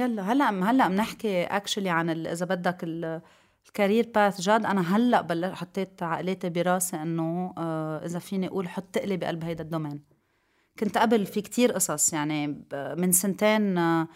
يلا 0.00 0.32
هلأ 0.32 0.70
هلأ 0.70 0.88
بنحكي 0.88 1.44
actually 1.44 1.88
عن 1.90 2.26
إذا 2.26 2.46
بدك 2.46 2.84
ال- 2.84 3.20
ال 3.66 3.72
career 3.72 4.08
path 4.14 4.40
جاد. 4.40 4.66
أنا 4.66 4.96
هلأ 4.96 5.20
بل 5.20 5.54
حطيت 5.54 6.02
عقليتي 6.02 6.48
براسي 6.48 6.96
إنه 6.96 7.54
آه، 7.58 8.04
إذا 8.06 8.18
فيني 8.18 8.46
أقول 8.48 8.68
حط 8.68 8.84
ثقلي 8.92 9.16
بقلب 9.16 9.44
هيدا 9.44 9.64
ال 9.64 9.68
domain. 9.68 10.00
كنت 10.78 10.98
قبل 10.98 11.26
في 11.26 11.40
كتير 11.40 11.72
قصص 11.72 12.12
يعني 12.12 12.64
من 12.72 13.12
سنتين 13.12 13.78
آه، 13.78 14.08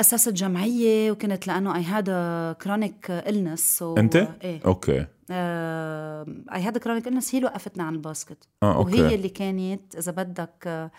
أسست 0.00 0.28
جمعية 0.28 1.10
وكنت 1.10 1.44
had 1.44 2.06
a 2.08 2.64
chronic 2.64 3.26
illness 3.28 3.78
so 3.78 3.98
أنت؟ 3.98 4.16
إيه. 4.44 4.60
okay. 4.64 5.06
آه 5.30 6.26
had 6.50 6.74
a 6.74 6.78
chronic 6.80 7.04
illness. 7.06 7.34
هي 7.34 7.38
اللي 7.38 7.44
وقفتنا 7.44 7.84
عن 7.84 7.94
ال 7.94 8.01
basket. 8.01 8.48
آه 8.62 8.74
okay. 8.76 9.02
وهي 9.02 9.14
اللي 9.14 9.28
كانت 9.28 9.96
إذا 9.96 10.12
بدك 10.12 10.64
آه، 10.66 10.90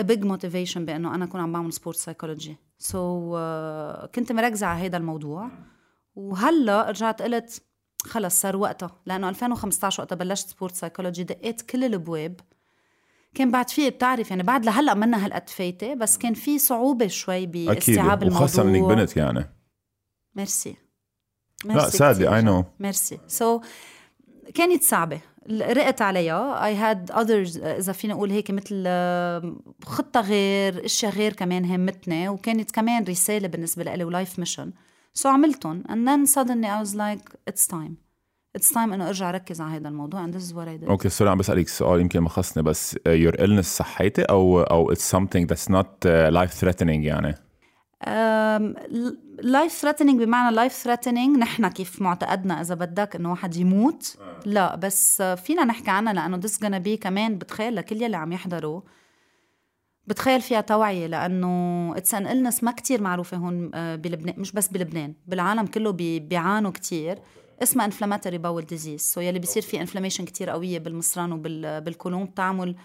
big 0.00 0.20
motivation 0.24 0.78
بأنه 0.78 1.14
أنا 1.14 1.24
أكون 1.24 1.40
عم 1.40 1.52
بعمل 1.52 1.72
sport 1.72 1.96
psychology 1.96 2.56
so 2.78 3.30
كنت 4.14 4.32
مركزة 4.32 4.66
على 4.66 4.86
هذا 4.86 4.96
الموضوع. 4.96 5.50
وهلا 6.14 6.90
رجعت 6.90 7.22
قلت 7.22 7.62
خلص 8.02 8.40
صار 8.40 8.56
وقتها 8.56 9.00
لأنه 9.06 9.28
2015 9.28 10.02
وقتها 10.02 10.16
بلشت 10.16 10.48
sport 10.48 10.74
psychology 10.74 11.24
دقيت 11.24 11.62
كل 11.62 11.84
الأبواب. 11.84 12.40
كان 13.34 13.50
بعد 13.50 13.70
في 13.70 13.90
بتعرف 13.90 14.30
يعني 14.30 14.42
بعد 14.42 14.64
لهلأ 14.64 14.94
منا 14.94 15.24
هالقد 15.24 15.48
فايتة 15.48 15.94
بس 15.94 16.18
كان 16.18 16.34
في 16.34 16.58
صعوبة 16.58 17.06
شوي 17.06 17.46
باستيعاب 17.46 18.22
الموضوع. 18.22 18.44
وخاصة 18.44 18.62
إنك 18.62 18.82
بنت 18.82 19.16
يعني. 19.16 19.50
ميرسي. 20.34 20.76
لا 21.64 21.88
sadly 21.88 22.28
I 22.28 22.42
know 22.42 22.64
merci. 22.80 23.18
so 23.26 23.60
so, 23.60 23.64
كانت 24.54 24.82
صعبة. 24.82 25.20
رقت 25.50 26.02
عليها 26.02 26.66
I 26.66 26.74
had 26.74 27.10
others 27.10 27.58
إذا 27.58 27.92
فينا 27.92 28.14
نقول 28.14 28.30
هيك 28.30 28.50
مثل 28.50 28.84
خطة 29.84 30.20
غير 30.20 30.84
أشياء 30.84 31.12
غير 31.12 31.32
كمان 31.32 31.64
همتني 31.64 32.28
وكانت 32.28 32.70
كمان 32.70 33.04
رسالة 33.04 33.48
بالنسبة 33.48 33.84
لي 33.84 34.04
و 34.04 34.11
life 34.11 34.38
mission. 34.38 34.72
so 35.14 35.28
عملتهم 35.28 35.82
and 35.82 36.08
then 36.08 36.26
suddenly 36.26 36.66
I 36.66 36.80
was 36.84 36.94
like 36.94 37.50
it's 37.50 37.66
time. 37.66 37.96
It's 38.58 38.72
time 38.74 38.92
إنه 38.92 39.08
أرجع 39.08 39.28
أركز 39.28 39.60
على 39.60 39.76
هذا 39.76 39.88
الموضوع 39.88 40.30
this 40.30 40.50
is 40.50 40.52
what 40.52 40.68
I 40.68 40.84
did. 40.84 40.88
okay 40.88 41.08
sorry 41.08 41.30
عم 41.30 41.38
بسألك 41.38 41.68
سؤال 41.68 42.00
يمكن 42.00 42.20
ما 42.20 42.28
خصني 42.28 42.62
بس 42.62 42.96
your 43.06 43.36
illness 43.36 43.60
صحيتي؟ 43.60 44.22
أو 44.22 44.60
أو 44.60 44.92
it's 44.92 45.16
something 45.16 45.46
that's 45.52 45.72
not 45.72 46.06
life 46.06 46.64
threatening 46.64 46.82
يعني؟ 46.82 47.34
life 49.42 49.72
threatening 49.72 50.22
بمعنى 50.22 50.56
life 50.56 50.72
threatening 50.72 51.36
نحن 51.38 51.68
كيف 51.68 52.02
معتقدنا 52.02 52.60
إذا 52.60 52.74
بدك 52.74 53.16
إنه 53.16 53.30
واحد 53.30 53.56
يموت؟ 53.56 54.16
لا 54.46 54.76
بس 54.76 55.22
فينا 55.22 55.64
نحكي 55.64 55.90
عنها 55.90 56.12
لأنه 56.12 56.40
this 56.40 56.50
gonna 56.54 56.84
be 56.86 57.00
كمان 57.00 57.38
بتخيل 57.38 57.76
لكل 57.76 58.02
يلي 58.02 58.16
عم 58.16 58.32
يحضروا 58.32 58.80
بتخيل 60.06 60.40
فيها 60.40 60.60
توعية 60.60 61.06
لأنه 61.06 61.92
it's 61.96 62.14
an 62.14 62.26
illness 62.26 62.64
ما 62.64 62.72
كتير 62.72 63.02
معروفة 63.02 63.36
هون 63.36 63.70
آه، 63.74 63.96
بلبنان 63.96 64.34
مش 64.40 64.52
بس 64.52 64.68
بلبنان 64.68 65.14
بالعالم 65.26 65.66
كله 65.66 65.90
بي- 65.90 66.20
بيعانوا 66.20 66.70
كتير. 66.70 67.18
اسمها 67.62 67.84
inflammatory 67.86 68.38
bowel 68.38 68.62
disease 68.66 69.00
so 69.00 69.20
يلي 69.20 69.38
بيصير 69.38 69.62
في 69.62 69.80
inflammation 69.80 70.24
كتير 70.24 70.50
قوية 70.50 70.78
بالمصران 70.78 71.32
وبالكولون 71.32 72.24
بتعمل 72.24 72.76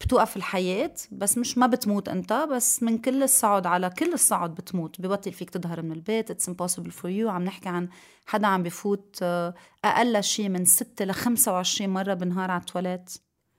بتوقف 0.00 0.36
الحياة 0.36 0.94
بس 1.12 1.38
مش 1.38 1.58
ما 1.58 1.66
بتموت 1.66 2.08
أنت 2.08 2.32
بس 2.32 2.82
من 2.82 2.98
كل 2.98 3.22
الصعد 3.22 3.66
على 3.66 3.90
كل 3.90 4.12
الصعد 4.12 4.54
بتموت. 4.54 5.00
ببطل 5.00 5.32
فيك 5.32 5.50
تظهر 5.50 5.82
من 5.82 5.92
البيت 5.92 6.30
it's 6.30 6.50
impossible 6.50 6.90
for 6.90 7.10
you 7.10 7.28
عم 7.30 7.44
نحكي 7.44 7.68
عن 7.68 7.88
حدا 8.26 8.46
عم 8.46 8.62
بفوت 8.62 9.18
آه، 9.22 9.54
أقل 9.84 10.22
شيء 10.24 10.48
من 10.48 10.64
6 10.64 11.04
ل 11.04 11.12
25 11.12 11.90
مرة 11.90 12.14
بالنهار 12.14 12.50
على 12.50 12.60
التواليت. 12.60 13.10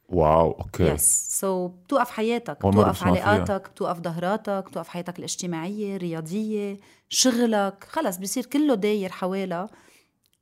واو 0.10 0.52
أوكي. 0.52 0.84
يس 0.84 1.28
سو 1.40 1.68
بتوقف 1.68 2.10
حياتك 2.10 2.66
بتوقف. 2.66 3.04
علاقاتك 3.04 3.70
بتوقف 3.70 4.00
ظهراتك 4.00 4.64
بتوقف 4.70 4.88
حياتك 4.88 5.20
الاجتماعية 5.20 5.96
الرياضية 5.96 6.80
شغلك. 7.10 7.84
خلص 7.90 8.18
بصير 8.18 8.46
كله 8.46 8.76
داير 8.76 9.10
حوالها 9.12 9.70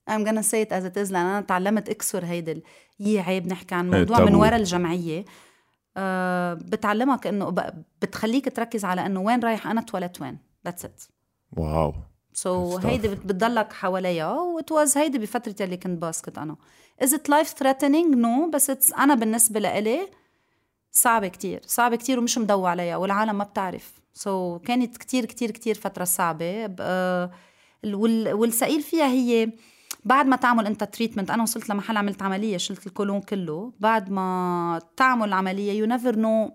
I'm 0.09 0.23
gonna 0.25 0.43
say 0.43 0.65
it 0.65 0.71
as 0.71 0.83
it 0.85 0.97
is 1.07 1.11
لأن 1.11 1.15
أنا 1.25 1.41
تعلمت 1.41 1.89
أكسر 1.89 2.25
هيدا 2.25 2.61
يي 2.99 3.19
عيب 3.19 3.47
نحكي 3.47 3.75
عن 3.75 3.93
إيه، 3.93 3.99
موضوع 3.99 4.19
من. 4.19 4.35
ورا 4.35 4.55
الجمعية. 4.55 5.25
آه 5.97 6.53
بتعلمك 6.53 7.27
إنه 7.27 7.49
ب- 7.49 7.83
بتخليك 8.01 8.55
تركز 8.55 8.85
على 8.85 9.05
إنه 9.05 9.21
وين 9.21 9.39
رايح 9.39 9.67
أنا 9.67 9.81
تواليت 9.81 10.21
وين. 10.21 10.37
That's 10.69 10.83
it. 10.83 11.09
واو. 11.57 11.93
سو 12.33 12.79
so. 12.79 12.85
هيدي 12.85 13.07
بت- 13.07 13.25
بتضلك 13.25 13.73
حواليها. 13.73 14.31
what 14.33 14.71
was 14.71 14.97
هيدي 14.97 15.17
بفترة 15.19 15.55
اللي 15.65 15.77
كنت 15.77 16.01
باسكت 16.01 16.37
أنا. 16.37 16.55
Is 17.03 17.07
it 17.07 17.31
life 17.31 17.49
threatening? 17.49 18.15
No 18.15 18.49
بس 18.53 18.71
it's 18.71 18.99
أنا 18.99 19.15
بالنسبة 19.15 19.59
لإلي 19.59 20.07
صعبة 20.91 21.27
كتير. 21.27 21.61
صعبة 21.67 21.95
كتير 21.95 22.19
ومش 22.19 22.37
مضوى 22.37 22.69
عليها 22.69 22.97
والعالم 22.97 23.37
ما 23.37 23.43
بتعرف. 23.43 24.01
so 24.13 24.61
كانت 24.61 24.97
كتير 24.97 25.25
كتير 25.25 25.51
كتير 25.51 25.75
فترة 25.75 26.03
صعبة. 26.03 26.65
ب- 26.65 26.75
آه، 26.81 27.31
وال- 27.85 28.33
والثقيل 28.33 28.81
فيها 28.81 29.05
هي 29.07 29.51
بعد 30.07 30.25
ما 30.25 30.35
تعمل 30.35 30.65
انت 30.67 30.83
treatment 30.83 31.31
أنا 31.31 31.43
وصلت 31.43 31.69
لمحل 31.69 31.97
عملت 31.97 32.21
عملية 32.21 32.57
شلت 32.57 32.87
ال 32.87 32.93
colon 32.93 33.21
كله. 33.21 33.73
بعد 33.79 34.09
ما 34.11 34.81
تعمل 34.97 35.27
العملية 35.27 35.71
you 35.79 35.85
never 35.85 36.15
know 36.15 36.53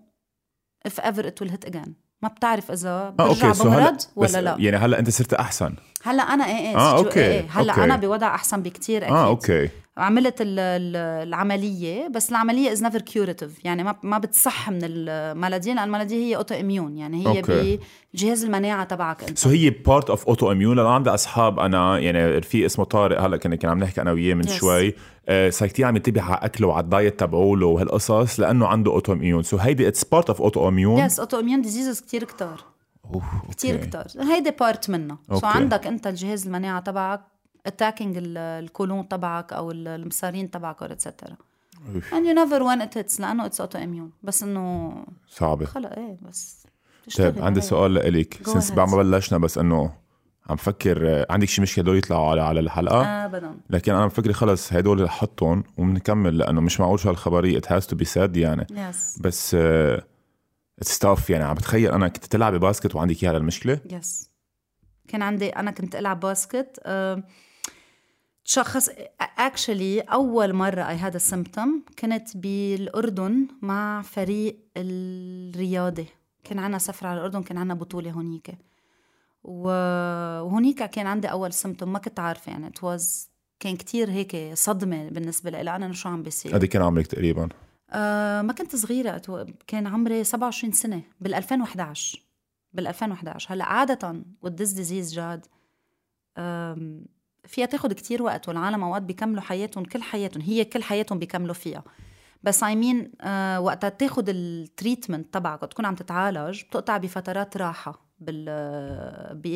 if 0.89 1.01
ever 1.03 1.23
it 1.23 1.45
will 1.47 1.51
hit 1.51 1.69
again. 1.71 1.89
ما 2.23 2.29
بتعرف 2.29 2.71
إذا 2.71 2.91
آه 2.91 3.11
برجع 3.11 3.49
okay 3.49 3.63
هلا 3.63 3.79
بمرض 3.79 4.01
ولا 4.17 4.41
لا. 4.43 4.57
يعني 4.59 4.77
هلا 4.77 4.99
أنت 4.99 5.11
صرت 5.11 5.35
أحسن. 5.35 5.75
هلا 6.03 6.23
أنا 6.23 6.47
إيه 6.47 6.57
إيه 6.69 6.77
آه، 6.77 6.97
c'est 6.97 7.02
tout- 7.02 7.07
okay، 7.07 7.21
إيه 7.21 7.27
إيه. 7.41 7.47
هلا 7.51 7.73
okay. 7.73 7.85
أنا 7.85 7.97
بوضع 7.97 8.35
أحسن 8.35 8.63
بكتير 8.63 9.03
أكيد. 9.03 9.13
آه 9.15 9.27
okay. 9.27 9.69
عملت 9.97 10.41
ال- 10.41 10.59
ال- 10.59 10.97
العملية 11.29 12.09
بس 12.09 12.31
العملية 12.31 12.73
is 12.73 12.83
never 12.83 13.01
curative 13.01 13.65
يعني 13.65 13.85
ما 13.85 13.97
ما 14.03 14.19
بتصح 14.19 14.71
من 14.71 14.79
ال 14.83 14.94
maladie 14.94 15.75
لأن 15.75 15.85
ال 15.85 15.88
maladie 15.88 16.15
هي 16.25 16.37
auto 16.37 16.55
immune 16.55 16.97
يعني 16.97 17.27
هي 17.29 17.39
okay. 17.39 17.79
بجهاز 18.15 18.45
المناعة 18.45 18.85
تبعك 18.85 19.25
أنت. 19.25 19.39
so 19.39 19.49
هي 19.49 19.71
part 19.71 20.11
of 20.11 20.27
auto 20.29 20.53
immune 20.53 20.77
لأنه 20.77 20.89
عندي 20.89 21.11
أصحاب 21.11 21.59
أنا 21.59 21.99
يعني 21.99 22.43
في 22.43 22.67
اسمه 22.67 22.85
طارق 22.85 23.21
هلأ 23.21 23.37
كنا 23.37 23.57
كنا 23.57 23.71
عم 23.71 23.79
نحكي 23.79 24.03
أنا 24.03 24.13
وياه 24.13 24.35
من 24.35 24.45
Yes. 24.49 24.51
شوي. 24.53 24.95
آه، 25.29 25.51
صار 25.51 25.69
كثير 25.69 25.87
عم 25.87 25.97
يتبع 25.97 26.23
على 26.23 26.39
أكله 26.43 26.69
وعلى 26.69 26.85
ال 26.85 26.92
diet 26.92 27.21
تبعوله 27.21 27.67
وهالقصص 27.67 28.41
لأنه 28.41 28.67
عنده 28.67 28.93
auto 28.93 29.13
immune 29.13 29.43
so 29.43 29.57
هيدي 29.57 29.89
it's 29.89 30.05
part 30.05 30.29
of 30.29 30.43
auto 30.43 30.69
immune 30.69 30.99
yes 31.01 31.19
auto 31.21 31.41
immune 31.41 31.61
diseases 31.63 32.01
كثير 32.01 32.25
كتار 32.25 32.65
كتير 33.51 33.77
كتار. 33.77 34.07
هيدي 34.21 34.51
part 34.61 34.91
منها. 34.91 35.19
so 35.29 35.35
okay. 35.35 35.47
عندك 35.47 35.87
أنت 35.87 36.07
الجهاز 36.07 36.47
المناعة 36.47 36.81
تبعك 36.81 37.21
attacking 37.67 38.17
ال 38.37 38.49
colon 38.49 39.09
تبعك 39.09 39.53
أو 39.53 39.71
ال- 39.71 39.89
المصارين 39.89 40.51
تبعك 40.51 40.83
or 40.83 40.93
etcetera 40.93 41.37
and 42.11 42.25
you 42.27 42.35
never 42.35 42.61
when 42.63 42.81
it 42.87 42.99
hits 42.99 43.21
لأنه 43.21 43.47
it's 43.47 43.61
auto 43.61 43.79
immune 43.79 44.11
بس 44.23 44.43
إنه 44.43 44.95
صعبة. 45.29 45.67
خلق 45.67 45.93
إيه 45.99 46.17
بس 46.23 46.67
طيب 47.19 47.43
عندي. 47.43 47.61
سؤال 47.61 47.95
لإلك. 47.95 48.41
since. 48.47 48.71
بعد 48.73 48.89
ما 48.89 48.97
بلشنا 48.97 49.39
بس 49.39 49.59
إنه 49.59 49.95
عم 50.51 50.57
فكر 50.57 51.09
آه، 51.09 51.27
عندك 51.31 51.49
شي 51.49 51.63
مشكله 51.63 51.85
دول 51.85 51.99
يطلعوا 51.99 52.31
على 52.31 52.41
على 52.41 52.61
الحلقة؟ 52.61 53.03
ابدا. 53.05 53.55
لكن 53.71 53.95
أنا 53.95 54.07
بفكر 54.07 54.33
خلص 54.33 54.73
هدول 54.73 55.11
حطهم 55.11 55.65
وبنكمل 55.77 56.39
لأنه 56.39 56.61
مش 56.61 56.81
معقول 56.81 57.01
شو 57.01 57.09
هالخبرية 57.09 57.59
it 57.59 57.73
has 57.73 57.87
to 57.87 57.97
be 57.97 58.05
said 58.05 58.37
يعني. 58.37 58.67
yes 58.71 59.19
بس 59.21 59.55
it's 60.79 60.99
tough 60.99 61.31
يعني. 61.31 61.45
عم 61.45 61.55
بتخيل 61.55 61.91
أنا 61.93 62.09
كنت 62.09 62.25
تلعبي 62.25 62.59
basket 62.59 62.95
وعندك 62.95 63.25
إياها 63.25 63.33
للمشكلة؟ 63.39 63.81
yes 63.91 64.31
كان 65.09 65.23
عندي 65.23 65.49
أنا 65.49 65.71
كنت 65.71 65.97
ألعب 65.97 66.21
basket 66.21 66.81
أه، 66.85 67.23
تشخص 68.45 68.89
actually 69.39 70.01
أول 70.01 70.53
مرة 70.53 70.89
I 70.89 70.97
had 70.97 71.17
symptom 71.17 71.85
كنت 71.99 72.29
بالأردن 72.37 73.47
مع 73.63 74.03
فريق 74.03 74.59
الرياضي 74.77 76.07
كان 76.45 76.59
عنا 76.59 76.79
سفر 76.79 77.07
على 77.07 77.19
الأردن 77.19 77.43
كان 77.43 77.59
عنا 77.59 77.75
بطولة 77.75 78.11
هونيك. 78.11 78.59
وهونيك 79.45 80.83
كان 80.85 81.07
عندي 81.07 81.31
أول 81.31 81.53
symptom 81.53 81.93
ما 81.93 81.99
كنت 81.99 82.21
عارفة 82.21 82.53
يعني 82.53 82.67
was 82.81 83.29
كان 83.61 83.77
كتير 83.77 84.11
هيك 84.11 84.37
صدمة 84.55 85.09
بالنسبة 85.09 85.51
لي 85.51 85.61
أنا 85.77 85.93
شو 85.93 86.09
عم 86.09 86.23
بيصير؟ 86.23 86.55
قد 86.55 86.65
كان 86.65 86.83
عمرك 86.83 87.07
تقريبا؟ 87.07 87.49
آه 87.91 88.43
ما 88.43 88.53
كنت 88.53 88.77
صغيرة 88.77 89.19
أتو- 89.19 89.53
كان 89.67 89.87
عمري 89.87 90.25
27 90.25 90.73
سنة 90.73 91.03
بال 91.21 91.35
2011 91.35 92.23
بال 92.73 92.87
2011 92.87 93.55
هلأ 93.55 93.65
with 94.47 94.51
this 94.51 94.75
disease 94.77 95.15
جاد 95.15 95.47
فيها 97.47 97.67
تاخد 97.67 97.93
كتير 97.93 98.23
وقت 98.23 98.49
والعالم 98.49 98.85
أوقات 98.85 99.03
بيكملوا 99.03 99.43
حياتهم 99.43 99.85
كل 99.85 100.03
حياتهم 100.03 100.43
هي 100.43 100.65
كل 100.65 100.83
حياتهم 100.83 101.19
بيكملوا 101.19 101.55
فيها. 101.55 101.85
بس 102.43 102.63
I 102.63 102.77
mean 102.77 103.13
آه 103.21 103.61
وقتها 103.61 103.89
تاخد 103.91 104.29
ال 104.29 104.39
treatment 104.39 105.35
تبعك 105.35 105.63
وتكون 105.63 105.87
عم 105.87 105.95
تتعالج 105.95 106.63
بتقطع 106.63 106.97
بفترات 106.97 107.57
راحة 107.57 108.07
بال 108.21 108.45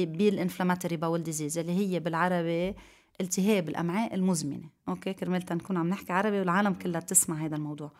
بال 0.06 0.19
inflammatory 0.19 0.96
bowel 0.96 1.22
disease 1.22 1.58
اللي 1.58 1.72
هي 1.72 2.00
بالعربي 2.00 2.74
التهاب 3.20 3.68
الأمعاء 3.68 4.14
المزمنة. 4.14 4.70
okay؟ 4.88 5.12
كرمال 5.12 5.42
تنكون 5.42 5.76
عم 5.76 5.88
نحكي 5.88 6.12
عربي 6.12 6.40
والعالم 6.40 6.74
كلها 6.74 7.00
تسمع 7.00 7.36
هذا 7.44 7.56
الموضوع. 7.56 7.92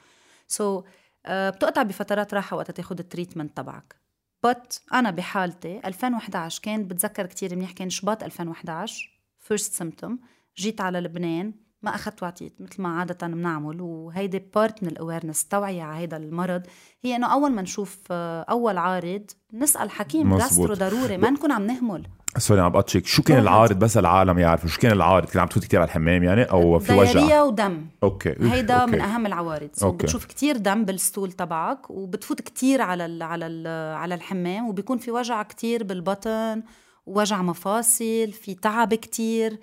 so, 0.49 0.85
uh, 0.85 1.31
بتقطع 1.31 1.83
بفترات 1.83 2.35
راحة 2.35 2.57
وقت 2.57 2.71
تاخد 2.71 2.99
ال 2.99 3.05
treatment 3.05 3.57
تبعك. 3.57 3.97
بت 4.45 4.83
أنا 4.93 5.11
بحالتي 5.11 5.81
2011 5.85 6.63
كان 6.63 6.89
بتذكر 6.89 7.27
كتير 7.27 7.57
منيح 7.57 7.73
كان 7.73 7.91
شباط 7.91 8.23
2011 8.23 9.16
first 9.49 9.73
symptom 9.73 10.19
جيت 10.59 10.81
على 10.81 11.01
لبنان 11.01 11.53
ما 11.83 11.95
أخذت 11.95 12.23
وعطيت 12.23 12.61
مثل 12.61 12.83
ما 12.83 12.89
عادة 12.89 13.27
بنعمل. 13.27 13.81
وهيدي 13.81 14.39
part 14.55 14.83
من 14.83 14.89
ال 14.89 14.94
awareness 14.94 15.45
توعية 15.45 15.83
على 15.83 16.05
هذا 16.05 16.17
المرض. 16.17 16.63
هي 17.03 17.17
إنه 17.17 17.33
أول 17.33 17.53
ما 17.53 17.63
نشوف 17.63 17.99
آه، 18.11 18.43
أول 18.43 18.79
عارض 18.79 19.31
نسأل 19.53 19.91
حكيم 19.91 20.39
gastro 20.39 20.75
ضروري. 20.75 21.17
ما 21.17 21.31
نكون 21.31 21.53
عم 21.53 21.67
نهمل. 21.67 22.07
sorry 22.39 22.61
عم 22.61 22.73
بقطشك. 22.73 23.07
شو 23.07 23.23
كان 23.23 23.39
العارض؟ 23.39 23.79
بس 23.79 23.97
العالم 23.97 24.39
يعرفوا 24.39 24.69
شو 24.69 24.81
كان 24.81 24.93
العارض؟ 24.93 25.29
كان 25.29 25.41
عم 25.41 25.49
تفوت 25.49 25.65
كثير 25.65 25.81
على 25.81 25.89
الحمام 25.89 26.23
يعني؟ 26.23 26.43
أو 26.43 26.79
في 26.79 26.93
وجع؟ 26.93 27.13
diarrhea 27.13 27.43
ودم. 27.43 27.87
okay. 28.03 28.35
هيدا 28.41 28.75
أوكي. 28.75 28.93
من 28.93 29.01
أهم 29.01 29.27
العوارض. 29.27 29.71
so 29.73 29.87
okay. 29.87 30.07
بتشوف 30.07 30.25
كتير 30.25 30.57
دم 30.57 30.85
بال 30.85 30.99
stool 30.99 31.33
تبعك 31.33 31.91
وبتفوت 31.91 32.41
كتير 32.41 32.83
على 32.83 33.07
ال 33.07 33.23
على 33.23 33.47
ال 33.47 33.67
على 33.97 34.15
الحمام 34.15 34.69
وبيكون 34.69 34.99
في 34.99 35.11
وجع 35.11 35.43
كتير 35.43 35.85
بالبطن 35.85 36.63
ووجع 37.07 37.43
مفاصل 37.43 38.33
في 38.33 38.55
تعب 38.63 38.95
كتير. 38.95 39.59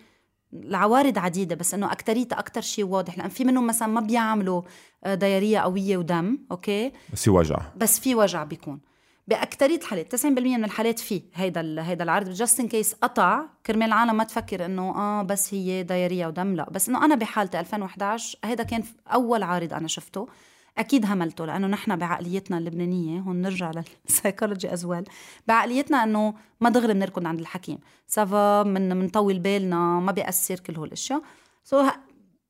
العوارض 0.54 1.18
عديدة 1.18 1.56
بس 1.56 1.74
إنه 1.74 1.92
اكتريتها 1.92 2.40
أكتر 2.40 2.62
شيء 2.62 2.86
واضح. 2.86 3.18
لأن 3.18 3.30
في 3.30 3.46
منهم 3.46 3.68
مثلا 3.68 3.88
ما 3.88 4.02
بيعملوا 4.02 4.62
آه، 5.04 5.16
diarrhea 5.16 5.60
قوية 5.60 5.98
ودم 5.98 6.38
okay؟ 6.52 6.92
بس 7.14 7.24
في 7.24 7.30
وجع. 7.30 7.58
بس 7.78 8.00
في 8.00 8.16
وجع 8.16 8.44
بيكون. 8.44 8.80
بأكترية 9.28 9.78
الحالات 9.78 10.12
90% 10.16 10.26
من 10.26 10.64
الحالات 10.66 11.00
في 11.00 11.22
هيدا 11.34 11.84
هيدا 11.88 12.04
العرض. 12.04 12.30
just 12.30 12.60
in 12.60 12.68
case 12.68 12.94
قطع 12.94 13.46
كرمال 13.66 13.88
العالم 13.88 14.16
ما 14.18 14.24
تفكر 14.24 14.66
إنه 14.66 14.90
آه 14.96 15.22
بس 15.24 15.54
هي 15.54 15.84
diarrhea 15.84 16.28
ودم 16.28 16.56
لا. 16.56 16.70
بس 16.70 16.90
إنه 16.90 17.06
أنا 17.06 17.16
بحالتي 17.16 17.60
2011 17.60 18.40
هيدا 18.44 18.64
كان 18.64 18.84
أول 19.14 19.44
عارض 19.44 19.74
أنا 19.74 19.88
شفته. 19.88 20.28
أكيد 20.78 21.06
هملته 21.06 21.46
لأنه 21.46 21.68
نحن 21.68 21.96
بعقليتنا 21.96 22.58
اللبنانية 22.58 23.20
هون 23.20 23.42
نرجع 23.42 23.72
لل 24.06 24.17
psychology 24.17 24.74
as 24.74 24.86
well 24.86 25.04
بعقليتنا 25.48 26.04
إنه 26.04 26.34
ما 26.62 26.70
دغري 26.70 26.94
بنركض 26.94 27.28
عند 27.28 27.40
الحكيم. 27.40 27.78
ça 28.08 28.36
va 28.36 28.64
من 28.64 28.98
منطول 28.98 29.40
بالنا 29.40 30.00
ما 30.00 30.12
بيأثر 30.12 30.60
كل 30.60 30.76
هول 30.76 30.88
الاشياء 30.88 31.22
so, 31.64 31.94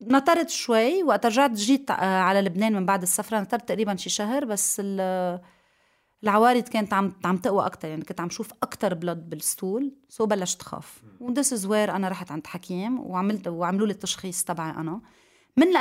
نطرت 0.02 0.50
شوي 0.50 1.04
وقت 1.04 1.26
رجعت 1.26 1.52
جيت 1.52 1.92
آه، 1.92 1.96
على 2.22 2.42
لبنان 2.42 2.74
من 2.74 2.86
بعد 2.86 3.02
السفرة 3.02 3.40
نطرت 3.40 3.68
تقريبا 3.68 3.96
شي 3.96 4.10
شهر 4.10 4.46
بس 4.46 4.82
ال- 4.84 5.40
العوارض 6.24 6.64
كانت 6.64 6.94
عم 6.94 7.14
عم 7.26 7.38
تقوى 7.38 7.66
أكثر 7.66 7.88
يعني 7.88 8.04
كنت 8.04 8.20
عم 8.22 8.30
شوف 8.30 8.52
أكثر 8.64 8.94
blood 8.94 9.30
بال 9.30 9.48
stool 9.48 9.94
so 10.10 10.26
بلشت 10.26 10.62
خاف 10.62 11.02
و 11.20 11.27
this 11.27 11.54
is 11.54 11.66
where 11.66 11.92
أنا 11.96 12.08
رحت 12.10 12.32
عند 12.32 12.48
حكيم 12.48 13.00
وعملت 13.00 13.48
وعملوا 13.48 13.88
لي 13.88 13.94
التشخيص 13.94 14.44
تبعي 14.44 14.70
أنا. 14.72 15.02
من 15.58 15.68
ال 15.68 15.78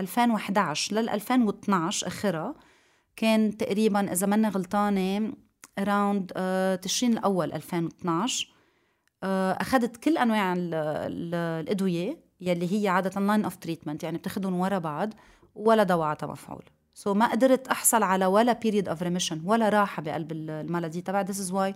2011 0.00 0.94
لل 0.96 1.08
2012 1.08 2.06
اخرها 2.06 2.54
كان 3.16 3.56
تقريبا 3.56 4.12
إذا 4.12 4.26
ماني 4.26 4.48
غلطانة 4.48 5.32
around 5.78 6.32
تشرين 6.82 7.12
الأول 7.12 7.52
2012 7.52 8.48
آه، 9.22 9.52
أخذت 9.52 9.96
كل 9.96 10.18
أنواع 10.18 10.52
ال- 10.52 10.74
ال- 10.74 11.34
الأدوية 11.34 12.18
يلي 12.40 12.82
هي 12.82 12.88
عادة 12.88 13.20
line 13.20 13.44
of 13.44 13.56
treatment 13.56 14.02
يعني 14.02 14.18
بتاخذهم 14.18 14.60
ورا 14.60 14.78
بعض 14.78 15.14
ولا 15.54 15.82
دواء 15.82 16.06
عطى 16.08 16.26
مفعول. 16.26 16.62
so 16.94 17.16
ما 17.16 17.26
قدرت 17.30 17.68
أحصل 17.68 18.02
على 18.02 18.26
ولا 18.26 18.52
period 18.52 18.88
of 18.88 19.02
remission 19.02 19.40
ولا 19.44 19.68
راحة 19.68 20.02
بقلب 20.02 20.32
ال- 20.32 20.50
ال 20.50 20.56
maladie 20.56 21.00
تبع 21.00 21.20
this 21.20 21.40
is 21.40 21.52
why 21.52 21.74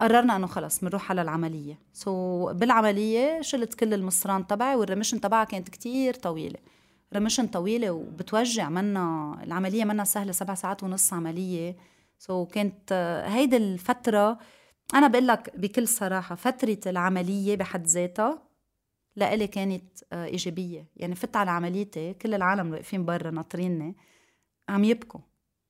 قررنا 0.00 0.36
إنه 0.36 0.46
خلص 0.46 0.80
بنروح 0.80 1.10
على 1.10 1.22
العملية. 1.22 1.78
so 1.92 2.52
بالعملية 2.52 3.40
شلت 3.40 3.74
كل 3.74 3.94
المصران 3.94 4.46
تبعي 4.46 4.76
وال 4.76 4.84
remission 4.84 5.20
تبعها 5.20 5.44
كانت 5.44 5.68
كتير 5.68 6.14
طويلة. 6.14 6.58
remission 7.14 7.46
طويلة 7.46 7.90
وبتوجع 7.90 8.68
منا 8.68 9.38
العملية 9.42 9.84
منا 9.84 10.04
سهلة 10.04 10.32
سبع 10.32 10.54
ساعات 10.54 10.82
ونص 10.82 11.12
عملية. 11.12 11.76
so 12.18 12.48
كانت 12.48 12.92
هيدي 13.26 13.56
الفترة 13.56 14.38
أنا 14.94 15.08
بقول 15.08 15.26
لك 15.26 15.56
بكل 15.56 15.88
صراحة 15.88 16.34
فترة 16.34 16.78
العملية 16.86 17.56
بحد 17.56 17.86
ذاتها 17.86 18.42
لإلي 19.16 19.46
كانت 19.46 20.02
إيجابية. 20.12 20.86
يعني 20.96 21.14
فت 21.14 21.36
على 21.36 21.50
عمليتي 21.50 22.14
كل 22.14 22.34
العالم 22.34 22.70
واقفين 22.70 23.04
برا 23.04 23.30
ناطريني 23.30 23.96
عم 24.68 24.84
يبكوا. 24.84 25.20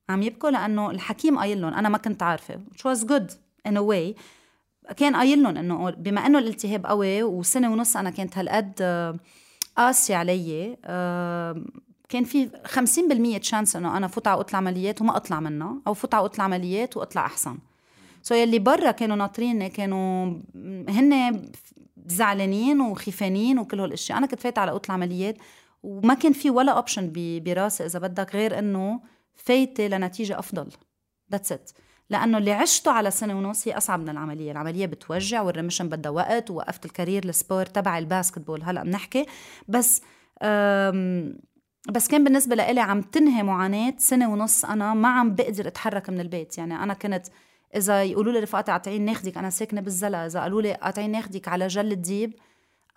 عم 0.09 0.23
يبكوا 0.23 0.49
لأنه 0.49 0.91
الحكيم 0.91 1.39
قايل 1.39 1.61
لهم 1.61 1.73
أنا 1.73 1.89
ما 1.89 1.97
كنت 1.97 2.23
عارفة. 2.23 2.59
Which 2.71 2.81
was 2.81 3.03
good. 3.03 3.46
In 3.67 3.77
a 3.77 3.81
way. 3.81 4.21
كان 4.97 5.15
قايل 5.15 5.43
لهم 5.43 5.57
إنه 5.57 5.89
بما 5.89 6.25
إنه 6.25 6.39
الالتهاب 6.39 6.85
قوي 6.85 7.23
وسنة 7.23 7.71
ونص 7.71 7.97
أنا 7.97 8.09
كانت 8.09 8.37
هالقد 8.37 8.73
آه، 8.81 9.19
قاسي 9.77 10.13
علي 10.13 10.77
آه، 10.85 11.63
كان 12.09 12.23
في 12.23 12.49
50% 12.65 13.37
chance 13.37 13.75
إنه 13.75 13.97
أنا 13.97 14.07
فوت 14.07 14.27
على 14.27 14.37
اوضه 14.37 14.49
العمليات 14.49 15.01
وما 15.01 15.17
أطلع 15.17 15.39
منها 15.39 15.75
أو 15.87 15.93
فوت 15.93 16.13
على 16.13 16.21
اوضه 16.21 16.35
العمليات 16.35 16.97
وأطلع 16.97 17.25
أحسن. 17.25 17.57
so 18.21 18.35
يلي 18.35 18.59
برا 18.59 18.91
كانوا 18.91 19.15
ناطريني 19.15 19.69
كانوا 19.69 20.33
هن 20.89 21.41
زعلانين 22.07 22.81
وخيفانين 22.81 23.59
وكل 23.59 23.79
هالأشياء. 23.79 24.17
أنا 24.17 24.27
كنت 24.27 24.39
فايتة 24.39 24.59
على 24.59 24.71
اوضه 24.71 24.83
العمليات 24.85 25.37
وما 25.83 26.13
كان 26.13 26.33
في 26.33 26.49
ولا 26.49 26.71
option 26.71 27.11
براسي 27.15 27.85
إذا 27.85 27.99
بدك 27.99 28.35
غير 28.35 28.59
إنه 28.59 28.99
فايتة 29.35 29.87
لنتيجة 29.87 30.39
أفضل. 30.39 30.69
that's 31.31 31.51
it 31.51 31.71
لأنه 32.09 32.37
اللي 32.37 32.51
عشته 32.51 32.91
على 32.91 33.11
سنة 33.11 33.37
ونص 33.37 33.67
هي 33.67 33.77
أصعب 33.77 33.99
من 33.99 34.09
العملية. 34.09 34.51
العملية 34.51 34.85
بتوجع 34.85 35.41
وال 35.41 35.50
remission 35.50 35.89
بدها 35.89 36.11
وقت 36.11 36.51
ووقفت 36.51 36.85
ال 36.85 36.91
career 36.91 37.25
ال 37.25 37.32
sport 37.32 37.65
تبع 37.65 37.97
ال 37.97 38.02
basketball. 38.02 38.63
هلأ 38.63 38.83
بنحكي. 38.83 39.25
بس 39.67 40.01
بس 41.91 42.07
كان 42.07 42.23
بالنسبة 42.23 42.55
لإلي 42.55 42.81
عم 42.81 43.01
تنهي 43.01 43.43
معاناة 43.43 43.93
سنة 43.97 44.31
ونص 44.31 44.65
أنا 44.65 44.93
ما 44.93 45.07
عم 45.07 45.35
بقدر 45.35 45.67
أتحرك 45.67 46.09
من 46.09 46.19
البيت. 46.19 46.57
يعني 46.57 46.83
أنا 46.83 46.93
كنت 46.93 47.27
إذا 47.75 48.03
يقولوا 48.03 48.33
لي 48.33 48.39
رفقاتي 48.39 48.71
قاطعين 48.71 49.05
ناخدك 49.05 49.37
أنا 49.37 49.49
ساكنة 49.49 49.81
بالزلقا. 49.81 50.25
إذا 50.25 50.41
قالوا 50.41 50.61
لي 50.61 50.73
قاطعين 50.73 51.11
ناخدك 51.11 51.47
على 51.47 51.67
جل 51.67 51.91
الديب 51.91 52.33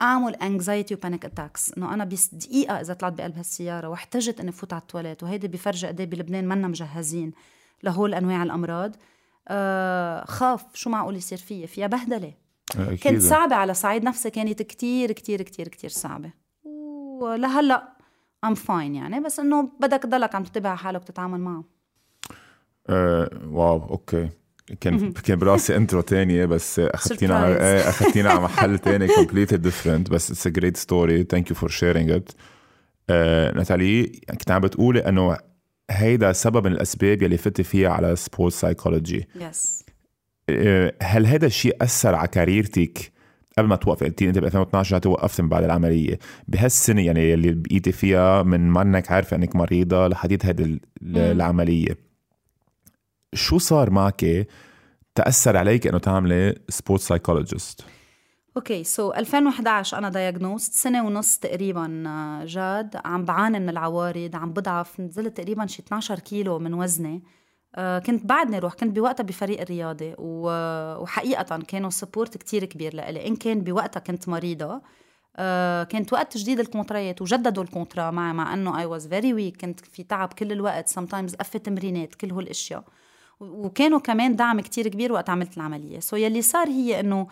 أعمل 0.03 0.35
anxiety 0.35 0.95
و 0.95 1.00
panic 1.00 1.25
attacks 1.25 1.73
إنه 1.73 1.95
أنا 1.95 2.05
بس 2.05 2.35
دقيقة 2.35 2.81
إذا 2.81 2.95
طلعت 2.95 3.13
بقلب 3.13 3.37
هالسيارة 3.37 3.89
واحتجت 3.89 4.41
إني 4.41 4.53
فوت 4.53 4.73
على 4.73 4.83
التواليت. 4.83 5.23
وهيدي 5.23 5.49
بفرجي 5.49 5.87
قد 5.87 6.11
بلبنان 6.11 6.49
منا 6.49 6.69
مجهزين. 6.69 7.33
لهول 7.83 8.15
أنواع 8.15 8.43
الأمراض. 8.43 8.97
آه 9.49 10.25
خاف 10.25 10.65
شو 10.75 10.91
معقول 10.91 11.17
يصير 11.17 11.39
فيي؟ 11.39 11.67
فيها 11.67 11.87
بهدلة. 11.87 12.33
أكيد. 12.79 12.99
كانت 12.99 13.23
صعبة 13.23 13.57
على 13.57 13.75
صعيد 13.75 14.05
نفسي 14.05 14.31
كانت 14.31 14.63
كتير 14.63 15.13
كتير 15.13 15.43
كتير 15.43 15.69
كتير 15.69 15.91
صعبة. 15.91 16.33
ولهلأ 17.21 17.89
I'm 18.45 18.55
fine 18.55 18.95
يعني 18.95 19.21
بس 19.21 19.41
إنه 19.41 19.71
بدك 19.81 20.03
تضلك 20.03 20.35
عم 20.35 20.45
تتبع 20.45 20.75
حالك 20.75 21.01
وتتعامل 21.01 21.41
معه. 21.41 21.65
آه، 22.89 23.31
wow 23.51 23.83
okay. 23.91 24.29
كان 24.81 25.13
كان 25.13 25.39
براسي 25.39 25.77
intro 25.77 26.01
تانية 26.01 26.45
بس 26.47 26.79
أخذتينا 26.79 27.39
على. 27.39 27.55
إيه 27.55 27.89
أخذتينا 27.89 28.31
على 28.31 28.41
محل 28.41 28.79
تاني 28.89 29.09
completely 29.09 29.57
different 29.57 30.11
بس 30.11 30.49
a 30.49 30.51
great 30.51 30.77
story. 30.77 31.25
Thank 31.35 31.53
you 31.53 31.57
for 31.57 31.69
sharing 31.69 32.11
it. 32.11 32.35
آه، 33.11 33.53
ناتالي 33.53 34.07
كنت 34.07 34.51
عم 34.51 34.61
بتقولي 34.61 35.09
إنه 35.09 35.37
هيدا 35.91 36.33
سبب 36.33 36.67
من 36.67 36.73
الأسباب 36.73 37.23
يلي 37.23 37.37
فتي 37.37 37.63
فيها 37.63 37.91
على 37.91 38.17
sport 38.17 38.53
psychology 38.55 39.29
yes 39.41 39.85
هل 41.03 41.27
هذا 41.27 41.47
الشيء 41.47 41.77
أثر 41.83 42.15
على 42.15 42.29
career 42.29 42.92
تك 42.92 43.13
قبل 43.59 43.69
ما 43.69 43.77
توقفي 43.77 44.05
قلتي 44.05 44.29
أنت 44.29 44.39
ب 44.39 44.45
2012 44.45 44.91
رجعتي 44.91 45.09
وقفت 45.09 45.41
من 45.41 45.49
بعد 45.49 45.65
العملية. 45.65 46.19
بهالسنة 46.49 47.03
يعني 47.07 47.35
اللي 47.35 47.53
بقيتي 47.53 47.93
فيها 47.93 48.43
من 48.43 48.61
ما 48.61 48.83
إنك 48.83 49.11
عارفة 49.11 49.37
إنك 49.37 49.57
مريضة 49.57 50.09
لحديت 50.09 50.45
ال- 50.45 50.81
العملية. 51.03 51.97
شو 53.35 53.59
صار 53.59 53.91
معك 53.91 54.47
تأثر 55.15 55.57
عليك 55.57 55.87
إنه 55.87 55.99
تعملي 55.99 56.55
sport 56.69 57.01
psychologist 57.01 57.85
okay 58.57 58.85
so 58.85 59.13
2011 59.13 59.99
أنا 59.99 60.09
diagnosed 60.09 60.73
سنة 60.73 61.07
ونص 61.07 61.39
تقريبا 61.39 62.05
آه، 62.07 62.45
جاد. 62.45 62.97
عم 63.05 63.25
بعاني 63.25 63.61
من 63.61 63.69
العوارض 63.69 64.31
عم 64.37 64.53
بضعف 64.53 65.01
نزلت 65.01 65.37
تقريبا 65.37 65.67
شي 65.67 65.83
12 65.83 66.19
كيلو 66.19 66.59
من 66.59 66.75
وزني. 66.75 67.23
آه، 67.75 67.99
كنت 67.99 68.27
بعدني 68.27 68.59
روح 68.59 68.75
كنت 68.75 68.97
بوقتها 68.97 69.25
بفريق 69.25 69.61
الرياضي 69.61 70.15
و- 70.19 71.03
وحقيقة 71.03 71.59
كانوا 71.59 71.91
support 71.91 72.37
كتير 72.37 72.65
كبير 72.65 72.95
لإلي. 72.95 73.27
إن 73.27 73.37
كان 73.37 73.61
بوقتها 73.61 74.01
كنت 74.01 74.29
مريضة 74.29 74.83
آه، 75.37 75.83
كانت 75.85 76.13
وقت 76.13 76.33
تجديد 76.33 76.61
ال 76.61 76.69
contrat 76.69 77.23
وجددوا 77.23 77.63
ال 77.63 77.69
contrat 77.69 78.11
معي 78.11 78.33
مع 78.33 78.55
إنه 78.55 78.79
I 78.81 78.85
was 78.85 79.07
very 79.09 79.35
weak 79.35 79.61
كنت 79.61 79.81
في 79.81 80.03
تعب 80.03 80.33
كل 80.33 80.53
الوقت 80.53 80.89
sometimes 80.89 81.35
قفة 81.35 81.59
تمرينات 81.59 82.15
كل 82.15 82.31
هول 82.33 82.45
الأشياء. 82.45 82.85
و- 83.41 83.67
وكانوا 83.67 83.99
كمان 83.99 84.37
دعم 84.37 84.61
كتير 84.61 84.89
كبير 84.89 85.13
وقت 85.13 85.31
عملت 85.31 85.57
العملية. 85.57 86.01
so 86.01 86.17
يلي 86.17 86.43
صار 86.43 86.69
هي 86.69 87.01
إنه 87.01 87.27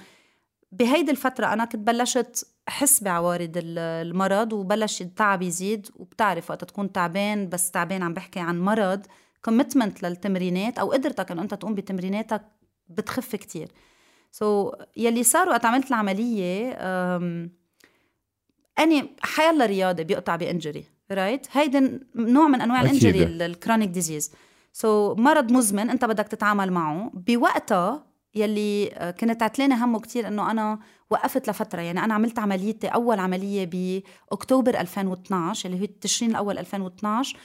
بهيدي 0.73 1.11
الفترة 1.11 1.53
أنا 1.53 1.65
كنت 1.65 1.87
بلشت 1.87 2.47
أحس 2.69 3.03
بعوارض 3.03 3.53
ال- 3.57 3.79
المرض 3.79 4.53
وبلش 4.53 5.03
التعب 5.03 5.43
يزيد 5.43 5.89
وبتعرف 5.97 6.51
وقت 6.51 6.65
تكون 6.65 6.93
تعبان 6.93 7.49
بس 7.49 7.71
تعبان 7.71 8.03
عم 8.03 8.15
بحكي 8.15 8.41
عن 8.41 8.61
مرض 8.61 9.07
commitment 9.45 10.03
للتمرينات 10.03 10.79
أو 10.79 10.93
قدرتك 10.93 11.31
إنه 11.31 11.43
أنت 11.43 11.55
تقوم 11.55 11.75
بتمريناتك 11.75 12.43
بتخف 12.89 13.37
كتير. 13.37 13.69
so 14.33 14.71
so, 14.71 14.75
يلي 14.97 15.23
صار 15.23 15.49
وقت 15.49 15.65
عملت 15.65 15.89
العملية 15.89 16.77
أم، 16.81 17.51
أني 18.79 19.17
حيلا 19.21 19.67
رياضي 19.67 20.03
بيقطع 20.03 20.37
ب 20.37 20.43
injury 20.43 20.85
right 21.11 21.47
هيدا 21.53 22.01
نوع 22.15 22.49
من 22.49 22.61
أنواع. 22.61 22.81
ال 22.81 22.87
injury 22.87 23.25
ال 23.25 23.33
chronic 23.33 23.89
disease 23.89 24.33
so 24.73 25.15
مرض 25.15 25.53
مزمن 25.53 25.91
أنت 25.91 26.05
بدك 26.05 26.29
تتعامل 26.29 26.73
معه 26.73 27.11
بوقتها 27.15 28.07
يلي 28.35 28.91
آه، 28.93 29.11
كنت 29.11 29.43
عتلانة 29.43 29.85
همه 29.85 30.01
كتير 30.01 30.29
إنه 30.29 30.51
أنا 30.51 30.79
وقفت 31.11 31.51
لفترة. 31.51 31.81
يعني 31.81 32.05
أنا 32.05 32.15
عملت 32.15 32.39
عمليتي 32.39 32.89
أول 32.89 33.19
عملية 33.19 33.67
بأكتوبر 34.31 34.81
2012 34.81 35.69
اللي 35.69 35.81
هو 35.81 35.85
التشرين 35.85 36.31
الأول 36.31 36.59
2012 36.59 37.37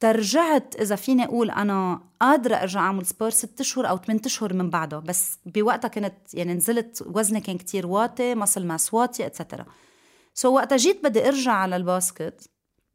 ترجعت 0.00 0.74
إذا 0.80 0.96
فيني 0.96 1.24
أقول 1.24 1.50
أنا 1.50 2.00
قادرة 2.20 2.54
أرجع 2.54 2.80
أعمل 2.80 3.06
sport 3.06 3.30
ست 3.30 3.60
اشهر 3.60 3.88
أو 3.88 3.96
ثمان 3.96 4.20
أشهر 4.24 4.54
من 4.54 4.70
بعدها 4.70 4.98
بس 4.98 5.38
بوقتها 5.46 5.88
كنت 5.88 6.34
يعني 6.34 6.54
نزلت 6.54 7.04
وزني 7.06 7.40
كان 7.40 7.58
كتير 7.58 7.86
واطي 7.86 8.34
muscle 8.34 8.66
mass 8.66 8.94
واطي 8.94 9.26
et 9.26 9.36
cetera 9.36 9.66
so 10.34 10.48
so 10.48 10.52
وقتها 10.52 10.76
جيت 10.76 11.04
بدي 11.04 11.28
أرجع 11.28 11.52
على 11.52 11.76
ال 11.76 11.87
basket 11.87 12.50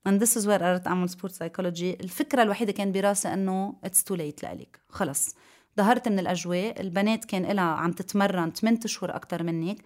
and 0.09 0.19
this 0.19 0.35
is 0.37 0.45
where 0.45 0.61
قررت 0.63 0.87
اعمل 0.87 1.09
sport 1.09 1.33
psychology 1.33 1.93
الفكرة 1.93 2.43
الوحيدة 2.43 2.71
كان 2.71 2.91
براسي 2.91 3.33
إنه 3.33 3.75
it's 3.83 4.03
too 4.03 4.15
late 4.15 4.43
لإلك. 4.43 4.79
خلص. 4.89 5.35
ظهرت 5.77 6.07
من 6.07 6.19
الأجواء 6.19 6.81
البنات 6.81 7.25
كان 7.25 7.45
لها 7.45 7.63
عم 7.63 7.91
تتمرن 7.91 8.51
8 8.51 8.79
أشهر 8.85 9.15
أكثر 9.15 9.43
منك. 9.43 9.77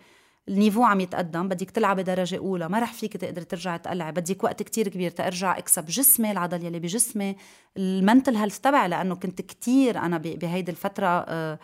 ال 0.50 0.55
niveau 0.55 0.84
عم 0.84 1.00
يتقدم 1.00 1.48
بدك 1.48 1.70
تلعبي 1.70 2.04
درجة 2.04 2.38
أولى 2.38 2.70
ما 2.70 2.80
رح 2.80 2.94
فيك 2.94 3.18
تقدري 3.18 3.46
ترجعي 3.46 3.80
تقلعي 3.80 4.12
بدك 4.12 4.44
وقت 4.44 4.64
كتير 4.64 4.88
كبير 4.88 5.12
ترجع 5.12 5.58
أكسب 5.58 5.86
جسمي 5.86 6.32
العضل 6.32 6.66
يلي 6.66 6.80
بجسمي. 6.80 7.36
ال 7.78 7.86
mental 7.86 8.36
health 8.36 8.60
تبعي 8.60 8.88
لأنه 8.88 9.16
كنت 9.16 9.42
كتير 9.42 9.98
أنا 9.98 10.18
بهيدي 10.18 10.72
الفترة 10.72 11.08
أه 11.08 11.60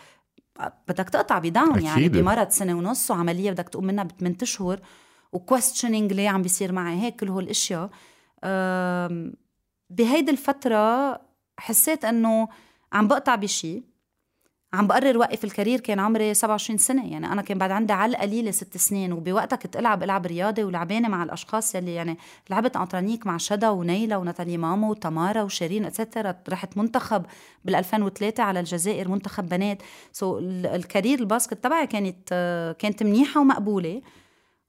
بدك 0.88 1.10
تقطع 1.10 1.40
ب 1.40 1.49
down 1.49 1.84
يعني 1.84 2.10
بمرض 2.10 2.50
سنة 2.50 2.74
ونص 2.74 3.12
وعملية 3.12 3.52
بدك 3.52 3.70
تقوم 3.70 3.86
منها 3.86 4.04
بثمان 4.04 4.36
أشهر. 4.42 4.80
و 5.32 5.39
questioning 5.39 6.14
ليه 6.14 6.30
عم 6.30 6.42
بيصير 6.42 6.72
معي؟ 6.72 7.02
هيك 7.02 7.16
كل 7.16 7.52
أه 8.44 9.32
بهيدي 9.90 10.32
الفترة 10.32 11.22
حسيت 11.60 12.06
إنه 12.06 12.48
عم 12.94 13.08
بقطع 13.08 13.36
بشي. 13.36 13.91
عم 14.74 14.88
بقرر 14.88 15.18
وقف 15.18 15.44
ال 15.44 15.49
career 15.49 15.80
كان 15.80 16.00
عمري 16.00 16.34
27 16.34 16.78
سنة. 16.78 17.12
يعني 17.12 17.26
أنا 17.26 17.42
كان 17.42 17.58
بعد 17.58 17.72
عندي 17.72 17.94
على 17.94 18.12
القليله 18.16 18.52
ست 18.52 18.78
سنين 18.78 19.14
وبوقتها 19.14 19.56
كنت 19.56 19.78
العب 19.78 20.04
العب 20.04 20.26
رياضة 20.26 20.64
ولعبانة 20.64 21.08
مع 21.08 21.24
الأشخاص 21.24 21.76
يلي 21.76 21.94
يعني 21.94 22.18
لعبت 22.50 22.78
أنترانيك 22.78 23.28
مع 23.28 23.38
شدا 23.38 23.70
ونيلا 23.70 24.18
وناتالي 24.18 24.58
مامو 24.58 24.92
وتمارا 24.92 25.42
وشيرين 25.42 25.86
et 25.86 25.98
cetera 25.98 26.36
رحت 26.50 26.78
منتخب 26.78 27.26
بال 27.66 27.76
2003 27.76 28.44
على 28.44 28.60
الجزائر 28.60 29.08
منتخب 29.10 29.50
بنات. 29.50 29.82
so 30.12 30.40
ال 30.40 30.51
career 30.51 31.20
ال 31.20 31.26
basket 31.26 31.64
تبعي 31.64 31.88
كانت 31.88 32.30
كانت 32.80 33.04
منيحة 33.04 33.42
ومقبولة. 33.42 34.02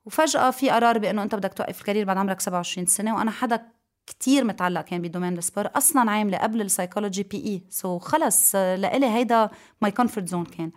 وفجأة 0.04 0.50
في 0.50 0.70
قرار 0.70 0.98
بأنه 0.98 1.22
أنت 1.22 1.34
بدك 1.34 1.54
توقف 1.54 1.80
ال 1.80 1.84
career 1.84 2.04
بعد 2.04 2.16
عمرك 2.16 2.40
27 2.40 2.86
سنة 2.86 3.14
وأنا 3.16 3.30
حدا 3.30 3.62
كتير 4.06 4.44
متعلق 4.44 4.80
كان 4.80 5.02
ب 5.02 5.07
domaine 5.07 5.38
ال 5.38 5.44
sport 5.44 5.70
أصلا 5.76 6.10
عاملة 6.10 6.38
قبل 6.38 6.60
السايكولوجي 6.60 7.22
PE 7.22 7.36
so 7.36 7.98
خلص 7.98 8.54
لإلي 8.54 9.06
هيدا 9.06 9.50
my 9.82 9.90
comfort 9.90 10.28
zone 10.28 10.44
كان. 10.44 10.70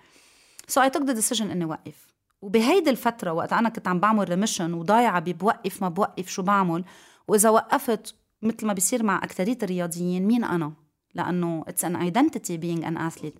so 0.67 0.81
I 0.81 0.89
took 0.89 1.03
the 1.03 1.13
decision 1.13 1.51
إني 1.51 1.65
وقف. 1.65 2.07
وبهيدي 2.41 2.89
الفترة 2.89 3.31
وقت 3.33 3.53
أنا 3.53 3.69
كنت 3.69 3.87
عم 3.87 3.99
بعمل 3.99 4.29
remission 4.29 4.73
وضايعة 4.73 5.19
ببوقف 5.19 5.81
ما 5.81 5.89
بوقف 5.89 6.29
شو 6.29 6.41
بعمل 6.41 6.85
وإذا 7.27 7.49
وقفت 7.49 8.15
مثل 8.41 8.67
ما 8.67 8.73
بيصير 8.73 9.03
مع 9.03 9.17
اكثريه 9.17 9.57
الرياضيين 9.63 10.27
مين 10.27 10.43
أنا؟ 10.43 10.73
لأنه 11.15 11.63
it's 11.67 11.85
an 11.85 11.95
identity 11.95 12.57
being 12.57 12.83
an 12.83 12.97
athlete 12.97 13.35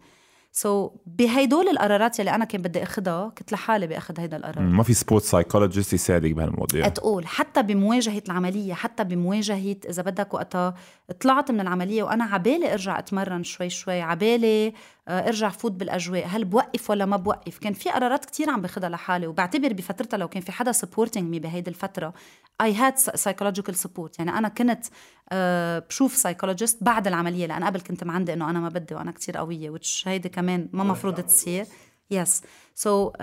so 0.58 0.88
so, 0.88 0.92
بهيدول 1.06 1.68
القرارات 1.68 2.20
يلي 2.20 2.36
أنا 2.36 2.46
كان 2.46 2.62
بدي 2.62 2.84
اخذها 2.84 3.30
كنت 3.38 3.52
لحالي 3.52 3.88
باخذ 3.88 4.20
هيدا 4.20 4.38
القرار. 4.38 4.62
ما 4.62 4.84
في 4.84 4.94
sport 4.94 5.24
psychologist 5.24 5.94
يساعدك 5.94 6.32
بهالمواضيع. 6.32 6.88
تقول 6.88 7.28
حتى 7.28 7.64
بمواجهة 7.64 8.24
العملية 8.26 8.74
حتى 8.74 9.04
بمواجهة 9.04 9.76
إذا 9.90 10.04
بدك 10.04 10.34
وقتها. 10.34 10.76
طلعت 11.20 11.52
من 11.52 11.60
العملية 11.60 12.04
وأنا 12.04 12.24
عبالي 12.24 12.74
أرجع 12.74 13.00
أتمرن 13.00 13.44
شوي 13.44 13.70
شوي 13.70 14.02
عبالي 14.02 14.74
آه، 15.08 15.28
أرجع 15.28 15.50
فوت 15.50 15.72
بالأجواء. 15.72 16.28
هل 16.28 16.46
بوقف 16.46 16.90
ولا 16.90 17.06
ما 17.06 17.18
بوقف؟ 17.18 17.58
كان 17.58 17.74
في 17.74 17.90
قرارات 17.90 18.26
كتير 18.26 18.50
عم 18.50 18.62
باخذها 18.62 18.90
لحالي 18.90 19.28
وبعتبر 19.28 19.74
بفترتها 19.74 20.18
لو 20.18 20.28
كان 20.28 20.42
في 20.42 20.52
حدا 20.52 20.72
supporting 20.72 21.30
me 21.30 21.40
بهيدي 21.40 21.70
الفترة. 21.70 22.14
I 22.62 22.74
had 22.74 22.98
psychological 22.98 23.76
support 23.76 24.20
يعني 24.20 24.32
أنا 24.32 24.48
كنت 24.48 24.86
آه، 25.32 25.80
بشوف 25.80 26.16
psychologist 26.16 26.84
بعد 26.84 27.08
العملية 27.08 27.46
لأن 27.46 27.64
قبل 27.64 27.82
كنت 27.82 28.04
معندي 28.04 28.34
إنه 28.34 28.50
أنا 28.50 28.60
ما 28.60 28.70
بدي 28.70 28.96
وأنا 28.96 29.12
كتير 29.12 29.38
قوية 29.38 29.70
which 29.70 30.08
هيدي 30.08 30.30
كمان 30.30 30.45
ما 30.46 30.84
مفروض 30.84 31.22
تصير. 31.22 31.66
yes 32.12 32.42
so 32.76 33.10
so, 33.10 33.14
um, 33.14 33.22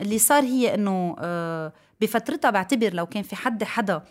اللي 0.00 0.18
صار 0.18 0.42
هي 0.42 0.74
إنه 0.74 1.14
uh, 1.14 1.72
بفترتها 2.00 2.50
بعتبر 2.50 2.94
لو 2.94 3.06
كان 3.06 3.22
في 3.22 3.36
حد 3.36 3.64
حدا 3.64 4.02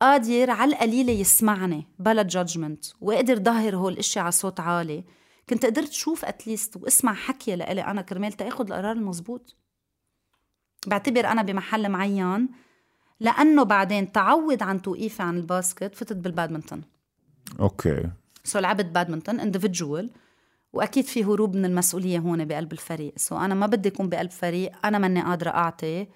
قادر 0.00 0.50
على 0.50 0.72
القليلة 0.72 1.12
يسمعني 1.12 1.86
بلا 1.98 2.22
judgment 2.22 2.84
وقدر 3.00 3.38
ظهر 3.38 3.76
هول 3.76 3.92
الاشياء 3.92 4.24
على 4.24 4.32
صوت 4.32 4.60
عالي 4.60 5.04
كنت 5.48 5.66
قدرت 5.66 5.92
شوف 5.92 6.24
at 6.24 6.39
least 6.39 6.76
واسمع 6.76 7.14
حكي 7.14 7.56
لإلي 7.56 7.80
أنا 7.80 8.02
كرمال 8.02 8.32
تأخذ 8.32 8.66
القرار 8.66 8.92
المزبوط. 8.92 9.56
بعتبر 10.86 11.26
أنا 11.26 11.42
بمحل 11.42 11.88
معين 11.88 12.48
لأنه 13.20 13.62
بعدين 13.62 14.12
تعود 14.12 14.62
عن 14.62 14.82
توقيفي 14.82 15.22
عن 15.22 15.36
ال 15.36 15.44
basket 15.44 15.94
فتت 15.94 16.16
بال 16.16 16.27
badminton. 16.27 16.82
okay. 17.60 18.10
so 18.44 18.58
لعبت 18.58 18.84
badminton 18.84 19.40
individual 19.40 20.10
وأكيد 20.72 21.04
في 21.04 21.24
هروب 21.24 21.56
من 21.56 21.64
المسؤولية 21.64 22.18
هون 22.18 22.44
بقلب 22.44 22.72
الفريق. 22.72 23.12
so 23.16 23.38
أنا 23.38 23.54
ما 23.54 23.66
بدي 23.66 23.88
أكون 23.88 24.08
بقلب 24.08 24.30
فريق 24.30 24.72
أنا 24.84 24.98
ماني 24.98 25.22
قادرة 25.22 25.50
أعطي. 25.50 26.08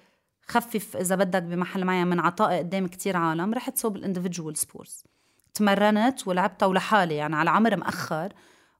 خفف 0.47 0.97
إذا 0.97 1.15
بدك 1.15 1.43
بمحل 1.43 1.85
معين 1.85 2.07
من 2.07 2.19
عطائي 2.19 2.59
قدام 2.59 2.87
كتير 2.87 3.17
عالم 3.17 3.53
رحت 3.53 3.77
صوب 3.77 3.95
ال 3.95 4.01
individual 4.01 4.57
sports 4.57 5.05
تمرنت 5.53 6.27
ولعبتها 6.27 6.65
ولحالي 6.65 7.15
يعني 7.15 7.35
على 7.35 7.49
عمر 7.49 7.75
مأخر. 7.75 8.33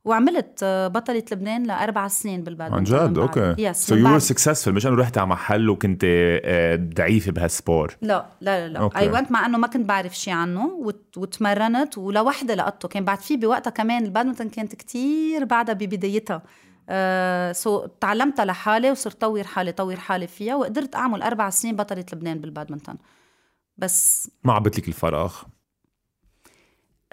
وعملت 0.07 0.63
بطلة 0.93 1.23
لبنان 1.31 1.63
لأربع 1.63 2.07
سنين 2.07 2.43
بالبادمنتون 2.43 2.99
عن 2.99 3.13
جد؟ 3.13 3.17
okay. 3.17 3.55
yes 3.57 3.87
so 3.87 3.95
you 3.95 4.13
were 4.13 4.19
successful 4.19 4.67
مش 4.67 4.87
انه 4.87 4.95
رحت 4.95 5.17
على 5.17 5.27
محل 5.27 5.69
وكنت 5.69 6.01
آه، 6.05 6.75
ضعيفه 6.75 7.31
بهال 7.31 7.53
sport. 7.53 7.97
لا 8.01 8.25
لا 8.41 8.67
لا 8.67 8.89
I 8.95 9.09
went 9.09 9.31
مع 9.31 9.45
إنه 9.45 9.57
ما 9.57 9.67
كنت 9.67 9.85
بعرف 9.85 10.17
شيء 10.17 10.33
عنه 10.33 10.65
وتمرنت 11.17 11.97
ولوحدي 11.97 12.55
لقطته. 12.55 12.87
كان 12.87 13.05
بعد 13.05 13.19
في 13.19 13.37
بوقتها 13.37 13.71
كمان 13.71 14.05
البادمنتون 14.05 14.49
كانت 14.49 14.75
كتير 14.75 15.45
بعدها 15.45 15.73
ببدايتها. 15.75 16.43
آه 16.89 17.51
so 17.51 17.85
تعلمتها 17.85 18.45
لحالي 18.45 18.91
وصرت 18.91 19.21
طور 19.21 19.43
حالي 19.43 19.71
طور 19.71 19.95
حالي 19.95 20.27
فيها 20.27 20.55
وقدرت 20.55 20.95
أعمل 20.95 21.21
أربع 21.21 21.49
سنين 21.49 21.75
بطلة 21.75 22.05
لبنان 22.13 22.39
بالبادمنتون. 22.39 22.95
بس 23.77 24.29
ما 24.43 24.53
عبت 24.53 24.79
لك 24.79 24.87
الفراغ؟ 24.87 25.35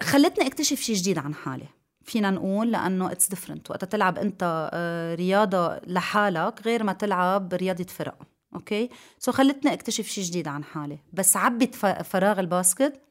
خلتني 0.01 0.47
أكتشف 0.47 0.79
شيء 0.79 0.95
جديد 0.95 1.17
عن 1.17 1.33
حالي. 1.33 1.67
فينا 2.05 2.31
نقول 2.31 2.71
لأنه 2.71 3.11
it's 3.11 3.29
different 3.29 3.71
وقت 3.71 3.85
تلعب 3.85 4.17
أنت 4.17 4.69
آه، 4.73 5.15
رياضة 5.15 5.77
لحالك 5.87 6.61
غير 6.65 6.83
ما 6.83 6.93
تلعب 6.93 7.53
رياضة 7.53 7.83
فرق. 7.83 8.17
okay؟ 8.55 8.89
so 9.19 9.31
خلتني 9.31 9.73
أكتشف 9.73 10.07
شيء 10.07 10.23
جديد 10.23 10.47
عن 10.47 10.63
حالي. 10.63 10.99
بس 11.13 11.37
عبت 11.37 11.75
فراغ 12.03 12.39
ال 12.39 12.47
basket؟ 12.47 13.01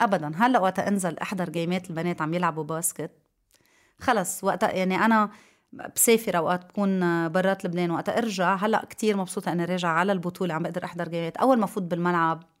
ابدا. 0.00 0.32
هلأ 0.36 0.58
وقت 0.58 0.78
أنزل 0.78 1.18
أحضر 1.18 1.50
game 1.50 1.82
ات 1.82 1.90
البنات 1.90 2.22
عم 2.22 2.34
يلعبوا 2.34 2.64
basket. 2.64 3.10
خلص. 4.00 4.44
وقت 4.44 4.62
يعني 4.62 4.96
أنا 4.96 5.30
بسافر 5.94 6.36
اوقات 6.36 6.64
بكون 6.64 7.28
برات 7.28 7.64
لبنان. 7.64 7.90
وقت 7.90 8.08
أرجع 8.08 8.54
هلأ 8.54 8.84
كتير 8.90 9.16
مبسوطة 9.16 9.52
إني 9.52 9.64
راجعة 9.64 9.90
على 9.90 10.12
البطولة 10.12 10.54
عم 10.54 10.62
بقدر 10.62 10.84
أحضر 10.84 11.08
game 11.08 11.27
ات. 11.27 11.36
أول 11.36 11.58
ما 11.58 11.66
فوت 11.66 11.82
بالملعب 11.82 12.42
آه، 12.42 12.55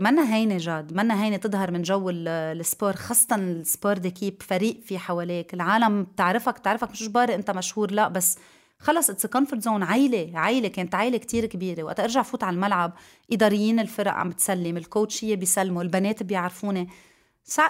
منا 0.00 0.34
هينة 0.34 0.56
جاد 0.56 0.92
منا 0.92 1.24
هينة 1.24 1.36
تظهر 1.36 1.70
من 1.70 1.82
جو 1.82 2.10
ال 2.10 2.24
sport 2.24 2.92
خاصة 2.92 3.36
ال 3.36 3.46
sport 3.46 3.98
d'équipe 3.98 4.42
فريق 4.42 4.80
في 4.80 4.98
حواليك. 4.98 5.54
العالم 5.54 6.02
بتعرفك 6.02 6.58
بتعرفك 6.58 6.90
مش 6.90 7.02
جباري 7.02 7.34
انت 7.34 7.50
مشهور 7.50 7.90
لا 7.90 8.08
بس 8.08 8.38
خلص 8.78 9.10
it's 9.10 9.26
comfort 9.26 9.62
zone 9.62 9.82
عيلة 9.82 10.30
عيلة 10.34 10.68
كانت 10.68 10.94
عيلة 10.94 11.18
كتير 11.18 11.46
كبيرة. 11.46 11.82
وقت 11.82 12.00
ارجع 12.00 12.22
فوت 12.22 12.44
على 12.44 12.54
الملعب 12.54 12.92
إداريين 13.32 13.80
الفرق 13.80 14.12
عم 14.12 14.32
تسلم 14.32 14.76
ال 14.76 14.83
coach 14.83 15.19
ية 15.19 15.34
بيسلموا 15.34 15.82
البنات 15.82 16.22
بيعرفوني. 16.22 16.88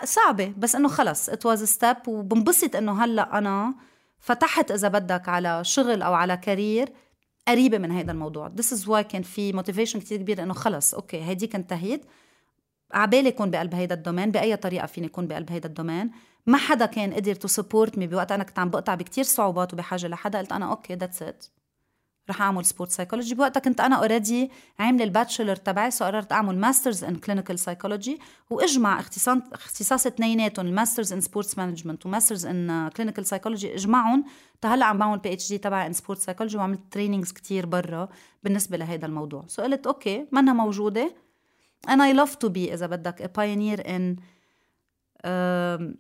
صعبة 0.05 0.53
بس 0.57 0.75
إنه 0.75 0.89
خلص 0.89 1.29
it 1.29 1.47
was 1.47 1.65
step 1.65 1.97
وبنبسط 2.09 2.77
إنه 2.77 3.05
هلأ 3.05 3.39
أنا 3.39 3.75
فتحت 4.21 4.71
إذا 4.71 4.89
بدك 4.89 5.29
على 5.29 5.65
شغل 5.65 6.03
أو 6.03 6.15
على 6.15 6.37
career 6.37 6.93
قريبة 7.49 7.79
من 7.79 7.93
هذا 7.93 8.13
الموضوع. 8.13 8.53
This 8.61 8.77
is 8.77 8.87
why 8.87 9.01
كان 9.01 9.23
في 9.23 9.53
motivation 9.53 10.01
كتير 10.01 10.19
كبير 10.19 10.43
إنه 10.43 10.55
خلص 10.55 10.95
okay 10.95 11.23
هيديك 11.23 11.55
انتهيت. 11.55 12.05
عبالي 12.93 13.29
يكون 13.29 13.51
بقلب 13.51 13.75
هيدا 13.75 13.95
ال 13.95 13.99
domaine 13.99 14.31
بأي 14.31 14.57
طريقة 14.57 14.87
فيني 14.87 15.07
اكون 15.07 15.27
بقلب 15.27 15.53
هيدا 15.53 15.69
ال 15.69 15.73
domaine. 15.73 16.11
ما 16.47 16.59
حدا 16.59 16.87
كان 16.87 17.15
قدر 17.15 17.35
to 17.35 17.49
support 17.49 17.99
me 17.99 18.07
بوقت 18.07 18.33
أنا 18.33 18.45
كنت 18.45 18.59
عم 18.59 18.71
بقطع 18.71 18.95
بكتير 18.95 19.25
صعوبات 19.25 19.75
وبحاجة 19.75 20.09
لحدا. 20.09 20.39
قلت 20.39 20.53
أنا 20.53 20.71
okay 20.71 20.95
that's 20.95 21.23
it 21.23 21.47
رح 22.31 22.43
أعمل 22.43 22.65
sport 22.65 22.91
psychology 22.91 23.35
بوقتها 23.35 23.61
كنت 23.61 23.81
أنا 23.81 23.97
already 23.97 24.51
عاملة 24.79 25.05
ال 25.05 25.11
bachelor 25.11 25.57
تبعي 25.57 25.91
so 25.91 26.05
قررت 26.05 26.33
أعمل 26.33 26.59
masters 26.59 27.05
in 27.05 27.17
clinical 27.17 27.59
psychology 27.59 28.19
وإجمع 28.51 29.01
اختصاص 29.01 29.39
اختصاص 29.53 30.07
اثنيناتهم 30.07 30.67
ال 30.67 30.72
masters 30.73 31.13
in 31.13 31.21
sports 31.21 31.59
management 31.59 32.07
و 32.07 32.12
masters 32.12 32.47
in 32.47 32.89
clinical 32.89 33.27
psychology 33.27 33.75
إجمعهم. 33.75 34.25
هلأ 34.65 34.87
عم 34.87 34.99
بعمل 34.99 35.19
PhD 35.19 35.59
تبعي 35.59 35.87
in 35.87 35.93
sport 35.93 36.19
psychology 36.19 36.57
وعملت 36.57 36.81
trainings 36.91 37.33
كتير 37.33 37.67
برا 37.67 38.09
بالنسبة 38.43 38.77
لهذا 38.77 39.07
الموضوع. 39.07 39.45
so 39.47 39.63
قلت 39.63 39.87
okay 39.87 40.27
منها 40.33 40.55
موجودة. 40.55 41.15
أنا 41.89 42.05
I 42.05 42.13
love 42.13 42.35
to 42.35 42.49
be 42.49 42.75
إذا 42.75 42.87
بدك 42.87 43.37
pioneer 43.37 43.97
in 43.97 44.17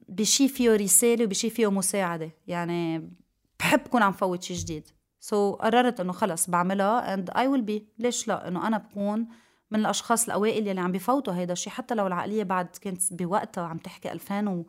بشي 0.08 0.48
فيه 0.48 0.76
رسالة 0.76 1.24
وبشي 1.24 1.50
فيه 1.50 1.70
مساعدة. 1.70 2.30
يعني 2.46 3.10
بحب 3.58 3.80
كون 3.80 4.02
عم 4.02 4.12
فوت 4.12 4.42
شيء 4.42 4.56
جديد. 4.56 4.88
so 5.26 5.52
so, 5.52 5.62
قررت 5.62 6.00
إنه 6.00 6.12
خلص 6.12 6.50
بعملها 6.50 7.14
and 7.14 7.30
I 7.30 7.48
will 7.48 7.62
be 7.62 7.86
ليش 7.98 8.28
لا؟ 8.28 8.48
إنه 8.48 8.66
أنا 8.66 8.78
بكون 8.78 9.28
من 9.70 9.80
الأشخاص 9.80 10.24
الأوائل 10.24 10.66
يلي 10.66 10.80
عم 10.80 10.92
بفوتوا 10.92 11.34
هيدا 11.34 11.52
الشيء 11.52 11.72
حتى 11.72 11.94
لو 11.94 12.06
العقلية 12.06 12.42
بعد 12.42 12.66
كانت 12.66 13.12
بوقتها 13.12 13.66
عم 13.66 13.78
تحكي 13.78 14.12
2000 14.12 14.48
و 14.48 14.64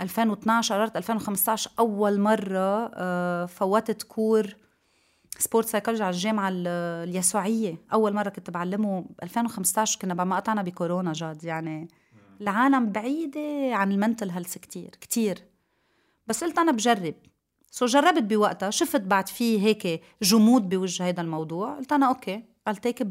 2012 0.00 0.74
قررت 0.74 0.96
2015 0.96 1.70
أول 1.78 2.20
مرة 2.20 2.90
آه، 2.94 3.46
فوتت 3.46 4.02
cours 4.02 4.56
sport 5.38 5.66
psychology 5.66 6.02
على 6.02 6.14
الجامعة 6.14 6.50
اليسوعية. 6.52 7.76
أول 7.92 8.14
مرة 8.14 8.28
كنت 8.28 8.50
بعلمه 8.50 9.04
2015 9.22 10.00
كنا 10.00 10.14
بعد 10.14 10.26
ما 10.26 10.36
قطعنا 10.36 10.62
بكورونا 10.62 11.12
جاد. 11.12 11.44
يعني 11.44 11.88
العالم 12.40 12.92
بعيدة 12.92 13.74
عن 13.76 13.92
ال 13.92 13.97
mental 13.97 14.30
health 14.30 14.58
كتير 14.58 14.90
كتير. 15.00 15.38
بس 16.26 16.44
قلت 16.44 16.58
أنا 16.58 16.72
بجرب. 16.72 17.14
so 17.74 17.86
جربت 17.86 18.22
بوقتها 18.22 18.70
شفت 18.70 19.00
بعد 19.00 19.28
في 19.28 19.60
هيك 19.60 20.02
جمود 20.22 20.68
بوجه 20.68 21.08
هذا 21.08 21.20
الموضوع 21.20 21.76
قلت 21.76 21.92
أنا 21.92 22.08
okay 22.08 22.42
I'll 22.70 22.74
take 22.74 23.04
a 23.04 23.06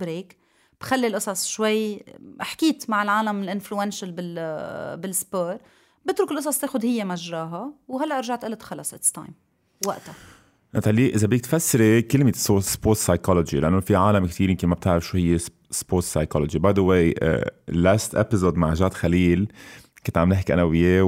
بخلي 0.81 1.07
القصص 1.07 1.47
شوي 1.47 2.03
حكيت 2.39 2.89
مع 2.89 3.03
العالم 3.03 3.41
ال 3.41 3.47
influential 3.47 4.11
بال 4.11 4.97
بال 4.97 5.14
sport 5.14 5.57
بترك 6.05 6.31
القصص 6.31 6.59
تاخذ 6.59 6.85
هي 6.85 7.05
مجراها 7.05 7.73
وهلأ 7.87 8.19
رجعت 8.19 8.45
قلت 8.45 8.61
خلص 8.61 8.93
it's 8.93 9.11
time 9.11 9.33
وقتها. 9.85 10.15
نتالي 10.75 11.15
إذا 11.15 11.27
بدك 11.27 11.41
تفسري 11.41 12.01
كلمة 12.01 12.33
sport 12.59 12.97
psychology 12.97 13.59
لأنه 13.59 13.79
في 13.79 13.95
عالم 13.95 14.25
كثير 14.25 14.49
يمكن 14.49 14.67
ما 14.67 14.75
بتعرف 14.75 15.05
شو 15.05 15.17
هي 15.17 15.37
sport 15.71 16.03
psychology 16.03 16.59
by 16.59 16.73
the 16.73 16.81
way 16.81 17.15
last 17.67 18.15
episode 18.15 18.55
مع 18.55 18.73
جاد 18.73 18.93
خليل 18.93 19.51
كنت 20.05 20.17
عم 20.17 20.29
نحكي 20.29 20.53
أنا 20.53 20.63
وياه 20.63 21.03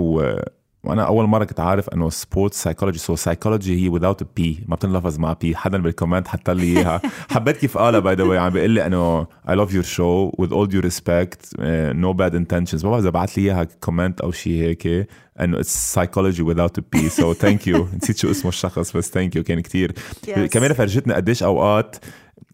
وأنا 0.85 1.03
أول 1.03 1.25
مرة 1.25 1.43
كنت 1.43 1.59
عارف 1.59 1.89
إنه 1.89 2.09
sport 2.09 2.53
psychology 2.53 2.99
so 2.99 3.15
psychology 3.15 3.85
هي 3.85 3.99
without 3.99 4.21
a 4.21 4.25
P 4.35 4.63
ما 4.67 4.75
بتنلفظ 4.75 5.19
مع 5.19 5.33
P 5.33 5.55
حدا 5.55 5.77
بال 5.77 5.88
comment 5.88 6.27
حط 6.27 6.49
لي 6.49 6.63
إياها. 6.63 7.01
حبيت 7.33 7.57
كيف 7.57 7.77
قالها 7.77 7.99
by 7.99 8.15
the 8.15 8.23
way 8.23 8.37
عم 8.37 8.49
بيقول 8.49 8.69
لي 8.69 8.85
إنه 8.85 9.23
I 9.23 9.51
love 9.51 9.71
your 9.71 9.85
show 9.85 10.31
with 10.41 10.51
all 10.51 10.65
due 10.65 10.81
respect. 10.81 11.59
Uh, 11.59 11.93
no 11.93 12.13
bad 12.13 12.33
intentions. 12.33 12.83
ما 12.85 12.91
بعرف 12.91 13.01
إذا 13.01 13.09
بعت 13.09 13.37
لي 13.37 13.43
إياها 13.43 13.67
comment 13.81 14.21
أو 14.21 14.31
شيء 14.31 14.63
هيك 14.63 15.07
انه 15.41 15.59
it's 15.59 15.93
psychology 15.93 16.43
without 16.43 16.79
a 16.79 16.81
P 16.91 17.09
so 17.09 17.33
thank 17.33 17.67
you 17.67 17.87
نسيت 18.01 18.17
شو 18.17 18.31
اسمه 18.31 18.49
الشخص 18.49 18.97
بس 18.97 19.09
thank 19.09 19.35
you 19.35 19.43
كان 19.43 19.59
كثير 19.59 19.91
yes. 20.27 20.39
كمان 20.39 20.73
فرجتنا 20.73 21.15
قديش 21.15 21.43
أوقات 21.43 21.95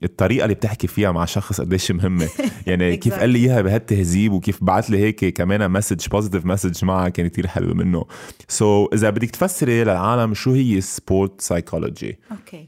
الطريقة 0.04 0.44
اللي 0.44 0.56
بتحكي 0.56 0.88
فيها 0.88 1.12
مع 1.12 1.26
شخص 1.26 1.62
قديش 1.62 1.92
مهمة. 1.92 2.30
يعني 2.68 2.98
كيف 2.98 3.14
قال 3.14 3.30
لي 3.30 3.40
إياها 3.40 3.62
بهالتهذيب 3.62 4.32
وكيف 4.32 4.64
بعت 4.64 4.90
لي 4.90 4.98
هيك 4.98 5.26
كمان 5.26 5.72
message 5.72 6.08
positive 6.08 6.46
message 6.46 6.86
معها 6.86 7.10
كان 7.10 7.28
كثير 7.28 7.48
حلو 7.48 7.74
منه. 7.74 8.06
so 8.48 8.86
so, 8.86 8.94
إذا 8.94 9.10
بدك 9.10 9.30
تفسري 9.30 9.84
للعالم 9.84 10.34
شو 10.34 10.52
هي 10.52 10.82
sport 10.82 11.42
psychology 11.42 12.20
okay 12.32 12.68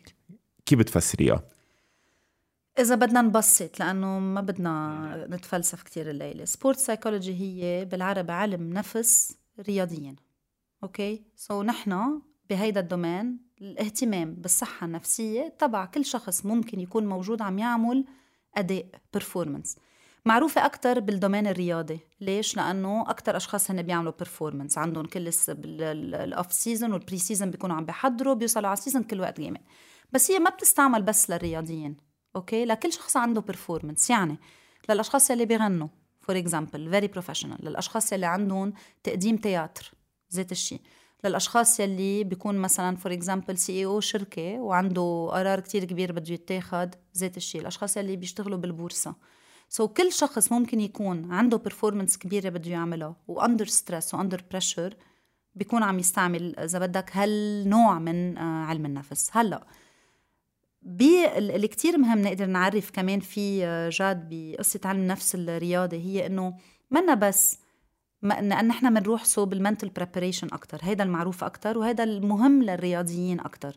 كيف 0.65 0.79
بتفسريها؟ 0.79 1.43
إذا 2.79 2.95
بدنا 2.95 3.21
نبسط 3.21 3.79
لأنه 3.79 4.19
ما 4.19 4.41
بدنا 4.41 5.27
نتفلسف 5.29 5.83
كتير 5.83 6.09
الليلة. 6.09 6.45
sport 6.45 6.77
psychology 6.77 7.33
هي 7.33 7.85
بالعربي 7.85 8.31
علم 8.31 8.73
نفس 8.73 9.37
رياضيا. 9.67 10.15
okay 10.83 11.21
so 11.35 11.61
so, 11.61 11.65
نحن 11.65 12.21
بهيدا 12.49 12.79
ال 12.79 12.86
domaine 12.86 13.37
الاهتمام 13.63 14.33
بالصحة 14.33 14.85
النفسية 14.85 15.55
تبع 15.59 15.85
كل 15.85 16.05
شخص 16.05 16.45
ممكن 16.45 16.79
يكون 16.79 17.05
موجود 17.05 17.41
عم 17.41 17.59
يعمل 17.59 18.05
أداء 18.57 18.85
performance. 19.17 19.77
معروفة 20.25 20.65
أكتر 20.65 20.99
بال 20.99 21.10
domaine 21.10 21.47
الرياضي. 21.47 21.99
ليش؟ 22.21 22.57
لأنه 22.57 23.09
أكتر 23.09 23.37
أشخاص 23.37 23.71
هن 23.71 23.81
بيعملوا 23.81 24.13
performance. 24.23 24.77
عندهم 24.77 25.05
كل 25.05 25.31
ال 26.13 26.23
off 26.23 26.53
season 26.53 26.93
وال 26.93 27.03
pre 27.03 27.17
season 27.17 27.51
بيكونوا 27.51 27.75
عم 27.75 27.85
بيحضروا 27.85 28.33
بيوصلوا 28.33 28.67
على 28.67 28.77
ال 28.77 28.81
season 28.81 29.03
كل 29.03 29.19
وقت 29.19 29.39
gamein 29.39 29.61
بس 30.11 30.31
هي 30.31 30.39
ما 30.39 30.49
بتستعمل 30.49 31.01
بس 31.01 31.29
للرياضيين 31.29 31.97
okay 32.35 32.65
لكل 32.65 32.93
شخص 32.93 33.17
عنده 33.17 33.43
performance. 33.51 34.09
يعني 34.09 34.37
للأشخاص 34.89 35.31
اللي 35.31 35.45
بيغنوا 35.45 35.87
for 36.21 36.37
example 36.37 36.89
very 36.91 37.07
professional 37.07 37.65
للأشخاص 37.65 38.13
اللي 38.13 38.25
عندهم 38.25 38.73
تقديم 39.03 39.37
théâtre 39.37 39.91
ذات 40.33 40.51
الشيء 40.51 40.81
للأشخاص 41.25 41.79
يلي 41.79 42.23
بيكون 42.23 42.55
مثلا 42.55 42.95
for 42.95 43.13
example 43.13 43.57
CEO 43.57 43.99
شركة 43.99 44.59
وعنده 44.59 45.29
قرار 45.31 45.59
كتير 45.59 45.83
كبير 45.83 46.11
بده 46.11 46.33
يتاخد 46.33 46.95
ذات 47.17 47.37
الشيء 47.37 47.61
الأشخاص 47.61 47.97
يلي 47.97 48.15
بيشتغلوا 48.15 48.57
بالبورصة. 48.57 49.15
so 49.69 49.87
so, 49.87 49.89
كل 49.89 50.11
شخص 50.11 50.51
ممكن 50.51 50.79
يكون 50.79 51.31
عنده 51.31 51.57
performance 51.57 52.17
كبيرة 52.17 52.49
بده 52.49 52.71
يعملها 52.71 53.15
و 53.27 53.33
under 53.33 53.65
stress 53.65 54.13
و 54.13 54.18
under 54.18 54.43
pressure 54.51 54.95
بيكون 55.55 55.83
عم 55.83 55.99
يستعمل 55.99 56.59
إذا 56.59 56.79
بدك 56.79 57.17
هالنوع 57.17 57.99
من 57.99 58.37
آه، 58.37 58.65
علم 58.65 58.85
النفس. 58.85 59.29
هلأ 59.33 59.67
اللي 61.37 61.67
كتير 61.67 61.97
مهم 61.97 62.21
نقدر 62.21 62.45
نعرف 62.45 62.91
كمان 62.91 63.19
في 63.19 63.65
آه، 63.65 63.89
جاد 63.89 64.29
بقصة 64.29 64.79
علم 64.85 64.99
النفس 64.99 65.35
الرياضي 65.35 65.97
هي 65.97 66.25
إنه 66.25 66.57
منا 66.91 67.13
بس 67.13 67.59
ان 68.31 68.67
نحن 68.67 68.93
بنروح 68.93 69.23
صوب 69.23 69.53
ال 69.53 69.58
mental 69.58 69.89
preparation 69.89 70.47
أكثر 70.47 70.79
هيدا 70.81 71.03
المعروف 71.03 71.43
أكثر 71.43 71.77
وهذا 71.77 72.03
المهم 72.03 72.63
للرياضيين 72.63 73.39
أكثر 73.39 73.75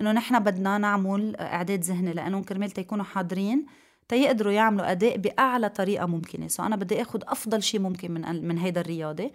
إنه 0.00 0.12
نحن 0.12 0.38
بدنا 0.38 0.78
نعمل 0.78 1.36
إعداد 1.36 1.84
ذهني 1.84 2.12
لأنه 2.12 2.42
كرمال 2.42 2.70
تيكونوا 2.70 3.04
حاضرين 3.04 3.66
تيقدروا 4.08 4.52
يعملوا 4.52 4.90
أداء 4.90 5.16
بأعلى 5.16 5.68
طريقة 5.68 6.06
ممكنة. 6.06 6.48
so 6.48 6.62
أنا 6.62 6.76
بدي 6.76 7.02
آخذ 7.02 7.20
أفضل 7.26 7.62
شيء 7.62 7.80
ممكن 7.80 8.12
من 8.12 8.48
من 8.48 8.58
هيدا 8.58 8.80
الرياضي 8.80 9.32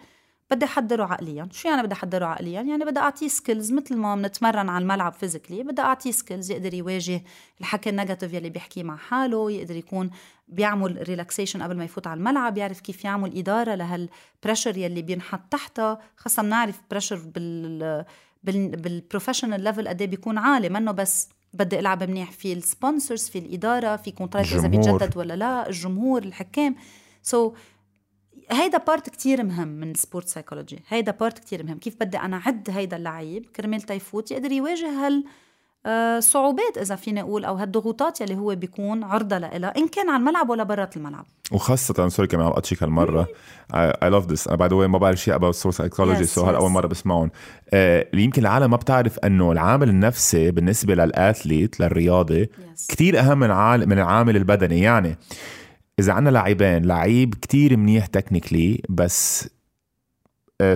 بدي 0.50 0.64
أحضره 0.64 1.04
عقليا. 1.04 1.48
شو 1.52 1.68
يعني 1.68 1.82
بدي 1.82 1.94
أحضره 1.94 2.26
عقليا؟ 2.26 2.62
يعني 2.62 2.84
بدي 2.84 3.00
أعطيه 3.00 3.28
skills 3.28 3.72
مثل 3.72 3.96
ما 3.96 4.14
بنتمرن 4.16 4.68
على 4.68 4.82
الملعب 4.82 5.12
physically 5.12 5.62
بدي 5.62 5.82
أعطيه 5.82 6.10
skills 6.10 6.50
يقدر 6.50 6.74
يواجه 6.74 7.22
الحكي 7.60 7.90
ال 7.90 7.95
negative 7.95 8.32
يلي 8.32 8.50
بيحكيه 8.50 8.82
مع 8.82 8.96
حاله 8.96 9.50
يقدر 9.50 9.76
يكون 9.76 10.10
بيعمل 10.48 11.08
relaxation 11.08 11.62
قبل 11.62 11.76
ما 11.76 11.84
يفوت 11.84 12.06
على 12.06 12.18
الملعب 12.18 12.58
يعرف 12.58 12.80
كيف 12.80 13.04
يعمل 13.04 13.38
إدارة 13.38 13.74
لهال 13.74 14.02
pressure 14.02 14.76
يلي 14.76 15.02
بينحط 15.02 15.40
تحتها 15.50 16.00
خاصة 16.16 16.42
بنعرف 16.42 16.80
pressure 16.90 17.16
بال 17.16 18.04
بال 18.44 18.61
professional 18.61 19.60
level 19.60 19.88
قد 19.88 20.02
بيكون 20.02 20.38
عالي 20.38 20.68
منه 20.68 20.92
بس 20.92 21.28
بدي 21.54 21.78
ألعب 21.78 22.02
منيح 22.02 22.32
في 22.32 22.52
ال 22.52 22.60
sponsors 22.60 23.28
في 23.28 23.38
الإدارة 23.38 23.96
في 23.96 24.10
contrat 24.10 24.52
إذا 24.52 24.68
بيتجدد 24.68 25.16
ولا 25.16 25.36
لا 25.36 25.68
الجمهور 25.68 26.22
الحكام. 26.22 26.76
so 27.22 27.50
so, 27.50 27.54
هيدا 28.50 28.78
part 28.78 29.10
كتير 29.10 29.42
مهم 29.42 29.68
من 29.68 29.90
ال 29.90 29.96
sport 29.96 30.28
psychology 30.28 30.78
هيدا 30.88 31.12
part 31.12 31.38
كتير 31.38 31.62
مهم. 31.62 31.78
كيف 31.78 31.96
بدي 32.00 32.18
أنا 32.18 32.36
اعد 32.36 32.70
هيدا 32.70 32.96
اللعيب؟ 32.96 33.46
كرمال 33.56 33.82
تيفوت 33.82 34.30
يقدر 34.30 34.52
يواجه 34.52 35.06
هال 35.06 35.24
صعوبات 36.18 36.78
إذا 36.78 36.96
فيني 36.96 37.20
أقول 37.20 37.44
أو 37.44 37.54
هالضغوطات 37.54 38.20
يلي 38.20 38.36
هو 38.36 38.54
بيكون 38.54 39.04
عرضة 39.04 39.38
لها 39.38 39.76
إن 39.76 39.88
كان 39.88 40.08
على 40.08 40.20
الملعب 40.20 40.50
ولا 40.50 40.62
برات 40.62 40.96
الملعب. 40.96 41.26
وخاصة 41.52 42.08
sorry 42.08 42.28
كمان 42.28 42.46
عم 42.46 42.52
اقطشك 42.52 42.82
هالمرة. 42.82 43.26
I 43.74 44.10
love 44.10 44.26
this 44.26 44.48
by 44.48 44.68
the 44.68 44.76
way 44.76 44.88
ما 44.88 44.98
بعرف 44.98 45.18
شيء 45.18 45.34
about 45.34 45.54
sport 45.54 45.76
psychology 45.76 46.24
so 46.24 46.44
هلا 46.44 46.58
أول 46.58 46.70
مرة 46.70 46.86
بسمعهم. 46.86 47.30
آه، 47.74 48.08
اللي 48.12 48.24
يمكن 48.24 48.42
العالم 48.42 48.70
ما 48.70 48.76
بتعرف 48.76 49.18
إنه 49.18 49.52
العامل 49.52 49.88
النفسي 49.88 50.50
بالنسبة 50.50 50.94
لل 50.94 51.13
athlete 51.13 51.80
للرياضي 51.80 52.44
yes. 52.44 52.86
كثير 52.88 53.20
أهم 53.20 53.38
من 53.38 53.48
من 53.88 53.98
العامل 53.98 54.36
البدني. 54.36 54.80
يعني 54.80 55.18
إذا 55.98 56.12
عنا 56.12 56.30
لاعبين 56.30 56.84
لعيب 56.84 57.34
كتير 57.34 57.76
منيح 57.76 58.06
technically 58.06 58.82
بس 58.88 59.44
آه، 59.44 59.48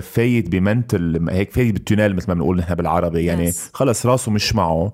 فايت 0.01 0.49
ب 0.49 0.60
mental 0.60 1.29
هيك 1.29 1.51
فايت 1.51 1.73
بال 1.73 1.84
tunnel 1.84 2.15
مثل 2.15 2.27
ما 2.27 2.33
بنقول 2.33 2.57
نحن 2.57 2.75
بالعربي 2.75 3.25
يعني 3.25 3.51
خلص 3.73 4.05
راسه 4.05 4.31
مش 4.31 4.55
معه. 4.55 4.93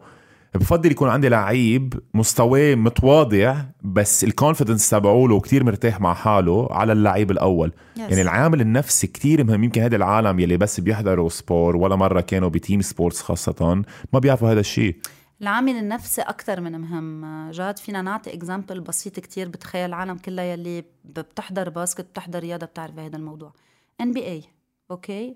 بفضل 0.56 0.92
يكون 0.92 1.10
عندي 1.10 1.30
لعيب 1.30 2.00
مستواه 2.14 2.76
متواضع 2.76 3.56
بس 3.84 4.24
ال 4.24 4.30
confidence 4.30 4.90
تبعه 4.90 5.28
له 5.28 5.40
كثير 5.40 5.64
مرتاح 5.64 6.02
مع 6.02 6.14
حاله 6.14 6.68
على 6.72 6.92
اللعيب 6.94 7.32
الأول. 7.32 7.72
Yes. 7.72 8.00
يعني 8.00 8.22
العامل 8.22 8.62
النفسي 8.62 9.08
كثير 9.08 9.44
مهم. 9.44 9.64
يمكن 9.64 9.82
هذا 9.82 9.96
العالم 9.96 10.40
يلي 10.40 10.58
بس 10.58 10.80
بيحضروا 10.80 11.30
sport 11.30 11.76
ولا 11.76 11.96
مرة 11.96 12.22
كانوا 12.22 12.50
ب 12.50 12.56
team 12.56 12.82
sports 12.82 13.22
خاصة 13.22 13.84
ما 14.14 14.20
بيعرفوا 14.20 14.52
هذا 14.52 14.60
الشيء. 14.60 14.96
العامل 15.42 15.72
النفسي 15.72 16.22
أكثر 16.22 16.62
من 16.62 16.82
مهم. 16.82 17.52
جاد 17.52 17.80
فينا 17.80 18.02
نعطي 18.02 18.34
example 18.34 18.80
بسيط 18.80 19.20
كتير 19.20 19.48
بتخيل 19.48 19.86
العالم 19.86 20.18
كلها 20.18 20.46
يلي 20.46 20.84
بتحضر 21.06 21.70
basket 21.70 22.06
بتحضر 22.06 22.40
رياضة 22.40 22.66
بتعرف 22.66 23.00
هذا 23.00 23.18
الموضوع. 23.18 23.54
NBA 24.02 24.28
okay؟ 24.28 25.36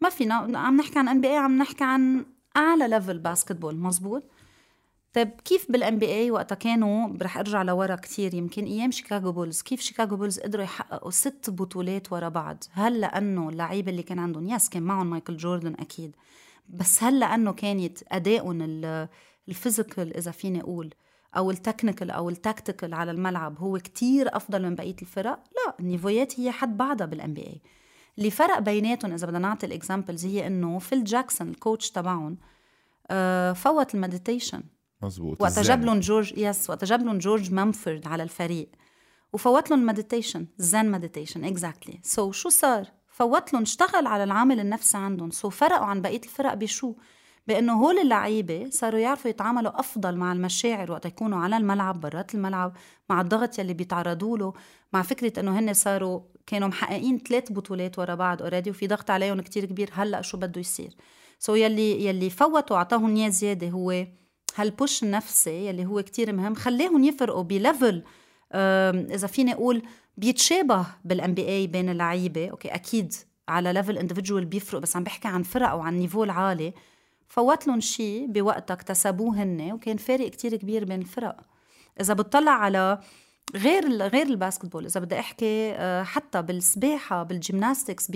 ما 0.00 0.08
فينا 0.08 0.58
عم 0.58 0.76
نحكي 0.76 0.98
عن 0.98 1.08
NBA 1.08 1.36
عم 1.36 1.58
نحكي 1.58 1.84
عن 1.84 2.26
أعلى 2.56 2.88
level 2.88 3.18
basketball 3.18 3.76
مزبوط؟ 3.76 4.22
طيب 5.12 5.30
كيف 5.30 5.72
بال 5.72 5.98
NBA 5.98 6.30
وقتها 6.30 6.54
كانوا 6.54 7.08
رح 7.22 7.38
أرجع 7.38 7.62
لورا 7.62 7.94
كتير 7.96 8.34
يمكن 8.34 8.64
أيام 8.64 8.90
شيكاغو 8.90 9.32
بولز 9.32 9.62
كيف 9.62 9.80
شيكاغو 9.80 10.16
بولز 10.16 10.40
قدروا 10.40 10.64
يحققوا 10.64 11.10
ست 11.10 11.50
بطولات 11.50 12.12
ورا 12.12 12.28
بعض؟ 12.28 12.64
هل 12.72 13.00
لأنه 13.00 13.48
اللعيبة 13.48 13.90
اللي 13.90 14.02
كان 14.02 14.18
عندهم 14.18 14.48
yes 14.48 14.68
كان 14.68 14.82
معهم 14.82 15.10
مايكل 15.10 15.36
جوردن 15.36 15.74
أكيد 15.74 16.16
بس 16.68 17.02
هل 17.02 17.20
لأنه 17.20 17.52
كانت 17.52 17.98
أدائهم 18.12 18.62
ال 19.48 19.56
physical 19.56 20.16
إذا 20.16 20.30
فيني 20.30 20.60
أقول 20.60 20.94
أو 21.36 21.50
ال 21.50 21.56
technical 21.56 22.10
أو 22.10 22.28
ال 22.28 22.35
tactical 22.35 22.94
على 22.94 23.10
الملعب 23.10 23.58
هو 23.58 23.78
كتير 23.78 24.36
أفضل 24.36 24.62
من 24.62 24.74
بقية 24.74 24.96
الفرق؟ 25.02 25.44
لا 25.52 25.74
ال 25.80 25.87
niveau 25.87 26.27
يات 26.27 26.40
هي 26.40 26.50
حد 26.50 26.76
بعضها 26.76 27.06
بال 27.06 27.34
NBA 27.34 27.60
اللي 28.18 28.30
فرق 28.30 28.58
بيناتهم 28.58 29.12
إذا 29.12 29.26
بدنا 29.26 29.38
نعطي 29.38 29.66
ال 29.66 29.73
examples 29.73 30.26
هي 30.26 30.46
إنه 30.46 30.78
فيل 30.78 31.04
جاكسون 31.04 31.48
ال 31.48 31.55
coach 31.55 31.90
تبعهم 31.90 32.38
آه 33.10 33.52
فوت 33.52 33.94
ال 33.94 34.00
meditation. 34.00 34.62
مزبوط 35.02 35.42
وقت 35.42 35.58
جاب 35.58 35.84
لهم 35.84 36.00
جورج 36.00 36.38
yes 36.38 36.70
وقت 36.70 36.84
جاب 36.84 37.02
لهم 37.02 37.18
جورج 37.18 37.52
مامفورد 37.52 38.06
على 38.06 38.22
الفريق 38.22 38.70
وفوت 39.32 39.70
لهم 39.70 39.86
meditation 39.86 40.46
Zen 40.58 40.90
meditation 40.90 41.44
exactly 41.44 42.00
so 42.02 42.32
شو 42.32 42.48
صار؟ 42.48 42.86
فوت 43.08 43.52
لهم 43.52 43.62
اشتغل 43.62 44.06
على 44.06 44.24
العامل 44.24 44.60
النفسي 44.60 44.98
عندهم. 44.98 45.30
so 45.30 45.52
فرقوا 45.52 45.86
عن 45.86 46.02
بقية 46.02 46.20
الفرق 46.24 46.54
بشو؟ 46.54 46.94
بأنه 47.48 47.72
هول 47.72 47.98
اللعيبة 47.98 48.68
صاروا 48.70 49.00
يعرفوا 49.00 49.30
يتعاملوا 49.30 49.80
أفضل 49.80 50.16
مع 50.16 50.32
المشاعر 50.32 50.92
وقت 50.92 51.06
يكونوا 51.06 51.38
على 51.38 51.56
الملعب 51.56 52.00
برات 52.00 52.34
الملعب 52.34 52.72
مع 53.10 53.20
الضغط 53.20 53.58
يلي 53.58 53.74
بيتعرضوا 53.74 54.38
له 54.38 54.52
مع 54.92 55.02
فكرة 55.02 55.40
إنه 55.40 55.58
هن 55.58 55.74
صاروا 55.74 56.20
كانوا 56.46 56.68
محققين 56.68 57.18
ثلاث 57.18 57.52
بطولات 57.52 57.98
ورا 57.98 58.14
بعض 58.14 58.42
already 58.42 58.70
وفي 58.70 58.86
ضغط 58.86 59.10
عليهم 59.10 59.40
كتير 59.40 59.64
كبير 59.64 59.90
هلأ 59.92 60.22
شو 60.22 60.36
بده 60.36 60.60
يصير؟ 60.60 60.94
so 61.38 61.56
يلي 61.56 62.04
يلي 62.06 62.30
فوتوا 62.30 62.76
اعطاهم 62.76 63.16
اياه 63.16 63.28
زيادة 63.28 63.68
هو 63.68 64.06
هال 64.56 64.71
push 64.71 65.02
النفسي 65.02 65.66
يلي 65.66 65.86
هو 65.86 66.02
كتير 66.02 66.32
مهم 66.32 66.54
خليهم 66.54 67.04
يفرقوا 67.04 67.42
ب 67.42 67.52
level 67.52 68.02
إذا 69.14 69.26
فيني 69.26 69.52
أقول 69.52 69.82
بيتشابه 70.16 70.86
بال 71.04 71.34
NBA 71.34 71.66
بين 71.66 71.88
اللعيبة 71.88 72.48
okay 72.48 72.68
أكيد 72.68 73.14
على 73.48 73.72
level 73.72 73.98
individual 73.98 74.44
بيفرق 74.44 74.80
بس 74.80 74.96
عم 74.96 75.04
بحكي 75.04 75.28
عن 75.28 75.42
فرق 75.42 75.74
وعن 75.74 75.98
niveau 75.98 76.24
العالي. 76.24 76.72
فوت 77.30 77.66
لهم 77.66 77.80
شيء 77.80 78.26
بوقتها 78.26 78.74
اكتسبوه 78.74 79.42
هن 79.42 79.72
وكان 79.72 79.96
فارق 79.96 80.28
كتير 80.28 80.56
كبير 80.56 80.84
بين 80.84 81.00
الفرق 81.00 81.36
إذا 82.00 82.14
بتطلع 82.14 82.50
على 82.50 83.00
غير 83.56 84.02
غير 84.02 84.26
ال 84.26 84.32
basketball 84.32 84.86
إذا 84.86 85.00
بدي 85.00 85.18
أحكي 85.18 85.72
آه، 85.72 86.02
حتى 86.02 86.42
بالسباحة 86.42 87.22
بال 87.22 87.37
gymnastics 87.37 88.10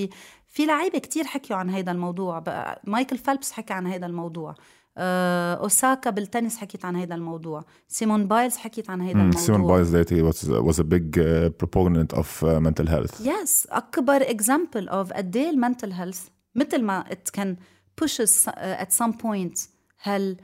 في 0.47 0.67
لعيبة 0.67 0.99
كتير 0.99 1.25
حكيوا 1.25 1.59
عن 1.59 1.71
هذا 1.71 1.93
الموضوع. 1.93 2.45
مايكل 2.85 3.19
فيلبس 3.19 3.53
حكى 3.53 3.73
عن 3.73 3.87
هذا 3.87 4.07
الموضوع. 4.07 4.55
آه، 4.99 5.55
أوساكا 5.55 6.11
بالتنس 6.11 6.57
حكيت 6.57 6.85
عن 6.85 6.97
هذا 6.97 7.15
الموضوع. 7.15 7.65
سيمون 7.89 8.29
بايلز 8.29 8.57
حكيت 8.57 8.91
عن 8.91 9.01
هذا 9.01 9.13
الموضوع. 9.13 9.41
سيمون 9.41 9.67
بايلز 9.67 9.97
was, 9.97 10.45
was 10.45 10.79
a 10.79 10.85
big 10.85 11.19
uh, 11.19 11.51
proponent 11.63 12.19
of 12.19 12.43
uh, 12.43 12.61
mental 12.61 12.87
health. 12.87 13.27
Yes 13.27 13.67
أكبر 13.71 14.25
example 14.25 14.89
of 14.89 15.13
قد 15.13 15.37
إيه 15.37 15.51
ال 15.51 15.57
mental 15.57 15.93
health 15.93 16.29
مثل 16.55 16.83
ما 16.83 17.05
it 17.11 17.41
can 17.41 17.57
pushes 18.01 18.49
uh, 18.49 18.85
at 18.85 18.93
some 18.93 19.13
point 19.13 19.69
هل 19.99 20.37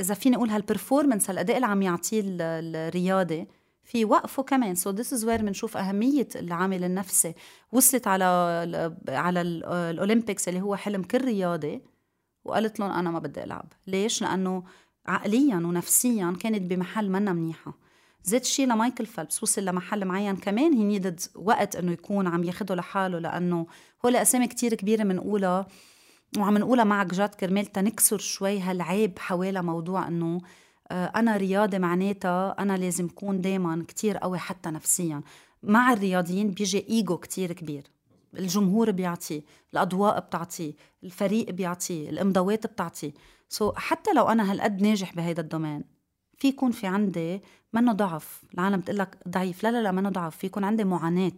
إذا 0.00 0.14
فيني 0.14 0.36
أقول 0.36 0.50
هال 0.50 0.62
performance 0.62 1.30
هالأداء 1.30 1.56
اللي 1.56 1.66
عم 1.66 1.82
يعطيه 1.82 2.22
الرياضي 2.24 3.46
في 3.84 4.04
وقفه 4.04 4.42
كمان. 4.42 4.74
so 4.74 4.90
this 4.90 5.12
is 5.12 5.24
where 5.24 5.42
بنشوف 5.42 5.76
أهمية 5.76 6.28
العامل 6.36 6.84
النفسي. 6.84 7.34
وصلت 7.72 8.06
على 8.06 8.24
على 9.08 9.40
ال 9.40 9.52
Olympics 9.52 10.48
اللي 10.48 10.60
هو 10.60 10.76
حلم 10.76 11.02
كل 11.02 11.24
رياضي 11.24 11.82
وقالت 12.44 12.80
لهم 12.80 12.90
أنا 12.90 13.10
ما 13.10 13.18
بدي 13.18 13.44
ألعب. 13.44 13.72
ليش؟ 13.86 14.22
لأنه 14.22 14.64
عقليا 15.06 15.56
ونفسيا 15.56 16.36
كانت 16.40 16.62
بمحل 16.62 17.10
منا 17.10 17.32
منيحة. 17.32 17.74
same 18.24 18.44
شي 18.44 18.66
لمايكل 18.66 19.06
فيلبس 19.06 19.42
وصل 19.42 19.64
لمحل 19.64 20.04
معين 20.04 20.36
كمان 20.36 20.72
هي 20.72 20.84
needed 20.84 21.20
وقت 21.34 21.76
إنه 21.76 21.92
يكون 21.92 22.26
عم 22.26 22.44
ياخده 22.44 22.74
لحاله 22.74 23.18
لأنه 23.18 23.66
هو 24.04 24.08
أسامي 24.08 24.46
كتير 24.46 24.74
كبيرة 24.74 25.02
بنقولها 25.02 25.66
وعم 26.38 26.58
نقولها 26.58 26.84
معك 26.84 27.14
جاد 27.14 27.28
كرمال 27.28 27.66
تنكسر 27.66 28.18
شوي 28.18 28.60
هالعيب 28.60 29.18
حوالي 29.18 29.62
موضوع 29.62 30.08
إنه 30.08 30.40
آه، 30.90 31.12
أنا 31.16 31.36
رياضي 31.36 31.78
معناتها 31.78 32.56
أنا 32.58 32.76
لازم 32.76 33.06
اكون 33.06 33.40
دايما 33.40 33.84
كتير 33.88 34.16
قوي 34.16 34.38
حتى 34.38 34.70
نفسيا. 34.70 35.22
مع 35.62 35.92
الرياضيين 35.92 36.50
بيجي 36.50 36.86
إيجو 36.88 37.16
كتير 37.16 37.52
كبير. 37.52 37.82
الجمهور 38.38 38.90
بيعطيه 38.90 39.42
الأضواء 39.72 40.20
بتعطيه 40.20 40.72
الفريق 41.04 41.50
بيعطيه 41.50 42.10
الإمضاوات 42.10 42.66
بتعطيه 42.66 43.12
so 43.48 43.74
حتى 43.76 44.12
لو 44.12 44.28
أنا 44.28 44.52
هالقد 44.52 44.82
ناجح 44.82 45.14
بهيدا 45.14 45.42
ال 45.42 45.47
domaine 45.47 45.84
في 46.38 46.48
يكون 46.48 46.70
في 46.70 46.86
عندي 46.86 47.42
منه 47.72 47.92
ضعف 47.92 48.42
العالم 48.54 48.80
بتقول 48.80 48.98
لك 48.98 49.16
ضعيف. 49.28 49.62
لا 49.62 49.70
لا 49.70 49.82
لا 49.82 49.92
منه 49.92 50.08
ضعف. 50.08 50.36
في 50.36 50.46
يكون 50.46 50.64
عندي 50.64 50.84
معاناة 50.84 51.32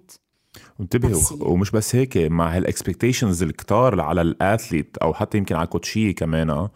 وانتبهوا 0.79 1.21
ومش 1.41 1.71
بس 1.71 1.97
هيك 1.97 2.17
مع 2.17 2.57
هال 2.57 2.69
expectations 2.69 3.43
الكتار 3.43 4.01
على 4.01 4.21
ال 4.21 4.30
athlete 4.30 4.97
أو 4.99 5.15
حتى 5.15 5.39
يمكن 5.39 5.55
على 5.55 5.65
ال 5.65 5.71
coach 5.71 6.02
ية 6.02 6.15
كمان 6.15 6.69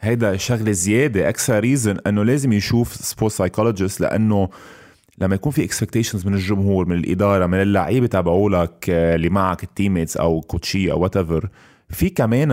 هيدا 0.00 0.36
شغلة 0.36 0.72
زيادة. 0.72 1.28
أكثر 1.28 1.60
reason 1.60 1.98
إنه 2.06 2.24
لازم 2.24 2.52
يشوف 2.52 2.94
sport 2.94 3.32
psychologist 3.32 4.00
لأنه 4.00 4.48
لما 5.18 5.34
يكون 5.34 5.52
في 5.52 5.64
expectations 5.64 6.26
من 6.26 6.34
الجمهور 6.34 6.86
من 6.86 6.96
الإدارة 6.96 7.46
من 7.46 7.62
اللعيبة 7.62 8.06
تبعولك 8.06 8.90
آه، 8.90 9.14
اللي 9.14 9.28
معك 9.28 9.62
ال 9.62 9.67
teammates 9.67 10.16
أو 10.16 10.40
coach 10.40 10.83
ي 10.83 10.92
أو 10.92 11.00
what 11.00 11.18
في 11.88 12.10
كمان 12.10 12.50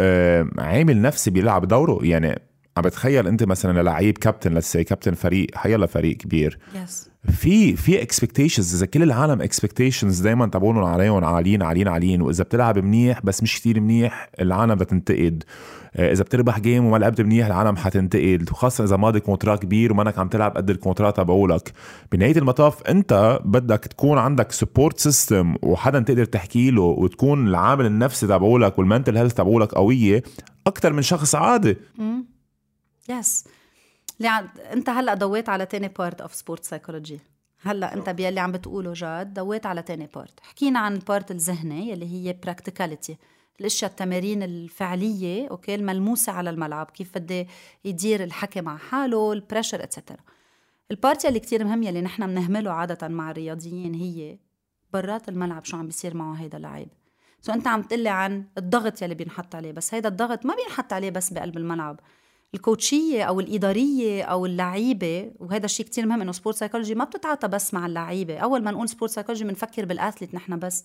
آه، 0.00 0.48
عامل 0.58 1.02
نفسي 1.02 1.30
بيلعب 1.30 1.68
دوره. 1.68 1.98
يعني 2.02 2.45
عم 2.76 2.82
بتخيل 2.82 3.26
انت 3.26 3.44
مثلا 3.44 3.82
لعيب 3.82 4.18
كابتن 4.18 4.54
لسي 4.54 4.84
كابتن 4.84 5.14
فريق 5.14 5.46
حيلا 5.54 5.86
فريق 5.86 6.16
كبير. 6.16 6.58
Yes. 6.74 7.08
في 7.30 7.76
في 7.76 8.02
expectations 8.02 8.74
إذا 8.74 8.86
كل 8.86 9.02
العالم 9.02 9.42
expectations 9.42 10.20
دائما 10.20 10.46
تبعونهم 10.46 10.84
عليهم 10.84 11.24
عاليين 11.24 11.62
عاليين 11.62 11.88
عاليين. 11.88 12.22
وإذا 12.22 12.44
بتلعب 12.44 12.78
منيح 12.78 13.20
بس 13.24 13.42
مش 13.42 13.60
كتير 13.60 13.80
منيح 13.80 14.30
العالم 14.40 14.74
بتنتقد. 14.74 15.44
آه، 15.96 16.12
إذا 16.12 16.22
بتربح 16.22 16.60
game 16.60 16.84
وما 16.84 16.96
لعبت 16.96 17.20
منيح 17.20 17.46
العالم 17.46 17.76
حتنتقد. 17.76 18.48
وخاصة 18.52 18.84
إذا 18.84 18.96
ماضي 18.96 19.20
contrat 19.20 19.56
كبير 19.56 19.92
ومانك 19.92 20.18
عم 20.18 20.28
تلعب 20.28 20.56
قد 20.56 20.70
ال 20.70 20.75
contrat 20.75 21.10
تبعولك. 21.10 21.72
بنهاية 22.12 22.38
المطاف 22.38 22.82
أنت 22.82 23.40
بدك 23.44 23.80
تكون 23.80 24.18
عندك 24.18 24.52
support 24.52 24.98
system 24.98 25.54
وحدا 25.62 26.00
تقدر 26.00 26.24
تحكي 26.24 26.70
له 26.70 26.82
وتكون 26.82 27.48
العامل 27.48 27.86
النفسي 27.86 28.26
تبعولك 28.26 28.78
وال 28.78 28.88
mental 28.88 29.16
health 29.16 29.34
تبعولك 29.34 29.72
قوية 29.72 30.22
أكثر 30.66 30.92
من 30.92 31.02
شخص 31.02 31.34
عادي. 31.34 31.76
yes. 33.08 34.26
انت 34.72 34.88
هلا 34.88 35.14
ضويت 35.14 35.48
على 35.48 35.66
تاني 35.66 35.88
part 35.88 36.20
of 36.20 36.34
sport 36.34 36.64
psychology 36.64 37.20
هلا 37.62 37.94
انت 37.94 38.10
بيلي 38.10 38.40
عم 38.40 38.52
بتقوله 38.52 38.92
جاد 38.92 39.34
ضويت 39.34 39.66
على 39.66 39.82
تاني 39.82 40.08
part 40.14 40.40
حكينا 40.40 40.78
عن 40.78 40.94
ال 40.94 41.01
part 41.01 41.30
الذهني 41.30 41.92
اللي 41.92 42.06
هي 42.06 42.32
practicality 42.32 43.16
الأشياء 43.60 43.90
التمارين 43.90 44.42
الفعلية 44.42 45.48
okay 45.50 45.74
الملموسة 45.74 46.32
على 46.32 46.50
الملعب 46.50 46.90
كيف 46.90 47.18
بده 47.18 47.46
يدير 47.84 48.24
الحكي 48.24 48.60
مع 48.60 48.76
حاله 48.76 49.32
ال 49.32 49.38
pressure 49.38 49.82
et 49.82 49.91
cetera 49.91 50.20
ال 50.90 50.97
part 50.97 51.26
اللي 51.26 51.40
كتير 51.40 51.64
مهم 51.64 51.82
يلي 51.82 52.00
نحن 52.00 52.26
بنهمله 52.26 52.72
عادة 52.72 53.08
مع 53.08 53.30
الرياضيين 53.30 53.94
هي 53.94 54.38
برات 54.92 55.28
الملعب 55.28 55.64
شو 55.64 55.76
عم 55.76 55.86
بيصير 55.86 56.16
معه 56.16 56.34
هيدا 56.34 56.56
اللعيب. 56.56 56.88
so 57.40 57.52
انت 57.52 57.66
عم 57.66 57.82
تقلي 57.82 58.08
عن 58.08 58.44
الضغط 58.58 59.02
يلي 59.02 59.14
بينحط 59.14 59.54
عليه 59.54 59.72
بس 59.72 59.94
هيدا 59.94 60.08
الضغط 60.08 60.46
ما 60.46 60.54
بينحط 60.54 60.92
عليه 60.92 61.10
بس 61.10 61.32
بقلب 61.32 61.56
الملعب. 61.56 62.00
ال 62.56 62.64
coach 62.64 63.05
ية 63.05 63.22
أو 63.22 63.40
الإدارية 63.40 64.22
أو 64.22 64.46
اللعيبة 64.46 65.32
وهذا 65.40 65.64
الشيء 65.64 65.86
كتير 65.86 66.06
مهم 66.06 66.20
إنه 66.20 66.32
sport 66.32 66.56
psychology 66.56 66.94
ما 66.94 67.04
بتتعاطى 67.04 67.48
بس 67.48 67.74
مع 67.74 67.86
اللعيبة. 67.86 68.38
أول 68.38 68.62
ما 68.62 68.70
نقول 68.70 68.88
sport 68.88 69.10
psychology 69.10 69.44
بنفكر 69.44 69.84
بال 69.84 69.95
athlete 69.95 70.34
نحن 70.34 70.58
بس. 70.58 70.84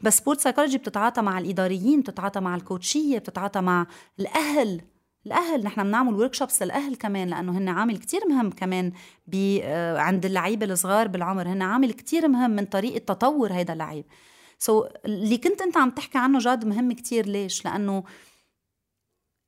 بس 0.00 0.18
sport 0.18 0.40
psychology 0.40 0.78
بتتعاطى 0.78 1.22
مع 1.22 1.38
الإداريين 1.38 2.00
بتتعاطى 2.00 2.40
مع 2.40 2.54
الكوتشية 2.54 3.18
بتتعاطى 3.18 3.60
مع 3.60 3.86
الأهل. 4.20 4.80
الأهل 5.26 5.64
نحن 5.64 5.82
بنعمل 5.82 6.14
workshops 6.14 6.62
للأهل 6.62 6.96
كمان 6.96 7.28
لأنه 7.28 7.58
هن 7.58 7.68
عامل 7.68 7.98
كتير 7.98 8.20
مهم 8.28 8.50
كمان 8.50 8.92
آه، 9.34 9.98
عند 9.98 10.24
اللعيبة 10.26 10.66
الصغار 10.66 11.08
بالعمر. 11.08 11.48
هن 11.48 11.62
عامل 11.62 11.92
كتير 11.92 12.28
مهم 12.28 12.50
من 12.50 12.64
طريقة 12.64 12.98
تطور 12.98 13.52
هذا 13.52 13.72
اللعيب. 13.72 14.04
so, 14.58 14.86
اللي 15.04 15.38
كنت 15.38 15.62
أنت 15.62 15.76
عم 15.76 15.90
تحكي 15.90 16.18
عنه 16.18 16.38
جاد 16.38 16.64
مهم 16.64 16.92
كتير. 16.92 17.26
ليش؟ 17.26 17.64
لأنه 17.64 18.04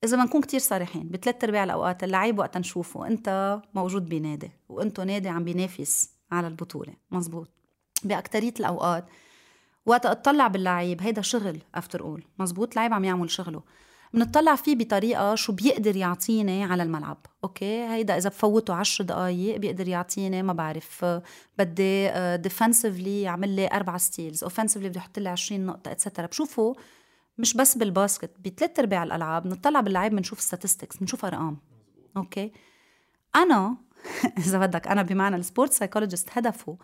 إذا 0.05 0.17
ما 0.17 0.25
نكون 0.25 0.41
كتير 0.41 0.61
صريحين 0.61 1.09
بثلاث 1.09 1.45
أرباع 1.45 1.65
الأوقات 1.65 2.05
اللعيب 2.05 2.39
وقت 2.39 2.57
نشوفه 2.57 3.07
أنت 3.07 3.61
موجود 3.75 4.09
بنادي 4.09 4.51
وأنتو 4.69 5.03
نادي 5.03 5.29
عم 5.29 5.45
بينافس 5.45 6.11
على 6.33 6.47
البطولة. 6.47 6.93
مزبوط. 7.11 7.49
بأكترية 8.05 8.55
الأوقات 8.61 9.05
وقت 9.87 10.07
أطلع 10.07 10.49
باللعيب 10.49 11.03
هيدا 11.03 11.23
شغل 11.23 11.59
after 11.75 12.01
all 12.01 12.25
مزبوط؟ 12.39 12.77
لعيب 12.77 12.95
عم 12.95 13.05
يعمل 13.05 13.31
شغله. 13.31 13.63
بنطلع 14.15 14.55
فيه 14.55 14.77
بطريقة 14.77 15.35
شو 15.35 15.53
بيقدر 15.53 15.97
يعطيني 15.97 16.65
على 16.65 16.83
الملعب. 16.83 17.27
okay؟ 17.45 17.85
هيدا 17.85 18.17
إذا 18.17 18.29
بفوته 18.29 18.75
عشر 18.75 19.05
دقائق 19.05 19.57
بيقدر 19.57 19.89
يعطيني 19.89 20.43
ما 20.43 20.53
بعرف 20.53 21.05
بدي 21.59 22.11
defensively 22.37 23.07
يعمل 23.07 23.57
لي 23.57 23.69
أربع 23.73 23.97
ستيلز 23.97 24.45
اوفنسively 24.45 24.77
بدي 24.77 24.99
يحط 24.99 25.19
لي 25.19 25.29
20 25.29 25.67
نقطة 25.67 25.93
et 25.93 26.01
cetera 26.01 26.27
بشوفه 26.27 26.77
مش 27.41 27.55
بس 27.55 27.79
بال 27.79 27.92
basket 27.92 28.31
بثلاث 28.45 28.79
أرباع 28.79 29.03
الألعاب 29.03 29.43
بنطلع 29.43 29.81
باللعيب 29.81 30.17
بنشوف 30.17 30.41
statistics 30.41 30.97
بنشوف 30.97 31.25
أرقام. 31.25 31.59
okay؟ 32.17 32.53
أنا 33.37 33.77
إذا 34.47 34.59
بدك 34.59 34.89
أنا 34.89 35.03
بمعنى 35.03 35.37
ال 35.37 35.43
sport 35.43 35.73
psychologist 35.73 36.29
هدفه 36.33 36.79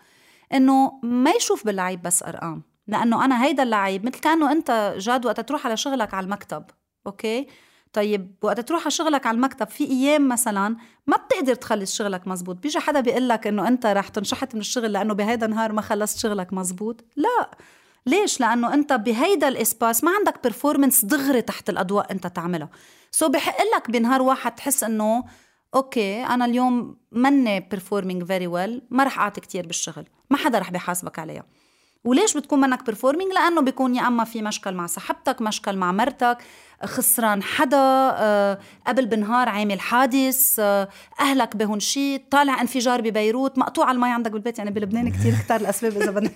إنه 0.55 1.01
ما 1.03 1.31
يشوف 1.31 1.67
باللعيب 1.67 2.03
بس 2.03 2.23
أرقام. 2.23 2.63
لأنه 2.87 3.25
أنا 3.25 3.45
هيدا 3.45 3.63
اللعيب 3.63 4.07
مثل 4.07 4.21
كأنه 4.21 4.53
أنت 4.53 4.95
جاد 4.99 5.27
وقت 5.27 5.41
تروح 5.41 5.67
على 5.67 5.77
شغلك 5.77 6.15
على 6.15 6.25
المكتب. 6.25 6.65
okay؟ 7.07 7.47
طيب 7.93 8.35
وقت 8.43 8.61
تروح 8.61 8.81
على 8.81 8.91
شغلك 8.91 9.27
على 9.27 9.35
المكتب 9.35 9.69
في 9.69 9.85
أيام 9.85 10.29
مثلا 10.29 10.77
ما 11.07 11.17
بتقدر 11.17 11.55
تخلص 11.55 11.97
شغلك 11.97 12.29
مزبوط. 12.29 12.57
بيجي 12.57 12.79
حدا 12.79 13.01
بيقول 13.01 13.29
لك 13.29 13.47
إنه 13.47 13.69
أنت 13.69 13.87
رح 13.87 14.09
تنشحت 14.09 14.55
من 14.55 14.61
الشغل 14.61 14.93
لأنه 14.93 15.15
بهيدا 15.15 15.47
النهار 15.47 15.73
ما 15.73 15.83
خلصت 15.83 16.19
شغلك 16.19 16.53
مزبوط. 16.53 17.05
لا. 17.17 17.51
ليش؟ 18.07 18.41
لأنه 18.41 18.75
أنت 18.75 18.93
بهيدا 18.93 19.49
ال 19.49 19.57
espace 19.57 20.05
ما 20.05 20.11
عندك 20.11 20.43
performance 20.43 21.05
دغري 21.05 21.43
تحت 21.43 21.71
الأضواء 21.71 22.13
أنت 22.13 22.27
تعملها 22.27 22.71
so 23.11 23.29
بحق 23.29 23.57
لك 23.77 23.91
بنهار 23.91 24.23
واحد 24.23 24.55
تحس 24.55 24.85
إنه 24.85 25.25
okay 25.75 26.25
أنا 26.25 26.45
اليوم 26.45 26.97
مني 27.13 27.61
performing 27.61 28.25
very 28.25 28.47
well 28.47 28.83
ما 28.91 29.05
رح 29.05 29.19
أعطي 29.19 29.41
كتير 29.41 29.67
بالشغل 29.67 30.07
ما 30.31 30.37
حدا 30.37 30.59
رح 30.59 30.71
بيحاسبك 30.71 31.19
عليها 31.19 31.45
وليش 32.07 32.37
بتكون 32.37 32.61
منك 32.61 32.87
performing 32.87 33.33
لأنه 33.33 33.61
بيكون 33.61 33.95
يا 33.95 34.07
أما 34.07 34.25
في 34.25 34.43
مشكل 34.43 34.75
مع 34.75 34.87
صاحبتك 34.87 35.43
مشكل 35.43 35.77
مع 35.77 35.93
مرتك 35.93 36.39
خسران 36.85 37.43
حدا 37.43 37.77
أه 37.79 38.59
قبل 38.87 39.07
بنهار 39.07 39.49
عامل 39.49 39.81
حادث 39.81 40.57
أه 40.59 40.89
أهلك 41.21 41.57
بهون 41.57 41.81
شيء 41.81 42.23
طالع 42.31 42.61
انفجار 42.61 43.01
ببيروت 43.01 43.59
مقطوع 43.59 43.91
المي 43.91 44.13
عندك 44.13 44.31
بالبيت 44.31 44.59
يعني 44.59 44.71
بلبنان 44.71 45.11
كتير 45.11 45.35
كتار 45.45 45.61
الاسباب 45.61 45.97
إذا 45.97 46.11
بدنا 46.11 46.31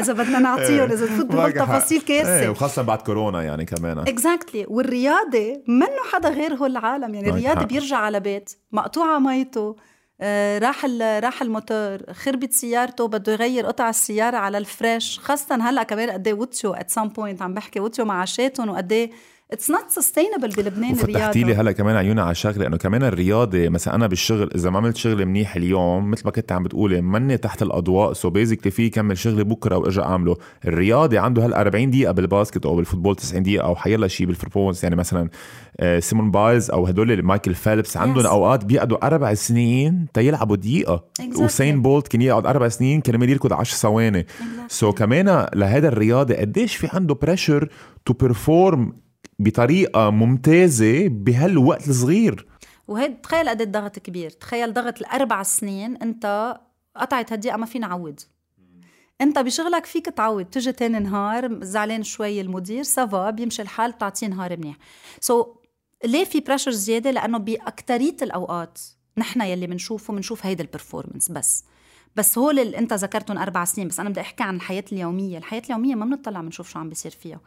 إذا 0.00 0.12
بدنا 0.12 0.38
نعطيهم 0.38 0.90
إذا 0.90 1.06
تفوت 1.06 1.26
بهالتفاصيل 1.26 2.00
كارثه 2.00 2.40
إيه 2.40 2.48
وخاصة 2.48 2.82
بعد 2.82 3.02
كورونا 3.02 3.42
يعني 3.42 3.64
كمان. 3.64 3.98
exactly. 3.98 4.70
والرياضة 4.70 5.62
منه 5.68 6.02
حدا 6.12 6.28
غير 6.28 6.54
هو 6.54 6.66
العالم 6.66 7.14
يعني 7.14 7.28
الرياضة 7.28 7.64
بيرجع 7.64 7.96
على 7.96 8.20
بيت 8.20 8.50
مقطوعه 8.72 9.18
ميته. 9.18 9.68
آه، 9.68 9.95
راح 10.58 10.84
راح 11.00 11.42
الموتور 11.42 12.12
خربت 12.12 12.52
سيارته 12.52 13.08
بده 13.08 13.32
يغير 13.32 13.66
قطع 13.66 13.88
السيارة 13.88 14.36
على 14.36 14.58
ال 14.58 14.67
fresh. 14.67 15.18
خاصة 15.18 15.54
هلأ 15.70 15.82
كمان 15.82 16.10
قد 16.10 16.26
إيه 16.26 16.34
وشو 16.34 16.72
at 16.72 16.90
some 16.90 17.08
point 17.08 17.42
عم 17.42 17.54
بحكي 17.54 17.80
وشو 17.80 18.04
معاشاتهم 18.04 18.68
وقد 18.68 18.92
إيه 18.92 19.10
it's 19.52 19.70
not 19.70 19.90
sustainable 19.90 20.48
بلبنان 20.48 20.92
الرياضة 20.92 21.18
فتحتي 21.18 21.42
لي 21.42 21.54
هلا 21.54 21.72
كمان 21.72 21.96
عيوني 21.96 22.20
على 22.20 22.34
شغله 22.34 22.66
إنه 22.66 22.76
كمان 22.76 23.02
الرياضة 23.02 23.68
مثلا 23.68 23.94
أنا 23.94 24.06
بالشغل 24.06 24.50
إذا 24.54 24.70
ما 24.70 24.78
عملت 24.78 24.96
شغل 24.96 25.26
منيح 25.26 25.56
اليوم 25.56 26.10
مثل 26.10 26.22
ما 26.24 26.30
كنت 26.30 26.52
عم 26.52 26.62
بتقولي 26.62 27.00
مني 27.00 27.36
تحت 27.36 27.62
الأضواء 27.62 28.12
so 28.12 28.30
basically 28.30 28.70
في 28.70 28.90
كمل 28.90 29.18
شغلي 29.18 29.44
بكرة 29.44 29.76
واجي 29.76 30.02
أعمله 30.02 30.36
الرياضي 30.64 31.18
عنده 31.18 31.44
هال 31.44 31.54
40 31.54 31.90
دقيقة 31.90 32.12
بال 32.12 32.26
basket 32.26 32.66
أو 32.66 32.76
بال 32.76 32.84
football 32.84 33.16
90 33.16 33.42
دقيقة 33.42 33.64
أو 33.64 33.76
حيلا 33.76 34.08
شيء 34.08 34.26
بال 34.26 34.35
performance 34.35 34.84
يعني 34.84 34.96
مثلا 34.96 35.28
آه، 35.80 35.98
سيمون 35.98 36.30
بايلز 36.30 36.70
أو 36.70 36.86
هدول 36.86 37.22
مايكل 37.22 37.54
فيلبس 37.54 37.96
عندهم 37.96 38.24
yes. 38.24 38.26
أوقات 38.26 38.64
بيقعدوا 38.64 39.06
أربع 39.06 39.34
سنين 39.34 40.06
تيلعبوا 40.14 40.56
دقيقة 40.56 41.04
exactly. 41.22 41.40
اوسين 41.40 41.82
بولت 41.82 42.08
كان 42.08 42.22
يقعد 42.22 42.46
أربع 42.46 42.68
سنين 42.68 43.00
كرمال 43.00 43.30
يركض 43.30 43.52
10 43.52 43.76
ثواني 43.76 44.26
so 44.68 44.90
exactly. 44.90 44.94
so 44.94 44.98
كمان 44.98 45.46
لهذا 45.54 45.88
الرياضة 45.88 46.34
قديش 46.34 46.76
في 46.76 46.88
عنده 46.92 47.14
pressure 47.14 47.68
to 48.06 48.12
perform 48.12 49.05
بطريقة 49.38 50.10
ممتازة 50.10 51.08
بهالوقت 51.08 51.88
الصغير. 51.88 52.46
وهيد 52.88 53.20
تخيل 53.20 53.48
قد 53.48 53.60
الضغط 53.60 53.98
كبير. 53.98 54.30
تخيل 54.30 54.72
ضغط 54.72 54.98
الأربع 54.98 55.42
سنين 55.42 55.96
أنت 55.96 56.56
قطعت 56.96 57.32
هالدقيقة 57.32 57.56
ما 57.56 57.66
فينا 57.66 57.86
نعوض 57.86 58.20
أنت 59.20 59.38
بشغلك 59.38 59.86
فيك 59.86 60.06
تعود 60.06 60.44
تجي 60.44 60.72
تاني 60.72 60.98
نهار 60.98 61.64
زعلان 61.64 62.02
شوي 62.02 62.40
المدير 62.40 62.82
ça 62.82 63.06
va 63.06 63.30
بيمشي 63.30 63.62
الحال 63.62 63.92
بتعطيه 63.92 64.26
نهار 64.26 64.56
منيح. 64.56 64.76
so, 65.20 65.46
ليه 66.04 66.24
في 66.24 66.40
pressure 66.40 66.70
زيادة؟ 66.70 67.10
لأنه 67.10 67.38
بأكترية 67.38 68.16
الأوقات 68.22 68.78
نحن 69.18 69.40
يلي 69.40 69.66
بنشوفه 69.66 70.14
بنشوف 70.14 70.46
هيدا 70.46 70.64
ال 70.64 70.69
performance 70.69 71.30
بس. 71.30 71.64
بس 72.16 72.38
هول 72.38 72.58
اللي 72.58 72.78
أنت 72.78 72.92
ذكرتهم 72.92 73.38
أربع 73.38 73.64
سنين 73.64 73.88
بس 73.88 74.00
أنا 74.00 74.10
بدي 74.10 74.20
أحكي 74.20 74.42
عن 74.42 74.56
الحياة 74.56 74.84
اليومية. 74.92 75.38
الحياة 75.38 75.62
اليومية 75.66 75.94
ما 75.94 76.04
بنطلع 76.04 76.40
بنشوف 76.40 76.68
شو 76.68 76.78
عم 76.78 76.88
بيصير 76.88 77.10
فيها. 77.10 77.40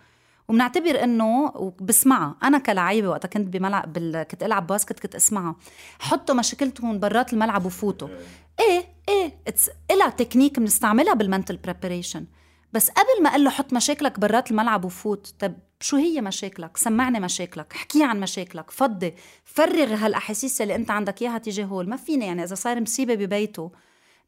وبنعتبر 0.49 1.03
إنه 1.03 1.51
وبسمعها 1.55 2.35
أنا 2.43 2.57
كلعيبه 2.57 3.09
وقتها 3.09 3.27
كنت 3.29 3.47
بملعب 3.47 3.93
بال... 3.93 4.23
كنت 4.23 4.43
ألعب 4.43 4.67
basket 4.67 4.99
كنت 4.99 5.15
اسمعها 5.15 5.55
حطوا 5.99 6.35
مشاكلتهم 6.35 6.99
برات 6.99 7.33
الملعب 7.33 7.65
وفوتوا. 7.65 8.07
إيه. 8.59 8.85
إيه 9.09 9.33
it's 9.47 9.69
إلها 9.91 10.09
تكنيك 10.09 10.59
بنستعملها 10.59 11.13
بال 11.13 11.24
mental 11.24 11.57
preparation 11.57 12.25
بس 12.73 12.89
قبل 12.89 13.23
ما 13.23 13.29
أقول 13.29 13.43
له 13.43 13.49
حط 13.49 13.73
مشاكلك 13.73 14.19
برات 14.19 14.51
الملعب 14.51 14.85
وفوت 14.85 15.33
طب 15.39 15.53
شو 15.79 15.97
هي 15.97 16.21
مشاكلك؟ 16.21 16.77
سمعني 16.77 17.19
مشاكلك 17.19 17.73
احكي 17.73 18.03
عن 18.03 18.19
مشاكلك 18.19 18.71
فضي 18.71 19.13
فرغ 19.45 19.93
هالأحاسيس 19.93 20.61
اللي 20.61 20.75
أنت 20.75 20.91
عندك 20.91 21.21
إياها 21.21 21.37
تجاه 21.37 21.65
هول. 21.65 21.89
ما 21.89 21.95
فيني 21.95 22.25
يعني 22.25 22.43
إذا 22.43 22.55
صار 22.55 22.81
مصيبة 22.81 23.15
ببيته. 23.15 23.71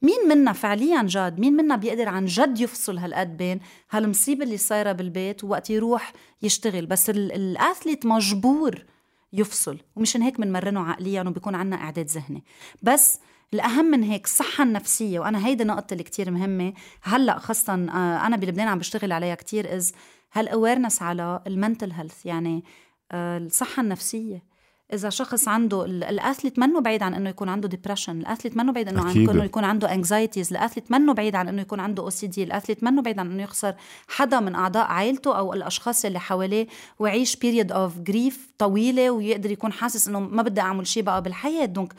مين 0.01 0.27
منا 0.29 0.53
فعليا 0.53 1.03
جاد؟ 1.03 1.39
مين 1.39 1.53
منا 1.53 1.75
بيقدر 1.75 2.09
عن 2.09 2.25
جد 2.25 2.59
يفصل 2.59 2.97
هالقد 2.97 3.37
بين 3.37 3.59
هالمصيبة 3.91 4.43
اللي 4.43 4.57
صايرة 4.57 4.91
بالبيت 4.91 5.43
ووقت 5.43 5.69
يروح 5.69 6.13
يشتغل؟ 6.41 6.85
بس 6.85 7.09
ال 7.09 7.21
athlete 7.21 8.05
مجبور 8.05 8.85
يفصل 9.33 9.77
ومشان 9.95 10.21
هيك 10.21 10.41
بنمرنه 10.41 10.89
عقليا 10.89 11.21
وبيكون 11.21 11.55
عنا 11.55 11.75
أعداد 11.75 12.05
ذهني. 12.07 12.43
بس 12.81 13.19
الأهم 13.53 13.85
من 13.85 14.03
هيك 14.03 14.25
الصحه 14.25 14.63
النفسيه 14.63 15.19
وأنا 15.19 15.47
هيدي 15.47 15.63
نقطه 15.63 15.93
اللي 15.93 16.03
كتير 16.03 16.31
مهمة. 16.31 16.73
هلأ 17.01 17.39
خاصه 17.39 17.73
آه، 17.73 18.27
أنا 18.27 18.37
بلبنان 18.37 18.67
عم 18.67 18.79
بشتغل 18.79 19.11
عليها 19.11 19.35
كتير 19.35 19.75
as 19.75 19.93
هال 20.33 20.46
awareness 20.46 21.01
على 21.01 21.41
ال 21.47 21.54
mental 21.54 21.91
health 21.91 22.25
يعني 22.25 22.63
آه، 23.11 23.37
الصحة 23.37 23.81
النفسية. 23.81 24.50
إذا 24.93 25.09
شخص 25.09 25.47
عنده 25.47 25.85
ال 25.85 25.94
athlete 25.95 26.59
منه 26.59 26.81
بعيد 26.81 27.03
عن 27.03 27.13
إنه 27.13 27.29
يكون 27.29 27.49
عنده 27.49 27.67
depression 27.67 28.19
ال 28.19 28.24
athlete 28.24 28.57
منه 28.57 28.71
بعيد 28.71 28.87
إنه 28.87 29.11
إنه 29.11 29.43
يكون 29.43 29.63
عنده 29.63 29.93
anxieties 29.93 30.51
ال 30.53 30.58
athlete 30.58 30.91
منه 30.91 31.13
بعيد 31.13 31.35
عن 31.35 31.47
إنه 31.47 31.61
يكون 31.61 31.79
عنده 31.79 32.03
OCD 32.03 32.43
ال 32.43 32.48
athlete 32.48 32.83
منه 32.83 33.01
بعيد 33.01 33.19
عن 33.19 33.31
إنه 33.31 33.43
يخسر 33.43 33.75
حدا 34.07 34.39
من 34.39 34.55
أعضاء 34.55 34.85
عائلته 34.85 35.37
أو 35.37 35.53
الأشخاص 35.53 36.05
اللي 36.05 36.19
حواليه 36.19 36.67
ويعيش 36.99 37.35
period 37.35 37.71
of 37.71 37.99
grief 37.99 38.53
طويلة 38.57 39.11
ويقدر 39.11 39.51
يكون 39.51 39.71
حاسس 39.73 40.07
إنه 40.07 40.19
ما 40.19 40.41
بدي 40.43 40.61
أعمل 40.61 40.87
شيء 40.87 41.03
بقى 41.03 41.21
بالحياة. 41.21 41.65
donc 41.65 41.93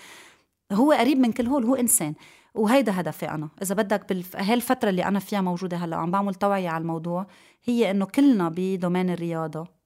هو 0.72 0.92
قريب 0.92 1.18
من 1.18 1.32
كل 1.32 1.46
هول 1.46 1.64
هو 1.64 1.74
انسان 1.74 2.14
وهيدا 2.54 3.00
هدفي 3.00 3.30
أنا. 3.30 3.48
إذا 3.62 3.74
بدك 3.74 4.12
بهالفتره 4.12 4.90
اللي 4.90 5.04
أنا 5.04 5.18
فيها 5.18 5.40
موجودة 5.40 5.76
هلأ 5.76 5.96
عم 5.96 6.10
بعمل 6.10 6.34
توعية 6.34 6.68
على 6.68 6.82
الموضوع 6.82 7.26
هي 7.64 7.90
إنه 7.90 8.04
كلنا 8.04 8.52
ب 8.56 8.63
domaine 8.63 9.10
الرياضة 9.10 9.81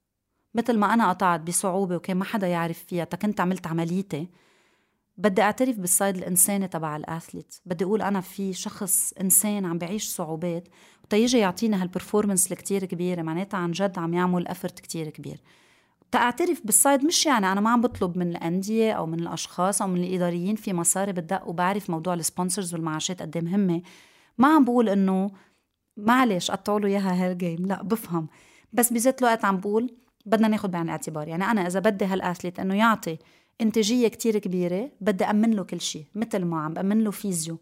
مثل 0.56 0.78
ما 0.78 0.94
أنا 0.94 1.10
قطعت 1.10 1.40
بصعوبة 1.40 1.96
وكان 1.96 2.16
ما 2.16 2.24
حدا 2.24 2.46
يعرف 2.46 2.84
فيها 2.88 3.04
كنت 3.04 3.40
عملت 3.40 3.66
عمليتي. 3.66 4.28
بدي 5.18 5.42
أعترف 5.42 5.78
بال 5.78 5.91
side 5.91 6.16
الإنساني 6.16 6.68
تبع 6.68 6.96
ال 6.96 7.03
athlete. 7.03 7.54
بدي 7.66 7.84
أقول 7.84 8.02
أنا 8.02 8.20
في 8.20 8.52
شخص 8.52 9.12
إنسان 9.20 9.64
عم 9.64 9.78
بعيش 9.78 10.08
صعوبات 10.08 10.68
وتيجي 11.04 11.38
يعطينا 11.38 11.82
هال 11.82 11.93
performance 11.93 12.52
الكتير 12.52 12.84
كبيرة 12.84 13.22
معناتها 13.22 13.58
عن 13.58 13.70
جد 13.70 13.98
عم 13.98 14.14
يعمل 14.14 14.48
effort 14.48 14.80
كتير 14.80 15.10
كبير. 15.10 15.40
تأعترف 16.12 16.60
بال 16.64 16.78
side 16.78 17.04
مش 17.04 17.26
يعني 17.26 17.52
أنا 17.52 17.60
ما 17.60 17.70
عم 17.70 17.80
بطلب 17.80 18.18
من 18.18 18.28
الأندية 18.28 18.92
أو 18.92 19.06
من 19.06 19.20
الأشخاص 19.20 19.82
أو 19.82 19.88
من 19.88 20.04
الإداريين 20.04 20.56
في 20.56 20.72
مصاري 20.72 21.12
بتدق 21.12 21.48
وبعرف 21.48 21.90
موضوع 21.90 22.14
ال 22.14 22.21
sponsors 22.21 22.74
والمعاشات 22.74 23.22
قد 23.22 23.36
إيه 23.36 23.44
مهمة. 23.44 23.82
ما 24.38 24.54
عم 24.54 24.64
بقول 24.64 24.88
إنه 24.88 25.30
معلش 25.96 26.50
قطعوا 26.50 26.80
له 26.80 26.88
إياها 26.88 27.26
هال 27.26 27.40
game 27.40 27.66
لا 27.66 27.82
بفهم. 27.82 28.28
بس 28.72 28.92
بذات 28.92 29.22
الوقت 29.22 29.44
عم 29.44 29.56
بقول 29.60 29.94
بدنا 30.26 30.48
ناخد 30.48 30.70
بعين 30.70 30.84
الاعتبار. 30.84 31.28
يعني 31.28 31.44
أنا 31.44 31.66
إذا 31.66 31.80
بدي 31.80 32.04
هال 32.04 32.17
athlete 32.17 32.60
إنه 32.60 32.74
يعطي 32.74 33.18
إنتاجية 33.60 34.08
كتير 34.08 34.38
كبيرة 34.38 34.90
بدي 35.00 35.24
امن 35.24 35.50
له 35.50 35.62
كل 35.62 35.80
شيء 35.80 36.04
مثل 36.14 36.44
ما 36.44 36.60
عم 36.60 36.74
بأمن 36.74 37.04
له 37.04 37.10
physio. 37.10 37.58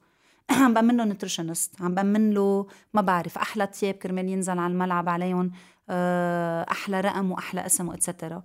عم 0.50 0.74
بأمن 0.74 0.96
له 0.96 1.04
nutritionist 1.04 1.82
عم 1.82 1.94
بأمن 1.94 2.30
له 2.30 2.66
ما 2.94 3.00
بعرف 3.00 3.38
أحلى 3.38 3.66
تياب 3.66 3.94
كرمال 3.94 4.28
ينزل 4.28 4.58
على 4.58 4.72
الملعب 4.72 5.08
عليهم 5.08 5.52
آه، 5.90 6.66
أحلى 6.70 7.00
رقم 7.00 7.30
وأحلى 7.30 7.66
اسم 7.66 7.88
و 7.88 7.94
et 7.94 8.06
cetera 8.06 8.42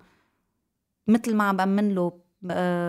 مثل 1.08 1.36
ما 1.36 1.44
عم 1.44 1.58
بأمن 1.58 1.96
له 1.96 2.12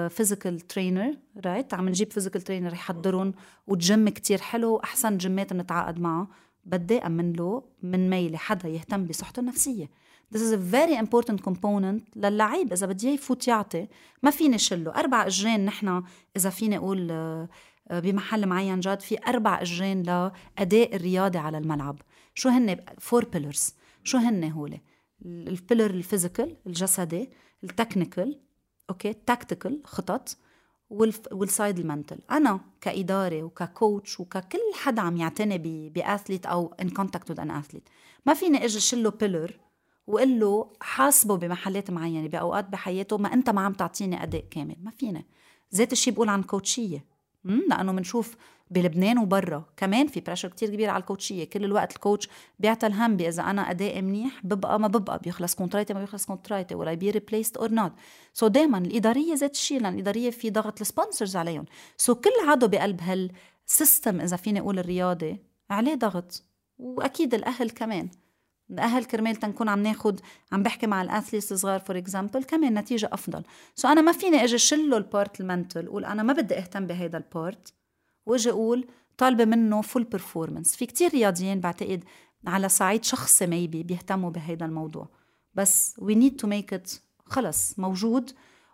physical 0.09 0.61
trainer 0.61 1.16
right 1.44 1.74
عم 1.74 1.88
نجيب 1.88 2.12
physical 2.12 2.42
trainer 2.42 2.72
يحضرهم 2.72 3.34
وجيم 3.66 4.08
كتير 4.08 4.40
حلو 4.40 4.74
وأحسن 4.74 5.16
جيمات 5.16 5.52
بنتعاقد 5.52 5.98
معه. 5.98 6.28
بدي 6.64 6.98
امن 6.98 7.32
له 7.32 7.62
من 7.82 8.10
ميلي 8.10 8.38
حدا 8.38 8.68
يهتم 8.68 9.04
بصحته 9.04 9.40
النفسية. 9.40 9.90
This 10.34 10.42
is 10.42 10.52
a 10.52 10.56
very 10.56 10.96
important 10.96 11.42
component 11.42 12.02
للعيب. 12.16 12.72
إذا 12.72 12.86
بدي 12.86 13.08
يفوت 13.08 13.48
يعطي 13.48 13.86
ما 14.22 14.30
فيني 14.30 14.58
شله. 14.58 14.90
أربع 14.90 15.26
أجرين 15.26 15.64
نحن 15.64 16.02
إذا 16.36 16.50
فيني 16.50 16.76
أقول 16.76 17.10
آه، 17.10 17.48
بمحل 17.90 18.46
معين 18.46 18.80
جاد 18.80 19.00
في 19.00 19.18
أربع 19.28 19.62
أجرين 19.62 20.02
لأداء 20.02 20.96
الرياضي 20.96 21.38
على 21.38 21.58
الملعب. 21.58 22.02
شو 22.34 22.48
هن؟ 22.48 22.76
four 22.98 23.24
pillars 23.24 23.74
شو 24.04 24.18
هن 24.18 24.52
هولي 24.52 24.80
ال 25.26 25.36
pillar 25.36 25.90
ال 25.90 25.98
physical 25.98 26.56
الجسدي 26.66 27.30
ال 27.64 27.72
technical 27.72 28.40
okay 28.90 29.12
tactical 29.12 29.80
خطط 29.84 30.36
وال 31.33 31.48
side 31.48 31.78
ال 31.78 31.84
mental 31.84 32.18
أنا 32.30 32.60
كإدارة 32.80 33.42
وك 33.42 33.65
coach 33.65 34.20
وككل 34.20 34.58
حدا 34.74 35.02
عم 35.02 35.16
يعتني 35.16 35.88
ب 35.88 35.96
athlete 35.96 36.46
أو 36.46 36.74
in 36.80 36.90
contact 36.90 37.30
with 37.30 37.40
an 37.40 37.50
athlete 37.50 37.88
ما 38.26 38.34
فيني 38.34 38.64
إجي 38.64 38.80
شله 38.80 39.10
pillar 39.11 39.59
وقل 40.11 40.40
له 40.40 40.73
حاسبه 40.81 41.37
بمحلات 41.37 41.90
معينة 41.90 42.29
بأوقات 42.29 42.68
بحياته 42.68 43.18
ما 43.18 43.33
أنت 43.35 43.51
ما 43.51 43.61
عم 43.61 43.73
تعطيني 43.73 44.23
أداء 44.23 44.44
كامل. 44.51 44.77
ما 44.83 44.90
فينا. 44.90 45.23
ذات 45.75 45.92
الشيء 45.92 46.14
بقول 46.14 46.29
عن 46.29 46.42
كوتشية. 46.42 47.05
لأنه 47.44 47.92
بنشوف 47.92 48.37
بلبنان 48.70 49.18
وبرا. 49.18 49.64
كمان 49.77 50.07
في 50.07 50.20
pressure 50.20 50.48
كتير 50.49 50.68
كبير 50.70 50.90
على 50.90 51.01
الكوتشية. 51.01 51.44
كل 51.44 51.64
الوقت 51.64 51.96
ال 51.96 52.02
coach 52.02 52.28
بيعطي 52.59 52.87
الهم 52.87 53.20
إذا 53.20 53.42
أنا 53.42 53.70
ادائي 53.70 54.03
منيح 54.03 54.40
ببقى 54.46 54.81
ما 54.81 54.88
ببقى. 54.88 55.18
بيخلص 55.18 55.55
contract 55.54 55.90
ي 55.90 55.94
ما 55.94 56.01
بيخلص 56.01 56.27
contract 56.26 56.69
ي 56.69 56.74
ولا 56.75 56.94
be 56.94 57.11
replaced 57.11 57.56
or 57.56 57.70
not 57.70 57.92
so 58.35 58.48
دائما 58.49 58.79
الإدارية 58.79 59.35
ذات 59.35 59.55
الشيء 59.55 59.81
لأن 59.81 59.94
الإدارية 59.94 60.31
في 60.31 60.51
ضغط 60.51 60.81
ال 60.80 60.87
sponsors 60.87 61.37
عليهم. 61.37 61.64
so 61.96 62.16
كل 62.16 62.49
عضو 62.49 62.68
بقلب 62.68 63.01
هال 63.00 63.30
system 63.30 64.20
إذا 64.20 64.37
فيني 64.37 64.61
أقول 64.61 64.79
الرياضي 64.79 65.38
عليه 65.70 65.94
ضغط. 65.94 66.42
وأكيد 66.79 67.35
الأهل 67.35 67.70
كمان. 67.70 68.09
الاهل 68.70 69.04
كرمال 69.04 69.37
ت 69.37 69.43
نكون 69.43 69.68
عم 69.68 69.83
ناخد 69.83 70.20
عم 70.52 70.62
بحكي 70.62 70.87
مع 70.87 71.02
ال 71.02 71.08
athletes 71.08 71.52
الصغار 71.52 71.80
for 71.80 71.98
example 71.98 72.44
كمان 72.44 72.78
نتيجة 72.78 73.11
أفضل. 73.12 73.42
so 73.74 73.90
أنا 73.90 74.00
ما 74.00 74.12
فيني 74.12 74.44
أجي 74.44 74.59
شله 74.59 74.96
ال 74.96 75.05
part 75.05 75.40
ال 75.40 75.47
mental 75.47 75.88
قول 75.88 76.04
أنا 76.04 76.22
ما 76.22 76.33
بدي 76.33 76.59
أهتم 76.59 76.87
بهيدا 76.87 77.18
ال 77.18 77.29
part 77.29 77.72
وأجي 78.26 78.50
أقول 78.50 78.88
طالبة 79.18 79.44
منه 79.44 79.83
full 79.83 80.04
performance 80.04 80.76
في 80.76 80.87
كتير 80.87 81.11
رياضيين 81.11 81.61
بعتقد 81.61 82.04
على 82.46 82.68
صعيد 82.68 83.04
شخصي 83.04 83.46
maybe 83.46 83.83
بيهتموا 83.83 84.30
بهيدا 84.30 84.66
الموضوع. 84.66 85.09
بس 85.54 85.96
we 85.98 86.14
need 86.14 86.37
to 86.37 86.46
make 86.46 86.74
it 86.74 86.92
خلص 87.24 87.78
موجود 87.78 88.30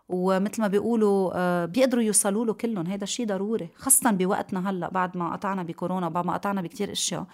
ومثل 0.09 0.61
ما 0.61 0.67
بيقولوا 0.67 1.31
آه، 1.35 1.65
بيقدروا 1.65 2.03
يوصلوا 2.03 2.45
له 2.45 2.53
كلهم. 2.53 2.87
هذا 2.87 3.03
الشيء 3.03 3.25
ضروري 3.27 3.69
خاصة 3.75 4.11
بوقتنا 4.11 4.69
هلأ 4.69 4.89
بعد 4.89 5.17
ما 5.17 5.33
قطعنا 5.33 5.63
بكورونا 5.63 6.09
بعد 6.09 6.25
ما 6.25 6.33
قطعنا 6.33 6.61
بكتير 6.61 6.91
أشياء. 6.91 7.25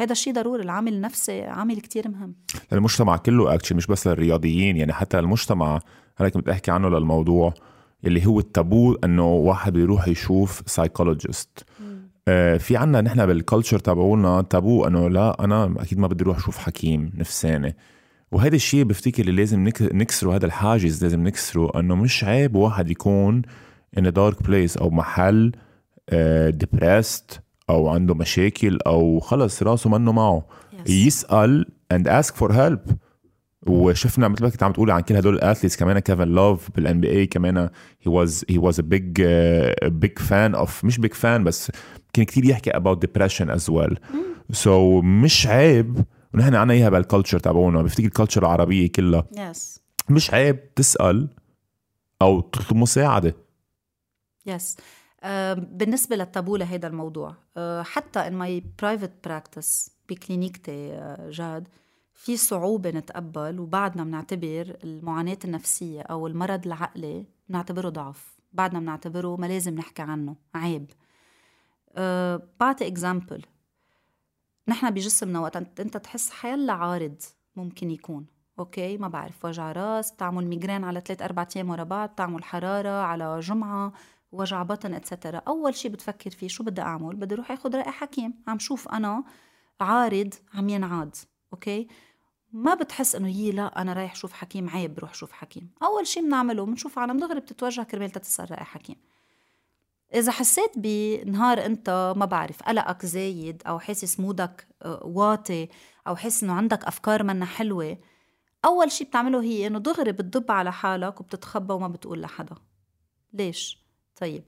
هذا 0.00 0.12
الشيء 0.12 0.34
ضروري 0.34 0.62
العامل 0.62 0.92
النفسي 0.92 1.42
عامل 1.42 1.80
كتير 1.80 2.08
مهم. 2.08 2.34
المجتمع 2.72 3.16
كله 3.16 3.54
actually 3.54 3.76
مش 3.76 3.86
بس 3.86 4.06
للرياضيين. 4.06 4.76
يعني 4.76 4.92
حتى 4.92 5.18
المجتمع 5.18 5.80
هيك 6.18 6.36
بتحكي 6.36 6.70
عنه 6.70 6.88
للموضوع 6.88 7.54
اللي 8.04 8.26
هو 8.26 8.38
التابو 8.38 8.94
إنه 9.04 9.26
واحد 9.26 9.72
بيروح 9.72 10.08
يشوف 10.08 10.62
psychologist 10.66 11.64
آه 12.28 12.56
في 12.56 12.76
عنا 12.76 13.00
نحن 13.00 13.26
بال 13.26 13.38
culture 13.38 13.78
تبعولنا 13.78 14.42
تابو 14.42 14.86
إنه 14.86 15.08
لا 15.08 15.44
أنا 15.44 15.74
أكيد 15.78 15.98
ما 15.98 16.06
بدي 16.06 16.24
أروح 16.24 16.36
أشوف 16.36 16.58
حكيم 16.58 17.12
نفساني. 17.14 17.76
وهذا 18.32 18.56
الشيء 18.56 18.84
بفتكر 18.84 19.22
اللي 19.22 19.32
لازم 19.32 19.68
نكسره 19.80 20.36
هذا 20.36 20.46
الحاجز 20.46 21.02
لازم 21.02 21.22
نكسره 21.24 21.80
إنه 21.80 21.94
مش 21.94 22.24
عيب 22.24 22.54
واحد 22.54 22.90
يكون 22.90 23.42
in 23.98 24.02
a 24.02 24.12
dark 24.12 24.46
place 24.46 24.80
أو 24.80 24.90
محل 24.90 25.52
depressed 26.48 27.32
uh, 27.34 27.49
أو 27.70 27.88
عنده 27.88 28.14
مشاكل 28.14 28.78
أو 28.86 29.20
خلص 29.20 29.62
راسه 29.62 29.90
منه 29.90 30.12
معه 30.12 30.46
yes. 30.72 30.90
يسأل 30.90 31.66
and 31.94 32.06
ask 32.06 32.34
for 32.34 32.52
help 32.52 32.94
وشفنا 33.66 34.28
مثل 34.28 34.42
ما 34.42 34.50
كنت 34.50 34.62
عم 34.62 34.72
تقولي 34.72 34.92
عن 34.92 35.00
كل 35.00 35.16
هدول 35.16 35.34
ال 35.34 35.39
athletes 35.39 35.76
كمان 35.76 35.98
كيفن 35.98 36.28
لوف 36.28 36.70
بال 36.70 37.00
NBA 37.00 37.26
كمان 37.26 37.56
he 37.58 37.68
was 38.06 38.44
he 38.48 38.58
was 38.58 38.80
a 38.80 38.82
big 38.82 39.22
big 39.84 40.18
fan 40.18 40.54
of 40.54 40.84
مش 40.84 40.98
big 40.98 41.14
fan 41.14 41.44
بس 41.44 41.72
كان 42.12 42.24
كثير 42.24 42.44
يحكي 42.44 42.70
about 42.70 42.96
depression 43.06 43.58
as 43.58 43.72
well 43.72 43.94
so 44.52 45.00
مش 45.00 45.46
عيب 45.46 46.04
ونحن 46.34 46.54
عنا 46.54 46.72
إياها 46.72 46.88
بال 46.88 46.99
culture 46.99 47.38
تبعونا 47.38 47.82
بفتكر 47.82 48.06
ال 48.06 48.11
culture 48.11 48.42
العربية 48.42 48.92
كلها 48.92 49.26
yes. 49.34 49.80
مش 50.10 50.34
عيب 50.34 50.74
تسأل 50.74 51.28
أو 52.22 52.40
تطلب 52.40 52.78
مساعدة 52.78 53.36
yes. 54.46 54.80
Uh, 55.22 55.26
بالنسبة 55.58 56.16
للتابو 56.16 56.56
لهذا 56.56 56.86
الموضوع 56.88 57.30
uh, 57.30 57.60
حتى 57.82 58.18
in 58.18 58.32
my 58.34 58.64
private 58.82 59.12
practice 59.24 59.92
ب 60.08 60.18
clinic 60.18 60.80
تي 60.80 61.00
uh, 61.00 61.20
جاد 61.20 61.68
في 62.14 62.36
صعوبة 62.36 62.90
نتقبل 62.90 63.60
وبعدنا 63.60 64.04
بنعتبر 64.04 64.76
المعاناة 64.84 65.38
النفسية 65.44 66.02
أو 66.02 66.26
المرض 66.26 66.66
العقلي 66.66 67.26
بنعتبره 67.48 67.88
ضعف. 67.88 68.40
بعدنا 68.52 68.80
بنعتبره 68.80 69.36
ما 69.36 69.46
لازم 69.46 69.74
نحكي 69.74 70.02
عنه 70.02 70.36
عيب. 70.54 70.90
أه 71.96 72.42
بعطي 72.60 72.86
example 72.86 73.42
نحن 74.68 74.90
بجسمنا 74.90 75.40
وقت 75.40 75.56
أنت 75.56 75.96
تحس 75.96 76.30
حيلا 76.30 76.72
عارض 76.72 77.22
ممكن 77.56 77.90
يكون 77.90 78.26
okay؟ 78.58 78.98
ما 78.98 79.08
بعرف 79.08 79.44
وجع 79.44 79.72
راس 79.72 80.12
بتعمل 80.12 80.46
migraine 80.46 80.84
على 80.84 81.00
ثلاث 81.06 81.22
أربع 81.22 81.46
أيام 81.56 81.70
ورا 81.70 81.84
بعض 81.84 82.08
بتعمل 82.08 82.44
حرارة 82.44 83.02
على 83.02 83.40
جمعة 83.40 83.92
وجع 84.32 84.62
بطن 84.62 84.94
et 84.94 85.06
cetera 85.06 85.42
أول 85.48 85.74
شيء 85.74 85.90
بتفكر 85.90 86.30
فيه 86.30 86.48
شو 86.48 86.64
بدي 86.64 86.80
أعمل؟ 86.80 87.16
بدي 87.16 87.34
أروح 87.34 87.52
آخذ 87.52 87.76
راي 87.76 87.90
حكيم. 87.90 88.34
عم 88.46 88.58
شوف 88.58 88.88
أنا 88.88 89.24
عارض 89.80 90.34
عم 90.54 90.68
ينعاد 90.68 91.16
okay؟ 91.52 91.88
ما 92.52 92.74
بتحس 92.74 93.14
إنه 93.14 93.28
هي 93.28 93.50
لا 93.50 93.80
أنا 93.82 93.92
رايح 93.92 94.14
شوف 94.14 94.32
حكيم 94.32 94.70
عيب 94.70 94.94
بروح 94.94 95.14
شوف 95.14 95.32
حكيم. 95.32 95.70
أول 95.82 96.06
شيء 96.06 96.22
بنعمله 96.22 96.66
بنشوف 96.66 96.98
عالم 96.98 97.18
دغري 97.18 97.40
بتتوجه 97.40 97.82
كرمال 97.82 98.10
تتسأل 98.10 98.50
راي 98.50 98.64
حكيم. 98.64 98.96
إذا 100.14 100.32
حسيت 100.32 100.70
بنهار 100.76 101.66
أنت 101.66 102.14
ما 102.16 102.24
بعرف 102.24 102.62
قلقك 102.62 103.06
زايد 103.06 103.62
أو 103.66 103.78
حاسس 103.78 104.20
mood 104.20 104.57
ك 104.57 104.66
آه، 104.82 105.02
واطي 105.04 105.68
أو 106.06 106.16
حاسس 106.16 106.42
إنه 106.42 106.52
عندك 106.52 106.84
أفكار 106.84 107.22
منا 107.22 107.44
حلوة 107.44 107.98
أول 108.64 108.92
شي 108.92 109.04
بتعمله 109.04 109.42
هي 109.42 109.66
إنه 109.66 109.78
دغري 109.78 110.12
بتدب 110.12 110.50
على 110.50 110.72
حالك 110.72 111.20
وبتتخبى 111.20 111.74
وما 111.74 111.88
بتقول 111.88 112.20
لحدا. 112.20 112.54
ليش؟ 113.32 113.80
طيب 114.20 114.44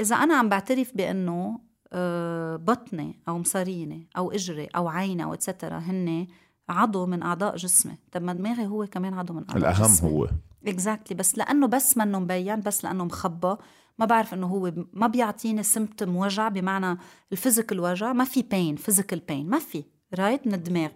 إذا 0.00 0.16
أنا 0.16 0.34
عم 0.36 0.48
بعترف 0.48 0.96
بأنه 0.96 1.60
آه، 1.92 2.56
بطني 2.56 3.22
أو 3.28 3.38
مصاريني 3.38 4.08
أو 4.16 4.32
إجري 4.32 4.66
أو 4.66 4.88
عيني 4.88 5.24
أو 5.24 5.34
اتسترا 5.34 5.78
هن 5.78 6.26
عضو 6.68 7.06
من 7.06 7.22
أعضاء 7.22 7.56
جسمي 7.56 7.98
طب 8.12 8.22
ما 8.22 8.32
دماغي 8.32 8.66
هو 8.66 8.86
كمان 8.86 9.14
عضو 9.14 9.34
من 9.34 9.44
أعضاء 9.50 9.56
الأهم 9.56 9.92
جسمي. 9.92 10.10
هو 10.10 10.28
اكزاكتلي 10.66 11.16
exactly. 11.16 11.18
بس 11.18 11.38
لأنه 11.38 11.66
بس 11.66 11.96
منه 11.96 12.18
مبين 12.18 12.60
بس 12.60 12.84
لأنه 12.84 13.04
مخبى 13.04 13.56
ما 13.98 14.06
بعرف 14.06 14.34
إنه 14.34 14.46
هو 14.46 14.72
ما 14.92 15.06
بيعطيني 15.06 15.62
سمبتم 15.62 16.16
وجع 16.16 16.48
بمعنى 16.48 16.98
ال 17.32 17.37
physical 17.37 17.80
وجع 17.80 18.12
ما 18.12 18.24
في 18.24 18.42
بين 18.42 18.76
physical 18.76 19.18
pain 19.18 19.50
ما 19.50 19.58
في 19.58 19.84
right? 20.14 20.46
من 20.46 20.54
الدماغ 20.54 20.90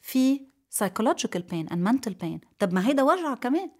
في 0.00 0.40
psychological 0.74 1.40
pain 1.52 1.72
and 1.72 1.88
mental 1.88 2.12
pain 2.22 2.38
طب 2.58 2.72
ما 2.72 2.88
هيدا 2.88 3.02
وجع 3.02 3.34
كمان 3.34 3.70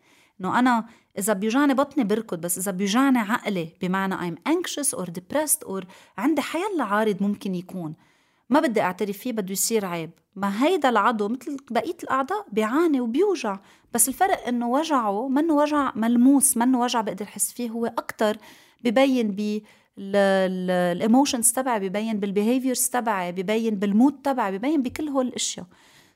انه 0.40 0.59
أنا 0.59 0.87
إذا 1.18 1.33
بيوجعني 1.33 1.74
بطني 1.74 2.05
بركض 2.05 2.40
بس 2.40 2.59
إذا 2.59 2.72
بيوجعني 2.72 3.18
عقلي 3.18 3.68
بمعنى 3.83 4.16
I'm 4.16 4.38
anxious 4.48 4.98
or 4.98 5.05
depressed 5.05 5.66
or 5.66 5.85
عندي 6.18 6.42
حيلا 6.42 6.85
عارض 6.85 7.22
ممكن 7.22 7.55
يكون. 7.55 7.94
ما 8.50 8.61
بدي 8.61 8.81
أعترف 8.81 9.18
فيه 9.18 9.33
بده 9.33 9.53
يصير 9.53 9.87
عيب. 9.87 10.11
ما 10.37 10.64
هيدا 10.64 10.88
العضو 10.88 11.29
مثل 11.29 11.57
بقية 11.70 11.96
الأعضاء 12.03 12.46
بيعاني 12.53 13.00
وبيوجع. 13.00 13.59
بس 13.94 14.09
الفرق 14.09 14.46
إنه 14.48 14.68
وجعه 14.68 15.29
منه 15.29 15.55
وجع 15.55 15.92
ملموس 15.96 16.57
منه 16.57 16.81
وجع 16.81 17.00
بقدر 17.00 17.24
أحس 17.24 17.53
فيه 17.53 17.70
هو 17.70 17.87
أكثر 17.87 18.37
ببين 18.85 19.31
ب 19.31 19.61
ال 19.99 20.16
emotions 20.16 21.53
تبعي 21.53 21.88
ببين 21.88 22.20
بال 22.20 22.33
behaviors 22.33 22.88
تبعي 22.88 23.33
ببين 23.33 23.74
بال 23.75 23.90
mood 23.90 24.23
تبعي 24.22 24.59
ببين 24.59 24.83
بكل 24.83 25.09
هول 25.09 25.26
الأشياء. 25.26 25.66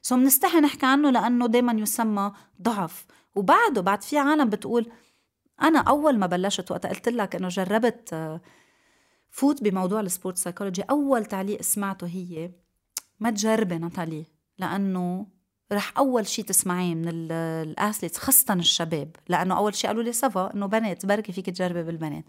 so 0.03 0.17
بنستحي 0.17 0.61
نحكي 0.61 0.87
عنه 0.87 1.11
لأنه 1.11 1.47
دائما 1.47 1.73
يسمى 1.73 2.33
ضعف. 2.63 3.07
وبعده 3.35 3.81
بعد 3.81 4.03
في 4.03 4.19
عالم 4.19 4.51
بتقول 4.51 4.93
أنا 5.63 5.79
أول 5.79 6.19
ما 6.19 6.27
بلشت 6.27 6.71
وقت 6.71 6.87
قلت 6.87 7.09
لك 7.09 7.37
إنه 7.37 7.49
جربت 7.49 8.13
آه، 8.13 8.41
فوت 9.31 9.63
بموضوع 9.63 10.01
ال 10.01 10.07
sport 10.07 10.37
psychology 10.39 10.83
أول 10.83 11.25
تعليق 11.25 11.63
سمعته 11.63 12.07
هي 12.07 12.51
ما 13.21 13.31
تجربي 13.31 13.79
ناتالي 13.79 14.25
لأنه 14.59 15.27
رح 15.73 15.99
أول 15.99 16.27
شيء 16.27 16.45
تسمعيه 16.45 16.95
من 16.95 17.09
ال 17.09 17.21
athletes 17.21 18.19
خاصة 18.19 18.55
الشباب 18.55 19.17
لأنه 19.29 19.57
أول 19.57 19.75
شيء 19.75 19.91
قالوا 19.91 20.03
لي 20.03 20.13
ça 20.13 20.34
va 20.34 20.55
إنه 20.55 20.67
بنات 20.67 21.07
بركي 21.07 21.33
فيك 21.33 21.47
تجربي 21.47 21.83
بالبنات. 21.83 22.25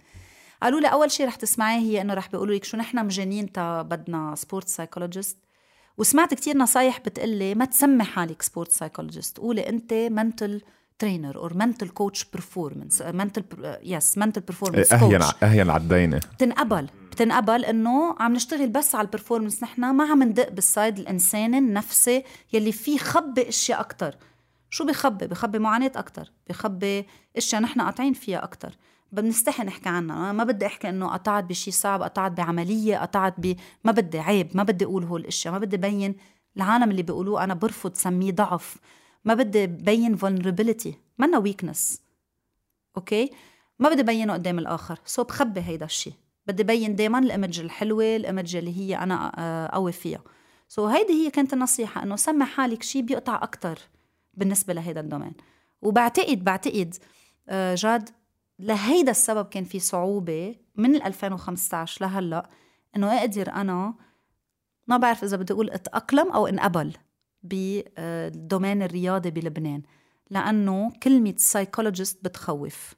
قالوا 0.61 0.79
لي 0.79 0.87
أول 0.87 1.11
شيء 1.11 1.27
رح 1.27 1.35
تسمعيه 1.35 1.79
هي 1.79 2.01
إنه 2.01 2.13
رح 2.13 2.31
بيقولوا 2.31 2.55
لك 2.55 2.63
شو 2.63 2.77
نحن 2.77 3.05
مجانين 3.05 3.51
تا 3.51 3.81
بدنا 3.81 4.35
sport 4.35 4.67
psychologist 4.67 5.37
وسمعت 5.97 6.33
كتير 6.33 6.57
نصايح 6.57 6.99
بتقلي 6.99 7.55
ما 7.55 7.65
تسمي 7.65 8.03
حالك 8.03 8.41
sport 8.41 8.71
psychologist 8.71 9.37
قولي 9.37 9.69
أنت 9.69 9.93
mental 9.93 10.61
trainer 10.99 11.35
or 11.37 11.57
mental 11.57 11.89
coach 11.89 12.25
performance 12.25 13.01
mental 13.01 13.43
yes 13.83 14.17
mental 14.17 14.41
performance 14.41 14.93
أهين 14.93 15.21
أهين 15.43 15.69
عال 15.69 15.85
دينه 15.85 16.17
بتنقبل 16.17 16.89
بتنقبل 17.11 17.65
إنه 17.65 18.15
عم 18.19 18.33
نشتغل 18.33 18.69
بس 18.69 18.95
على 18.95 19.05
ال 19.05 19.10
performance 19.10 19.63
نحن 19.63 19.81
ما 19.81 20.03
عم 20.03 20.23
ندق 20.23 20.49
بال 20.49 20.66
side 20.66 20.99
الانساني 20.99 21.57
النفسي 21.57 22.23
يلي 22.53 22.71
فيه 22.71 22.97
خبي 22.97 23.49
إشياء 23.49 23.79
أكثر 23.79 24.15
شو 24.69 24.85
بخبي؟ 24.85 25.27
بخبي 25.27 25.59
معاناة 25.59 25.91
أكثر 25.95 26.31
بخبي 26.49 27.05
إشياء 27.37 27.61
نحن 27.61 27.81
قاطعين 27.81 28.13
فيها 28.13 28.43
أكثر 28.43 28.77
بنستحي 29.11 29.63
نحكي 29.63 29.89
عنها. 29.89 30.31
ما 30.31 30.43
بدي 30.43 30.65
أحكي 30.65 30.89
إنه 30.89 31.07
قطعت 31.07 31.43
بشيء 31.43 31.73
صعب 31.73 32.01
قطعت 32.03 32.31
بعملية 32.31 32.97
قطعت 32.97 33.33
ب 33.37 33.55
ما 33.83 33.91
بدي 33.91 34.19
عيب 34.19 34.47
ما 34.53 34.63
بدي 34.63 34.85
أقول 34.85 35.03
هول 35.03 35.21
الإشياء 35.21 35.53
ما 35.53 35.59
بدي 35.59 35.77
بين 35.77 36.15
العالم 36.57 36.91
اللي 36.91 37.03
بيقولوه 37.03 37.43
أنا 37.43 37.53
برفض 37.53 37.93
سميه 37.93 38.31
ضعف. 38.31 38.77
ما 39.25 39.33
بدي 39.33 39.67
بين 39.67 40.17
vulnerability 40.17 40.93
منا 41.17 41.37
weakness 41.37 42.01
okay؟ 42.97 43.31
ما 43.79 43.89
بدي 43.89 44.03
بينه 44.03 44.33
قدام 44.33 44.59
الآخر. 44.59 44.99
so 45.05 45.23
بخبي 45.23 45.61
هيدا 45.61 45.85
الشيء 45.85 46.13
بدي 46.47 46.63
بين 46.63 46.95
دائما 46.95 47.19
ال 47.19 47.26
image 47.26 47.59
الحلوة 47.59 48.15
ال 48.15 48.22
image 48.22 48.55
اللي 48.55 48.77
هي 48.77 48.97
أنا 48.97 49.31
آه، 49.37 49.67
قوي 49.67 49.91
فيها. 49.91 50.21
so 50.67 50.87
هيدي 50.87 51.13
هي 51.13 51.29
كانت 51.29 51.53
النصيحة 51.53 52.03
إنه 52.03 52.15
سمي 52.15 52.45
حالك 52.45 52.83
شيء 52.83 53.01
بيقطع 53.01 53.35
أكثر 53.35 53.79
بالنسبة 54.33 54.73
لهيدا 54.73 55.01
ال 55.01 55.05
domain. 55.05 55.33
وبعتقد 55.81 56.43
بعتقد 56.43 56.95
آه، 57.49 57.75
جاد 57.75 58.09
لهيدا 58.59 59.11
السبب 59.11 59.45
كان 59.45 59.63
في 59.63 59.79
صعوبة 59.79 60.55
من 60.75 60.95
2015 61.03 62.05
لهلأ 62.05 62.49
إنه 62.95 63.19
أقدر 63.19 63.51
أنا 63.51 63.93
ما 64.87 64.97
بعرف 64.97 65.23
إذا 65.23 65.37
بدي 65.37 65.53
أقول 65.53 65.69
أتأقلم 65.69 66.31
أو 66.31 66.47
إنقبل. 66.47 66.93
بال 67.45 67.80
domain 67.80 68.83
الرياضي 68.83 69.31
بلبنان 69.31 69.81
لأنه 70.29 70.91
كلمة 71.03 71.33
psychologist 71.37 72.25
بتخوف 72.25 72.93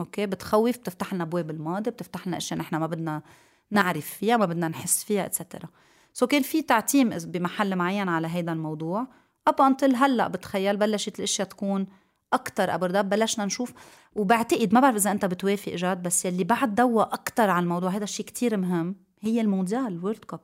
okay؟ 0.00 0.26
بتخوف 0.26 0.78
بتفتح 0.78 1.14
لنا 1.14 1.24
أبواب 1.24 1.50
الماضي 1.50 1.90
بتفتح 1.90 2.26
لنا 2.26 2.36
أشياء 2.36 2.60
نحن 2.60 2.76
ما 2.76 2.86
بدنا 2.86 3.22
نعرف 3.70 4.06
فيها 4.06 4.36
ما 4.36 4.46
بدنا 4.46 4.68
نحس 4.68 5.04
فيها 5.04 5.26
et 5.26 5.37
cetera 5.37 5.68
so 6.12 6.26
كان 6.26 6.42
في 6.42 6.62
تعتيم 6.62 7.08
بمحل 7.08 7.76
معين 7.76 8.08
على 8.08 8.28
هيدا 8.28 8.52
الموضوع. 8.52 9.06
up 9.48 9.60
until 9.60 9.94
هلأ 9.94 10.28
بتخيل 10.28 10.76
بلشت 10.76 11.18
الأشياء 11.18 11.48
تكون 11.48 11.86
أكثر 12.32 12.74
opened 12.74 12.99
up 12.99 13.08
بلشنا 13.08 13.44
نشوف. 13.44 13.72
وبعتقد 14.14 14.74
ما 14.74 14.80
بعرف 14.80 14.96
إذا 14.96 15.10
أنت 15.10 15.24
بتوافق 15.24 15.72
جاد 15.72 16.02
بس 16.02 16.24
يلي 16.24 16.44
بعد 16.44 16.74
ضوى 16.74 17.02
أكثر 17.02 17.50
على 17.50 17.62
الموضوع 17.62 17.90
هذا 17.90 18.04
الشيء 18.04 18.26
كتير 18.26 18.56
مهم 18.56 18.96
هي 19.20 19.40
المونديال 19.40 19.86
ال 19.86 19.92
World 19.92 20.24
Cup 20.24 20.40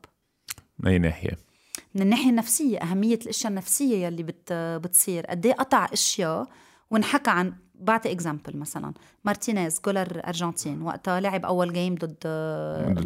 من 0.78 0.90
أي 0.90 0.98
ناحية. 0.98 1.49
من 1.94 2.02
الناحية 2.02 2.30
النفسية 2.30 2.78
أهمية 2.78 3.18
الأشياء 3.22 3.50
النفسية 3.50 4.06
يلي 4.06 4.22
بت 4.22 4.52
بتصير. 4.52 5.26
قد 5.26 5.46
إيه 5.46 5.52
قطع 5.52 5.88
أشياء 5.92 6.48
وانحكى 6.90 7.30
عن 7.30 7.52
بعطي 7.74 8.12
example 8.12 8.56
مثلا. 8.56 8.92
مارتينيز 9.24 9.80
goaler 9.84 10.22
أرجنتين 10.26 10.82
وقتها 10.82 11.20
لعب 11.20 11.44
أول 11.44 11.72
game 11.72 11.94
ضد, 11.94 12.16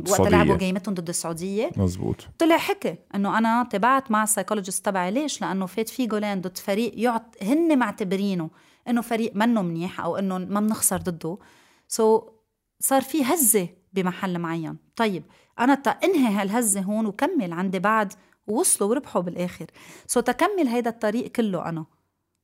وقتها 0.08 0.30
لعبوا 0.30 0.56
game 0.56 0.78
تهم 0.78 0.94
ضد 0.94 1.08
السعودية. 1.08 1.70
مزبوط 1.76 2.16
طلع 2.38 2.56
حكي 2.56 2.96
إنه 3.14 3.38
أنا 3.38 3.68
تبعت 3.70 4.10
مع 4.10 4.22
ال 4.22 4.27
psychologist 4.27 4.84
تبعي. 4.86 5.10
ليش؟ 5.10 5.40
لأنه 5.40 5.66
فات 5.66 5.88
في 5.88 6.06
جولين 6.06 6.40
ضد 6.40 6.58
فريق 6.58 6.92
يعط 6.96 7.36
هن 7.42 7.78
معتبرينه 7.78 8.50
إنه 8.88 9.00
فريق 9.00 9.36
منه 9.36 9.62
منيح 9.62 10.00
أو 10.00 10.16
إنه 10.16 10.38
ما 10.38 10.60
بنخسر 10.60 10.96
ضده. 10.96 11.38
so 11.88 12.22
صار 12.80 13.02
في 13.02 13.24
هزة 13.24 13.68
بمحل 13.92 14.38
معين. 14.38 14.76
طيب 14.96 15.22
أنا 15.58 15.74
تا 15.74 15.90
انهي 15.90 16.34
هالهزة 16.34 16.80
هون 16.80 17.06
وكمل 17.06 17.52
عندي 17.52 17.78
بعد 17.78 18.12
ووصلوا 18.46 18.90
وربحوا 18.90 19.22
بالآخر. 19.22 19.66
so 20.06 20.20
تكمل 20.20 20.68
هيدا 20.68 20.90
الطريق 20.90 21.26
كله 21.26 21.68
أنا. 21.68 21.86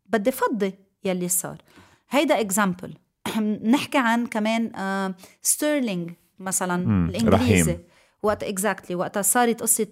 بدي 0.07 0.31
فضي 0.31 0.75
يلي 1.05 1.29
صار. 1.29 1.63
هيدا 2.11 2.41
example 2.41 2.95
نحكي 3.75 3.99
عن 3.99 4.27
كمان 4.27 4.73
ستيرلينج 5.43 6.11
مثلا 6.39 7.09
الانجليزي 7.09 7.73
رحيم. 7.73 7.85
وقت 8.23 8.97
exactly. 8.97 9.01
وقتها 9.01 9.23
صارت 9.23 9.63
قصة 9.63 9.87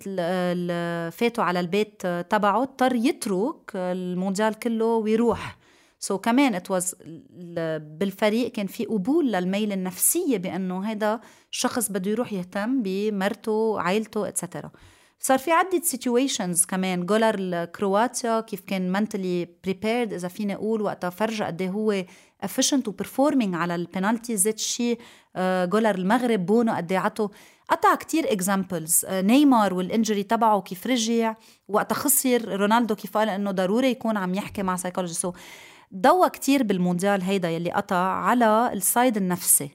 فاتوا 1.10 1.44
على 1.44 1.60
البيت 1.60 2.06
تبعه 2.06 2.62
اضطر 2.62 2.94
يترك 2.94 3.70
المونديال 3.74 4.54
كله 4.54 4.84
ويروح. 4.84 5.58
so 6.00 6.20
كمان 6.20 6.54
it 6.54 6.70
was 6.70 6.94
بالفريق 7.78 8.52
كان 8.52 8.66
في 8.66 8.84
قبول 8.84 9.32
للميل 9.32 9.72
النفسية 9.72 10.36
بأنه 10.38 10.84
هذا 10.84 11.20
الشخص 11.52 11.92
بده 11.92 12.10
يروح 12.10 12.32
يهتم 12.32 12.82
بمرته 12.82 13.80
عائلته 13.80 14.28
etcetera 14.28 14.70
صار 15.20 15.38
في 15.38 15.52
عدة 15.52 15.80
situations 15.82 16.64
كمان. 16.64 17.06
goaler 17.06 17.64
كرواتيا 17.64 18.40
كيف 18.40 18.60
كان 18.60 18.92
mentally 18.92 19.48
prepared 19.64 20.12
إذا 20.12 20.28
فيني 20.28 20.54
أقول 20.54 20.82
وقتها 20.82 21.10
فرجى 21.10 21.44
قد 21.44 21.62
إيه 21.62 21.70
هو 21.70 22.04
efficient 22.40 22.88
و 22.88 22.94
performing 22.94 23.54
على 23.54 23.74
البينالتي 23.74 24.36
زيت 24.36 24.58
شيء 24.58 24.98
goaler 25.64 25.94
المغرب 25.94 26.46
بونو 26.46 26.72
قد 26.72 26.92
إيه 26.92 26.98
عطوا 26.98 27.28
قطع 27.68 27.94
كتير 27.94 28.32
examples 28.32 29.06
نيمار 29.10 29.74
وال 29.74 29.86
injury 29.86 30.22
تبعه 30.22 30.60
كيف 30.60 30.86
رجع. 30.86 31.34
وقتها 31.68 31.94
خسر. 31.94 32.60
رونالدو 32.60 32.94
كيف 32.94 33.18
قال 33.18 33.28
إنه 33.28 33.50
ضروري 33.50 33.90
يكون 33.90 34.16
عم 34.16 34.34
يحكي 34.34 34.62
مع 34.62 34.76
psychology 34.76 35.14
so 35.14 35.32
ضوى 35.94 36.30
كتير 36.30 36.62
بالمونديال 36.62 37.22
هيدا 37.22 37.50
يلي 37.50 37.70
قطع 37.70 37.96
على 37.96 38.70
ال 38.72 38.81
side 38.81 39.16
النفسي. 39.16 39.70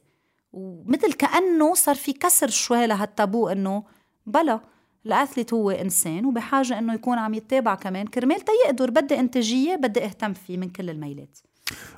ومثل 0.52 1.14
كأنه 1.14 1.74
صار 1.74 1.96
في 1.96 2.14
كسر 2.14 2.50
شوي 2.50 2.88
لهالتابو 2.88 3.48
إنه 3.48 3.84
بلا. 4.26 4.73
ال 5.06 5.12
athlete 5.12 5.54
هو 5.54 5.72
إنسان 5.72 6.26
وبحاجة 6.26 6.80
إنه 6.80 6.94
يكون 6.94 7.18
عم 7.18 7.34
يتابع 7.34 7.76
كمان 7.76 8.08
كرمال 8.08 8.42
تيقدر 8.42 8.90
بدي 8.90 9.20
إنتاجية 9.20 9.76
بدي 9.76 10.04
أهتم 10.06 10.34
فيه 10.34 10.58
من 10.58 10.70
كل 10.70 10.90
الميلات. 10.90 11.40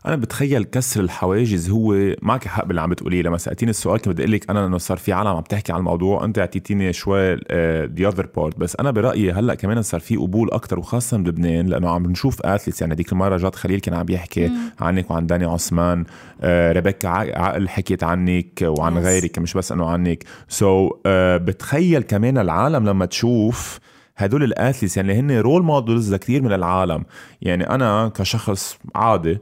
أنا 0.06 0.16
بتخيل 0.16 0.64
كسر 0.64 1.02
الحواجز 1.02 1.70
هو 1.70 2.16
معك 2.22 2.48
حق 2.48 2.66
باللي 2.66 2.82
عم 2.82 2.90
بتقوليه 2.90 3.22
لما 3.22 3.38
سألتيني 3.38 3.70
السؤال 3.70 3.98
كنت 3.98 4.10
بدي 4.10 4.22
أقول 4.22 4.32
لك 4.32 4.50
أنا 4.50 4.66
إنه 4.66 4.78
صار 4.78 4.98
في 4.98 5.14
عالم 5.14 5.28
عم 5.28 5.42
تحكي 5.42 5.74
عن 5.74 5.80
الموضوع 5.80 6.26
أنت 6.26 6.40
أعطيتيني 6.40 6.94
شوي 6.94 7.36
the 7.36 8.08
other 8.08 8.28
part 8.36 8.58
بس 8.60 8.76
أنا 8.80 8.92
برأيي 8.92 9.32
هلأ 9.32 9.56
كمان 9.56 9.82
صار 9.82 10.00
في 10.00 10.16
قبول 10.16 10.52
أكثر 10.52 10.80
وخاصة 10.80 11.18
بلبنان 11.18 11.66
لأنه 11.68 11.90
عم 11.90 12.06
نشوف 12.06 12.42
athletes 12.42 12.82
يعني 12.82 12.94
هذيك 12.94 13.12
المرة 13.12 13.38
جاد 13.38 13.56
خليل 13.56 13.80
كان 13.80 13.94
عم 13.94 14.06
يحكي 14.10 14.48
مم. 14.48 14.56
عنك 14.80 15.12
وعن 15.12 15.28
داني 15.28 15.46
عثمان 15.46 16.06
آه 16.42 16.72
ريبيكا 16.72 17.10
عقل 17.10 17.70
حكيت 17.70 18.04
عنك 18.04 18.62
وعن 18.62 18.94
yes. 18.94 19.06
غيرك 19.06 19.40
مش 19.40 19.54
بس 19.54 19.72
إنه 19.72 19.90
عنك 19.90 20.24
so, 20.50 20.94
آه 21.06 21.38
بتخيل 21.38 22.02
كمان 22.02 22.38
العالم 22.38 22.86
لما 22.90 23.06
تشوف 23.06 23.80
هدول 24.18 24.44
ال 24.44 24.50
athletes 24.50 24.98
يعني 24.98 25.20
هن 25.20 25.32
role 25.32 25.64
models 25.64 26.14
لكثير 26.14 26.42
من 26.42 26.54
العالم 26.54 27.04
يعني 27.42 27.70
أنا 27.70 28.12
كشخص 28.16 28.78
عادي 28.96 29.38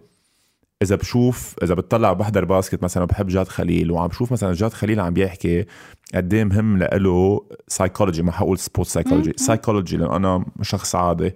إذا 0.83 0.95
بشوف 0.95 1.55
إذا 1.63 1.73
بتطلع 1.73 2.13
بحضر 2.13 2.45
basket 2.45 2.83
مثلا 2.83 3.05
بحب 3.05 3.27
جاد 3.27 3.47
خليل 3.47 3.91
وعم 3.91 4.07
بشوف 4.07 4.31
مثلا 4.31 4.53
جاد 4.53 4.73
خليل 4.73 4.99
عم 4.99 5.13
بيحكي 5.13 5.65
قد 6.15 6.33
إيه 6.33 6.43
مهم 6.43 6.77
له 6.77 7.45
psychology 7.67 8.23
ما 8.23 8.31
حقول 8.31 8.57
sport 8.59 8.87
psychology 8.87 9.33
psychology 9.35 9.97
لأنه 9.97 10.15
أنا 10.15 10.45
شخص 10.61 10.95
عادي. 10.95 11.35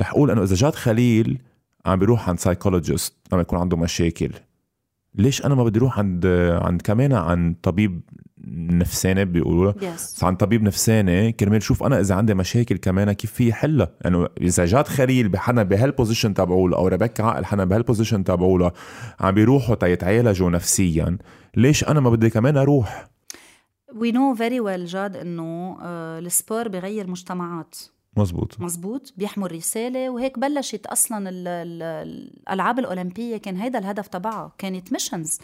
رح 0.00 0.10
أقول 0.10 0.30
إنه 0.30 0.42
إذا 0.42 0.54
جاد 0.54 0.74
خليل 0.74 1.38
عم 1.86 1.98
بيروح 1.98 2.28
عند 2.28 2.38
psychologist 2.38 3.14
لما 3.32 3.40
يكون 3.40 3.58
عنده 3.58 3.76
مشاكل 3.76 4.30
ليش 5.14 5.46
أنا 5.46 5.54
ما 5.54 5.64
بدي 5.64 5.78
أروح 5.78 5.98
عند 5.98 6.26
عند 6.62 6.82
كمان 6.82 7.12
عن 7.12 7.54
طبيب 7.62 8.00
نفساني 8.46 9.24
بيقولوا 9.24 9.72
yes. 9.72 10.24
عن 10.24 10.36
طبيب 10.36 10.62
نفساني 10.62 11.32
كرمال 11.32 11.62
شوف 11.62 11.82
أنا 11.82 12.00
إذا 12.00 12.14
عندي 12.14 12.34
مشاكل 12.34 12.76
كمان 12.76 13.12
كيف 13.12 13.32
في 13.32 13.52
حلها. 13.52 13.92
يعني 14.00 14.28
إذا 14.40 14.64
جاد 14.64 14.88
خليل 14.88 15.28
بحنا 15.28 15.62
بهال 15.62 15.82
position 15.82 16.34
تبعوله 16.34 16.76
أو 16.76 16.88
ريبيكا 16.88 17.24
عقل 17.24 17.44
حنا 17.44 17.64
بهال 17.64 17.80
position 17.80 18.24
تبعوله 18.24 18.72
عم 19.20 19.34
بيروحوا 19.34 19.74
تيتعالجوا 19.74 20.50
نفسيا 20.50 21.18
ليش 21.56 21.84
أنا 21.84 22.00
ما 22.00 22.10
بدي 22.10 22.30
كمان 22.30 22.56
أروح؟ 22.56 23.08
وي 23.94 24.12
نو 24.12 24.34
فيري 24.34 24.60
ويل 24.60 24.86
جاد 24.86 25.16
إنه 25.16 25.78
آه، 25.82 26.18
ال 26.18 26.26
sport 26.26 26.68
بغير 26.68 27.06
مجتمعات. 27.10 27.76
مزبوط. 28.16 28.60
مزبوط؟ 28.60 29.14
بيحمل 29.16 29.52
رسالة 29.52 30.10
وهيك 30.10 30.38
بلشت 30.38 30.86
أصلا 30.86 31.28
الألعاب 31.28 32.78
الأولمبية 32.78 33.36
كان 33.36 33.56
هيدا 33.56 33.78
الهدف 33.78 34.06
تبعها 34.06 34.52
كانت 34.58 34.92
missions 34.92 35.38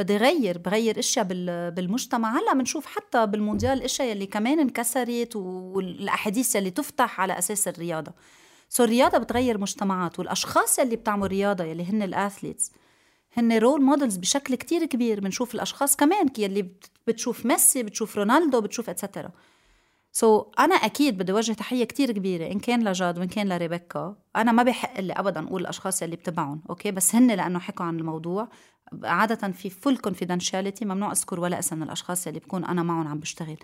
بدي 0.00 0.16
غير 0.16 0.58
بغير 0.58 0.98
إشياء 0.98 1.26
بالمجتمع. 1.70 2.38
هلأ 2.38 2.54
بنشوف 2.54 2.86
حتى 2.86 3.26
بالمونديال 3.26 3.78
الاشياء 3.78 4.08
يلي 4.08 4.26
كمان 4.26 4.60
انكسرت 4.60 5.36
والأحاديث 5.36 6.56
يلي 6.56 6.70
تفتح 6.70 7.20
على 7.20 7.38
أساس 7.38 7.68
الرياضة. 7.68 8.12
so 8.68 8.84
الرياضة 8.84 9.18
بتغير 9.18 9.58
مجتمعات 9.58 10.18
والأشخاص 10.18 10.78
يلي 10.78 10.96
بتعمل 10.96 11.28
رياضة 11.28 11.64
يلي 11.64 11.84
هن 11.84 12.02
ال 12.02 12.10
athletes 12.10 12.72
هن 13.36 13.58
role 13.58 13.82
models 13.82 14.16
بشكل 14.16 14.54
كتير 14.54 14.84
كبير. 14.84 15.20
بنشوف 15.20 15.54
الأشخاص 15.54 15.96
كمان 15.96 16.26
يلي 16.38 16.70
بتشوف 17.06 17.46
ميسي 17.46 17.82
بتشوف 17.82 18.16
رونالدو 18.16 18.60
بتشوف 18.60 18.90
etcetera 18.90 20.40
so, 20.40 20.60
أنا 20.60 20.74
أكيد 20.74 21.18
بدي 21.18 21.32
اوجه 21.32 21.52
تحية 21.52 21.84
كتير 21.84 22.12
كبيرة 22.12 22.46
إن 22.52 22.58
كان 22.58 22.88
لجاد 22.88 23.18
وإن 23.18 23.28
كان 23.28 23.48
لريبيكا. 23.48 24.16
أنا 24.36 24.52
ما 24.52 24.62
بحق 24.62 25.00
لي 25.00 25.12
ابدا 25.12 25.46
أقول 25.46 25.60
الأشخاص 25.60 26.02
اللي 26.02 26.16
بتبعهم 26.16 26.62
أوكي؟ 26.70 26.90
بس 26.90 27.14
هن 27.14 27.30
لأنه 27.30 27.58
حكوا 27.58 27.86
عن 27.86 27.98
الموضوع. 27.98 28.48
عادة 29.04 29.52
في 29.52 29.70
full 29.70 29.96
confidentiality 29.96 30.84
ممنوع 30.84 31.12
أذكر 31.12 31.40
ولا 31.40 31.58
اسم 31.58 31.76
من 31.76 31.82
الأشخاص 31.82 32.26
اللي 32.26 32.40
بكون 32.40 32.64
أنا 32.64 32.82
معهم 32.82 33.08
عم 33.08 33.18
بشتغل. 33.18 33.56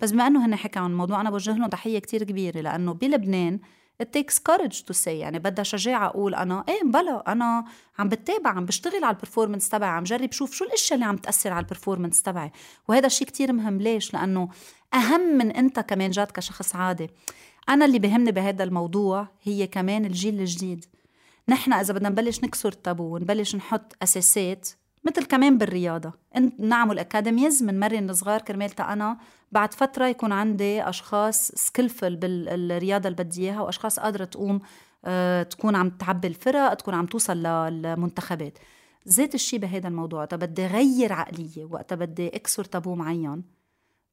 بس 0.00 0.10
بما 0.12 0.26
إنه 0.26 0.46
هن 0.46 0.56
حكوا 0.56 0.82
عن 0.82 0.90
الموضوع 0.90 1.20
أنا 1.20 1.30
بوجه 1.30 1.56
لهم 1.56 1.68
تحية 1.68 1.98
كتير 1.98 2.24
كبيرة 2.24 2.60
لأنه 2.60 2.94
بلبنان 2.94 3.60
it 4.02 4.06
takes 4.06 4.38
courage 4.38 4.82
to 4.82 4.94
say 5.04 5.08
يعني 5.08 5.38
بدها 5.38 5.64
شجاعة 5.64 6.06
أقول 6.06 6.34
أنا 6.34 6.64
إيه 6.68 6.82
بلا 6.84 7.32
أنا 7.32 7.64
عم 7.98 8.08
بتابع 8.08 8.50
عم 8.50 8.64
بشتغل 8.66 9.04
على 9.04 9.14
ال 9.14 9.18
performance 9.18 9.68
تبعي 9.68 9.90
عم 9.90 10.04
جرب 10.04 10.32
شوف 10.32 10.52
شو 10.54 10.64
الأشياء 10.64 10.94
اللي 10.94 11.04
عم 11.04 11.16
تأثر 11.16 11.52
على 11.52 11.64
ال 11.64 11.69
performance 11.69 12.22
تبعي. 12.22 12.52
وهذا 12.88 13.06
الشيء 13.06 13.26
كتير 13.26 13.52
مهم. 13.52 13.78
ليش؟ 13.78 14.14
لأنه 14.14 14.48
أهم 14.94 15.20
من 15.20 15.50
أنت 15.50 15.80
كمان 15.80 16.10
جاد 16.10 16.26
كشخص 16.26 16.76
عادي. 16.76 17.10
أنا 17.68 17.84
اللي 17.84 17.98
بهمني 17.98 18.32
بهذا 18.32 18.64
الموضوع 18.64 19.28
هي 19.42 19.66
كمان 19.66 20.04
الجيل 20.04 20.40
الجديد. 20.40 20.84
نحن 21.48 21.72
إذا 21.72 21.94
بدنا 21.94 22.08
نبلش 22.08 22.44
نكسر 22.44 22.68
التابو 22.68 23.14
ونبلش 23.14 23.56
نحط 23.56 23.96
أساسات 24.02 24.68
مثل 25.04 25.24
كمان 25.24 25.58
بالرياضة. 25.58 26.12
نعمل 26.58 26.98
أكاديميز 26.98 27.62
من 27.62 27.80
مرن 27.80 28.10
الصغار 28.10 28.40
كرمال 28.40 28.80
أنا 28.80 29.18
بعد 29.52 29.74
فترة 29.74 30.06
يكون 30.06 30.32
عندي 30.32 30.88
أشخاص 30.88 31.48
skillful 31.48 32.16
بالرياضة 32.16 33.08
اللي 33.08 33.24
بدي 33.24 33.42
إياها 33.42 33.60
وأشخاص 33.60 34.00
قادرة 34.00 34.24
تقوم 34.24 34.60
آه، 35.04 35.42
تكون 35.42 35.76
عم 35.76 35.90
تعبي 35.90 36.28
الفرق 36.28 36.74
تكون 36.74 36.94
عم 36.94 37.06
توصل 37.06 37.36
للمنتخبات. 37.36 38.58
زيت 39.06 39.34
الشيء 39.34 39.58
بهذا 39.58 39.88
الموضوع. 39.88 40.20
وقتها 40.20 40.36
بدي 40.36 40.66
غير 40.66 41.12
عقلية 41.12 41.64
وقتها 41.70 41.96
بدي 41.96 42.28
أكسر 42.28 42.64
تابو 42.64 42.94
معين 42.94 43.42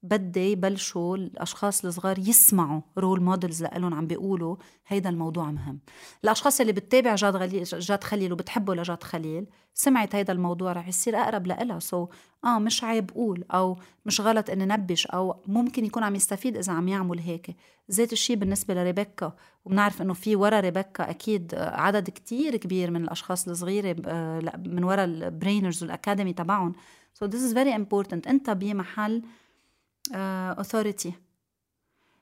بدي 0.03 0.51
يبلشوا 0.51 1.17
الأشخاص 1.17 1.85
الصغار 1.85 2.19
يسمعوا 2.19 2.81
role 2.97 3.21
models 3.21 3.63
لهم 3.63 3.93
عم 3.93 4.07
بيقولوا 4.07 4.55
هيدا 4.87 5.09
الموضوع 5.09 5.51
مهم. 5.51 5.79
الأشخاص 6.23 6.61
اللي 6.61 6.73
بتتابع 6.73 7.15
جاد 7.15 7.53
جاد 7.79 8.03
خليل 8.03 8.33
وبتحبه 8.33 8.75
لجاد 8.75 9.03
خليل 9.03 9.45
سمعت 9.73 10.15
هيدا 10.15 10.33
الموضوع 10.33 10.73
رح 10.73 10.87
يصير 10.87 11.15
أقرب 11.17 11.47
لإلها. 11.47 11.79
so, 11.79 12.09
آه 12.45 12.59
مش 12.59 12.83
عيب 12.83 13.11
قول 13.11 13.45
أو 13.51 13.77
مش 14.05 14.21
غلط 14.21 14.49
إني 14.49 14.65
نبش 14.65 15.07
أو 15.07 15.35
ممكن 15.47 15.85
يكون 15.85 16.03
عم 16.03 16.15
يستفيد 16.15 16.57
إذا 16.57 16.73
عم 16.73 16.87
يعمل 16.87 17.19
هيك. 17.19 17.55
ذات 17.91 18.13
الشيء 18.13 18.35
بالنسبة 18.35 18.73
لريبيكا 18.73 19.33
وبنعرف 19.65 20.01
إنه 20.01 20.13
في 20.13 20.35
ورا 20.35 20.59
ريبيكا 20.59 21.09
أكيد 21.09 21.55
عدد 21.55 22.09
كتير 22.09 22.57
كبير 22.57 22.91
من 22.91 23.03
الأشخاص 23.03 23.47
الصغيرة 23.47 23.95
آه، 24.05 24.61
من 24.65 24.83
ورا 24.83 25.03
ال 25.03 25.12
trainers 25.12 25.83
وال 25.83 25.94
academy 25.94 26.33
تبعهم. 26.33 26.73
so 27.13 27.25
this 27.25 27.43
is 27.43 27.53
very 27.53 27.75
important 27.75 28.27
أنت 28.27 28.49
بمحل 28.49 29.23
authority 30.15 31.13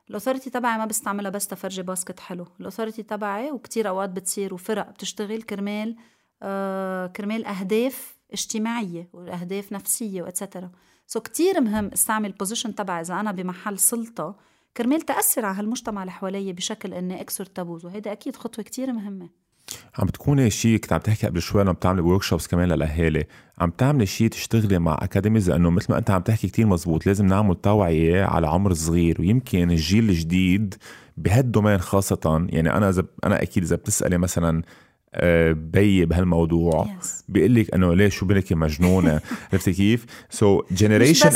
ال 0.09 0.13
authority 0.13 0.49
تبعي 0.49 0.77
ما 0.77 0.85
بستعملها 0.85 1.31
بس 1.31 1.47
تفرجي 1.47 1.81
basket 1.81 2.19
حلو. 2.19 2.47
ال 2.59 2.64
authority 2.64 3.03
تبعي 3.03 3.51
وكتير 3.51 3.89
أوقات 3.89 4.09
بتصير 4.09 4.53
وفرق 4.53 4.89
بتشتغل 4.89 5.41
كرمال 5.41 5.95
آه 6.43 7.07
كرمال 7.07 7.45
أهداف 7.45 8.17
اجتماعية 8.33 9.09
وأهداف 9.13 9.71
نفسية 9.71 10.21
و 10.21 10.27
etcetera 10.27 10.71
so 11.07 11.19
كتير 11.19 11.61
مهم 11.61 11.87
استعمل 11.87 12.29
ال 12.29 12.34
position 12.34 12.75
تبعي 12.75 13.01
إذا 13.01 13.19
أنا 13.19 13.31
بمحل 13.31 13.79
سلطة 13.79 14.35
كرمال 14.77 15.01
تأثر 15.01 15.45
على 15.45 15.57
هالمجتمع 15.59 16.01
اللي 16.01 16.11
حوالي 16.11 16.53
بشكل 16.53 16.93
إني 16.93 17.21
أكسر 17.21 17.45
تابوز 17.45 17.85
وهيدا 17.85 18.11
أكيد 18.11 18.35
خطوة 18.35 18.65
كتير 18.65 18.93
مهمة. 18.93 19.29
عم 19.97 20.07
بتكوني 20.07 20.49
شيء 20.49 20.77
كنت 20.77 20.93
عم 20.93 20.99
تحكي 20.99 21.27
قبل 21.27 21.41
شوي 21.41 21.63
لما 21.63 21.71
بتعملي 21.71 22.01
workshops 22.01 22.47
كمان 22.47 22.67
للأهالي. 22.67 23.25
عم 23.59 23.69
تعملي 23.69 24.05
شيء 24.05 24.29
تشتغلي 24.29 24.79
مع 24.79 24.97
academies 25.01 25.49
لأنه 25.49 25.69
مثل 25.69 25.87
ما 25.89 25.97
أنت 25.97 26.11
عم 26.11 26.21
تحكي 26.21 26.47
كتير 26.47 26.67
مزبوط 26.67 27.05
لازم 27.05 27.25
نعمل 27.25 27.55
توعية 27.55 28.23
على 28.23 28.47
عمر 28.47 28.73
صغير. 28.73 29.15
ويمكن 29.19 29.71
الجيل 29.71 30.09
الجديد 30.09 30.75
بهال 31.17 31.35
domaine 31.35 31.77
خاصة 31.77 32.47
يعني 32.49 32.73
أنا 32.73 32.89
إذا 32.89 33.03
أنا 33.23 33.41
أكيد 33.41 33.63
إذا 33.63 33.75
بتسألي 33.75 34.17
مثلا 34.17 34.63
بي 35.53 36.05
بهالموضوع. 36.05 36.85
Yes. 36.85 37.07
بيقول 37.27 37.55
لك 37.55 37.73
إنه 37.73 37.93
ليش 37.93 38.15
شو 38.15 38.25
بنك 38.25 38.53
مجنونة؟ 38.53 39.21
عرفتي 39.53 39.73
كيف؟ 39.73 40.05
so 40.29 40.73
generation 40.73 41.29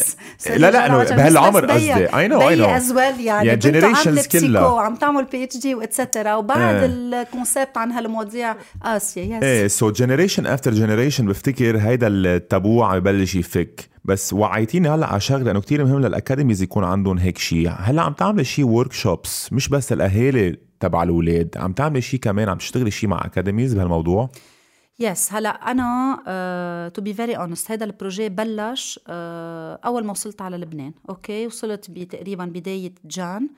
لا 0.49 0.71
لا 0.71 0.85
إنه 0.85 1.15
بهالعمر 1.15 1.65
قصدي. 1.65 1.93
I 1.93 2.27
know 2.27 2.49
I 2.49 2.55
know 2.55 2.65
as 2.65 2.91
well 2.91 3.19
يعني 3.19 3.47
يعني 3.47 3.59
generations 3.59 4.27
كلها. 4.27 4.81
عم 4.81 4.95
تعمل 4.95 5.25
PhD 5.25 5.43
و 5.43 5.57
et 5.57 5.75
cetera 5.75 6.35
وبعد 6.35 6.83
ال 6.83 6.95
concept 6.95 7.77
عن 7.77 7.91
هالمواضيع 7.91 8.55
قاسيه 8.83 9.37
yes 9.37 9.43
إيه 9.43 9.67
so 9.67 9.91
generation 9.91 10.45
after 10.45 10.73
generation 10.73 11.25
بفتكر 11.25 11.77
هيدا 11.77 12.07
التابو 12.07 12.83
عم 12.83 12.97
يبلش 12.97 13.35
يفك. 13.35 13.93
بس 14.05 14.33
وعيتيني 14.33 14.89
هلأ 14.89 15.07
على 15.07 15.19
شغلة 15.19 15.51
إنه 15.51 15.61
كثير 15.61 15.85
مهم 15.85 16.01
لل 16.01 16.12
academies 16.12 16.61
يكون 16.61 16.83
عندهم 16.83 17.17
هيك 17.17 17.37
شيء 17.37 17.69
هلأ 17.77 18.01
عم 18.01 18.13
تعملي 18.13 18.43
شيء 18.43 18.65
workshops 18.65 19.53
مش 19.53 19.69
بس 19.69 19.93
الاهالي 19.93 20.57
تبع 20.83 21.03
الأولاد. 21.03 21.57
عم 21.57 21.73
تعملي 21.73 22.01
شيء 22.01 22.19
كمان 22.19 22.49
عم 22.49 22.57
تشتغلي 22.57 22.91
شيء 22.91 23.09
مع 23.09 23.25
academies 23.25 23.73
بهالموضوع؟ 23.73 24.29
yes, 24.99 25.33
هلا 25.33 25.49
أنا 25.49 26.91
to 26.95 27.01
be 27.01 27.13
very 27.13 27.37
honest 27.37 27.71
هذا 27.71 27.85
ال 27.85 27.91
projet 27.91 28.29
بلش 28.29 28.99
uh, 28.99 29.09
أول 29.85 30.03
ما 30.03 30.11
وصلت 30.11 30.41
على 30.41 30.57
لبنان 30.57 30.93
okay؟ 31.09 31.47
وصلت 31.47 31.91
تقريبا 31.91 32.45
بداية 32.45 32.93
Jan 33.05 33.49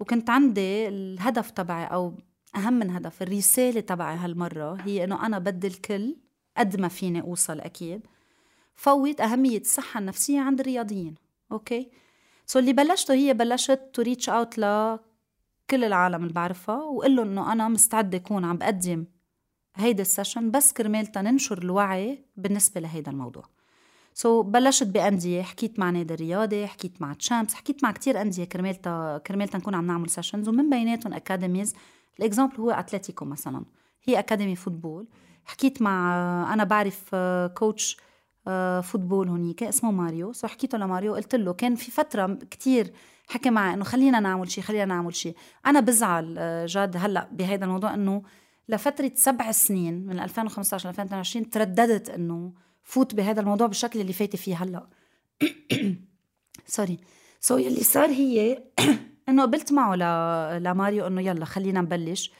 وكنت 0.00 0.30
عندي 0.30 0.88
الهدف 0.88 1.50
تبعي 1.50 1.84
أو 1.84 2.14
أهم 2.56 2.72
من 2.72 2.90
هدف 2.90 3.22
الرسالة 3.22 3.80
تبعي 3.80 4.16
هالمرة 4.16 4.74
هي 4.80 5.04
إنه 5.04 5.26
أنا 5.26 5.38
بدي 5.38 5.66
الكل 5.66 6.16
قد 6.56 6.80
ما 6.80 6.88
فيني 6.88 7.20
أوصل 7.20 7.60
أكيد 7.60 8.00
فوت 8.74 9.20
أهمية 9.20 9.60
الصحة 9.60 10.00
النفسية 10.00 10.40
عند 10.40 10.60
الرياضيين 10.60 11.14
okay؟ 11.52 11.90
so 12.46 12.58
اللي 12.58 12.72
بلشته 12.72 13.14
هي 13.14 13.34
بلشت 13.34 13.80
to 13.92 14.02
reach 14.02 14.28
out 14.28 14.58
كل 15.72 15.84
العالم 15.84 16.22
اللي 16.22 16.32
بعرفها 16.32 16.76
وقول 16.76 17.16
لهم 17.16 17.28
إنه 17.28 17.52
أنا 17.52 17.68
مستعدة 17.68 18.18
اكون 18.18 18.44
عم 18.44 18.56
بقدم 18.56 19.04
هيدا 19.76 20.02
ال 20.02 20.08
session 20.08 20.50
بس 20.50 20.72
كرمال 20.72 21.06
تننشر 21.06 21.58
الوعي 21.58 22.24
بالنسبة 22.36 22.80
لهيدا 22.80 23.12
الموضوع. 23.12 23.44
so, 24.14 24.46
بلشت 24.46 24.86
بأندية 24.86 25.42
حكيت 25.42 25.78
مع 25.78 25.90
نادي 25.90 26.14
الرياضي 26.14 26.66
حكيت 26.66 27.02
مع 27.02 27.12
تشامبس 27.12 27.54
حكيت 27.54 27.84
مع 27.84 27.92
كتير 27.92 28.20
أندية 28.20 28.44
كرمال 28.44 28.74
تا 28.74 29.18
كرمال 29.26 29.48
تنكون 29.48 29.74
عم 29.74 29.86
نعمل 29.86 30.10
sessions 30.10 30.48
ومن 30.48 30.70
بيناتهم 30.70 31.12
academies 31.12 31.74
ال 32.18 32.23
example 32.23 32.56
هو 32.56 32.70
اتلتيكو 32.70 33.24
مثلا. 33.24 33.64
هي 34.04 34.18
academy 34.18 34.56
football 34.56 35.08
حكيت 35.44 35.82
مع 35.82 36.14
أنا 36.52 36.64
بعرف 36.64 37.14
coach 37.54 37.96
football 38.82 39.28
هونيك 39.28 39.62
اسمه 39.62 39.90
ماريو. 39.90 40.32
so 40.32 40.46
حكيته 40.46 40.78
لماريو 40.78 41.14
قلت 41.14 41.34
له 41.34 41.52
كان 41.52 41.74
في 41.74 41.90
فترة 41.90 42.38
كتير 42.50 42.92
حكى 43.28 43.50
معي 43.50 43.74
إنه 43.74 43.84
خلينا 43.84 44.20
نعمل 44.20 44.50
شيء 44.50 44.64
خلينا 44.64 44.84
نعمل 44.84 45.14
شيء 45.14 45.36
أنا 45.66 45.80
بزعل 45.80 46.34
آه، 46.38 46.66
جد 46.68 46.96
هلأ 46.96 47.28
بهذا 47.32 47.64
الموضوع 47.64 47.94
إنه 47.94 48.22
لفترة 48.68 49.12
سبع 49.14 49.52
سنين 49.52 50.06
من 50.06 50.20
2015 50.20 50.88
ل 50.88 50.90
2022 50.90 51.50
ترددت 51.50 52.10
إنه 52.10 52.52
فوت 52.82 53.14
بهذا 53.14 53.40
الموضوع 53.40 53.66
بالشكل 53.66 54.00
اللي 54.00 54.12
فايتة 54.12 54.38
فيه 54.38 54.56
هلأ. 54.56 54.86
sorry 56.66 56.98
so 57.40 57.58
يلي 57.58 57.84
صار 57.84 58.10
هي 58.10 58.64
إنه 59.28 59.42
قبلت 59.42 59.72
معه 59.72 59.94
ل... 59.94 60.62
لماريو 60.62 61.06
إنه 61.06 61.20
يلا 61.20 61.44
خلينا 61.44 61.80
نبلش. 61.80 62.32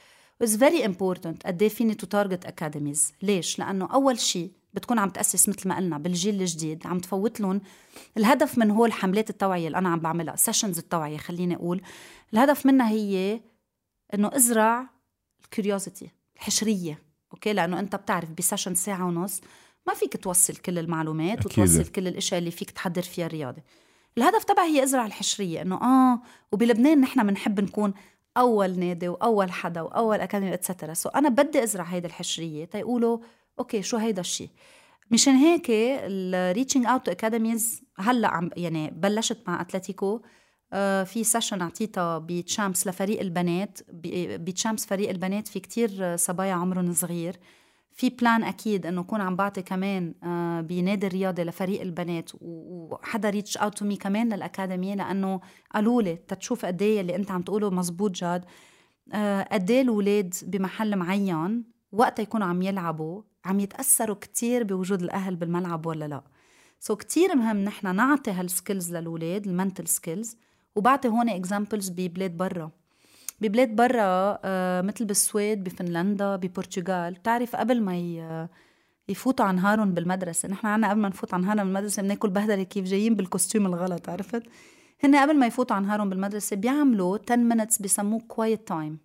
It's 0.43 0.57
very 0.57 0.83
important. 0.83 1.45
قد 1.45 1.61
إيه 1.61 1.69
فيني 1.69 1.93
to 1.93 2.07
target 2.07 2.45
academies 2.45 3.13
ليش؟ 3.21 3.59
لأنه 3.59 3.93
أول 3.93 4.19
شيء 4.19 4.51
بتكون 4.73 4.99
عم 4.99 5.09
تأسس 5.09 5.49
مثل 5.49 5.69
ما 5.69 5.77
قلنا 5.77 5.97
بالجيل 5.97 6.41
الجديد 6.41 6.87
عم 6.87 6.99
تفوت 6.99 7.39
لهم 7.41 7.61
الهدف 8.17 8.57
من 8.57 8.71
هول 8.71 8.93
حملات 8.93 9.29
التوعية 9.29 9.67
اللي 9.67 9.77
أنا 9.77 9.89
عم 9.89 9.99
بعملها 9.99 10.35
sessions 10.35 10.77
التوعية 10.77 11.17
خليني 11.17 11.55
أقول. 11.55 11.81
الهدف 12.33 12.65
منها 12.65 12.89
هي 12.89 13.41
إنه 14.13 14.31
أزرع 14.35 14.89
ال 15.43 15.50
curiosity 15.50 16.11
الحشرية 16.35 16.99
okay؟ 17.33 17.53
لأنه 17.53 17.79
أنت 17.79 17.95
بتعرف 17.95 18.29
ب 18.31 18.37
session 18.37 18.75
ساعة 18.75 19.05
ونص 19.05 19.41
ما 19.87 19.93
فيك 19.93 20.17
توصل 20.17 20.55
كل 20.55 20.79
المعلومات 20.79 21.45
أكيد. 21.45 21.45
وتوصل 21.45 21.85
كل 21.91 22.07
الإشياء 22.07 22.39
اللي 22.39 22.51
فيك 22.51 22.71
تحضر 22.71 23.01
فيها 23.01 23.25
الرياضة. 23.25 23.61
الهدف 24.17 24.43
تبعي 24.43 24.67
هي 24.67 24.83
أزرع 24.83 25.05
الحشرية 25.05 25.61
إنه 25.61 25.75
آه 25.75 26.21
وبلبنان 26.51 27.01
نحن 27.01 27.27
بنحب 27.27 27.59
نكون 27.59 27.93
أول 28.37 28.79
نادي 28.79 29.07
وأول 29.07 29.51
حدا 29.51 29.81
وأول 29.81 30.19
academy 30.19 30.53
et 30.53 30.63
cetera 30.63 30.93
so 30.93 31.09
أنا 31.09 31.29
بدي 31.29 31.63
أزرع 31.63 31.83
هيدي 31.83 32.07
الحشرية 32.07 32.65
تيقولوا 32.65 33.17
okay 33.59 33.81
شو 33.81 33.97
هيدا 33.97 34.21
الشيء 34.21 34.49
مشان 35.11 35.33
هيك 35.33 35.65
ال 35.69 35.82
reaching 35.82 36.85
out 36.85 37.09
academies 37.09 37.83
هلأ 37.97 38.27
عم 38.27 38.49
يعني 38.57 38.91
بلشت 38.91 39.37
مع 39.47 39.61
أتلتيكو. 39.61 40.21
آه، 40.73 41.03
في 41.03 41.23
session 41.23 41.61
أعطيتها 41.61 42.17
بتشامبس 42.17 42.87
لفريق 42.87 43.19
البنات. 43.19 43.79
بتشامبس 43.89 44.85
فريق 44.85 45.09
البنات 45.09 45.47
في 45.47 45.59
كتير 45.59 46.15
صبايا 46.15 46.53
عمرهم 46.53 46.93
صغير. 46.93 47.39
في 47.91 48.09
plan 48.09 48.43
أكيد 48.43 48.85
إنه 48.85 49.01
أكون 49.01 49.21
عم 49.21 49.35
بعطي 49.35 49.61
كمان 49.61 50.13
آه، 50.23 50.61
بنادي 50.61 51.07
الرياضي 51.07 51.43
لفريق 51.43 51.81
البنات. 51.81 52.31
وحدا 52.41 53.29
reach 53.29 53.57
out 53.57 53.77
to 53.77 53.85
me 53.85 53.95
كمان 53.95 54.33
لل 54.33 54.47
academy 54.47 54.95
لأنه 54.95 55.41
قالوا 55.73 56.01
لي 56.01 56.15
تتشوف 56.15 56.65
قد 56.65 56.81
إيه 56.81 57.01
اللي 57.01 57.15
أنت 57.15 57.31
عم 57.31 57.41
تقوله 57.41 57.69
مزبوط 57.69 58.11
جاد. 58.11 58.45
آه، 59.13 59.47
قد 59.51 59.71
إيه 59.71 59.81
الاولاد 59.81 60.33
بمحل 60.43 60.95
معين 60.95 61.63
وقتها 61.91 62.23
يكونوا 62.23 62.47
عم 62.47 62.61
يلعبوا. 62.61 63.21
عم 63.45 63.59
يتأثروا 63.59 64.15
كتير 64.15 64.63
بوجود 64.63 65.01
الأهل 65.01 65.35
بالملعب 65.35 65.85
ولا 65.85 66.07
لا. 66.07 66.23
so 66.79 66.97
كتير 66.97 67.35
مهم 67.35 67.57
نحن 67.57 67.95
نعطي 67.95 68.31
هال 68.31 68.47
skills 68.47 68.95
للأولاد 68.95 69.47
ال 69.47 69.53
mental 69.53 69.87
skills 69.87 70.37
وبعطي 70.75 71.07
هون 71.07 71.29
examples 71.29 71.89
ببلاد 71.89 72.37
برا. 72.37 72.71
ببلاد 73.41 73.75
برا 73.75 74.39
آه 74.43 74.81
مثل 74.81 75.05
بالسويد 75.05 75.63
بفنلندا 75.63 76.35
ببرتغال. 76.35 77.13
بتعرف 77.13 77.55
قبل 77.55 77.81
ما 77.81 78.47
يفوتوا 79.07 79.45
عن 79.45 79.55
نهارهم 79.55 79.93
بالمدرسة 79.93 80.49
نحن 80.49 80.67
عنا 80.67 80.89
قبل 80.89 80.99
ما 81.01 81.09
نفوت 81.09 81.33
عن 81.33 81.41
نهارنا 81.41 81.63
بالمدرسة 81.63 82.01
بناكل 82.01 82.29
بهدلة 82.29 82.63
كيف 82.63 82.85
جايين 82.85 83.15
بال 83.15 83.26
costume 83.26 83.65
الغلط 83.65 84.09
عرفت؟ 84.09 84.43
هن 85.03 85.15
قبل 85.15 85.39
ما 85.39 85.45
يفوتوا 85.45 85.75
عن 85.75 85.83
نهارهم 85.83 86.09
بالمدرسة 86.09 86.55
بيعملوا 86.55 87.17
10 87.31 87.35
minutes 87.49 87.81
بسموه 87.81 88.19
quiet 88.19 88.67
time 88.67 88.97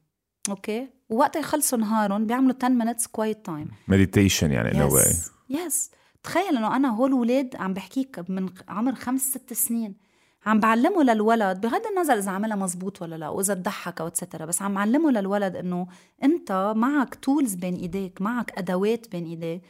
okay؟ 0.50 0.88
ووقت 1.08 1.36
يخلصوا 1.36 1.78
نهارهم 1.78 2.26
بيعملوا 2.26 2.54
10 2.62 2.78
minutes 2.78 3.02
quiet 3.04 3.50
time. 3.50 3.72
meditation 3.88 4.52
يعني 4.52 4.88
a 4.88 4.92
way. 4.92 5.16
yes 5.50 5.90
تخيل 6.22 6.56
إنه 6.56 6.76
أنا 6.76 6.96
هول 6.96 7.12
ولاد 7.12 7.56
عم 7.56 7.74
بحكيك 7.74 8.24
من 8.28 8.48
عمر 8.68 8.94
خمس 8.94 9.20
ست 9.20 9.52
سنين. 9.52 10.08
عم 10.46 10.60
بعلمه 10.60 11.02
للولد 11.02 11.60
بغض 11.60 11.86
النظر 11.86 12.18
إذا 12.18 12.30
عملها 12.30 12.56
مزبوط 12.56 13.02
ولا 13.02 13.16
لا 13.16 13.28
وإذا 13.28 13.54
تضحك 13.54 14.00
et 14.00 14.08
cetera 14.08 14.44
بس 14.44 14.62
عم 14.62 14.78
علمه 14.78 15.10
للولد 15.10 15.56
إنه 15.56 15.86
أنت 16.22 16.72
معك 16.76 17.14
tools 17.14 17.54
بين 17.54 17.74
إيديك 17.74 18.22
معك 18.22 18.58
أدوات 18.58 19.08
بين 19.12 19.24
إيديك 19.24 19.62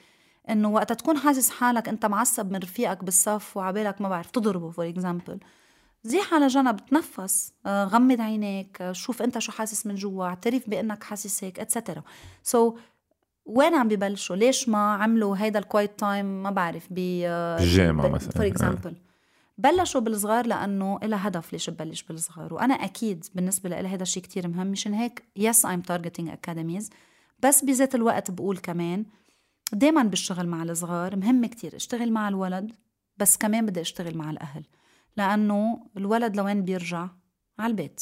إنه 0.51 0.69
وقت 0.69 0.93
تكون 0.93 1.19
حاسس 1.19 1.51
حالك 1.51 1.89
أنت 1.89 2.07
معصب 2.07 2.53
من 2.53 2.59
رفيقك 2.59 3.05
بالصف 3.05 3.57
وعبالك 3.57 4.01
ما 4.01 4.09
بعرف 4.09 4.31
تضربه 4.31 4.71
for 4.71 4.89
example 4.89 5.39
زيح 6.03 6.35
على 6.35 6.47
جنب 6.47 6.77
تنفس. 6.87 7.53
آه، 7.67 7.85
غمض 7.85 8.21
عينيك 8.21 8.83
آه، 8.83 8.93
شوف 8.93 9.23
أنت 9.23 9.39
شو 9.39 9.53
حاسس 9.53 9.87
من 9.87 9.95
جوا 9.95 10.25
اعترف 10.25 10.71
بأنك 10.71 11.05
حاسس 11.05 11.45
هيك 11.45 11.61
et 11.61 12.03
cetera 12.43 12.71
so, 12.71 12.75
وين 13.47 13.75
عم 13.75 13.89
ببلشوا؟ 13.89 14.37
ليش 14.37 14.69
ما 14.69 14.95
عملوا 14.95 15.37
هيدا 15.37 15.59
ال 15.59 15.66
quiet 15.66 15.99
time 15.99 16.43
ما 16.43 16.51
بعرف 16.51 16.87
ب 16.91 16.95
بالجامعة 17.59 18.09
مثلا 18.09 18.31
for 18.31 18.47
example 18.47 18.97
بلشوا 19.59 20.01
بالصغار 20.01 20.47
لأنه 20.47 20.99
لها 21.03 21.29
هدف 21.29 21.53
ليش 21.53 21.71
ببلش 21.71 22.03
بالصغار. 22.03 22.55
وأنا 22.55 22.75
أكيد 22.75 23.27
بالنسبة 23.35 23.69
لي 23.69 23.89
هذا 23.89 24.03
الشيء 24.03 24.23
كتير 24.23 24.49
مهم 24.49 24.67
مشان 24.67 24.95
هيك 24.95 25.23
yes 25.37 25.67
I'm 25.67 25.81
targeting 25.81 26.29
academies 26.29 26.91
بس 27.43 27.65
بذات 27.65 27.95
الوقت 27.95 28.31
بقول 28.31 28.59
كمان 28.59 29.05
دايما 29.73 30.03
بالشغل 30.03 30.47
مع 30.47 30.63
الصغار 30.63 31.17
مهم 31.17 31.47
كتير. 31.47 31.77
اشتغل 31.77 32.13
مع 32.13 32.29
الولد 32.29 32.73
بس 33.19 33.37
كمان 33.37 33.67
بدي 33.67 33.81
اشتغل 33.81 34.17
مع 34.17 34.31
الأهل. 34.31 34.65
لأنه 35.17 35.87
الولد 35.97 36.37
لوين 36.37 36.63
بيرجع؟ 36.63 37.09
على 37.59 37.71
البيت. 37.71 38.01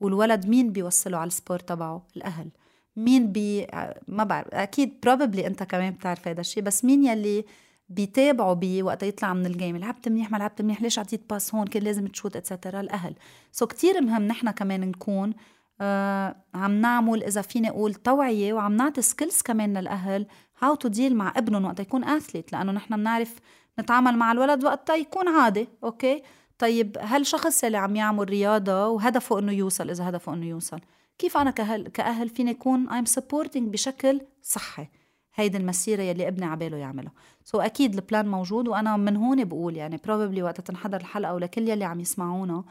والولد 0.00 0.46
مين 0.46 0.72
بيوصله 0.72 1.18
على 1.18 1.28
ال 1.28 1.33
sport 1.33 1.58
تبعه؟ 1.58 2.06
الأهل. 2.16 2.50
مين 2.96 3.32
بي 3.32 3.66
ما 4.08 4.24
بعرف. 4.24 4.48
أكيد 4.48 5.00
probably 5.02 5.46
أنت 5.46 5.62
كمان 5.62 5.92
بتعرف 5.92 6.28
هذا 6.28 6.40
الشيء 6.40 6.62
بس 6.62 6.84
مين 6.84 7.04
يلي 7.04 7.44
بيتابعوا 7.88 8.54
بيه 8.54 8.82
وقت 8.82 9.02
يطلع 9.02 9.34
من 9.34 9.46
ال 9.46 9.51
game؟ 9.51 9.76
لعبت 9.76 10.08
منيح 10.08 10.30
ما 10.30 10.36
لعبت 10.36 10.62
منيح 10.62 10.82
ليش 10.82 10.98
عطيت 10.98 11.30
pass 11.30 11.54
هون؟ 11.54 11.66
كان 11.66 11.82
لازم 11.82 12.06
تشوت 12.06 12.36
et 12.36 12.47
cetera 12.47 12.80
الأهل. 12.80 13.14
so 13.52 13.68
كتير 13.68 14.00
مهم 14.00 14.22
نحن 14.22 14.50
كمان 14.50 14.80
نكون 14.80 15.34
آه 15.80 16.36
عم 16.54 16.80
نعمل 16.80 17.24
إذا 17.24 17.42
فيني 17.42 17.70
أقول 17.70 17.94
توعية 17.94 18.52
وعم 18.52 18.76
نعطي 18.76 19.02
skills 19.02 19.42
كمان 19.42 19.78
للأهل 19.78 20.26
how 20.62 20.74
to 20.74 20.88
deal 20.88 21.16
مع 21.16 21.32
ابنهم 21.36 21.64
وقت 21.64 21.80
يكون 21.80 22.04
athlete 22.04 22.52
لأنه 22.52 22.72
نحن 22.72 22.96
بنعرف 22.96 23.38
نتعامل 23.80 24.16
مع 24.16 24.32
الولد 24.32 24.64
وقت 24.64 24.90
يكون 24.90 25.28
عادي 25.28 25.68
okay 25.84 26.22
طيب 26.60 26.96
هل 27.00 27.26
شخص 27.26 27.64
اللي 27.64 27.78
عم 27.78 27.96
يعمل 27.96 28.30
رياضة 28.30 28.88
وهدفه 28.88 29.38
إنه 29.38 29.52
يوصل 29.52 29.90
إذا 29.90 30.08
هدفه 30.08 30.34
إنه 30.34 30.46
يوصل 30.46 30.80
كيف 31.18 31.36
أنا 31.36 31.50
كأهل, 31.50 31.88
كأهل 31.88 32.28
فيني 32.28 32.50
أكون 32.50 32.88
I'm 32.88 33.04
supporting 33.04 33.72
بشكل 33.72 34.20
صحي؟ 34.42 34.88
هيدي 35.34 35.56
المسيرة 35.56 36.02
يلي 36.02 36.28
ابني 36.28 36.44
عباله 36.44 36.76
يعملها. 36.76 37.12
سو 37.44 37.58
so 37.58 37.64
أكيد 37.64 37.94
البلان 37.94 38.28
موجود 38.28 38.68
وأنا 38.68 38.96
من 38.96 39.16
هون 39.16 39.44
بقول 39.44 39.76
يعني 39.76 40.00
probably 40.04 40.42
وقت 40.42 40.60
تنحضر 40.60 40.96
الحلقة 41.00 41.34
ولكل 41.34 41.68
يلي 41.68 41.84
عم 41.84 42.00
يسمعونا 42.00 42.64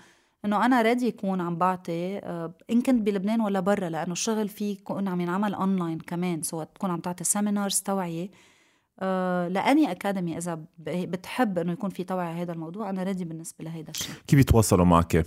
إنه 0.45 0.65
أنا 0.65 0.81
ready 0.81 1.07
يكون 1.07 1.41
عم 1.41 1.55
بعطي 1.55 2.17
آه، 2.17 2.53
إن 2.71 2.81
كنت 2.81 3.01
بلبنان 3.01 3.41
ولا 3.41 3.59
برا 3.59 3.89
لأنه 3.89 4.11
الشغل 4.11 4.49
فيه 4.49 4.73
يكون 4.73 5.07
عم 5.07 5.21
ينعمل 5.21 5.53
اونلاين 5.53 5.99
كمان. 5.99 6.41
so 6.41 6.63
تكون 6.63 6.91
عم 6.91 6.99
تعطي 6.99 7.23
seminars 7.23 7.79
توعية. 7.79 8.29
ل 9.49 9.60
any 9.60 9.91
academy 9.91 10.37
إذا 10.37 10.59
بتحب 10.87 11.57
إنه 11.57 11.71
يكون 11.71 11.89
في 11.89 12.03
توعية 12.03 12.41
هذا 12.41 12.51
الموضوع 12.53 12.89
أنا 12.89 13.03
ready 13.03 13.25
بالنسبة 13.25 13.65
لهيدا 13.65 13.91
الشيء. 13.91 14.15
كيف 14.27 14.39
يتواصلوا 14.39 14.85
معك؟ 14.85 15.25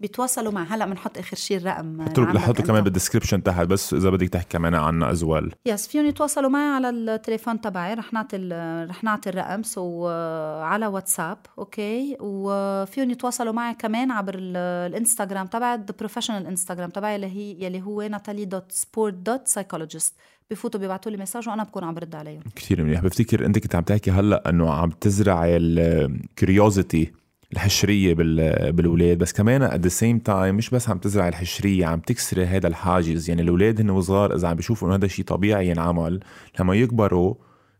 بيتواصلوا 0.00 0.52
مع 0.52 0.62
هلأ 0.62 0.86
بنحط 0.86 1.18
آخر 1.18 1.36
شيء 1.36 1.56
الرقم 1.56 2.02
لحطوا 2.18 2.64
كمان 2.64 2.84
بال 2.84 2.93
description 2.93 3.42
تحت 3.42 3.66
بس 3.66 3.94
إذا 3.94 4.10
بدك 4.10 4.28
تحكي 4.28 4.48
كمان 4.48 4.74
عنا 4.74 5.10
as 5.10 5.24
well 5.24 5.54
yes 5.66 5.86
فيهم 5.86 6.06
يتواصلوا 6.06 6.50
معي 6.50 6.68
على 6.68 6.88
التليفون 6.88 7.60
تبعي. 7.60 7.94
رح 7.94 8.12
نعطي 8.12 8.36
رح 8.90 9.04
نعطي 9.04 9.30
الرقم. 9.30 9.62
so 9.62 10.08
على 10.62 10.86
واتساب 10.86 11.38
okay 11.58 12.16
وفيهم 12.20 13.10
يتواصلوا 13.10 13.52
معي 13.52 13.74
كمان 13.74 14.10
عبر 14.10 14.34
الإنستغرام 14.38 15.46
تبعي 15.46 15.74
ال 15.74 15.80
professional 15.80 16.46
إنستغرام 16.46 16.90
تبعي 16.90 17.16
اللي 17.16 17.26
هي 17.26 17.64
يلي 17.64 17.82
هو 17.82 18.02
ناتالي 18.02 18.44
dot 18.44 18.72
sport 18.72 19.14
dot 19.14 19.48
psychologist 19.48 20.14
بفوتوا 20.52 20.80
بيبعتوا 20.80 21.12
لي 21.12 21.18
message 21.18 21.48
وأنا 21.48 21.62
بكون 21.62 21.84
عم 21.84 21.94
برد 21.94 22.14
عليهم. 22.14 22.42
كثير 22.56 22.84
منيح. 22.84 23.00
بفتكر 23.00 23.46
أنت 23.46 23.58
كنت 23.58 23.74
عم 23.74 23.82
تحكي 23.82 24.10
هلأ 24.10 24.48
إنه 24.48 24.70
عم 24.70 24.90
تزرعي 24.90 25.56
ال 25.56 25.72
curiosity 25.72 27.12
الحشرية 27.52 28.14
بالولاد 28.70 29.18
بس 29.18 29.32
كمان 29.32 29.62
at 29.62 29.80
the 29.80 29.88
same 29.88 30.18
time 30.18 30.54
مش 30.54 30.70
بس 30.70 30.88
عم 30.88 30.98
تزرع 30.98 31.28
الحشرية 31.28 31.86
عم 31.86 32.00
تكسري 32.00 32.44
هذا 32.44 32.66
الحاجز. 32.66 33.28
يعني 33.28 33.42
الأولاد 33.42 33.80
هن 33.80 33.90
وصغار 33.90 34.34
إذا 34.34 34.48
عم 34.48 34.56
بيشوفوا 34.56 34.88
إنه 34.88 34.96
هذا 34.96 35.06
شيء 35.06 35.24
طبيعي 35.24 35.68
ينعمل 35.68 36.20
لما 36.60 36.74
يكبروا 36.74 37.34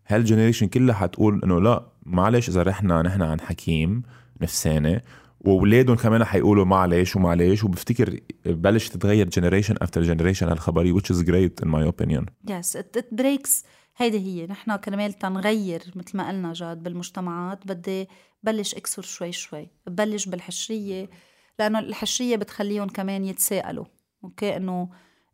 هال 0.06 0.16
generation 0.16 0.66
كلها 0.66 0.94
حتقول 0.94 1.40
إنه 1.44 1.60
لأ 1.60 1.86
معلش 2.06 2.48
إذا 2.48 2.62
رحنا 2.62 3.02
نحن 3.02 3.22
عن 3.22 3.40
حكيم 3.40 4.02
نفساني 4.40 5.02
وأولادهم 5.44 5.96
كمان 5.96 6.24
حيقولوا 6.24 6.64
معلش 6.64 7.16
ومعلش 7.16 7.64
وبفتكر 7.64 8.20
بلش 8.46 8.88
تتغير 8.88 9.28
generation 9.28 9.74
after 9.82 10.02
generation 10.02 10.48
هالخبريه 10.48 10.92
which 10.92 11.14
is 11.14 11.22
great 11.22 11.64
in 11.64 11.68
my 11.68 11.92
opinion. 11.92 12.24
Yes, 12.50 12.74
it, 12.74 12.96
it 12.96 13.16
breaks. 13.22 13.64
هيدي 13.96 14.18
هي. 14.18 14.46
نحن 14.46 14.76
كرمال 14.76 15.12
تنغير 15.12 15.82
مثل 15.96 16.16
ما 16.16 16.28
قلنا 16.28 16.52
جاد 16.52 16.82
بالمجتمعات 16.82 17.66
بدي 17.66 18.08
بلش 18.42 18.74
أكسر 18.74 19.02
شوي 19.02 19.32
شوي. 19.32 19.70
ببلش 19.86 20.26
بالحشرية 20.26 21.10
لأنه 21.58 21.78
الحشرية 21.78 22.36
بتخليهم 22.36 22.88
كمان 22.88 23.24
يتساءلوا. 23.24 23.84
أوكي؟ 24.24 24.56
إنه 24.56 24.88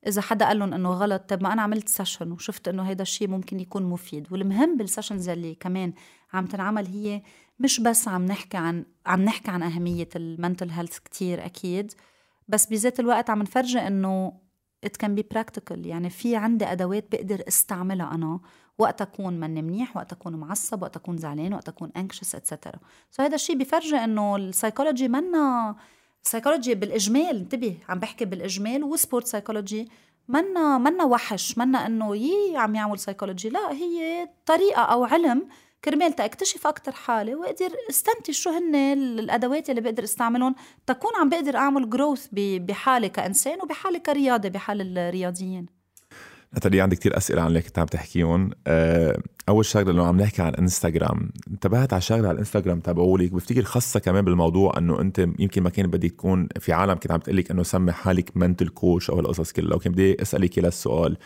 إذا 0.06 0.20
حدا 0.22 0.46
قال 0.46 0.58
لهم 0.58 0.74
إنه 0.74 0.90
غلط 0.90 1.22
طب 1.28 1.42
ما 1.42 1.52
أنا 1.52 1.62
عملت 1.62 1.88
session 1.88 2.32
وشفت 2.32 2.68
إنه 2.68 2.82
هيدا 2.82 3.02
الشيء 3.02 3.28
ممكن 3.28 3.60
يكون 3.60 3.82
مفيد. 3.82 4.32
والمهم 4.32 4.76
بال 4.76 4.87
sessions 4.87 5.28
اللي 5.28 5.54
كمان 5.54 5.92
عم 6.32 6.46
تنعمل 6.46 6.86
هي 6.86 7.22
مش 7.60 7.80
بس 7.80 8.08
عم 8.08 8.24
نحكي 8.24 8.56
عن 8.56 8.84
عم 9.06 9.22
نحكي 9.24 9.50
عن 9.50 9.62
أهمية 9.62 10.08
ال 10.16 10.24
mental 10.24 10.70
health 10.70 10.98
كتير 10.98 11.44
أكيد 11.44 11.92
بس 12.48 12.66
بذات 12.66 13.00
الوقت 13.00 13.30
عم 13.30 13.42
نفرجي 13.42 13.78
إنه 13.78 14.32
it 14.86 14.90
can 15.04 15.10
be 15.18 15.22
practical. 15.34 15.86
يعني 15.86 16.10
في 16.10 16.36
عندي 16.36 16.64
أدوات 16.64 17.04
بقدر 17.12 17.42
استعملها 17.48 18.14
أنا. 18.14 18.40
وقت 18.78 19.02
أكون 19.02 19.40
من 19.40 19.64
منيح 19.64 19.96
وقت 19.96 20.12
أكون 20.12 20.34
معصب 20.34 20.82
وقت 20.82 20.96
أكون 20.96 21.16
زعلان 21.16 21.54
وقت 21.54 21.68
أكون 21.68 21.90
anxious 21.96 22.34
et 22.34 22.45
cetera 22.45 22.78
so 23.10 23.22
هذا 23.22 23.34
الشيء 23.34 23.56
بيفرجي 23.56 23.96
إنه 23.96 24.36
ال 24.36 24.43
psychology 24.43 25.08
منا 25.08 25.76
ال 26.24 26.29
psychology 26.29 26.74
بالإجمال 26.74 27.36
انتبه 27.36 27.78
عم 27.88 27.98
بحكي 27.98 28.24
بالإجمال 28.24 28.84
و 28.84 28.91
sport 28.91 29.26
psychology 29.26 29.88
منا 30.28 30.78
منا 30.78 31.04
وحش. 31.04 31.58
منا 31.58 31.86
إنه 31.86 32.16
يي 32.16 32.56
عم 32.56 32.74
يعمل 32.74 32.98
سايكولوجي 32.98 33.48
لا 33.48 33.72
هي 33.72 34.28
طريقة 34.46 34.82
أو 34.82 35.04
علم 35.04 35.48
كرمال 35.84 36.12
تكتشف 36.12 36.66
أكثر 36.66 36.92
حالي 36.92 37.34
واقدر 37.34 37.70
استنتج 37.90 38.34
شو 38.34 38.50
هن 38.50 38.74
الأدوات 39.18 39.70
اللي 39.70 39.80
بقدر 39.80 40.04
استعملهم 40.04 40.54
تكون 40.86 41.10
عم 41.20 41.28
بقدر 41.28 41.56
أعمل 41.56 41.90
growth 41.90 42.26
بحالي 42.32 43.08
كإنسان 43.08 43.58
وبحالي 43.62 43.98
كرياضي 43.98 44.50
بحال 44.50 44.98
الرياضيين. 44.98 45.66
نتالي 46.56 46.80
عندي 46.80 46.96
كتير 46.96 47.16
أسئلة 47.16 47.42
عن 47.42 47.48
اللي 47.48 47.62
كنت 47.62 47.78
عم 47.78 47.86
تحكيهم. 47.86 48.50
أه 48.66 49.22
أول 49.48 49.64
شغلة 49.64 49.92
لو 49.92 50.04
عم 50.04 50.20
نحكي 50.20 50.42
عن 50.42 50.54
انستغرام 50.54 51.30
انتبهت 51.50 51.92
على 51.92 52.02
شغلة 52.02 52.28
على 52.28 52.34
الانستغرام 52.34 52.80
تبعولك 52.80 53.32
بفتكر 53.32 53.62
خاصة 53.62 54.00
كمان 54.00 54.24
بالموضوع 54.24 54.78
إنه 54.78 55.00
أنت 55.00 55.18
يمكن 55.18 55.62
ما 55.62 55.70
كان 55.70 55.86
بدك 55.86 56.10
تكون 56.10 56.48
في 56.60 56.72
عالم 56.72 56.94
كنت 56.94 57.10
عم 57.12 57.20
تقلك 57.20 57.50
إنه 57.50 57.62
سمي 57.62 57.92
حالك 57.92 58.36
mental 58.36 58.68
coach 58.68 59.10
أو 59.10 59.20
القصص 59.20 59.52
كلها. 59.52 59.76
وكان 59.76 59.92
بدي 59.92 60.22
أسألك 60.22 60.58
السؤال. 60.58 61.16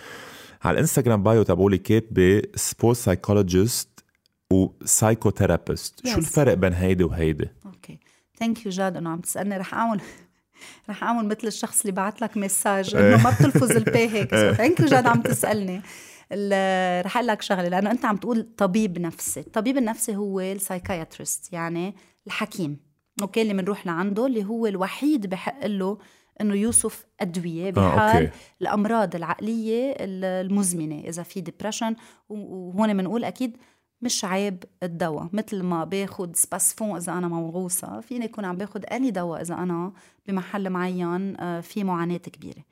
على 0.65 0.75
الانستغرام 0.75 1.23
bio 1.23 1.43
تبعولك 1.43 1.83
كاتبة 1.83 2.43
sport 2.55 2.97
psychologist 2.97 3.92
و 4.53 4.62
psychotherapist 4.62 6.07
شو 6.07 6.19
الفرق 6.19 6.55
بين 6.55 6.73
هيدي 6.73 7.05
وهيدي؟ 7.05 7.49
أوكي 7.67 7.99
ثانك 8.39 8.67
يو 8.67 8.73
جاد 8.73 8.97
انه 8.97 9.11
عم 9.11 9.21
تسألني 9.21 9.57
رح 9.57 9.75
اعمل 9.75 10.01
رح 10.91 11.05
أعمل 11.05 11.29
مثل 11.29 11.47
الشخص 11.47 11.81
اللي 11.81 11.93
بعت 11.93 12.21
لك 12.23 12.37
message 12.37 12.95
إنه 12.97 13.25
ما 13.25 13.31
بتلفظ 13.31 13.71
ال 13.71 13.90
P 13.90 14.09
هيك. 14.09 14.31
Thank 14.35 14.81
you 14.81 14.87
جاد 14.87 15.07
عم 15.07 15.23
تسألني. 15.23 15.83
رح 17.03 17.17
أقول 17.17 17.27
لك 17.27 17.43
شغلة 17.43 17.69
لأنه 17.69 17.91
أنت 17.91 18.05
عم 18.05 18.17
تقول 18.17 18.49
طبيب 18.57 18.99
نفسي. 18.99 19.41
الطبيب 19.41 19.77
النفسي 19.77 20.17
هو 20.17 20.41
ال 20.41 20.49
psychiatrist 20.49 21.53
يعني 21.53 21.95
الحكيم. 22.27 22.77
okay 23.23 23.43
اللي 23.43 23.55
بنروح 23.55 23.87
لعنده 23.87 24.27
اللي 24.27 24.45
هو 24.45 24.67
الوحيد 24.67 25.27
بحق 25.27 25.67
له 25.67 25.99
إنه 26.41 26.55
يوصف 26.55 27.07
أدوية 27.21 27.71
بحال 27.71 28.27
آه، 28.27 28.33
الأمراض 28.63 29.17
العقلية 29.17 29.95
المزمنة 30.01 31.01
إذا 31.01 31.23
في 31.23 31.41
depression 31.41 31.97
وهون 32.29 32.97
بنقول 32.97 33.25
أكيد 33.25 33.57
مش 34.03 34.25
عيب 34.25 34.65
الدواء 34.83 35.29
مثل 35.33 35.63
ما 35.63 35.85
باخد 35.85 36.37
Spasfon 36.37 36.97
إذا 36.97 37.13
أنا 37.13 37.29
موغوصه 37.29 38.01
فيني 38.01 38.25
يكون 38.25 38.45
عم 38.45 38.57
باخد 38.57 38.85
any 38.85 39.11
دواء 39.11 39.41
إذا 39.41 39.55
أنا 39.55 39.93
بمحل 40.27 40.71
معين 40.71 41.41
آه، 41.41 41.61
في 41.61 41.85
معاناة 41.85 42.17
كبيرة. 42.17 42.65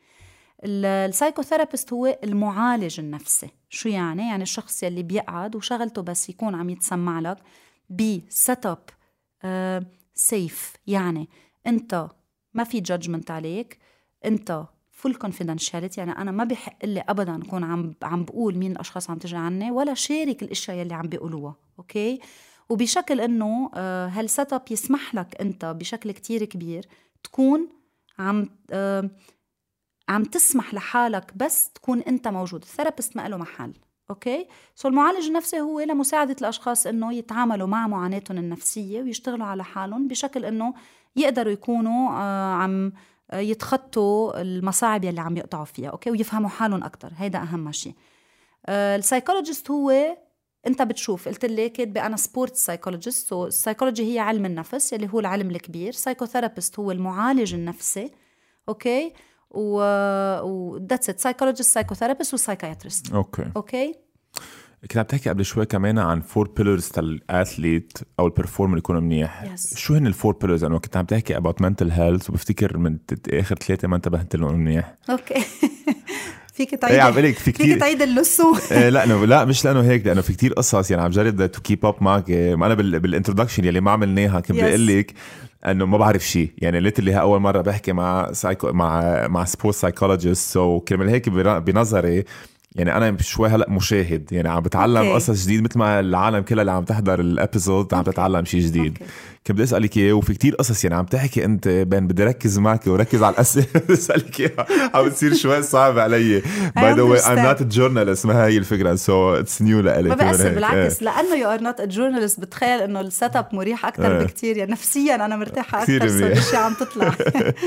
ال 0.65 0.73
psychotherapist 0.73 1.93
هو 1.93 2.19
المعالج 2.25 3.01
النفسي. 3.01 3.49
شو 3.69 3.89
يعني؟ 3.89 4.29
يعني 4.29 4.43
الشخص 4.43 4.83
يلي 4.83 5.03
بيقعد 5.03 5.57
وشغلته 5.57 6.03
بس 6.03 6.29
يكون 6.29 6.55
عم 6.55 6.71
يتسمع 6.71 7.21
لك 7.21 7.39
ب 7.91 8.10
set 8.10 8.67
up 8.67 8.79
safe 10.15 10.77
يعني 10.87 11.29
أنت 11.67 12.09
ما 12.55 12.65
في 12.65 12.81
judgment 12.81 13.31
عليك 13.31 13.79
أنت 14.25 14.65
full 15.01 15.15
confidentiality 15.15 16.01
يعني 16.01 16.13
أنا 16.13 16.31
ما 16.31 16.45
بحق 16.45 16.85
لي 16.85 17.05
ابدا 17.09 17.43
أكون 17.43 17.65
عم 17.65 17.95
عم 18.03 18.25
بقول 18.25 18.57
مين 18.57 18.73
الأشخاص 18.73 19.11
عم 19.11 19.19
تجي 19.19 19.37
عني 19.37 19.71
ولا 19.71 19.95
شارك 19.95 20.43
الإشياء 20.43 20.77
يلي 20.77 20.95
عم 20.95 21.09
بيقولوها 21.09 21.55
okay؟ 21.79 22.21
وبشكل 22.69 23.21
إنه 23.21 23.71
آه، 23.75 24.09
هال 24.09 24.27
set 24.27 24.53
up 24.53 24.63
يسمح 24.71 25.15
لك 25.15 25.41
أنت 25.41 25.65
بشكل 25.65 26.11
كتير 26.11 26.45
كبير 26.45 26.87
تكون 27.23 27.69
عم 28.19 28.49
آه، 28.71 29.11
عم 30.09 30.25
تسمح 30.25 30.75
لحالك 30.75 31.33
بس 31.37 31.71
تكون 31.71 32.01
أنت 32.01 32.29
موجود. 32.29 32.63
ال 32.63 32.68
therapist 32.68 33.17
ما 33.17 33.29
له 33.29 33.37
محل 33.37 33.73
okay؟ 34.11 34.47
so 34.75 34.89
المعالج 34.89 35.27
النفسي 35.27 35.61
هو 35.61 35.81
لمساعدة 35.81 36.37
الأشخاص 36.41 36.87
إنه 36.87 37.15
يتعاملوا 37.15 37.67
مع 37.67 37.87
معاناتهم 37.87 38.39
النفسية 38.39 39.03
ويشتغلوا 39.03 39.47
على 39.47 39.65
حالهم 39.65 40.09
بشكل 40.09 40.45
إنه 40.45 40.75
يقدروا 41.17 41.53
يكونوا 41.53 42.11
آه، 42.11 42.55
عم 42.55 42.93
يتخطوا 43.35 44.41
المصاعب 44.41 45.05
يلي 45.05 45.21
عم 45.21 45.37
يقطعوا 45.37 45.65
فيها 45.65 45.91
okay؟ 45.91 46.11
ويفهموا 46.11 46.49
حالهم 46.49 46.85
أكثر 46.85 47.13
هيدا 47.17 47.43
أهم 47.43 47.73
شيء 47.73 47.95
آه، 48.67 48.97
ال 48.97 49.03
psychologist 49.03 49.71
هو 49.71 50.17
أنت 50.67 50.83
بتشوف. 50.83 51.29
قلت 51.29 51.45
لي 51.45 51.69
كاتبه 51.69 52.07
أنا 52.07 52.17
sport 52.17 52.57
psychologist 52.57 53.29
so 53.29 53.47
ال 53.47 53.53
psychology 53.53 54.15
هي 54.15 54.19
علم 54.19 54.47
النفس 54.47 54.93
يلي 54.93 55.09
هو 55.13 55.21
العلم 55.21 55.51
الكبير. 55.51 55.93
psychotherapist 55.93 56.79
هو 56.79 56.91
المعالج 56.91 57.55
النفسي 57.55 58.11
okay؟ 58.69 59.13
و 59.51 60.77
that's 60.77 61.11
it 61.11 61.21
psychologist 61.21 61.75
psychotherapist 61.75 62.35
و 62.35 62.41
psychiatrist 62.41 63.13
okay. 63.13 63.51
okay؟ 63.57 63.95
كنت 64.83 64.97
عم 64.97 65.05
تحكي 65.05 65.29
قبل 65.31 65.45
شوي 65.45 65.67
كمان 65.67 65.99
عن 65.99 66.21
four 66.21 66.49
pillars 66.57 66.89
تال 66.89 67.13
athlete 67.13 67.99
أو 68.21 68.27
ال 68.27 68.32
performer 68.32 68.79
يكون 68.79 68.97
منيح. 69.03 69.45
Yes. 69.55 69.77
شو 69.79 69.95
هن 69.95 70.07
ال 70.07 70.12
four 70.12 70.35
pillars 70.41 70.65
أنا 70.65 70.79
كنت 70.79 70.97
عم 70.97 71.05
تحكي 71.05 71.37
about 71.37 71.63
mental 71.63 71.91
health 71.91 72.31
وبفتكر 72.31 72.77
من 72.77 72.97
آخر 73.33 73.57
ثلاثة 73.57 73.89
ما 73.89 73.97
انتبهت 73.97 74.37
لهم 74.37 74.55
منيح. 74.61 74.95
okay. 75.11 75.35
فيك 76.55 76.75
تعيد 76.75 76.95
إيه 76.95 77.01
عم 77.03 77.13
في 77.13 77.33
كثير 77.33 77.55
فيك 77.55 77.81
تعيد 77.81 78.03
اللسو 78.03 78.55
إيه 78.73 78.89
لا 78.89 79.05
أنا 79.05 79.27
لا 79.27 79.45
مش 79.45 79.65
لأنه 79.65 79.81
هيك 79.81 80.07
لأنه 80.07 80.21
في 80.21 80.33
كتير 80.33 80.53
قصص 80.53 80.91
يعني 80.91 81.03
عم 81.03 81.11
جرب 81.11 81.47
to 81.47 81.61
keep 81.61 81.87
up 81.87 81.95
معك. 82.01 82.31
ما 82.31 82.67
أنا 82.67 82.75
بال 82.75 82.88
introduction 82.88 83.65
يلي 83.65 83.81
ما 83.81 83.91
عملناها 83.91 84.41
كنت 84.41 84.59
Yes. 84.59 84.63
بقول 84.65 84.87
لك 84.87 85.15
إنه 85.67 85.85
ما 85.87 85.99
بعرف 85.99 86.27
شيء 86.27 86.51
يعني 86.59 86.81
literally 86.81 87.13
هي 87.15 87.21
أول 87.21 87.41
مرة 87.41 87.61
بحكي 87.61 87.93
مع 87.93 88.33
سايكو 88.33 88.73
مع 88.73 89.27
مع 89.29 89.45
sport 89.45 89.75
psychologist 89.77 90.53
so 90.53 90.81
كرمال 90.81 91.09
هيك 91.09 91.29
بنظري 91.29 92.25
يعني 92.77 92.97
أنا 92.97 93.17
شوي 93.21 93.49
هلأ 93.49 93.71
مشاهد 93.71 94.33
يعني 94.33 94.49
عم 94.49 94.61
بتعلم 94.63 94.97
okay. 94.97 95.13
قصص 95.13 95.45
جديد 95.45 95.63
مثل 95.63 95.79
ما 95.79 96.01
العالم 96.01 96.41
كلها 96.41 96.61
اللي 96.61 96.73
عم 96.73 96.85
تحضر 96.85 97.21
ال 97.21 97.30
episode 97.30 97.95
عم 97.95 98.03
تتعلم 98.03 98.45
شيء 98.45 98.61
جديد. 98.61 98.99
okay. 99.01 99.05
كنت 99.47 99.53
بدي 99.53 99.63
أسألك 99.63 99.97
إياه 99.97 100.13
وفي 100.13 100.35
كتير 100.35 100.55
قصص 100.55 100.85
يعني 100.85 100.97
عم 100.97 101.05
تحكي 101.05 101.45
أنت 101.45 101.69
بين 101.69 102.07
بدي 102.07 102.25
ركز 102.25 102.59
معك 102.59 102.87
وركز 102.87 103.23
على 103.23 103.35
الأسئلة. 103.35 103.67
بدي 103.85 103.93
أسألك 103.93 104.41
إياها. 104.41 104.67
عم 104.95 105.09
بتصير 105.09 105.35
شوي 105.35 105.63
صعبه 105.63 106.03
علي. 106.03 106.43
by 106.77 106.95
the 106.95 107.03
way 107.03 107.55
not 107.55 107.59
a 107.59 107.65
journalist. 107.65 108.27
ما 108.27 108.47
هي 108.47 108.59
الفكرة. 108.59 108.95
so 108.95 109.35
it's 109.35 109.63
new 109.63 109.81
لإلي 109.81 110.09
ما 110.09 110.31
هيك. 110.31 110.55
بالعكس. 110.55 111.03
لأنه 111.03 111.35
you 111.35 111.51
are 111.51 111.61
not 111.61 111.81
journalist 111.83 112.41
بتخيل 112.41 112.81
إنه 112.81 113.01
ال 113.01 113.10
set 113.10 113.37
up 113.37 113.47
مريح 113.53 113.87
أكثر 113.87 114.19
إيه. 114.19 114.25
بكثير 114.25 114.57
يعني 114.57 114.73
نفسيا 114.73 115.15
أنا 115.15 115.37
مرتاحة 115.37 115.83
أكثر. 115.83 116.05
الأشياء 116.05 116.63
عم 116.63 116.75
تطلع. 116.75 117.15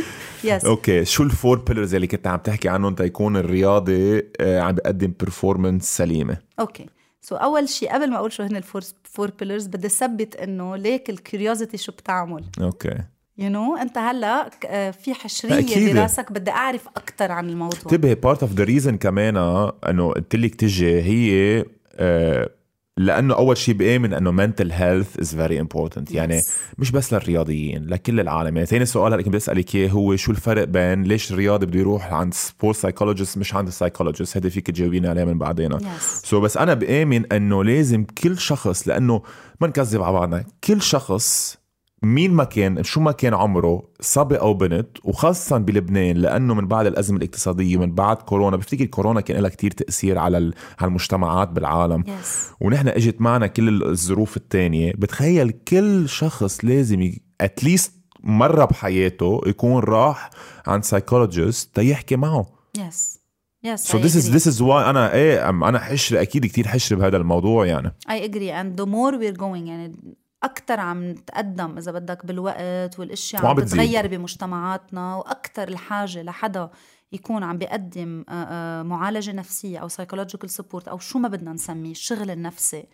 yes 0.43 0.65
okay. 0.65 1.05
شو 1.05 1.23
ال 1.23 1.30
four 1.30 1.57
pillars 1.59 1.95
اللي 1.95 2.07
كنت 2.07 2.27
عم 2.27 2.39
تحكي 2.39 2.69
عنهم؟ 2.69 2.95
تيكون 2.95 3.37
الرياضي 3.37 4.23
آه، 4.39 4.59
عم 4.61 4.75
بيقدم 4.93 5.13
performance 5.19 5.97
سليمة. 5.97 6.37
okay. 6.59 6.85
so 7.21 7.35
أول 7.35 7.69
شيء 7.69 7.93
قبل 7.93 8.09
ما 8.09 8.17
أقول 8.17 8.31
شو 8.31 8.43
هن 8.43 8.55
ال 8.55 8.60
four 8.60 8.81
four 9.03 9.31
pillars 9.39 9.67
بدي 9.67 9.87
أثبت 9.87 10.35
إنه 10.35 10.75
ليك 10.75 11.09
ال 11.09 11.16
curiosity 11.16 11.77
شو 11.77 11.91
بتعمل. 11.91 12.45
okay. 12.61 12.97
you 13.37 13.49
you 13.49 13.53
know, 13.53 13.81
أنت 13.81 13.97
هلا 13.97 14.49
آه، 14.65 14.91
في 14.91 15.13
حشرية 15.13 15.59
أكيد. 15.59 15.95
براسك 15.95 16.31
بدي 16.31 16.51
أعرف 16.51 16.87
أكثر 16.87 17.31
عن 17.31 17.49
الموضوع. 17.49 17.79
انتبهي 17.79 18.15
part 18.15 18.43
of 18.43 18.51
the 18.51 18.63
reason 18.63 18.97
كمان 18.97 19.37
آه، 19.37 19.77
إنه 19.89 20.11
قلت 20.11 20.35
لك 20.35 20.55
تجي 20.55 21.01
هي 21.01 21.65
آه، 21.95 22.49
لأنه 22.97 23.33
أول 23.35 23.57
شيء 23.57 23.75
بامن 23.75 24.13
أنه 24.13 24.45
mental 24.47 24.69
health 24.71 25.21
is 25.23 25.27
very 25.27 25.57
important. 25.67 26.11
يعني 26.11 26.41
Yes. 26.41 26.45
مش 26.77 26.91
بس 26.91 27.13
للرياضيين 27.13 27.85
لكل 27.87 28.19
العالم. 28.19 28.55
يعني 28.55 28.65
ثاني 28.65 28.85
سؤال 28.85 29.13
هلأ 29.13 29.21
كنت 29.21 29.27
بدي 29.29 29.37
أسألك 29.37 29.75
إياه 29.75 29.89
هو 29.89 30.15
شو 30.15 30.31
الفرق 30.31 30.63
بين 30.63 31.03
ليش 31.03 31.31
الرياضي 31.31 31.65
بده 31.65 31.79
يروح 31.79 32.13
عند 32.13 32.33
sport 32.33 32.77
psychologist 32.77 33.37
مش 33.37 33.55
عند 33.55 33.67
ال 33.67 33.73
psychologist 33.73 34.37
هذا 34.37 34.49
فيك 34.49 34.67
تجاوبيني 34.67 35.07
عليه 35.07 35.23
من 35.23 35.37
بعدين. 35.37 35.77
so 35.99 36.39
so 36.39 36.43
بس 36.43 36.57
أنا 36.57 36.73
بامن 36.73 37.33
أنه 37.33 37.63
لازم 37.63 38.03
كل 38.03 38.37
شخص 38.37 38.87
لأنه 38.87 39.21
ما 39.61 39.67
نكذب 39.67 40.01
على 40.01 40.13
بعضنا 40.13 40.43
كل 40.63 40.81
شخص 40.81 41.57
مين 42.03 42.31
ما 42.31 42.43
كان 42.43 42.83
شو 42.83 43.01
ما 43.01 43.11
كان 43.11 43.33
عمره 43.33 43.83
صبي 43.99 44.35
أو 44.35 44.53
بنت 44.53 44.87
وخاصه 45.03 45.57
بلبنان 45.57 46.17
لأنه 46.17 46.53
من 46.53 46.67
بعد 46.67 46.85
الأزمة 46.85 47.17
الاقتصادية 47.17 47.77
ومن 47.77 47.91
بعد 47.91 48.17
كورونا 48.17 48.57
بفتكر 48.57 48.85
كورونا 48.85 49.21
كان 49.21 49.41
لها 49.41 49.49
كتير 49.49 49.71
تأثير 49.71 50.17
على 50.17 50.37
على 50.79 50.87
المجتمعات 50.87 51.49
بالعالم. 51.49 52.03
yes 52.07 52.49
ونحن 52.61 52.87
إجت 52.87 53.21
معنا 53.21 53.47
كل 53.47 53.83
الظروف 53.83 54.37
التانية. 54.37 54.93
بتخيل 54.97 55.51
كل 55.51 56.09
شخص 56.09 56.65
لازم 56.65 57.11
at 57.41 57.56
least 57.56 57.93
مرة 58.23 58.65
بحياته 58.65 59.41
يكون 59.45 59.83
راح 59.83 60.29
عند 60.67 60.83
psychologist 60.83 61.75
تيحكي 61.75 62.15
معه. 62.15 62.45
yes 62.77 63.19
yes 63.63 63.91
So 63.91 63.99
this 63.99 64.15
is 64.15 64.29
this 64.35 64.53
is 64.53 64.61
why 64.61 64.71
أنا 64.71 65.13
إيه 65.13 65.49
أنا 65.49 65.79
حشر 65.79 66.21
أكيد 66.21 66.45
كتير 66.45 66.67
حشر 66.67 66.95
بهذا 66.95 67.17
الموضوع 67.17 67.65
يعني. 67.65 67.95
I 68.09 68.25
agree 68.25 68.53
and 68.53 68.79
the 68.79 68.85
more 68.85 69.15
we're 69.15 69.33
going 69.33 69.67
يعني 69.67 69.95
أكثر 70.43 70.79
عم 70.79 71.09
نتقدم 71.09 71.77
إذا 71.77 71.91
بدك 71.91 72.25
بالوقت 72.25 72.99
والأشياء 72.99 73.45
عم. 73.45 73.59
تتغير 73.59 74.07
بمجتمعاتنا 74.07 75.15
وأكثر 75.15 75.67
الحاجة 75.67 76.21
لحدا 76.21 76.69
يكون 77.11 77.43
عم 77.43 77.57
بيقدم 77.57 78.25
آه، 78.29 78.31
آه، 78.31 78.83
معالجة 78.83 79.31
نفسية 79.31 79.77
أو 79.79 79.87
psychological 79.87 80.49
support 80.49 80.87
أو 80.87 80.99
شو 80.99 81.19
ما 81.19 81.27
بدنا 81.27 81.53
نسميه 81.53 81.91
الشغل 81.91 82.31
النفسي 82.31 82.85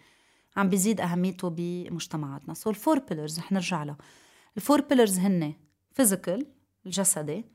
عم 0.57 0.69
بيزيد 0.69 1.01
أهميته 1.01 1.49
بمجتمعاتنا 1.49 2.53
so 2.53 2.69
ال 2.69 2.75
four 2.75 2.99
pillars 2.99 3.39
رح 3.39 3.51
نرجع 3.51 3.83
لها 3.83 3.97
ال 4.57 4.62
four 4.62 4.81
pillars 4.81 5.19
هن 5.19 5.53
physical 5.93 6.45
الجسدي 6.85 7.45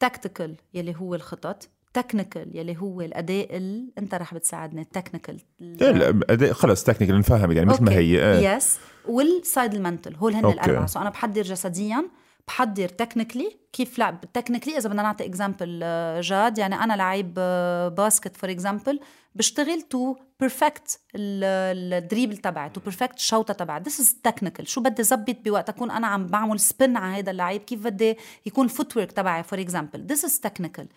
tactical 0.00 0.56
يلي 0.74 0.96
هو 0.96 1.14
الخطط 1.14 1.68
technical 1.94 2.56
يلي 2.56 2.76
هو 2.76 3.00
الأداء 3.00 3.56
ال... 3.56 3.92
أنت 3.98 4.14
رح 4.14 4.34
بتساعدني 4.34 4.80
ال 4.80 4.86
technical 4.86 5.40
إيه، 5.60 5.90
لا، 5.90 6.20
أداء- 6.32 6.52
خلص 6.52 6.84
technical 6.84 7.18
نفهم 7.18 7.52
يعني 7.52 7.66
مثل 7.66 7.84
ما 7.84 7.92
هي 7.92 8.32
إيه. 8.32 8.56
yes 8.56 8.78
وال 9.08 9.30
side 9.30 9.74
ال 9.74 9.80
mental 9.80 10.14
هول 10.16 10.34
هن. 10.34 10.46
الأربعة. 10.46 10.86
so 10.86 11.00
أنا 11.00 11.10
بحضر 11.10 11.42
جسديا 11.42 12.04
بحضر 12.48 12.88
technically 12.88 13.56
كيف 13.72 13.98
لا 13.98 14.18
technically 14.34 14.76
إذا 14.78 14.88
بدنا 14.88 15.02
نعطي 15.02 15.24
example 15.24 15.80
Jad 16.20 16.58
يعني 16.58 16.74
أنا 16.74 16.96
لعيب 16.96 17.34
آه، 17.38 17.88
basket 17.88 18.36
for 18.36 18.50
example 18.50 19.00
بشتغل 19.34 19.82
to 19.82 20.16
perfect 20.40 21.00
ال 21.14 21.29
dribble 21.29 22.36
تبعي 22.36 22.70
to 22.70 22.80
perfect 22.80 23.16
الشوطه 23.16 23.54
تبعي. 23.54 23.80
this 23.80 24.00
is 24.00 24.16
technical 24.24 24.68
شو 24.68 24.80
بدي 24.80 25.02
زبط 25.02 25.36
بوقت 25.44 25.68
أكون 25.68 25.90
أنا 25.90 26.06
عم 26.06 26.26
بعمل 26.26 26.60
spin 26.60 26.96
على 26.96 27.18
هذا 27.18 27.30
اللعيب؟ 27.30 27.60
كيف 27.62 27.84
بدي 27.84 28.16
يكون 28.46 28.64
ال 28.64 28.96
footwork 28.96 29.12
تبعي؟ 29.12 29.42
for 29.42 29.60
example 29.60 30.06
this 30.06 30.24
is 30.24 30.40
technical 30.40 30.88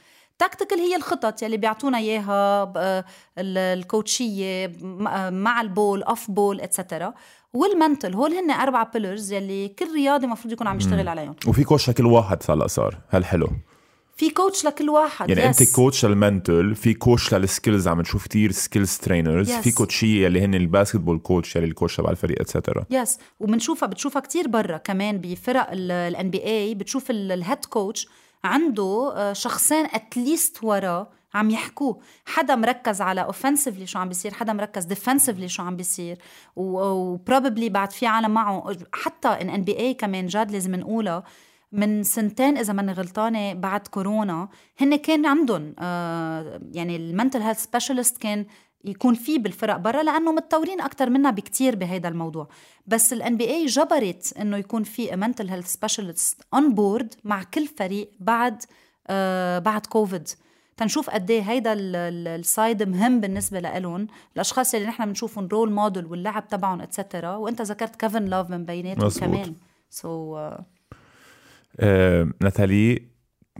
tactical 0.42 0.80
هي 0.80 0.96
الخطط 0.96 1.42
يلي 1.44 1.58
بيعطونا 1.58 1.98
إياها 1.98 2.74
ال 3.38 3.55
coachية 3.55 4.72
مع 5.30 5.62
ال 5.62 5.70
ball 5.70 6.04
off 6.04 6.32
ball 6.32 6.62
et 6.62 6.75
cetera 6.75 7.14
وال 7.54 7.69
mental 7.69 8.14
هول 8.14 8.34
هن 8.34 8.52
أربع 8.52 8.84
pillars 8.84 9.32
يلي 9.34 9.68
كل 9.68 9.94
رياضي 9.94 10.26
المفروض 10.26 10.54
يكون 10.54 10.68
عم 10.68 10.78
يشتغل 10.78 11.08
عليهم. 11.08 11.36
وفي 11.48 11.64
coach 11.64 11.90
لكل 11.90 12.06
واحد 12.06 12.38
هلا 12.50 12.68
صار 12.68 12.98
هل 13.10 13.26
حلو 13.26 13.48
في 14.18 14.30
coach 14.30 14.66
لكل 14.66 14.90
واحد 14.90 15.30
يعني 15.30 15.50
yes. 15.50 15.62
انت 15.62 15.76
coach 15.76 16.06
لل 16.06 16.23
mental 16.23 16.76
في 16.76 16.94
coach 16.94 17.34
لل 17.34 17.47
skills 17.47 17.88
عم 17.88 18.02
نشوف 18.02 18.24
كتير 18.28 18.52
skills 18.52 18.98
trainers 18.98 19.52
Yes. 19.52 19.56
في 19.60 19.72
coachيه 19.72 20.28
اللي 20.28 20.42
هن 20.42 20.56
ال 20.56 20.62
basketball 20.62 21.20
coach 21.20 21.58
اللي 21.58 21.68
ال 21.68 21.72
coach 21.72 21.96
تبع 21.98 22.10
الفريق 22.10 22.42
et 22.42 22.53
cetera 22.53 22.86
yes 22.90 23.18
وبنشوفها 23.40 23.88
بتشوفها 23.88 24.22
كتير 24.22 24.48
برا 24.48 24.78
كمان 24.78 25.18
بفرق 25.18 25.68
ال 25.72 26.30
NBA 26.30 26.76
بتشوف 26.76 27.12
ال 27.12 27.23
head 27.23 27.66
coach 27.66 28.08
عنده 28.44 29.14
آه، 29.16 29.34
شخصين 29.34 29.86
at 29.86 30.08
least 30.08 30.64
وراه 30.64 31.10
عم 31.34 31.50
يحكوه. 31.50 32.00
حدا 32.26 32.56
مركز 32.56 33.02
على 33.02 33.28
اوفنسively 33.32 33.84
شو 33.84 34.00
عم 34.00 34.08
بيصير 34.08 34.34
حدا 34.34 34.54
مركز 34.54 34.86
defensively 34.86 35.46
شو 35.46 35.64
عم 35.64 35.76
بيصير 35.76 36.18
و 36.56 36.68
probably 36.68 37.70
بعد 37.70 37.92
في 37.92 38.06
عالم 38.08 38.32
معه. 38.32 38.76
حتى 38.94 39.28
إن 39.28 39.50
NBA 39.50 39.94
كمان 39.94 40.28
Jad 40.28 40.52
لازم 40.52 40.76
نقولها 40.76 41.24
من 41.72 42.04
سنتين 42.04 42.58
إذا 42.58 42.74
ماني 42.74 42.92
غلطانة 42.92 43.54
بعد 43.54 43.88
كورونا 43.88 44.50
هن 44.80 44.96
كان 44.96 45.26
عندهم 45.26 45.76
آه 45.80 46.62
يعني 46.72 46.96
ال 46.96 47.02
mental 47.02 47.42
health 47.42 47.64
specialist 47.64 48.18
كان 48.18 48.46
يكون 48.86 49.14
في 49.14 49.38
بالفرق 49.38 49.78
برا 49.78 50.04
لأنه 50.04 50.32
متطورين 50.32 50.82
أكثر 50.82 51.10
منا 51.10 51.32
بكتير 51.32 51.76
بهذا 51.76 52.08
الموضوع. 52.08 52.48
بس 52.88 53.14
ال 53.14 53.38
NBA 53.38 53.66
جبرت 53.66 54.34
إنه 54.40 54.58
يكون 54.58 54.84
في 54.84 55.16
mental 55.16 55.50
health 55.50 55.68
specialist 55.74 56.42
on 56.54 56.74
board 56.76 57.14
مع 57.24 57.44
كل 57.44 57.68
فريق 57.68 58.12
بعد 58.20 58.64
آه 59.08 59.60
بعد 59.60 59.86
كوفيد 59.86 60.28
تنشوف 60.78 61.10
قد 61.10 61.32
إيه 61.32 61.42
هيدا 61.42 61.74
ال- 61.74 61.96
ال- 61.96 62.28
ال 62.28 62.39
side 62.39 62.84
مهم 62.84 63.20
بالنسبة 63.20 63.60
لهم 63.60 64.08
الأشخاص 64.36 64.76
اللي 64.76 64.88
نحن 64.88 65.06
بنشوفهم 65.06 65.48
role 65.48 65.72
model 65.72 66.06
واللعب 66.06 66.48
تبعهم 66.48 66.82
et 66.82 66.95
cetera 66.95 67.36
وأنت 67.36 67.62
ذكرت 67.62 67.96
Kevin 67.96 68.26
Love 68.26 68.50
من 68.50 68.66
بيناتهم. 68.66 69.10
كمان. 69.10 69.56
so, 69.90 70.58
uh, 70.58 70.64
آه، 71.80 72.28
ناتالي 72.42 73.02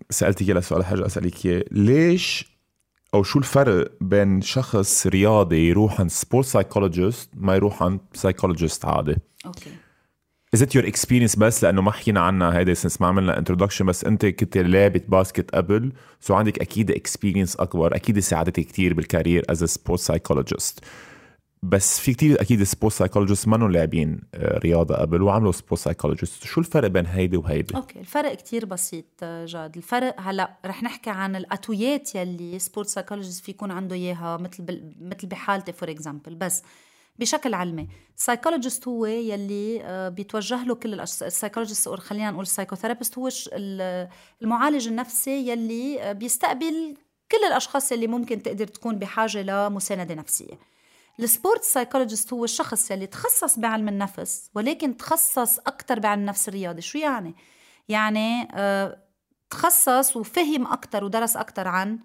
سألتك 0.10 0.50
يلا 0.50 0.62
سؤال 0.62 0.86
حاجة 0.86 1.06
أسألك 1.06 1.68
ليش 1.72 2.51
أو 3.14 3.24
شو 3.24 3.40
الفرق 3.40 3.92
بين 4.02 4.42
شخص 4.42 5.08
رياضي 5.08 5.70
يروح 5.70 6.00
عند 6.00 6.10
sport 6.10 6.46
psychologist 6.46 7.30
ما 7.34 7.56
يروح 7.56 7.84
عند 7.84 8.00
psychologist 8.14 8.86
عادي؟ 8.86 9.16
أوكي. 9.46 9.70
Is 10.56 10.60
it 10.60 10.74
your 10.76 10.86
experience 10.86 11.40
بس؟ 11.40 11.64
لأنه 11.64 11.82
ما 11.82 11.92
حكينا 11.92 12.20
عنها 12.20 12.58
هيدا 12.58 12.74
since 12.74 13.02
ما 13.02 13.08
عملنا 13.08 13.44
introduction 13.44 13.82
بس 13.82 14.06
أنت 14.06 14.26
كنت 14.26 14.58
لاعبة 14.58 15.02
basket 15.08 15.56
قبل 15.56 15.92
so 16.20 16.34
عندك 16.34 16.60
أكيد 16.60 16.92
experience 16.92 17.56
أكبر 17.60 17.96
أكيد 17.96 18.20
ساعدتك 18.20 18.66
كتير 18.66 18.94
بال 18.94 19.06
career 19.06 19.44
as 19.52 19.56
a 19.56 19.68
sports 19.68 20.02
psychologist. 20.12 20.80
بس 21.64 22.00
في 22.00 22.14
كتير 22.14 22.42
أكيد 22.42 22.64
sport 22.64 22.94
psychologist 22.94 23.48
ما 23.48 23.56
لاعبين 23.56 24.22
آه، 24.34 24.58
رياضة 24.58 24.96
قبل 24.96 25.22
وعملوا 25.22 25.52
sport 25.52 25.82
psychologist 25.82 26.44
شو 26.44 26.60
الفرق 26.60 26.88
بين 26.88 27.06
هيدي 27.06 27.38
وهيدي 27.38 27.76
أوكي 27.76 28.00
الفرق 28.00 28.34
كتير 28.34 28.66
بسيط 28.66 29.06
آه، 29.24 29.46
Jad 29.46 29.78
الفرق 29.78 30.22
هلأ 30.22 30.58
رح 30.66 30.84
نحكي 30.84 31.10
عن 31.10 31.36
ال 31.36 31.46
atoutيات 31.46 32.16
يلي 32.16 32.60
sport 32.60 32.88
psychologist 32.88 33.46
في 33.46 33.52
يكون 33.52 33.72
عنده 33.72 33.96
إياها 33.96 34.38
مثل. 34.38 34.94
مثل 35.02 35.28
بحالتي 35.28 35.72
for 35.74 35.92
example 35.92 36.36
بس 36.36 36.64
بشكل 37.20 37.54
علمي 37.54 37.88
ال 38.18 38.23
psychologist 38.23 38.88
هو 38.88 39.06
يلي 39.06 39.84
آه، 39.84 40.10
بيتوجه 40.10 40.64
له 40.64 40.76
كل. 40.76 41.00
ال 41.00 41.07
psychologist 41.07 41.88
أو 41.88 41.96
خلينا 41.96 42.32
نقول 42.32 42.44
ال 42.44 42.48
psychotherapist 42.48 43.18
هو 43.18 43.30
المعالج 44.42 44.88
النفسي 44.88 45.50
يلي 45.50 46.14
بيستقبل 46.14 46.96
كل 47.32 47.48
الأشخاص 47.48 47.92
يلي 47.92 48.08
ممكن 48.08 48.44
تقدر 48.44 48.68
تكون 48.68 49.00
بحاجة 49.00 49.42
لمساندة 49.42 50.16
نفسية 50.16 50.71
ال 51.20 51.27
sport 51.27 51.64
psychologist 51.64 52.34
هو 52.34 52.44
الشخص 52.44 52.92
يلي 52.92 53.08
تخصص 53.08 53.60
بعلم 53.60 53.88
النفس 53.88 54.50
ولكن 54.56 54.98
تخصص 54.98 55.60
أكثر 55.60 56.00
بعلم 56.00 56.22
النفس 56.22 56.48
الرياضي 56.48 56.82
شو 56.82 56.98
يعني؟ 56.98 57.36
يعني 57.90 58.48
آه، 58.54 58.98
تخصص 59.50 60.18
وفهم 60.18 60.68
أكثر 60.68 61.04
ودرس 61.04 61.38
أكثر 61.38 61.68
عن 61.68 62.00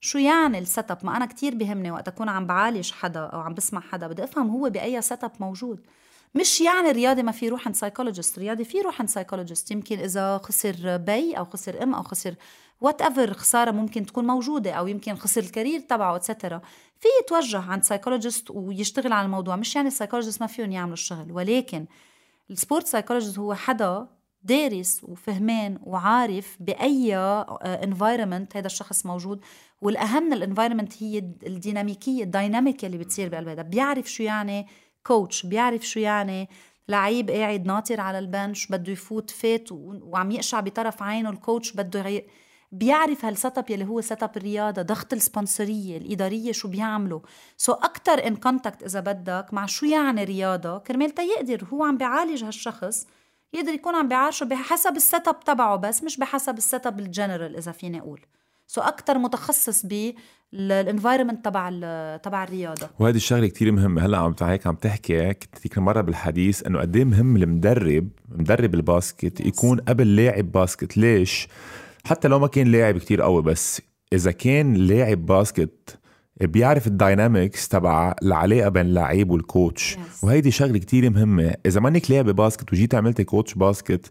شو 0.00 0.18
يعني 0.18 0.58
ال 0.58 0.90
setup 0.90 0.98
ما 1.02 1.16
أنا 1.16 1.26
كتير 1.26 1.54
بهمني 1.54 1.90
وقت 1.90 2.08
أكون 2.08 2.28
عم 2.28 2.46
بعالج 2.46 2.92
حدا 2.92 3.20
أو 3.20 3.40
عم 3.40 3.54
بسمع 3.54 3.80
حدا 3.80 4.06
بدي 4.06 4.24
أفهم 4.24 4.50
هو 4.50 4.70
بأي 4.70 5.02
setup 5.02 5.32
موجود. 5.40 5.86
مش 6.34 6.60
يعني 6.60 6.90
الرياضي 6.90 7.22
ما 7.22 7.32
في 7.32 7.46
يروح 7.46 7.66
عند 7.66 7.76
psychologist. 7.76 8.38
الرياضي 8.38 8.64
في 8.64 8.78
يروح 8.78 9.00
عند 9.00 9.08
psychologist. 9.08 9.70
يمكن 9.70 9.98
إذا 9.98 10.38
خسر 10.38 10.96
بي 10.96 11.38
أو 11.38 11.44
خسر 11.44 11.82
إم 11.82 11.94
أو 11.94 12.02
خسر 12.02 12.34
whatever 12.80 13.32
خسارة 13.32 13.70
ممكن 13.70 14.06
تكون 14.06 14.26
موجودة 14.26 14.72
أو 14.72 14.86
يمكن 14.86 15.14
خسر 15.14 15.40
ال 15.40 15.46
career 15.46 15.80
تبعه 15.80 16.16
et 16.16 16.27
cetera 16.27 16.60
في 16.98 17.08
يتوجه 17.22 17.58
عند 17.58 17.84
psychologist 17.84 18.50
ويشتغل 18.50 19.12
على 19.12 19.24
الموضوع. 19.26 19.56
مش 19.56 19.76
يعني 19.76 19.88
ال 19.88 19.92
psychologist 19.92 20.40
ما 20.40 20.46
فيهم 20.46 20.72
يعملوا 20.72 20.94
الشغل 20.94 21.32
ولكن 21.32 21.86
ال 22.50 22.56
sport 22.56 22.86
psychologist 22.86 23.38
هو 23.38 23.54
حدا 23.54 24.08
دارس 24.42 25.04
وفهمان 25.04 25.78
وعارف 25.82 26.56
بأي 26.60 27.16
environment 27.64 28.56
هذا 28.56 28.66
الشخص 28.66 29.06
موجود. 29.06 29.40
والأهم 29.82 30.22
من 30.22 30.32
ال 30.32 30.38
environment 30.38 31.02
هي 31.02 31.18
الديناميكية 31.18 32.22
ال 32.24 32.32
dynamic 32.32 32.84
اللي 32.84 32.98
بتصير 32.98 33.28
بقلب 33.28 33.48
هذا 33.48 33.62
بيعرف 33.62 34.10
شو 34.12 34.22
يعني 34.22 34.66
coach 35.06 35.46
بيعرف 35.46 35.82
شو 35.82 36.00
يعني 36.00 36.48
لعيب 36.88 37.30
قاعد 37.30 37.66
ناطر 37.66 38.00
على 38.00 38.18
ال 38.18 38.26
bench 38.26 38.66
بده 38.66 38.92
يفوت 38.92 39.30
فات 39.30 39.72
وعم 39.72 40.30
يقشع 40.30 40.60
بطرف 40.60 41.02
عينه. 41.02 41.30
ال 41.30 41.37
coach 41.37 41.72
بده 41.72 42.22
بيعرف 42.72 43.24
هال 43.24 43.58
setup 43.58 43.70
يلي 43.70 43.84
هو 43.84 44.00
setup 44.00 44.36
الرياضة 44.36 44.82
ضغط 44.82 45.12
ال 45.12 45.20
sponsorية 45.20 45.96
الإدارية 45.96 46.52
شو 46.52 46.68
بيعملوا 46.68 47.20
so 47.56 47.76
أكثر 47.76 48.26
en 48.26 48.36
contact 48.36 48.82
إذا 48.82 49.00
بدك 49.00 49.46
مع 49.52 49.66
شو 49.66 49.86
يعني 49.86 50.24
رياضة 50.24 50.78
كرمال 50.78 51.12
يقدر 51.18 51.64
هو 51.72 51.84
عم 51.84 51.96
بيعالج 51.96 52.44
هالشخص 52.44 53.06
يقدر 53.52 53.72
يكون 53.72 53.94
عم 53.94 54.08
بيعالجه 54.08 54.44
بحسب 54.44 54.96
ال 54.96 55.28
setup 55.28 55.40
تبعه 55.40 55.76
بس 55.76 56.04
مش 56.04 56.16
بحسب 56.16 56.58
ال 56.58 56.63
setup 56.63 56.86
ال 56.86 57.00
general 57.00 57.56
إذا 57.56 57.72
فيني 57.72 58.00
أقول. 58.00 58.20
so 58.66 58.84
أكثر 58.84 59.18
متخصص 59.18 59.86
بال 60.52 60.66
environment 60.66 61.44
تبع 61.44 61.70
تبع 62.16 62.44
الرياضة. 62.44 62.88
وهذه 62.98 63.16
الشغلة 63.16 63.46
كتير 63.46 63.72
مهمة. 63.72 64.06
هلأ 64.06 64.18
عم 64.18 64.34
هيك 64.42 64.66
عم 64.66 64.74
تحكي 64.74 65.34
كنت 65.34 65.58
ذيك 65.62 65.78
مرة 65.78 66.00
بالحديث 66.00 66.66
إنه 66.66 66.80
قد 66.80 66.96
إيه 66.96 67.04
مهم 67.04 67.36
المدرب 67.36 68.08
مدرب 68.28 68.74
ال 68.74 68.82
basket. 68.82 69.40
يكون 69.40 69.80
قبل 69.80 70.16
لاعب 70.16 70.52
basket. 70.52 70.96
ليش؟ 70.96 71.48
حتى 72.06 72.28
لو 72.28 72.38
ما 72.38 72.46
كان 72.46 72.66
لاعب 72.66 72.98
كتير 72.98 73.22
قوي 73.22 73.42
بس 73.42 73.82
إذا 74.12 74.30
كان 74.30 74.74
لاعب 74.74 75.26
basket 75.26 75.98
بيعرف 76.40 76.86
ال 76.86 76.95
dynamics 76.95 77.68
تبع 77.68 78.14
العلاقة 78.22 78.68
بين 78.68 78.86
اللعيب 78.86 79.30
وال 79.30 79.48
coach 79.48 79.94
yes. 79.96 80.24
وهيدي 80.24 80.50
شغلة 80.50 80.78
كتير 80.78 81.10
مهمة. 81.10 81.54
إذا 81.66 81.80
مانك 81.80 82.10
لاعبه 82.10 82.32
basket 82.32 82.72
وجيت 82.72 82.94
عملتي 82.94 83.24
coach 83.24 83.54
basket 83.54 84.10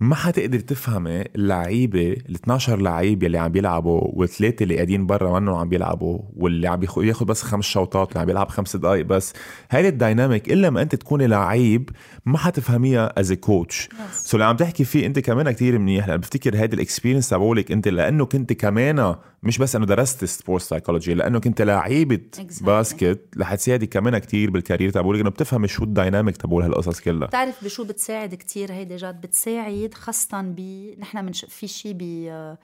ما 0.00 0.14
حتقدر 0.14 0.58
تفهمي 0.58 1.22
اللعيبة 1.36 2.12
ال 2.12 2.34
12 2.34 2.80
لعيب 2.80 3.22
يلي 3.22 3.38
عم 3.38 3.52
بيلعبوا 3.52 4.00
والثلاثه 4.04 4.62
اللي 4.62 4.74
قاعدين 4.74 5.06
برا 5.06 5.40
منهم 5.40 5.54
عم 5.54 5.68
بيلعبوا 5.68 6.18
واللي 6.36 6.68
عم 6.68 6.80
ياخذ 6.96 7.24
بس 7.26 7.42
خمس 7.42 7.64
شوطات 7.64 8.08
واللي 8.08 8.20
عم 8.20 8.26
بيلعب 8.26 8.48
خمس 8.48 8.76
دقائق 8.76 9.04
بس. 9.06 9.32
هيدي 9.70 9.88
ال 9.88 9.96
dynamic 9.96 10.52
إلا 10.52 10.70
ما 10.70 10.82
أنت 10.82 10.94
تكوني 10.94 11.26
لعيب 11.26 11.90
ما 12.26 12.38
حتفهميها 12.38 13.20
as 13.20 13.32
coach 13.32 13.88
so 14.12 14.36
اللي 14.36 14.44
عم 14.44 14.56
تحكي 14.56 14.84
فيه 14.84 15.06
انت 15.06 15.18
كمان 15.18 15.50
كتير 15.50 15.78
منيح. 15.78 16.08
لأن 16.08 16.16
بفتكر 16.16 16.56
هيدي 16.56 16.76
ال 16.76 16.81
experience 16.81 17.28
تبعولك 17.28 17.72
انت 17.72 17.88
لأنه 17.88 18.26
كنت 18.26 18.52
كمان 18.52 19.16
مش 19.42 19.58
بس 19.58 19.76
أنه 19.76 19.86
درست 19.86 20.24
sport 20.24 20.62
psychology 20.62 21.14
لأنه 21.14 21.40
كنت 21.40 21.62
لعيبة 21.62 22.20
exactly. 22.36 22.64
basket 22.64 23.20
رح 23.38 23.54
تساعدك 23.54 23.88
كمان 23.88 24.18
كتير 24.18 24.50
بال 24.50 24.60
career 24.60 24.90
تبعولك 24.90 25.20
إنه 25.20 25.30
بتفهمي 25.30 25.68
شو 25.68 25.84
ال 25.84 25.90
dynamic 25.90 26.36
تبعول 26.36 26.62
هالقصص 26.62 27.00
كلها. 27.00 27.28
بتعرف 27.28 27.64
بشو 27.64 27.84
بتساعد 27.84 28.34
كتير 28.34 28.72
هيدي 28.72 28.96
جد؟ 28.96 29.20
بتساعد 29.20 29.94
خاصة 29.94 30.40
ب 30.42 30.60
نحن 30.98 31.24
من 31.24 31.32
في 31.32 31.66
شيء 31.66 31.96
ب 31.98 32.56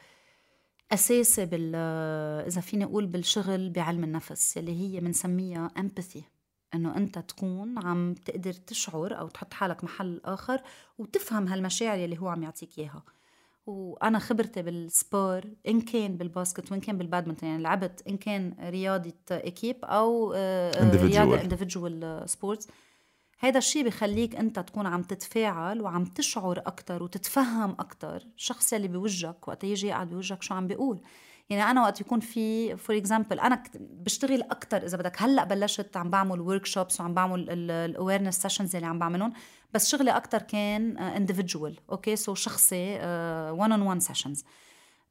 أساسي 0.92 1.46
بال 1.46 1.74
إذا 2.46 2.60
فيني 2.60 2.84
أقول 2.84 3.06
بالشغل 3.06 3.70
بعلم 3.70 4.04
النفس 4.04 4.58
اللي 4.58 4.80
هي 4.80 5.00
بنسميها 5.00 5.70
empathy 5.78 6.22
إنه 6.74 6.96
أنت 6.96 7.18
تكون 7.18 7.78
عم 7.78 8.14
تقدر 8.14 8.52
تشعر 8.52 9.18
أو 9.18 9.28
تحط 9.28 9.54
حالك 9.54 9.84
محل 9.84 10.06
الآخر 10.06 10.62
وتفهم 10.98 11.48
هالمشاعر 11.48 12.04
اللي 12.04 12.18
هو 12.18 12.28
عم 12.28 12.42
يعطيك 12.42 12.78
إياها. 12.78 13.02
وأنا 13.66 14.18
خبرتي 14.18 14.62
بال 14.62 14.85
sport 14.85 15.42
إن 15.68 15.80
كان 15.80 16.16
بال 16.16 16.30
basket 16.30 16.72
وإن 16.72 16.80
كان 16.80 16.98
بالبادمنتون 16.98 17.48
يعني 17.48 17.62
لعبت 17.62 18.02
إن 18.08 18.16
كان 18.16 18.54
رياضة 18.60 19.12
équipe 19.30 19.76
أو 19.84 20.32
آه، 20.36 20.96
رياضة 20.96 21.40
individual 21.40 22.22
sports 22.26 22.68
هذا 23.38 23.58
الشيء 23.58 23.86
بخليك 23.86 24.36
أنت 24.36 24.58
تكون 24.58 24.86
عم 24.86 25.02
تتفاعل 25.02 25.80
وعم 25.80 26.04
تشعر 26.04 26.58
أكثر 26.58 27.02
وتتفهم 27.02 27.70
أكثر 27.70 28.26
الشخص 28.36 28.72
اللي 28.72 28.88
بوجهك 28.88 29.48
وقت 29.48 29.64
يجي 29.64 29.86
يقعد 29.86 30.10
بوجهك 30.10 30.42
شو 30.42 30.54
عم 30.54 30.66
بيقول. 30.66 31.00
يعني 31.50 31.70
أنا 31.70 31.82
وقت 31.82 32.00
يكون 32.00 32.20
في 32.20 32.76
for 32.76 32.96
example 32.96 33.40
أنا 33.40 33.62
بشتغل 33.76 34.42
أكثر 34.42 34.84
إذا 34.84 34.98
بدك. 34.98 35.22
هلأ 35.22 35.44
بلشت 35.44 35.96
عم 35.96 36.10
بعمل 36.10 36.40
workshops 36.40 37.00
وعم 37.00 37.14
بعمل 37.14 37.70
ال 37.70 37.77
awareness 37.77 38.42
sessions 38.42 38.76
اللي 38.76 38.86
عم 38.86 38.98
بعملهم 38.98 39.32
بس 39.74 39.88
شغلي 39.88 40.10
أكثر 40.10 40.42
كان 40.42 40.98
individual 40.98 41.78
okay 41.90 42.16
so 42.16 42.34
شخصي 42.34 42.94
one 43.50 43.72
on 43.72 43.82
one 43.82 44.00
sessions 44.00 44.44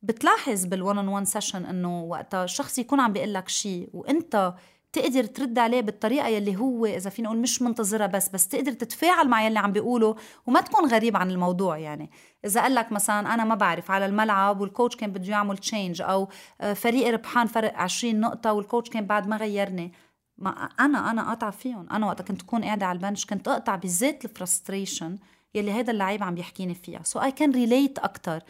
بتلاحظ 0.01 0.65
بال 0.65 0.78
one 0.78 0.97
on 0.97 1.07
one 1.07 1.25
session 1.25 1.65
إنه 1.65 2.03
وقت 2.03 2.35
الشخص 2.35 2.79
يكون 2.79 2.99
عم 2.99 3.13
بيقول 3.13 3.33
لك 3.33 3.49
شيء 3.49 3.89
وإنت 3.93 4.53
تقدر 4.93 5.23
ترد 5.23 5.59
عليه 5.59 5.81
بالطريقة 5.81 6.27
يلي 6.27 6.57
هو 6.57 6.85
إذا 6.85 7.09
فينا 7.09 7.27
نقول 7.29 7.41
مش 7.41 7.61
منتظرة 7.61 8.05
بس 8.05 8.29
بس 8.29 8.47
تقدر 8.47 8.71
تتفاعل 8.71 9.27
مع 9.27 9.45
يلي 9.45 9.59
عم 9.59 9.71
بيقوله 9.71 10.15
وما 10.47 10.61
تكون 10.61 10.89
غريب 10.89 11.17
عن 11.17 11.31
الموضوع 11.31 11.77
يعني. 11.77 12.11
إذا 12.45 12.61
قال 12.61 12.75
لك 12.75 12.91
مثلا 12.91 13.33
أنا 13.33 13.43
ما 13.43 13.55
بعرف 13.55 13.91
على 13.91 14.05
الملعب 14.05 14.61
وال 14.61 14.71
coach 14.71 14.95
كان 14.95 15.11
بده 15.11 15.31
يعمل 15.31 15.57
change 15.57 16.01
أو 16.01 16.29
آه، 16.61 16.73
فريق 16.73 17.07
ربحان 17.07 17.47
فرق 17.47 17.77
20 17.77 18.19
نقطة 18.19 18.53
وال 18.53 18.64
coach 18.64 18.89
كان 18.89 19.05
بعد 19.05 19.27
ما 19.27 19.37
غيرني. 19.37 19.93
ما 20.37 20.49
أنا 20.79 21.11
أنا 21.11 21.29
قاطعة 21.29 21.51
فيهم. 21.51 21.87
أنا 21.91 22.05
وقت 22.05 22.21
كنت 22.21 22.41
تكون 22.41 22.63
قاعدة 22.63 22.85
على 22.85 22.95
ال 22.95 23.00
bench 23.00 23.25
كنت 23.25 23.47
أقطع 23.47 23.75
بالذات 23.75 24.25
ال 24.25 24.33
frustration 24.33 25.17
يلي 25.55 25.71
هذا 25.71 25.91
اللعيب 25.91 26.23
عم 26.23 26.37
يحكيني 26.37 26.73
فيها. 26.73 27.03
so 27.03 27.19
I 27.19 27.31
can 27.31 27.51
relate 27.51 27.99
أكثر 27.99 28.43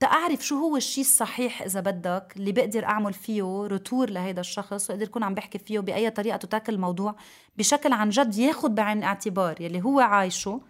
تأعرف 0.00 0.46
شو 0.46 0.58
هو 0.58 0.76
الشيء 0.76 1.04
الصحيح 1.04 1.62
إذا 1.62 1.80
بدك 1.80 2.32
اللي 2.36 2.52
بقدر 2.52 2.84
أعمل 2.84 3.12
فيه 3.12 3.66
retour 3.66 4.10
لهيدا 4.10 4.40
الشخص 4.40 4.90
وأقدر 4.90 5.06
أكون 5.06 5.22
عم 5.22 5.34
بحكي 5.34 5.58
فيه 5.58 5.80
بأي 5.80 6.10
طريقة 6.10 6.36
تتاكل 6.36 6.74
الموضوع 6.74 7.16
بشكل 7.56 7.92
عن 7.92 8.08
جد 8.10 8.38
ياخد 8.38 8.74
بعين 8.74 8.98
الاعتبار 8.98 9.60
يلي 9.60 9.82
هو 9.82 10.00
عايشه 10.00 10.60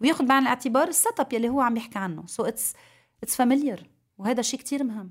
وياخد 0.00 0.24
بعين 0.24 0.42
الاعتبار 0.42 0.88
ال 0.88 1.20
setup 1.20 1.32
يلي 1.32 1.48
هو 1.48 1.60
عم 1.60 1.76
يحكي 1.76 1.98
عنه. 1.98 2.26
so 2.26 2.44
it's 2.44 2.74
it's 3.22 3.36
familiar 3.36 3.82
وهذا 4.18 4.42
شيء 4.42 4.60
كتير 4.60 4.84
مهم. 4.84 5.10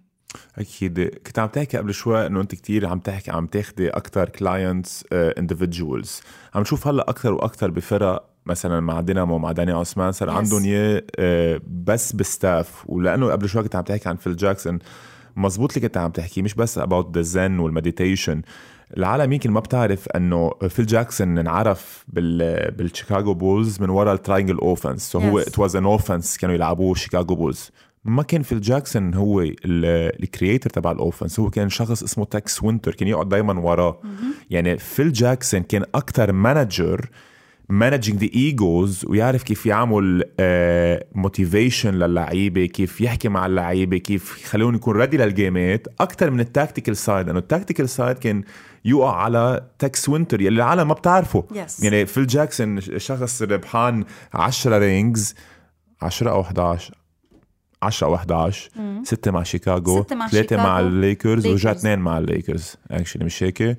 أكيد. 0.57 0.99
كنت 0.99 1.39
عم 1.39 1.47
تحكي 1.47 1.77
قبل 1.77 1.93
شوي 1.93 2.27
إنه 2.27 2.41
أنت 2.41 2.55
كتير 2.55 2.87
عم 2.87 2.99
تحكي 2.99 3.31
عم 3.31 3.47
تاخدي 3.47 3.89
أكثر 3.89 4.29
clients 4.29 5.05
individuals 5.13 6.21
عم 6.55 6.61
نشوف 6.61 6.87
هلأ 6.87 7.09
أكثر 7.09 7.33
وأكثر 7.33 7.71
بفرق 7.71 8.30
مثلا 8.45 8.79
مع 8.79 9.01
دينامو 9.01 9.37
مع 9.37 9.51
داني 9.51 9.71
عثمان 9.71 10.11
صار 10.11 10.29
yes. 10.29 10.33
عندهم 10.33 10.63
اياه 10.63 11.61
بس 11.67 12.13
ب 12.13 12.23
staff. 12.23 12.83
ولأنه 12.85 13.31
قبل 13.31 13.49
شوي 13.49 13.63
كنت 13.63 13.75
عم 13.75 13.83
تحكي 13.83 14.09
عن 14.09 14.15
فيل 14.15 14.35
جاكسون 14.35 14.79
مزبوط 15.35 15.73
اللي 15.73 15.87
كنت 15.87 15.97
عم 15.97 16.11
تحكي 16.11 16.41
مش 16.41 16.53
بس 16.53 16.77
about 16.77 17.15
the 17.15 17.21
zen 17.21 17.59
وال 17.59 17.73
meditation 17.73 18.41
العالم 18.97 19.33
يمكن 19.33 19.51
ما 19.51 19.59
بتعرف 19.59 20.07
إنه 20.09 20.51
فيل 20.69 20.85
جاكسون 20.85 21.37
انعرف 21.37 22.05
بال 22.07 22.71
بالشيكاغو 22.71 23.33
بولز 23.33 23.81
من 23.81 23.89
وراء 23.89 24.13
ال 24.13 24.18
triangle 24.18 24.57
offense 24.57 25.11
so 25.11 25.19
هو 25.19 25.39
it 25.39 25.59
was 25.59 25.75
an 25.75 25.85
offense 25.85 26.37
كانوا 26.37 26.55
يلعبوه 26.55 26.95
شيكاغو 26.95 27.35
بولز 27.35 27.71
ما 28.05 28.23
كان 28.23 28.41
فيل 28.41 28.61
جاكسون 28.61 29.13
هو 29.13 29.41
ال 29.65 29.78
creator 29.78 30.69
تبع 30.69 30.91
ال 30.91 30.97
offense 30.97 31.39
هو 31.39 31.49
كان 31.49 31.69
شخص 31.69 32.03
اسمه 32.03 32.25
تاكس 32.25 32.63
وينتر 32.63 32.95
كان 32.95 33.07
يقعد 33.07 33.29
دائما 33.29 33.59
وراه. 33.59 34.01
يعني 34.49 34.77
فيل 34.77 35.13
جاكسون 35.13 35.63
كان 35.63 35.83
أكثر 35.95 36.31
manager 36.31 37.09
managing 37.71 38.19
the 38.19 38.29
egos 38.33 39.05
ويعرف 39.07 39.43
كيف 39.43 39.65
يعمل 39.65 40.23
motivation 41.15 41.91
uh, 41.91 41.95
للعيبة 41.95 42.65
كيف 42.65 43.01
يحكي 43.01 43.29
مع 43.29 43.45
اللعيبة 43.45 43.97
كيف 43.97 44.41
يخليهم 44.41 44.75
يكون 44.75 44.97
ready 44.97 45.17
للجيمات 45.17 45.87
أكثر 45.99 46.31
من 46.31 46.39
ال 46.39 46.46
tactical 46.46 46.97
side 46.97 47.27
لأنه 47.27 47.39
ال 47.39 47.45
tactical 47.45 47.89
side 47.89 48.17
كان 48.17 48.43
يقع 48.85 49.15
على 49.15 49.67
تكس 49.79 50.09
وينتر 50.09 50.41
يلي 50.41 50.55
العالم 50.55 50.87
ما 50.87 50.93
بتعرفه. 50.93 51.43
Yes. 51.53 51.83
يعني 51.83 52.05
فيل 52.05 52.27
جاكسون 52.27 52.81
شخص 52.81 53.41
ربحان 53.41 54.05
10 54.33 54.77
rings 54.77 55.35
10 56.01 56.31
أو 56.31 56.41
11 56.41 56.95
10 57.81 58.07
أو 58.07 58.15
11 58.15 58.69
ستة 59.03 59.31
مع 59.31 59.43
شيكاغو 59.43 60.03
ثلاثة 60.03 60.57
مع 60.57 60.79
الليكرز 60.79 61.47
ورجع 61.47 61.71
اثنين 61.71 61.99
مع 61.99 62.17
الليكرز. 62.17 62.75
actually 62.91 63.25
مش 63.25 63.43
هيك؟ 63.43 63.77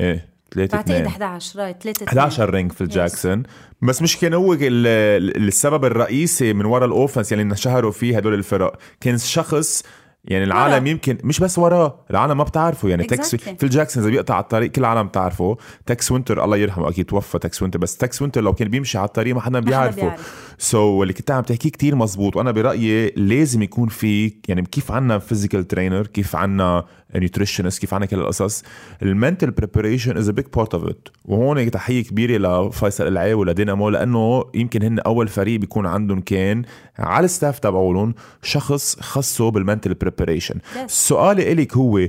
إيه. 0.00 0.37
3 0.54 0.76
بعتقد 0.76 1.06
11 1.06 1.60
right 1.60 1.82
3 1.82 2.06
11 2.06 2.50
ring 2.50 2.72
فيل 2.72 2.80
جاكسون 2.80 3.42
بس 3.82 4.02
مش 4.02 4.16
كان 4.16 4.34
هو 4.34 4.56
السبب 4.60 5.84
الرئيسي 5.84 6.52
من 6.52 6.64
وراء 6.64 6.88
ال 6.88 6.93
offense 6.93 7.32
يعني 7.32 7.44
انشهروا 7.44 7.90
فيه 7.90 8.16
هدول 8.16 8.34
الفرق. 8.34 8.78
كان 9.00 9.18
شخص 9.18 9.82
يعني 10.24 10.44
العالم 10.44 10.82
ورا. 10.82 10.88
يمكن 10.88 11.18
مش 11.24 11.40
بس 11.40 11.58
وراه 11.58 12.04
العالم 12.10 12.36
ما 12.36 12.44
بتعرفه. 12.44 12.88
يعني 12.88 13.02
exactly. 13.02 13.06
تكس 13.06 13.36
فيل 13.36 13.70
جاكسون 13.70 14.02
إذا 14.02 14.10
بيقطع 14.10 14.34
على 14.34 14.42
الطريق 14.42 14.70
كل 14.70 14.80
العالم 14.80 15.08
بتعرفه. 15.08 15.56
تكس 15.86 16.12
وينتر 16.12 16.44
الله 16.44 16.56
يرحمه 16.56 16.88
أكيد 16.88 17.04
توفى 17.04 17.38
تكس 17.38 17.62
وينتر. 17.62 17.78
بس 17.78 17.96
تكس 17.96 18.22
وينتر 18.22 18.40
لو 18.40 18.52
كان 18.52 18.68
بيمشي 18.68 18.98
على 18.98 19.06
الطريق 19.06 19.34
ما 19.34 19.40
حدا 19.40 19.60
بيعرفه. 19.60 20.14
so, 20.58 21.02
اللي 21.02 21.12
كنت 21.12 21.30
عم 21.30 21.42
تحكيه 21.42 21.70
كتير 21.70 21.94
مزبوط 21.94 22.36
وأنا 22.36 22.50
برأيي 22.50 23.10
لازم 23.16 23.62
يكون 23.62 23.88
في 23.88 24.34
يعني 24.48 24.62
كيف 24.62 24.92
عنا 24.92 25.18
physical 25.18 25.68
trainer 25.68 26.06
كيف 26.06 26.36
عنا 26.36 26.84
nutritionist 27.16 27.80
كيف 27.80 27.94
عنا 27.94 28.06
كل 28.06 28.18
القصص 28.18 28.62
ال 29.02 29.09
mental 29.09 29.50
preparation 29.50 30.16
is 30.16 30.28
a 30.28 30.32
big 30.32 30.46
part 30.56 30.74
of 30.74 30.84
it 30.84 31.08
وهون 31.24 31.70
تحية 31.70 32.02
كبيرة 32.04 32.38
لفيصل 32.38 33.06
العي 33.06 33.34
ولدينامو 33.34 33.88
لأنه 33.88 34.44
يمكن 34.54 34.82
هن 34.82 34.98
أول 34.98 35.28
فريق 35.28 35.60
بيكون 35.60 35.86
عندهم 35.86 36.20
كان 36.20 36.62
على 36.98 37.24
ال 37.24 37.30
staff 37.30 37.58
تبعولهم 37.58 38.14
شخص 38.42 39.00
خصه 39.00 39.50
بال 39.50 39.61
mental 39.61 39.94
preparation 39.94 40.54
سؤالي 40.86 41.52
الك 41.52 41.76
هو 41.76 42.08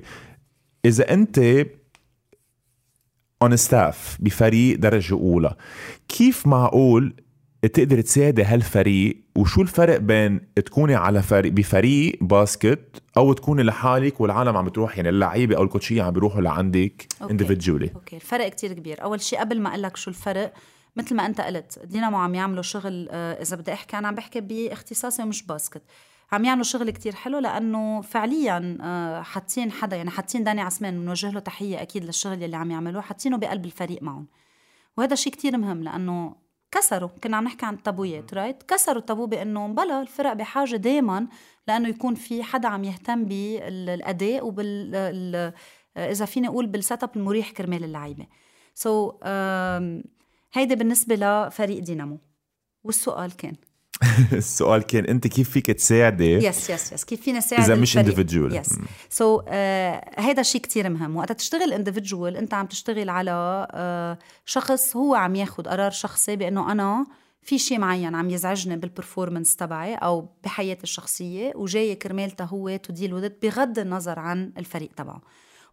إذا 0.85 1.13
أنت 1.13 1.65
on 3.41 3.55
staff 3.55 4.17
بفريق 4.19 4.79
درجة 4.79 5.13
أولى 5.13 5.55
كيف 6.07 6.47
معقول 6.47 7.13
تقدر 7.67 8.01
تساعدي 8.01 8.43
هالفريق 8.43 9.17
وشو 9.35 9.61
الفرق 9.61 9.97
بين 9.97 10.41
تكوني 10.55 10.95
على 10.95 11.21
فريق 11.21 11.51
بفريق 11.51 12.17
basket 12.21 13.03
أو 13.17 13.33
تكوني 13.33 13.63
لحالك 13.63 14.21
والعالم 14.21 14.57
عم 14.57 14.65
بتروح 14.65 14.97
يعني 14.97 15.09
اللعيبة 15.09 15.57
أو 15.57 15.63
الكوتشية 15.63 16.03
عم 16.03 16.13
بيروحوا 16.13 16.41
لعندك 16.41 17.07
individually 17.31 17.91
okay. 17.95 18.15
الفرق 18.15 18.47
كتير 18.47 18.73
كبير. 18.73 19.03
أول 19.03 19.21
شيء 19.21 19.39
قبل 19.39 19.61
ما 19.61 19.69
أقول 19.69 19.83
لك 19.83 19.97
شو 19.97 20.09
الفرق 20.09 20.53
مثل 20.95 21.15
ما 21.15 21.25
أنت 21.25 21.41
قلت 21.41 21.79
دينامو 21.85 22.17
عم 22.17 22.35
يعملوا 22.35 22.61
شغل 22.61 23.07
آه، 23.11 23.41
إذا 23.41 23.55
بدي 23.55 23.73
أحكي 23.73 23.97
أنا 23.97 24.07
عم 24.07 24.15
بحكي 24.15 24.41
باختصاصي 24.41 25.23
ومش 25.23 25.43
basket. 25.43 25.81
عم 26.31 26.45
يعملوا 26.45 26.63
شغل 26.63 26.89
كتير 26.89 27.15
حلو 27.15 27.39
لأنه 27.39 28.01
فعليا 28.01 28.77
آه، 28.81 29.21
حاطين 29.21 29.71
حدا 29.71 29.97
يعني 29.97 30.09
حاطين 30.09 30.43
داني 30.43 30.61
عثمان 30.61 31.01
بنوجه 31.01 31.31
له 31.31 31.39
تحية 31.39 31.81
أكيد 31.81 32.05
للشغل 32.05 32.43
اللي 32.43 32.57
عم 32.57 32.71
يعملوه 32.71 33.01
حاطينه 33.01 33.37
بقلب 33.37 33.65
الفريق 33.65 34.03
معهم. 34.03 34.27
وهذا 34.97 35.15
شيء 35.15 35.33
كتير 35.33 35.57
مهم 35.57 35.83
لأنه 35.83 36.35
كسروا 36.71 37.09
كنا 37.23 37.37
عم 37.37 37.43
نحكي 37.43 37.65
عن 37.65 37.73
التابويات 37.73 38.33
right 38.33 38.63
كسروا 38.63 38.99
التابو 38.99 39.25
بأنه 39.25 39.67
بلا 39.67 40.01
الفرق 40.01 40.33
بحاجة 40.33 40.75
دائما 40.75 41.27
لأنه 41.67 41.89
يكون 41.89 42.15
في 42.15 42.43
حدا 42.43 42.67
عم 42.67 42.83
يهتم 42.83 43.25
بالأداء 43.25 44.45
وبال 44.45 45.53
إذا 45.97 46.25
فيني 46.25 46.47
أقول 46.47 46.67
بال 46.67 47.03
setup 47.03 47.09
المريح 47.15 47.51
كرمال 47.51 47.83
اللعيبة. 47.83 48.27
so, 48.73 49.15
هيدي 50.53 50.75
بالنسبة 50.75 51.15
لفريق 51.15 51.79
دينامو. 51.79 52.19
والسؤال 52.83 53.35
كان؟ 53.35 53.55
السؤال 54.33 54.81
كان 54.81 55.05
أنت 55.05 55.27
كيف 55.27 55.49
فيك 55.49 55.71
تساعدي 55.71 56.33
يس 56.33 56.69
يس 56.69 56.91
يس 56.93 57.05
كيف 57.05 57.21
فينا 57.21 57.37
نساعد 57.37 57.63
إذا 57.63 57.75
مش 57.75 57.97
individual 57.97 58.55
yes 58.55 58.79
so 59.09 59.41
هيدا 60.17 60.43
شيء 60.43 60.61
كتير 60.61 60.89
مهم. 60.89 61.17
وقت 61.17 61.31
تشتغل 61.31 61.73
individual 61.73 62.37
أنت 62.37 62.53
عم 62.53 62.65
تشتغل 62.65 63.09
على 63.09 63.67
uh, 64.19 64.25
شخص 64.45 64.95
هو 64.95 65.15
عم 65.15 65.35
ياخذ 65.35 65.63
قرار 65.63 65.91
شخصي 65.91 66.35
بأنه 66.35 66.71
أنا 66.71 67.05
في 67.41 67.57
شيء 67.57 67.79
معين 67.79 68.15
عم 68.15 68.29
يزعجني 68.29 68.77
بال 68.77 68.89
performance 68.89 69.55
تبعي 69.55 69.95
أو 69.95 70.29
بحياتي 70.43 70.83
الشخصية 70.83 71.51
وجاي 71.55 71.95
كرمالته 71.95 72.45
هو 72.45 72.75
to 72.75 72.88
deal 72.88 73.13
with 73.13 73.34
it 73.34 73.45
بغض 73.45 73.79
النظر 73.79 74.19
عن 74.19 74.51
الفريق 74.57 74.89
تبعه. 74.95 75.21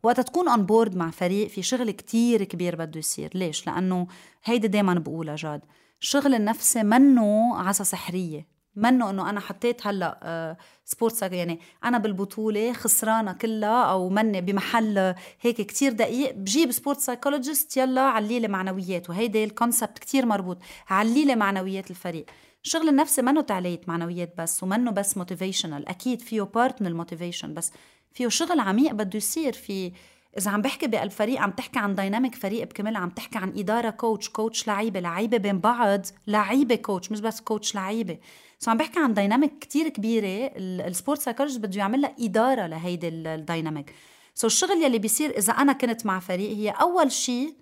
وقت 0.03 0.21
تكون 0.21 0.49
on 0.49 0.67
board 0.67 0.97
مع 0.97 1.11
فريق 1.11 1.49
في 1.49 1.63
شغل 1.63 1.91
كتير 1.91 2.45
كبير 2.45 2.77
بده 2.77 2.99
يصير. 2.99 3.31
ليش؟ 3.35 3.67
لأنه 3.67 4.07
هيدي 4.45 4.69
دائما 4.69 4.95
بقولها 4.95 5.37
جاد. 5.37 5.61
الشغل 6.03 6.35
النفسي 6.35 6.83
منه 6.83 7.57
عصا 7.57 7.85
سحرية 7.85 8.57
منه 8.77 9.11
إنه 9.11 9.31
أنا 9.31 9.41
حطيت 9.41 9.87
هلأ 9.87 10.21
آه 10.23 10.57
sports 10.85 11.23
يعني 11.23 11.61
أنا 11.85 11.99
بالبطولة 11.99 12.73
خسرانة 12.73 13.33
كلها 13.33 13.85
أو 13.85 14.09
مني 14.09 14.41
بمحل 14.41 15.15
هيك 15.41 15.61
كتير 15.61 15.93
دقيق 15.93 16.35
بجيب 16.35 16.71
sport 16.73 17.01
psychologist 17.01 17.77
يلا 17.77 18.01
علي 18.01 18.41
لي 18.41 18.49
معنويات 18.49 19.11
وهيدي 19.11 19.45
ال 19.45 19.52
concept 19.52 19.99
كتير 19.99 20.27
مربوط 20.27 20.59
علي 20.89 21.25
لي 21.25 21.37
معنويات 21.37 21.91
الفريق. 21.91 22.27
الشغل 22.65 22.89
النفسي 22.89 23.23
منه 23.23 23.41
تعلية 23.41 23.81
معنويات 23.87 24.35
بس 24.39 24.63
ومنه 24.63 24.91
بس 24.91 25.17
motivational 25.17 25.89
أكيد 25.89 26.21
فيه 26.21 26.43
part 26.43 26.83
من 26.83 26.87
ال 26.87 26.93
motivation 26.93 27.55
بس 27.55 27.73
فيه 28.13 28.29
شغل 28.29 28.61
عميق 28.61 28.93
بده 28.93 29.17
يصير 29.17 29.53
في 29.53 29.93
إذا 30.39 30.51
عم 30.51 30.63
بحكي 30.63 30.87
بالفريق 30.87 31.41
عم 31.41 31.51
تحكي 31.51 31.79
عن 31.79 31.95
dynamic 31.95 32.35
فريق 32.35 32.65
بكمل 32.65 32.97
عم 32.97 33.11
تحكي 33.11 33.39
عن 33.39 33.53
إدارة 33.57 33.91
coach 33.91 34.29
coach 34.29 34.69
لعيبة 34.69 35.01
لعيبة 35.01 35.37
بين 35.37 35.59
بعض 35.59 36.07
لعيبة 36.27 36.75
coach 36.75 37.13
مش 37.13 37.21
بس 37.21 37.41
coach 37.41 37.75
لعيبة. 37.75 38.19
so 38.59 38.71
عم 38.71 38.77
بحكي 38.77 38.99
عن 38.99 39.15
dynamic 39.15 39.59
كتير 39.59 39.89
كبيرة 39.89 40.51
ال 40.57 40.68
sport 40.68 41.21
psychologist 41.21 41.61
بده 41.61 41.79
يعمل 41.79 42.01
لها 42.01 42.15
إدارة 42.21 42.67
لهيدي 42.67 43.09
ال 43.09 43.20
dynamic 43.20 43.95
so 44.35 44.47
الشغل 44.47 44.83
يلي 44.83 44.99
بيصير 44.99 45.39
إذا 45.39 45.53
أنا 45.53 45.73
كنت 45.73 46.07
مع 46.07 46.21
فريق 46.21 46.57
هي 46.57 46.71
أول 46.71 47.13
شيء 47.13 47.55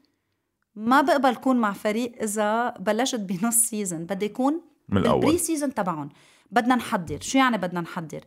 ما 0.74 1.00
بقبل 1.00 1.34
كون 1.34 1.56
مع 1.56 1.72
فريق 1.72 2.22
إذا 2.22 2.70
بلشت 2.70 3.20
بنص 3.20 3.56
season 3.56 4.04
بدي 4.04 4.24
يكون 4.24 4.60
من 4.88 4.98
الأول. 4.98 5.20
بال 5.20 5.38
pre-season 5.38 5.74
تبعهم. 5.74 6.08
بدنا 6.50 6.74
نحضر. 6.74 7.20
شو 7.20 7.38
يعني 7.38 7.58
بدنا 7.58 7.80
نحضر؟ 7.80 8.24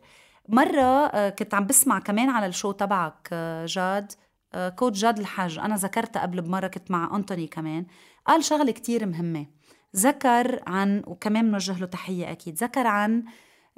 مرة 0.48 1.06
آه، 1.06 1.28
كنت 1.28 1.54
عم 1.54 1.66
بسمع 1.66 1.98
كمان 1.98 2.28
على 2.28 2.46
ال 2.46 2.51
show 2.51 2.72
تبعك 2.72 3.28
آه، 3.32 3.66
جاد 3.66 4.12
coach 4.54 5.00
جاد 5.00 5.18
الحاج. 5.18 5.58
أنا 5.58 5.76
ذكرتها 5.76 6.22
قبل 6.22 6.42
بمرة 6.42 6.66
كنت 6.66 6.90
مع 6.90 7.16
أنتوني 7.16 7.46
كمان. 7.46 7.86
قال 8.26 8.44
شغلة 8.44 8.72
كتير 8.72 9.06
مهمة. 9.06 9.46
ذكر 9.96 10.62
عن 10.66 11.02
وكمان 11.06 11.48
بنوجه 11.48 11.78
له 11.78 11.86
تحية 11.86 12.32
أكيد. 12.32 12.54
ذكر 12.54 12.86
عن 12.86 13.24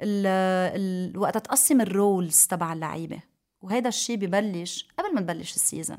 ال 0.01 0.27
ال 0.75 1.17
وقت 1.17 1.37
تقسم 1.37 1.81
ال 1.81 1.92
roles 1.92 2.47
تبع 2.47 2.73
اللعيبة. 2.73 3.19
وهذا 3.61 3.87
الشيء 3.87 4.17
ببلش 4.17 4.87
قبل 4.99 5.15
ما 5.15 5.21
تبلش 5.21 5.55
ال 5.55 5.61
season 5.61 5.97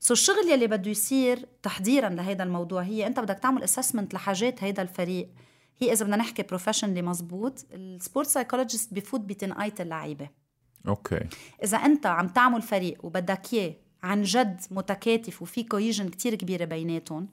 so 0.00 0.14
الشغل 0.14 0.48
يلي 0.50 0.66
بده 0.66 0.90
يصير 0.90 1.48
تحضيرا 1.62 2.08
لهيدا 2.08 2.44
الموضوع 2.44 2.82
هي 2.82 3.06
أنت 3.06 3.20
بدك 3.20 3.38
تعمل 3.38 3.62
assessment 3.62 4.14
لحاجات 4.14 4.64
هيدا 4.64 4.82
الفريق. 4.82 5.28
هي 5.78 5.92
إذا 5.92 6.04
بدنا 6.04 6.16
نحكي 6.16 6.42
professionally 6.42 7.02
مزبوط 7.02 7.66
ال 7.72 7.81
sport 7.81 8.26
psychologist 8.26 8.94
بفوت 8.94 9.20
بتنقاية 9.20 9.74
اللعيبة. 9.80 10.28
أوكي. 10.88 11.20
إذا 11.64 11.76
أنت 11.76 12.06
عم 12.06 12.28
تعمل 12.28 12.62
فريق 12.62 13.04
وبدك 13.04 13.54
إياه 13.54 13.74
عن 14.02 14.22
جد 14.22 14.60
متكاتف 14.70 15.42
وفي 15.42 15.62
cohesion 15.62 16.08
كتير 16.08 16.34
كبيرة 16.34 16.64
بيناتهم. 16.64 17.28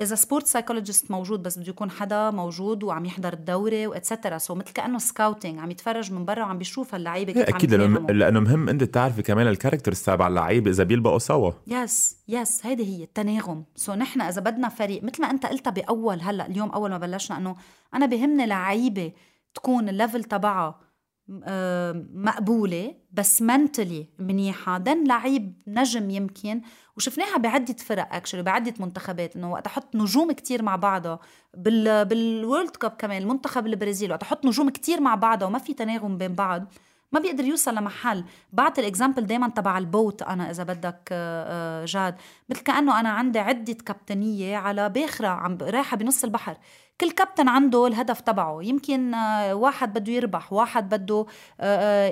إذا 0.00 0.14
sport 0.14 0.46
psychologist 0.46 1.10
موجود 1.10 1.42
بس 1.42 1.58
بده 1.58 1.68
يكون 1.68 1.90
حدا 1.90 2.30
موجود 2.30 2.82
وعم 2.82 3.04
يحضر 3.04 3.32
الدورة 3.32 3.86
و 3.86 3.92
et 3.92 4.03
cetera 4.03 4.38
so 4.38 4.54
مثل 4.54 4.72
كأنه 4.72 4.98
scouting 4.98 5.58
عم 5.58 5.70
يتفرج 5.70 6.12
من 6.12 6.24
برا 6.24 6.42
وعم 6.42 6.58
بيشوف 6.58 6.94
اللعيبه 6.94 7.32
كيف 7.32 7.48
أكيد 7.48 7.74
لأنه 7.74 8.00
لأنه 8.00 8.40
مهم 8.40 8.68
أنت 8.68 8.84
تعرفي 8.84 9.22
كمان 9.22 9.46
ال 9.46 9.51
characters 9.51 10.02
تبع 10.02 10.26
اللعيبه 10.26 10.70
إذا 10.70 10.84
بيلبقوا 10.84 11.18
سوا. 11.18 11.52
yes 11.66 12.16
yes 12.28 12.66
هيدي 12.66 12.86
هي 12.86 13.04
التناغم. 13.04 13.64
so 13.76 13.94
نحن 13.94 14.20
إذا 14.20 14.40
بدنا 14.40 14.68
فريق 14.68 15.02
مثل 15.02 15.22
ما 15.22 15.30
أنت 15.30 15.46
قلتها 15.46 15.70
بأول 15.70 16.20
هلأ 16.20 16.46
اليوم 16.46 16.70
أول 16.70 16.90
ما 16.90 16.98
بلشنا 16.98 17.36
إنه 17.36 17.56
أنا 17.94 18.06
بهمني 18.06 18.46
لعيبة 18.46 19.12
تكون 19.54 19.88
ال 19.88 19.94
level 19.94 20.24
تبعها 20.24 20.80
مقبولة 21.28 22.94
بس 23.12 23.42
mentally 23.42 24.06
منيحة. 24.18 24.78
then 24.78 25.04
لعيب 25.04 25.62
نجم 25.66 26.10
يمكن. 26.10 26.62
وشفناها 26.96 27.36
بعدة 27.36 27.74
فرق 27.74 28.14
actually 28.14 28.42
بعدة 28.42 28.74
منتخبات 28.80 29.36
إنه 29.36 29.52
وقت 29.52 29.66
أحط 29.66 29.96
نجوم 29.96 30.32
كتير 30.32 30.62
مع 30.62 30.76
بعضها. 30.76 31.18
بال 31.54 32.04
بال 32.04 32.25
World 32.25 32.76
Cup 32.76 32.90
كمان 32.90 33.22
المنتخب 33.22 33.66
البرازيل 33.66 34.10
وقت 34.10 34.22
أحط 34.22 34.44
نجوم 34.46 34.70
كتير 34.70 35.00
مع 35.00 35.14
بعضها 35.14 35.48
وما 35.48 35.58
في 35.58 35.74
تناغم 35.74 36.18
بين 36.18 36.34
بعض 36.34 36.64
ما 37.12 37.20
بيقدر 37.20 37.44
يوصل 37.44 37.74
لمحل. 37.74 38.24
بعت 38.52 38.78
ال 38.78 38.84
example 38.84 39.26
دائما 39.26 39.48
تبع 39.48 39.78
ال 39.78 39.87
boat 39.87 40.22
أنا 40.22 40.50
إذا 40.50 40.62
بدك 40.62 41.08
آه، 41.12 41.82
آه، 41.82 41.84
جاد. 41.84 42.16
مثل 42.48 42.60
كأنه 42.62 43.00
أنا 43.00 43.08
عندي 43.08 43.38
عدة 43.38 43.72
كابتنية 43.72 44.56
على 44.56 44.88
باخرة 44.88 45.28
عم 45.28 45.58
رايحة 45.62 45.96
بنص 45.96 46.24
البحر. 46.24 46.56
كل 47.00 47.10
كابتن 47.10 47.48
عنده 47.48 47.86
الهدف 47.86 48.20
تبعه. 48.20 48.58
يمكن 48.62 49.14
آه، 49.14 49.54
واحد 49.54 49.98
بده 49.98 50.12
يربح 50.12 50.52
واحد 50.52 50.94
بده 50.94 51.26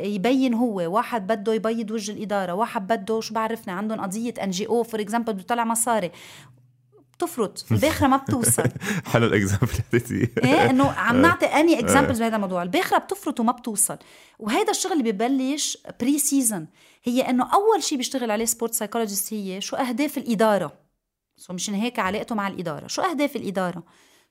يبين 0.05 0.55
هو 0.55 0.95
واحد 0.95 1.27
بده 1.27 1.55
يبيض 1.55 1.91
وجه 1.91 2.13
الإدارة 2.13 2.53
واحد 2.53 2.87
بده 2.87 3.21
شو 3.21 3.35
بعرفنا 3.35 3.73
عندهم 3.73 4.01
قضية 4.01 4.35
NGO 4.43 4.83
for 4.83 5.01
example 5.01 5.33
بده 5.33 5.43
يطلع 5.43 5.65
مصاري. 5.65 6.11
بتفرط 7.17 7.59
في 7.59 7.73
الباخرة 7.73 8.07
ما 8.07 8.17
بتوصل. 8.17 8.69
حلو 9.13 9.27
ال 9.27 9.33
example 9.33 9.75
إيه 10.45 10.71
إنه 10.71 10.91
عم 10.91 11.23
نعطي 11.23 11.47
any 11.47 11.81
examples 11.81 12.19
بهذا 12.21 12.37
الموضوع. 12.37 12.63
الباخرة 12.63 12.99
بتفرط 12.99 13.41
وما 13.41 13.53
بتوصل. 13.53 13.99
وهذا 14.39 14.71
الشغل 14.71 14.93
اللي 14.93 15.13
ببلش 15.13 15.79
preseason 16.01 16.67
هي 17.05 17.31
إنه 17.31 17.55
أول 17.55 17.83
شيء 17.83 17.99
بيشتغل 17.99 18.31
عليه 18.31 18.45
sport 18.45 18.75
psychologist 18.75 19.35
هي 19.35 19.61
شو 19.61 19.77
أهداف 19.77 20.19
الإدارة. 20.19 20.73
so 21.37 21.53
مشان 21.53 21.75
هيك 21.75 21.99
علاقته 21.99 22.35
مع 22.35 22.49
الإدارة. 22.49 22.87
شو 22.87 23.03
أهداف 23.03 23.37
الإدارة؟ 23.37 23.83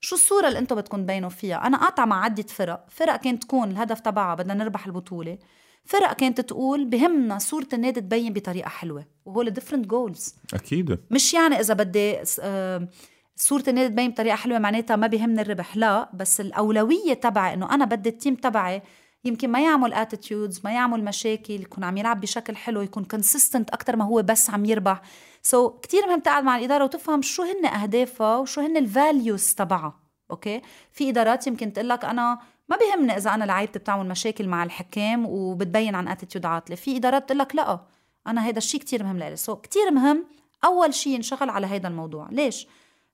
شو 0.06 0.16
الصورة 0.16 0.48
اللي 0.48 0.60
أنتم 0.60 0.76
بدكم 0.76 1.04
تبينوا 1.04 1.30
فيها؟ 1.30 1.68
أنا 1.68 1.78
قاطعة 1.78 2.06
مع 2.06 2.24
عدة 2.24 2.44
فرق. 2.44 2.86
فرق 2.90 3.16
كانت 3.16 3.44
تكون 3.44 3.72
الهدف 3.72 4.00
تبعها 4.00 4.36
بدنا 4.36 4.54
نربح 4.54 4.86
البطولة. 4.86 5.38
فرق 5.86 6.14
كانت 6.14 6.42
تقول 6.42 6.86
بهمنا 6.86 7.40
صورة 7.40 7.68
النادي 7.74 8.02
تبين 8.02 8.34
بطريقة 8.34 8.70
حلوة 8.70 9.06
وهو 9.26 9.44
different 9.44 9.88
goals 9.88 10.36
أكيد. 10.54 11.00
مش 11.12 11.34
يعني 11.34 11.60
إذا 11.60 11.74
بدي 11.74 12.18
آه، 12.42 12.88
صورة 13.36 13.64
النادي 13.68 13.90
تبين 13.90 14.12
بطريقة 14.12 14.36
حلوة 14.36 14.60
معناتها 14.60 14.96
ما 14.96 15.08
بيهمني 15.08 15.42
الربح. 15.42 15.78
لا 15.78 16.10
بس 16.14 16.42
الأولوية 16.42 17.14
تبعي 17.14 17.54
إنه 17.54 17.74
أنا 17.74 17.86
بدي 17.86 18.10
ال 18.10 18.15
team 18.15 18.36
تبعي 18.36 18.82
يمكن 19.26 19.50
ما 19.50 19.64
يعمل 19.64 19.94
attitudes 19.94 20.62
ما 20.64 20.74
يعمل 20.74 21.04
مشاكل 21.04 21.54
يكون 21.54 21.84
عم 21.84 21.98
يلعب 21.98 22.22
بشكل 22.22 22.56
حلو 22.56 22.82
يكون 22.82 23.04
consistent 23.04 23.70
أكثر 23.70 23.96
ما 23.96 24.06
هو 24.06 24.22
بس 24.22 24.50
عم 24.50 24.66
يربح. 24.66 25.02
so, 25.46 25.80
كثير 25.82 26.08
مهم 26.08 26.20
تقعد 26.20 26.44
مع 26.44 26.58
الإدارة 26.58 26.84
وتفهم 26.84 27.22
شو 27.22 27.44
هن 27.44 27.66
أهدافها 27.66 28.38
وشو 28.38 28.62
هن 28.62 28.78
ال 28.78 28.89
values 28.89 29.54
تبعها 29.54 30.00
okay؟ 30.32 30.62
في 30.92 31.10
إدارات 31.10 31.48
يمكن 31.48 31.74
تقول 31.74 31.90
لك 31.90 32.06
أنا 32.06 32.40
ما 32.70 32.78
بيهمني 32.78 33.18
إذا 33.18 33.34
أنا 33.34 33.44
لعيبتي 33.46 33.80
بتعمل 33.80 34.08
مشاكل 34.08 34.48
مع 34.48 34.64
الحكام 34.64 35.26
وبتبين 35.26 35.96
عن 35.96 36.08
attitude 36.08 36.46
عاطلة. 36.46 36.76
في 36.76 36.98
إدارات 36.98 37.24
بتقول 37.24 37.40
لك 37.40 37.56
لا 37.56 37.80
أنا 38.28 38.46
هيدا 38.46 38.58
الشيء 38.58 38.80
كتير 38.80 39.04
مهم 39.04 39.18
لإلي. 39.18 39.36
so 39.36 39.56
كتير 39.56 39.92
مهم 39.92 40.26
أول 40.64 40.94
شيء 40.94 41.14
ينشغل 41.14 41.50
على 41.50 41.68
هيدا 41.68 41.88
الموضوع. 41.88 42.28
ليش؟ 42.32 42.68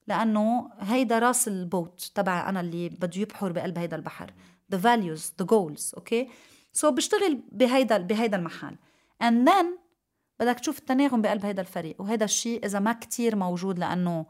لأنه 0.07 0.69
هيدا 0.79 1.19
راس 1.19 1.47
ال 1.47 1.60
boat 1.60 2.11
تبع 2.15 2.49
أنا 2.49 2.59
اللي 2.59 2.89
بده 2.89 3.21
يبحر 3.21 3.51
بقلب 3.51 3.77
هيدا 3.77 3.95
البحر. 3.95 4.33
The 4.75 4.77
values 4.77 5.43
the 5.43 5.45
goals 5.45 5.95
okay؟ 5.97 6.89
so 6.89 6.93
بشتغل 6.93 7.41
بهيدا 7.51 7.97
بهيدا 7.97 8.37
المحل. 8.37 8.75
And 9.23 9.47
then 9.47 9.65
بدك 10.41 10.59
تشوف 10.59 10.79
التناغم 10.79 11.21
بقلب 11.21 11.45
هيدا 11.45 11.61
الفريق. 11.61 11.95
وهيدا 12.01 12.25
الشيء 12.25 12.65
إذا 12.65 12.79
ما 12.79 12.93
كتير 12.93 13.35
موجود 13.35 13.79
لأنه 13.79 14.25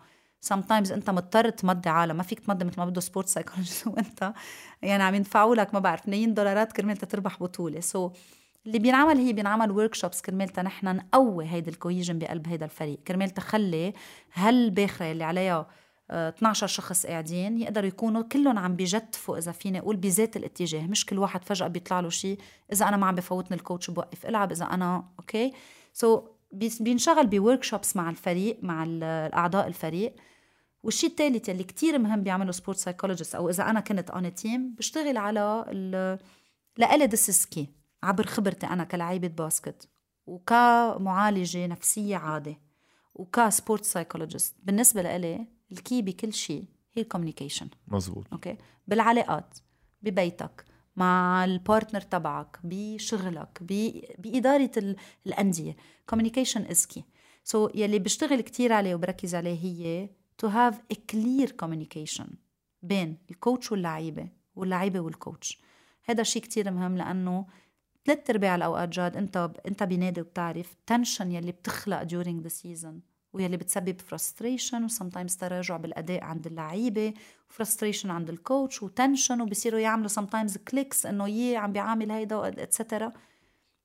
sometimes 0.54 0.92
أنت 0.92 1.10
مضطر 1.10 1.50
تمضي 1.50 1.90
عالم. 1.90 2.16
ما 2.16 2.24
فيك 2.24 2.40
تمضي 2.40 2.66
مثل 2.66 2.78
ما 2.78 2.86
بده 2.86 3.02
sport 3.02 3.28
psychologist 3.28 3.88
وأنت. 3.88 4.34
يعني 4.82 5.04
عم 5.04 5.16
يدفعوا 5.16 5.56
لك 5.56 5.74
ما 5.74 5.80
بعرف 5.80 6.08
ملايين 6.08 6.34
دولارات 6.34 6.72
كرمال 6.72 6.98
تربح 6.98 7.40
بطولة. 7.40 7.80
so 7.80 8.12
اللي 8.66 8.80
بينعمل 8.80 9.18
هي 9.18 9.34
بينعمل 9.34 9.72
workshops 9.72 10.22
كرمال 10.22 10.50
نحن 10.58 10.96
نقوي 10.96 11.46
هيدي 11.46 11.70
ال 11.70 11.76
cohesion 11.76 12.20
بقلب 12.20 12.48
هيدا 12.48 12.66
الفريق. 12.66 13.00
كرمال 13.08 13.30
تخلي 13.30 13.94
هالباخرة 14.34 15.12
اللي 15.12 15.24
عليها 15.24 15.68
12 16.12 16.68
شخص 16.68 17.06
قاعدين 17.06 17.58
يقدروا 17.58 17.88
يكونوا 17.88 18.22
كلهم 18.22 18.60
عم 18.60 18.76
بيجتفوا 18.76 19.38
إذا 19.38 19.52
فيني 19.52 19.80
أقول 19.80 19.96
بذات 19.96 20.38
الاتجاه. 20.38 20.88
مش 20.88 21.06
كل 21.06 21.20
واحد 21.20 21.44
فجأة 21.44 21.68
بيطلع 21.68 22.00
له 22.00 22.10
شيء 22.10 22.40
إذا 22.74 22.88
أنا 22.88 22.98
ما 22.98 23.08
عم 23.08 23.16
بفوتني 23.16 23.58
ال 23.58 23.63
coach 23.63 23.90
بوقف 23.90 24.26
العب 24.26 24.52
إذا 24.52 24.66
أنا 24.66 25.04
okay 25.20 26.22
so 26.22 26.24
بينشغل 26.82 27.28
ب 27.28 27.64
workshops 27.64 27.96
مع 27.96 28.10
الفريق 28.10 28.60
مع 28.64 28.84
الأعضاء 28.84 29.68
الفريق. 29.68 30.16
والشيء 30.84 31.10
الثالث 31.10 31.50
اللي 31.50 31.64
كتير 31.64 32.00
مهم 32.00 32.24
بيعمله 32.24 32.52
sport 32.52 32.78
psychologist 32.78 33.36
أو 33.36 33.50
إذا 33.50 33.70
أنا 33.70 33.80
كنت 33.80 34.10
on 34.10 34.34
team 34.34 34.76
بشتغل 34.78 35.18
على 35.18 35.66
لإلي 36.78 37.06
this 37.06 37.30
is 37.30 37.46
key 37.46 37.70
عبر 38.04 38.26
خبرتي 38.26 38.66
أنا 38.68 38.84
كلاعيبة 38.84 39.28
basket 39.28 39.90
وكمعالجة 40.26 41.68
نفسية 41.68 42.18
عادي 42.18 42.58
وك 43.14 43.34
sport 43.34 43.86
psychologist 43.86 44.56
بالنسبة 44.64 45.02
لإلي 45.02 45.48
ال 45.72 45.79
key 45.79 46.02
بكل 46.02 46.34
شيء 46.34 46.66
هي 46.94 47.02
ال 47.02 47.07
communication 47.07 47.70
مزبوط 47.88 48.26
okay 48.34 48.58
بالعلاقات 48.88 49.58
ببيتك 50.02 50.66
مع 50.96 51.46
ال 51.46 51.53
partner 51.53 52.02
تبعك 52.02 52.60
بشغلك 52.64 53.64
بإدارة 54.18 54.96
الأندية. 55.28 55.76
Communication 56.12 56.62
is 56.72 56.86
key. 56.96 57.02
so, 57.44 57.72
يلي 57.76 58.00
بشتغل 58.00 58.42
كتير 58.42 58.74
عليه 58.74 58.96
وبركز 58.96 59.36
عليه 59.36 59.60
هي 59.64 60.10
to 60.44 60.50
have 60.50 60.76
a 60.94 60.98
clear 61.12 61.50
communication 61.66 62.28
بين 62.82 63.18
ال 63.32 63.39
coach 63.39 63.72
واللعيبة 63.72 64.30
واللعيبة 64.56 65.00
وال 65.00 65.18
coach 65.18 65.62
هذا 66.04 66.22
الشيء 66.22 66.42
كتير 66.42 66.72
مهم 66.72 66.98
لأنه 66.98 67.46
ثلاث 68.06 68.30
أرباع 68.30 68.56
الأوقات 68.56 68.90
جاد 68.90 69.18
أنت 69.18 69.52
أنت 69.68 69.84
بنادي 69.84 70.22
وبتعرف 70.22 70.76
tension 70.88 71.32
يلي 71.32 71.52
بتخلق 71.52 72.04
during 72.04 72.48
the 72.48 72.52
season. 72.52 73.11
ويلي 73.34 73.58
بتسبب 73.58 74.02
frustration 74.02 74.84
و 74.84 74.89
sometimes 74.89 75.36
تراجع 75.36 75.78
بالأداء 75.78 76.24
عند 76.24 76.48
اللعيبة 76.48 77.14
و 77.50 77.55
frustration 77.55 78.12
عند 78.12 78.30
ال 78.30 78.39
coach 78.39 78.84
و 78.84 78.91
tension 78.91 79.42
وبصيروا 79.42 79.80
يعملوا 79.80 80.08
sometimes 80.08 80.58
cliques 80.58 81.06
إنه 81.06 81.28
يي 81.30 81.58
عم 81.58 81.72
بيعامل 81.72 82.12
هيدا 82.12 82.48
et 82.48 82.64
cetera 82.64 83.14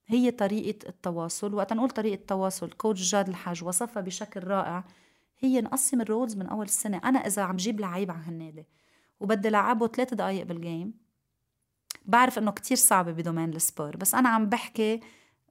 هي 0.07 0.31
طريقة 0.31 0.89
التواصل. 0.89 1.55
وقت 1.55 1.73
نقول 1.73 1.91
طريقة 1.91 2.15
التواصل 2.15 2.71
coach 2.71 3.11
جاد 3.11 3.29
الحاج 3.29 3.65
وصفها 3.65 4.03
بشكل 4.03 4.45
رائع. 4.45 4.85
هي 5.39 5.61
نقسم 5.61 6.01
ال 6.01 6.07
roles 6.07 6.37
من 6.37 6.47
أول 6.47 6.65
السنة. 6.65 7.01
أنا 7.05 7.19
إذا 7.19 7.43
عم 7.43 7.57
جيب 7.57 7.81
لعيب 7.81 8.11
على 8.11 8.23
هالنادي 8.27 8.67
وبدي 9.21 9.49
لعبه 9.49 9.89
ثلاث 9.89 10.15
دقايق 10.15 10.47
بال 10.47 10.63
game 10.63 10.95
بعرف 12.05 12.39
إنه 12.39 12.51
كتير 12.51 12.77
صعبة 12.77 13.13
ب 13.13 13.17
domaine 13.17 13.49
السبور 13.49 13.97
بس 13.97 14.15
أنا 14.15 14.29
عم 14.29 14.49
بحكي 14.49 15.01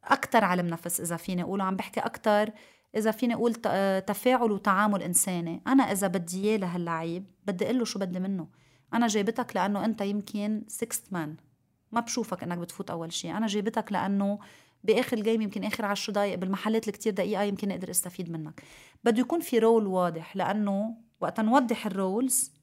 أكتر 0.04 0.44
علم 0.44 0.68
نفس 0.68 1.02
إذا 1.02 1.18
فيني 1.18 1.44
أقول 1.44 1.62
عم 1.62 1.76
بحكي 1.76 2.00
أكتر 2.00 2.50
إذا 2.96 3.12
فيني 3.12 3.34
أقول 3.34 3.56
تفاعل 4.02 4.52
وتعامل 4.52 5.04
إنساني. 5.04 5.62
أنا 5.68 5.84
إذا 5.84 6.08
بدي 6.08 6.50
إياه 6.50 6.58
لهاللعيب 6.58 7.26
بدي 7.48 7.66
أقول 7.66 7.80
له 7.80 7.86
شو 7.86 8.00
بدي 8.00 8.20
منه. 8.20 8.48
أنا 8.94 9.08
جايبتك 9.08 9.56
لأنه 9.56 9.86
أنت 9.86 10.02
يمكن 10.02 10.64
sixth 10.68 11.14
man 11.14 11.36
ما 11.92 12.00
بشوفك 12.00 12.44
إنك 12.44 12.58
بتفوت 12.58 12.92
أول 12.92 13.14
شيء 13.14 13.38
أنا 13.38 13.48
جايبتك 13.48 13.92
لأنه 13.92 14.40
بآخر 14.84 15.18
ال 15.18 15.22
game 15.22 15.42
يمكن 15.42 15.64
آخر 15.64 15.86
10 15.86 16.14
دقائق 16.14 16.36
بالمحلات 16.36 16.82
اللي 16.82 16.92
كتير 16.92 17.14
دقيقة 17.14 17.44
يمكن 17.44 17.72
أقدر 17.72 17.90
أستفيد 17.90 18.32
منك. 18.32 18.62
بده 19.04 19.20
يكون 19.20 19.40
في 19.40 19.60
role 19.60 19.88
واضح 19.88 20.36
لأنه 20.36 20.98
وقت 21.20 21.40
نوضح 21.40 21.86
ال 21.86 21.97
roles 21.97 22.54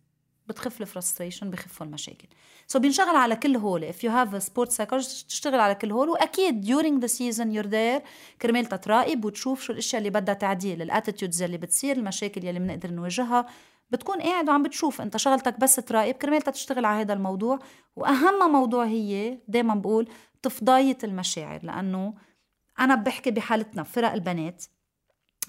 بتخف 0.49 0.81
ال 0.81 0.87
frustration 0.87 1.51
بخفوا 1.51 1.87
المشاكل. 1.87 2.29
so 2.67 2.83
بينشغل 2.83 3.17
على 3.17 3.37
كل 3.37 3.57
هول. 3.57 3.93
You 3.93 4.09
have 4.09 4.35
a 4.35 4.45
sport 4.45 4.69
psychologist 4.69 5.27
تشتغل 5.27 5.61
على 5.61 5.75
كل 5.75 5.93
هول. 5.93 6.09
وأكيد 6.09 6.67
during 6.67 7.05
the 7.05 7.11
season 7.13 7.47
you're 7.57 7.71
there 7.71 8.09
كرمال 8.43 8.67
تراقب 8.67 9.25
وتشوف 9.25 9.63
شو 9.63 9.73
الأشياء 9.73 9.99
اللي 9.99 10.11
بدها 10.11 10.35
تعديل 10.35 10.83
ال 10.83 10.89
attitudes 10.89 11.43
اللي 11.43 11.59
بتصير 11.59 11.97
المشاكل 11.97 12.49
اللي 12.49 12.61
بنقدر 12.61 12.91
نواجهها. 12.91 13.47
بتكون 13.91 14.23
قاعد 14.23 14.49
وعم 14.49 14.63
بتشوف 14.63 15.01
أنت 15.01 15.17
شغلتك 15.17 15.61
بس 15.61 15.77
تراقب 15.77 16.15
كرمال 16.15 16.43
تشتغل 16.43 16.85
على 16.85 17.01
هذا 17.01 17.13
الموضوع. 17.13 17.59
وأهم 17.97 18.53
موضوع 18.53 18.85
هي 18.85 19.39
دائما 19.49 19.75
بقول 19.75 20.09
تفضاية 20.43 20.99
المشاعر 21.05 21.61
لأنه 21.63 22.15
أنا 22.81 22.95
بحكي 22.95 23.31
بحالتنا 23.31 23.83
فرق 23.83 24.13
البنات. 24.13 24.65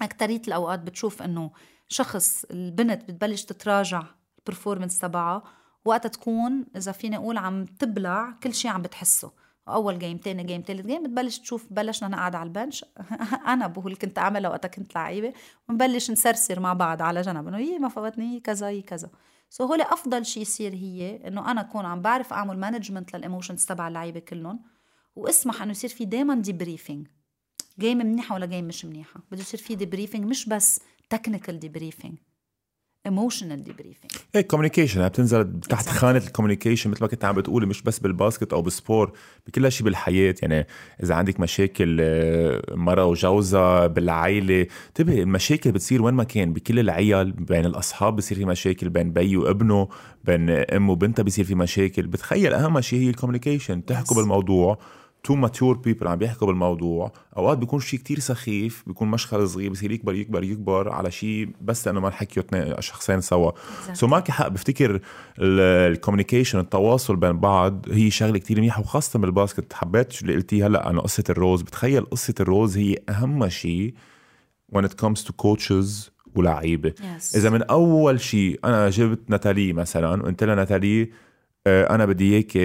أكترية 0.02 0.42
الأوقات 0.48 0.80
بتشوف 0.80 1.22
إنه 1.22 1.50
شخص 1.88 2.44
البنت 2.50 3.04
بتبلش 3.04 3.44
تتراجع 3.44 4.02
ال 4.48 4.52
performance 4.52 4.98
تبعها 4.98 5.42
وقتها 5.84 6.08
تكون 6.08 6.66
إذا 6.76 6.92
فيني 6.92 7.16
أقول 7.16 7.36
عم 7.36 7.64
تبلع 7.64 8.30
كل 8.42 8.54
شيء 8.54 8.70
عم 8.70 8.82
بتحسه. 8.82 9.32
أول 9.68 9.98
game 9.98 10.18
تاني 10.18 10.44
game 10.44 10.62
تالت 10.62 10.86
game 10.86 11.02
بتبلش 11.02 11.38
تشوف 11.38 11.66
بلشنا 11.70 12.08
نقعد 12.08 12.34
على 12.34 12.46
ال 12.46 12.51
bench. 12.51 12.84
أنا 13.52 13.66
بقول 13.66 13.96
كنت 13.96 14.18
أعملها 14.18 14.50
وقتها 14.50 14.68
كنت 14.68 14.94
لعيبة. 14.94 15.32
ونبلش 15.68 16.10
نسرسر 16.10 16.60
مع 16.60 16.72
بعض 16.72 17.02
على 17.02 17.20
جنب 17.20 17.48
إنه 17.48 17.58
يي 17.58 17.78
ما 17.78 17.88
فوتني 17.88 18.40
كذا 18.40 18.70
يي 18.70 18.82
كذا. 18.82 19.10
so 19.50 19.64
هول 19.64 19.80
أفضل 19.80 20.26
شيء 20.26 20.42
يصير 20.42 20.74
هي 20.74 21.28
إنه 21.28 21.50
أنا 21.50 21.60
أكون 21.60 21.84
عم 21.84 22.02
بعرف 22.02 22.32
أعمل 22.32 22.58
management 22.58 23.16
لل 23.16 23.26
emotions 23.26 23.64
تبع 23.64 23.88
اللعيبة 23.88 24.20
كلهم 24.20 24.62
وأسمح 25.16 25.62
إنه 25.62 25.70
يصير 25.70 25.90
في 25.90 26.04
دائما 26.04 26.34
debriefing 26.34 27.08
game 27.78 27.98
منيحة 27.98 28.34
ولا 28.34 28.46
game 28.46 28.64
مش 28.64 28.84
منيحة؟ 28.84 29.20
بده 29.30 29.40
يصير 29.40 29.60
في 29.60 29.74
debriefing 29.74 30.24
مش 30.24 30.48
بس 30.48 30.80
technical 31.10 31.58
debriefing 31.58 32.18
emotional 33.06 33.64
debriefing 33.64 34.10
إيه 34.34 34.40
communication 34.40 35.08
بتنزل 35.08 35.60
تحت 35.60 35.88
خانة 35.88 36.18
ال 36.18 36.23
communication 36.23 36.90
مثل 36.90 37.02
ما 37.02 37.08
كنت 37.08 37.24
عم 37.24 37.34
بتقولي 37.34 37.66
مش 37.66 37.82
بس 37.82 37.98
بال 37.98 38.12
basket 38.12 38.52
أو 38.52 38.62
بالسبور 38.62 39.12
بكل 39.46 39.72
شيء 39.72 39.84
بالحياة. 39.84 40.34
يعني 40.42 40.66
إذا 41.02 41.14
عندك 41.14 41.40
مشاكل 41.40 41.98
آه، 42.00 42.62
مرا 42.70 43.04
وجوزها 43.04 43.86
بالعائله 43.86 44.66
انتبهي 44.88 45.22
المشاكل 45.22 45.72
بتصير 45.72 46.02
وين 46.02 46.14
ما 46.14 46.24
كان. 46.24 46.52
بكل 46.52 46.78
العيال 46.78 47.32
بين 47.32 47.64
الأصحاب 47.64 48.16
بصير 48.16 48.38
في 48.38 48.44
مشاكل 48.44 48.88
بين 48.88 49.12
بي 49.12 49.36
وابنه 49.36 49.88
بين 50.24 50.50
أم 50.50 50.90
وبنتها 50.90 51.22
بصير 51.22 51.44
في 51.44 51.54
مشاكل. 51.54 52.06
بتخيل 52.06 52.54
أهم 52.54 52.80
شيء 52.80 53.00
هي 53.00 53.10
ال 53.10 53.15
communication 53.15 53.84
تحكوا 53.84 54.16
بالموضوع. 54.16 54.78
two 55.24 55.34
mature 55.34 55.76
people 55.76 56.08
عم 56.08 56.18
بيحكوا 56.18 56.46
بالموضوع. 56.46 57.12
أوقات 57.36 57.58
بيكون 57.58 57.80
شيء 57.80 57.98
كتير 58.00 58.18
سخيف 58.18 58.82
بيكون 58.86 59.08
مشكل 59.10 59.48
صغير 59.48 59.70
بصير 59.70 59.92
يكبر 59.92 60.14
يكبر 60.14 60.44
يكبر 60.44 60.92
على 60.92 61.10
شيء 61.10 61.48
بس 61.60 61.86
لأنه 61.86 62.00
ما 62.00 62.10
حكيوا 62.10 62.80
شخصين 62.80 63.20
سوا. 63.20 63.50
so 63.92 64.06
so 64.06 64.10
معك 64.10 64.30
حق 64.30 64.48
بفتكر 64.48 65.00
ال 65.38 65.47
communication 65.47 66.58
التواصل 66.58 67.16
بين 67.16 67.40
بعض 67.40 67.86
هي 67.90 68.10
شغلة 68.10 68.38
كتير 68.38 68.58
منيحة 68.58 68.80
وخاصة 68.80 69.18
بال 69.18 69.30
basket. 69.30 69.72
حبيت 69.72 70.22
اللي 70.22 70.34
قلتيه 70.34 70.66
هلأ 70.66 70.88
عن 70.88 71.00
قصة 71.00 71.24
ال 71.30 71.35
roles. 71.35 71.62
بتخيل 71.62 72.04
قصة 72.04 72.34
ال 72.40 72.46
roles 72.46 72.76
هي 72.78 72.96
أهم 73.08 73.48
شيء 73.48 73.94
when 74.76 74.82
it 74.82 75.04
comes 75.04 75.20
to 75.24 75.30
coaches 75.42 76.10
ولعيبه 76.34 76.94
yes. 76.98 77.36
إذا 77.36 77.50
من 77.50 77.62
أول 77.62 78.20
شيء 78.20 78.60
أنا 78.64 78.90
جبت 78.90 79.30
ناتالي 79.30 79.72
مثلا 79.72 80.22
وقلت 80.22 80.44
لها 80.44 80.54
ناتالي 80.54 81.10
أنا 81.66 82.06
بدي 82.06 82.34
إياك 82.34 82.56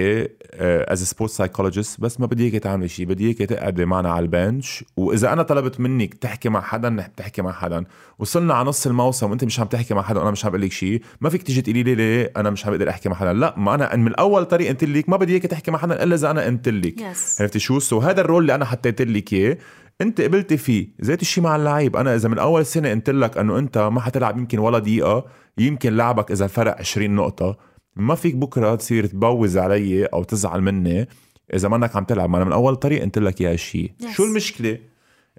as 0.62 1.02
sport 1.02 1.30
psychologist 1.30 2.00
بس 2.00 2.20
ما 2.20 2.26
بدي 2.26 2.44
إياك 2.44 2.62
تعملي 2.62 2.88
شيء 2.88 3.06
بدي 3.06 3.26
إياك 3.26 3.38
تقعدي 3.38 3.84
معنا 3.84 4.10
على 4.12 4.22
ال 4.22 4.32
bench 4.32 4.84
وإذا 4.96 5.32
أنا 5.32 5.42
طلبت 5.42 5.80
منك 5.80 6.14
تحكي 6.14 6.48
مع 6.48 6.60
حدا 6.60 6.96
رح 6.98 7.06
تحكي 7.06 7.42
مع 7.42 7.52
حدا. 7.52 7.84
وصلنا 8.18 8.54
على 8.54 8.68
نص 8.68 8.86
الموسم 8.86 9.30
وأنت 9.30 9.44
مش 9.44 9.60
عم 9.60 9.66
تحكي 9.66 9.94
مع 9.94 10.02
حدا 10.02 10.20
وأنا 10.20 10.30
مش 10.30 10.44
عم 10.44 10.50
بقول 10.50 10.62
لك 10.62 10.72
شيء 10.72 11.02
ما 11.20 11.28
فيك 11.30 11.42
تيجي 11.42 11.62
تقولي 11.62 11.82
لي 11.82 11.94
ليه 11.94 12.32
أنا 12.36 12.50
مش 12.50 12.66
عم 12.66 12.72
بقدر 12.72 12.88
أحكي 12.88 13.08
مع 13.08 13.16
حدا. 13.16 13.32
لا 13.32 13.54
ما 13.56 13.74
أنا 13.74 13.96
من 13.96 14.14
اول 14.14 14.44
طريق 14.44 14.68
قلت 14.68 14.84
لك 14.84 15.08
ما 15.08 15.16
بدي 15.16 15.32
إياك 15.32 15.42
تحكي 15.42 15.70
مع 15.70 15.78
حدا 15.78 16.02
إلا 16.02 16.14
إذا 16.14 16.30
أنا 16.30 16.44
قلت 16.44 16.68
لك. 16.68 16.98
Yes. 16.98 17.40
عرفتي 17.40 17.58
شو؟ 17.58 17.78
so 17.78 17.98
هذا 17.98 18.20
ال 18.20 18.24
role 18.24 18.42
اللي 18.42 18.54
أنا 18.54 18.64
حطيت 18.64 19.02
لك 19.02 19.32
إياه. 19.32 19.58
أنت 20.00 20.20
قبلتي 20.20 20.56
فيه 20.56 20.88
ذات 21.00 21.22
الشيء 21.22 21.44
مع 21.44 21.56
اللعيب. 21.56 21.96
أنا 21.96 22.14
إذا 22.14 22.28
من 22.28 22.38
أول 22.38 22.66
سنة 22.66 22.90
قلت 22.90 23.10
لك 23.10 23.38
إنه 23.38 23.58
أنت 23.58 23.78
ما 23.78 24.00
حتلعب 24.00 24.38
يمكن 24.38 24.58
ولا 24.58 24.78
دقيقة 24.78 25.24
يمكن 25.58 25.96
لعبك 25.96 26.30
إذا 26.30 26.46
فرق 26.46 26.78
20 26.78 27.10
نقطة. 27.10 27.69
ما 28.00 28.14
فيك 28.14 28.34
بكرة 28.34 28.74
تصير 28.74 29.06
تبوز 29.06 29.58
علي 29.58 30.04
أو 30.04 30.22
تزعل 30.22 30.60
مني. 30.60 31.08
إذا 31.54 31.68
منك 31.68 31.96
عم 31.96 32.04
تلعب 32.04 32.30
ما 32.30 32.36
أنا 32.36 32.44
من 32.44 32.52
أول 32.52 32.76
طريق 32.76 33.02
قلت 33.02 33.18
لك 33.18 33.40
يا 33.40 33.56
شيء 33.56 33.92
yes. 34.02 34.08
شو 34.16 34.24
المشكلة؟ 34.24 34.78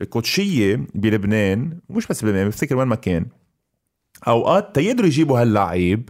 ال 0.01 0.12
coachية 0.12 0.87
بلبنان 0.95 1.79
مش 1.89 2.07
بس 2.07 2.25
بلبنان 2.25 2.47
بفتكر 2.47 2.75
وين 2.75 2.87
ما 2.87 2.95
كان. 2.95 3.25
أوقات 4.27 4.75
تيقدروا 4.75 5.07
يجيبوا 5.07 5.41
هاللعيب 5.41 6.09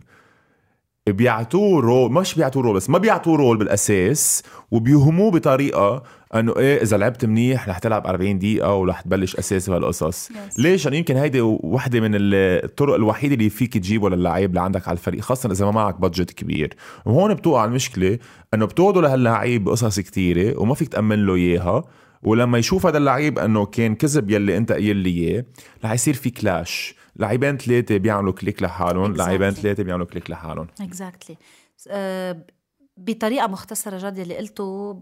بيعطوه 1.07 1.82
role 1.82 2.11
مش 2.11 2.36
بيعطوه 2.36 2.64
role 2.64 2.76
بس 2.76 2.90
ما 2.90 2.98
بيعطوه 2.98 3.38
role 3.38 3.57
بالأساس 3.57 4.44
وبيوهموه 4.72 5.32
بطريقة 5.32 6.03
انه 6.36 6.53
إيه 6.58 6.82
إذا 6.82 6.98
لعبت 6.98 7.26
منيح 7.26 7.70
رح 7.70 7.78
تلعب 7.80 8.08
40 8.08 8.40
دقيقة 8.40 8.76
ورح 8.76 9.02
تبلش 9.02 9.36
اساسي 9.36 9.72
بهالقصص 9.72 10.30
Yes. 10.32 10.60
ليش؟ 10.60 10.86
يعني 10.86 10.98
يمكن 10.98 11.18
هيدي 11.18 11.41
وحدة 11.41 11.99
من 11.99 12.12
الطرق 12.16 12.94
الوحيدة 12.95 13.34
اللي 13.34 13.49
فيك 13.49 13.74
تجيبه 13.74 14.10
للاعب 14.10 14.49
اللي 14.49 14.62
عندك 14.62 14.88
على 14.88 14.95
الفريق 14.98 15.22
خاصة 15.22 15.52
إذا 15.52 15.66
ما 15.66 15.72
معك 15.72 15.99
budget 15.99 16.32
كبير. 16.32 16.74
وهون 17.06 17.34
بتوقع 17.34 17.66
المشكلة 17.66 18.20
إنه 18.53 18.66
بتوعدوا 18.66 19.02
لهاللعيب 19.02 19.64
بقصص 19.64 19.99
كتيرة 19.99 20.60
وما 20.60 20.74
فيك 20.76 20.88
تأمن 20.88 21.26
له 21.26 21.36
إياها. 21.36 21.84
ولما 22.24 22.58
يشوف 22.58 22.86
هذا 22.86 22.98
اللعيب 22.98 23.40
إنه 23.40 23.66
كان 23.66 23.95
كذب 23.95 24.30
يلي 24.32 24.58
أنت 24.58 24.72
قايل 24.72 24.95
لي 24.98 25.10
إياه 25.10 25.45
رح 25.86 25.91
يصير 25.91 26.14
في 26.14 26.30
clash 26.30 26.95
لعيبين 27.16 27.58
ثلاثة 27.58 27.98
بيعملوا 27.98 28.34
clique 28.34 28.64
لحالهم 28.64 29.14
Exactly. 29.14 29.18
لعيبين 29.18 29.52
ثلاثة 29.52 29.84
بيعملوا 29.84 30.06
clique 30.06 30.30
لحالهم. 30.30 30.68
exactly 30.82 31.38
بطريقة 32.98 33.48
مختصرة 33.48 34.10
جد 34.10 34.20
اللي 34.20 34.38
قلته 34.38 35.02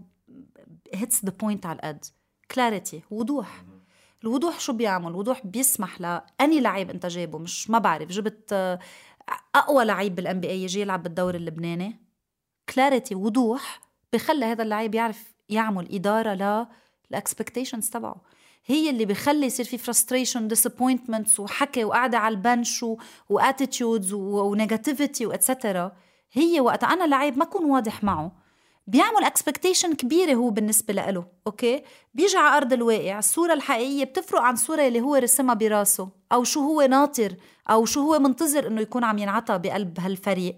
hits 0.94 1.24
the 1.24 1.32
point 1.40 1.66
على 1.66 1.76
القد 1.76 2.04
clarity 2.50 3.02
وضوح. 3.10 3.64
الوضوح 4.22 4.60
شو 4.60 4.72
بيعمل؟ 4.72 5.08
الوضوح 5.10 5.46
بيسمح 5.46 6.00
لأني 6.00 6.60
لعيب 6.60 6.90
أنت 6.90 7.06
جايبه 7.06 7.38
مش 7.38 7.70
ما 7.70 7.78
بعرف. 7.78 8.08
جبت 8.08 8.52
آه، 8.52 8.78
أقوى 9.54 9.84
لعيب 9.84 10.14
بال 10.14 10.40
NBA 10.40 10.62
يجي 10.62 10.80
يلعب 10.80 11.02
بالدوري 11.02 11.38
اللبناني. 11.38 11.96
clarity 12.74 13.14
وضوح 13.14 13.80
بخلي 14.12 14.44
هذا 14.44 14.62
اللعيب 14.62 14.94
يعرف 14.94 15.34
يعمل 15.48 15.94
إدارة 15.94 16.68
لل 17.10 17.21
expectations 17.21 17.90
تبعه. 17.90 18.16
هي 18.66 18.90
اللي 18.90 19.04
بخلي 19.04 19.46
يصير 19.46 19.64
في 19.66 19.78
frustration 19.78 20.48
disappointments 20.48 21.40
وحكي 21.40 21.84
وقعده 21.84 22.18
على 22.18 22.32
البنش 22.32 22.84
واتيتيودز 23.28 24.12
ونيجاتيفيتي 24.12 25.26
واتسترا 25.26 25.92
هي 26.32 26.60
وقت 26.60 26.84
أنا 26.84 27.04
لعيب 27.04 27.38
ما 27.38 27.44
أكون 27.44 27.64
واضح 27.64 28.04
معه. 28.04 28.32
بيعمل 28.90 29.24
expectation 29.24 29.94
كبيرة 29.94 30.34
هو 30.34 30.50
بالنسبة 30.50 30.94
له 30.94 31.24
okay؟ 31.46 31.82
بيجي 32.14 32.36
على 32.36 32.56
أرض 32.56 32.72
الواقع 32.72 33.18
الصورة 33.18 33.52
الحقيقية 33.52 34.04
بتفرق 34.04 34.40
عن 34.40 34.54
الصورة 34.54 34.86
اللي 34.86 35.00
هو 35.00 35.14
رسمها 35.14 35.54
براسه 35.54 36.08
أو 36.32 36.44
شو 36.44 36.60
هو 36.60 36.82
ناطر 36.82 37.34
أو 37.70 37.84
شو 37.84 38.00
هو 38.00 38.18
منتظر 38.18 38.66
إنه 38.66 38.80
يكون 38.80 39.04
عم 39.04 39.18
ينعطى 39.18 39.58
بقلب 39.58 40.00
هالفريق. 40.00 40.56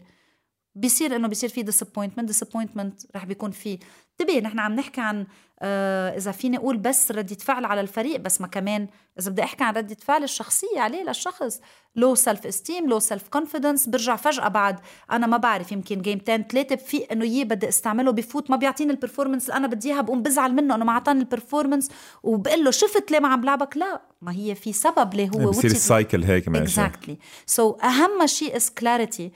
بيصير 0.74 1.16
إنه 1.16 1.28
بيصير 1.28 1.48
في 1.48 1.64
disappointment 1.64 2.32
disappointment 2.32 3.06
رح 3.16 3.24
بيكون 3.24 3.50
في. 3.50 3.78
انتبه 4.20 4.40
نحن 4.40 4.58
عم 4.58 4.72
نحكي 4.74 5.00
عن 5.00 5.26
آه 5.64 6.16
إذا 6.16 6.32
فيني 6.32 6.56
أقول 6.56 6.76
بس 6.76 7.12
ردة 7.12 7.34
فعل 7.36 7.64
على 7.64 7.80
الفريق 7.80 8.20
بس 8.20 8.40
ما 8.40 8.46
كمان 8.46 8.88
إذا 9.20 9.30
بدي 9.30 9.42
أحكي 9.42 9.64
عن 9.64 9.74
ردة 9.74 9.96
فعل 10.04 10.22
الشخصية 10.24 10.80
عليه 10.80 11.02
للشخص. 11.02 11.60
low 11.96 12.14
self 12.14 12.46
esteem 12.46 12.88
low 12.88 12.98
self 12.98 13.28
confidence 13.28 13.86
برجع 13.88 14.16
فجأة 14.16 14.48
بعد 14.48 14.80
أنا 15.12 15.26
ما 15.26 15.36
بعرف 15.36 15.72
يمكن 15.72 16.02
game 16.02 16.20
10 16.28 16.36
3 16.42 16.74
بفيق 16.74 17.12
إنه 17.12 17.24
يي 17.24 17.44
بدي 17.44 17.68
أستعمله 17.68 18.12
بفوت 18.12 18.50
ما 18.50 18.56
بيعطيني 18.56 18.90
ال 18.92 18.97
performance 18.97 19.44
اللي 19.44 19.56
أنا 19.56 19.66
بدي 19.66 19.88
إياها 19.92 20.00
بقوم 20.00 20.22
بزعل 20.22 20.52
منه 20.54 20.74
إنه 20.74 20.84
ما 20.84 20.92
اعطاني 20.92 21.20
ال 21.20 21.26
performance 21.26 21.88
وبقول 22.22 22.64
له 22.64 22.70
شفت 22.70 23.10
ليه 23.10 23.18
ما 23.20 23.28
عم 23.28 23.40
بلعبك؟ 23.40 23.76
لا 23.76 24.02
ما 24.22 24.32
هي 24.32 24.54
في 24.54 24.72
سبب 24.72 25.14
ليه 25.14 25.28
هو 25.28 25.50
بصير 25.50 25.70
which 25.70 25.72
is- 25.72 25.76
ال 25.76 25.84
cycle 25.84 26.24
هيك 26.24 26.48
ماشي. 26.48 26.62
exactly 26.62 27.18
so 27.46 27.70
أهم 27.72 28.26
شيء 28.26 28.56
is 28.56 28.70
clarity 28.70 29.32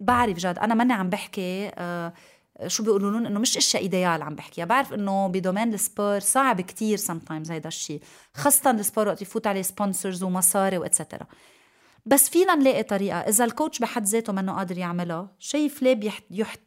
بعرف 0.00 0.36
جد 0.38 0.58
أنا 0.58 0.74
ماني 0.74 0.92
عم 0.92 1.08
بحكي 1.10 1.70
آه 1.74 2.12
شو 2.66 2.82
بيقولوا 2.82 3.10
لهم؟ 3.10 3.26
إنه 3.26 3.40
مش 3.40 3.56
إشياء 3.56 3.82
ideal 3.82 4.22
عم 4.22 4.34
بحكيها. 4.34 4.64
بعرف 4.64 4.92
إنه 4.94 5.26
ب 5.26 5.32
domaine 5.32 5.74
ال 5.74 5.82
sport 5.82 6.20
صعب 6.20 6.60
كتير 6.60 6.98
sometimes 6.98 7.50
هيدا 7.50 7.68
الشيء 7.68 8.00
خاصة 8.34 8.70
ال 8.70 8.76
sport 8.76 9.08
وقت 9.08 9.22
يفوت 9.22 9.46
عليه 9.46 9.62
sponsors 9.62 10.22
ومصاري 10.22 10.78
و 10.78 10.83
etcetera 10.83 11.26
بس 12.06 12.28
فينا 12.28 12.54
نلاقي 12.54 12.82
طريقة. 12.82 13.18
إذا 13.18 13.44
ال 13.44 13.50
coach 13.50 13.78
بحد 13.78 14.04
ذاته 14.04 14.32
منه 14.32 14.52
قادر 14.52 14.78
يعملها 14.78 15.28
شايف 15.38 15.82
ليه 15.82 15.94
بيحت... 15.94 16.22
يحت... 16.30 16.60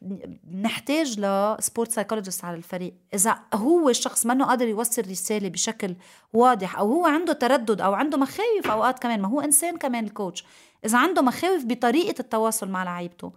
نحتاج 0.62 1.20
ل 1.20 1.32
sport 1.32 1.90
psychologist 1.90 2.44
على 2.44 2.56
الفريق؟ 2.56 2.94
إذا 3.14 3.38
هو 3.54 3.88
الشخص 3.88 4.26
منه 4.26 4.44
قادر 4.44 4.68
يوصل 4.68 5.02
رسالة 5.10 5.48
بشكل 5.48 5.94
واضح 6.32 6.78
أو 6.78 6.92
هو 6.92 7.06
عنده 7.06 7.32
تردد 7.32 7.80
أو 7.80 7.94
عنده 7.94 8.18
مخاوف 8.18 8.66
أوقات 8.66 8.98
كمان 8.98 9.20
ما 9.22 9.28
هو 9.28 9.40
إنسان 9.40 9.76
كمان 9.76 10.04
ال 10.04 10.11
coach 10.11 10.44
إذا 10.84 10.98
عنده 10.98 11.22
مخاوف 11.22 11.64
بطريقة 11.64 12.20
التواصل 12.20 12.68
مع 12.68 12.84
لعيبته. 12.84 13.32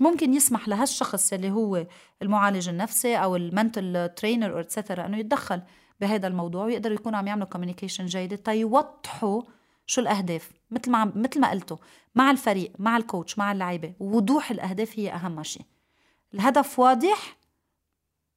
ممكن 0.00 0.34
يسمح 0.34 0.68
لهالشخص 0.68 1.32
اللي 1.32 1.50
هو 1.50 1.86
المعالج 2.22 2.68
النفسي 2.68 3.16
أو 3.16 3.36
ال 3.36 3.46
mental 3.46 4.08
trainer 4.16 4.52
أو 4.52 4.60
etcetera 4.60 5.06
إنه 5.06 5.18
يتدخل 5.18 5.62
بهذا 6.00 6.26
الموضوع 6.26 6.64
ويقدروا 6.64 6.94
يكونوا 6.94 7.18
عم 7.18 7.26
يعملوا 7.26 7.46
communication 7.46 8.06
جيدة 8.06 8.36
تيوضحوا 8.36 9.42
شو 9.86 10.00
الأهداف. 10.00 10.50
مثل 10.70 10.90
ما 10.90 11.12
مثل 11.14 11.40
ما 11.40 11.50
قلتوا 11.50 11.76
مع 12.14 12.30
الفريق 12.30 12.72
مع 12.78 12.96
ال 12.96 13.03
coach 13.03 13.38
مع 13.38 13.52
اللعيبة 13.52 13.92
وضوح 14.00 14.50
الأهداف 14.50 14.98
هي 14.98 15.12
أهم 15.12 15.42
شيء 15.42 15.62
الهدف 16.34 16.78
واضح 16.78 17.37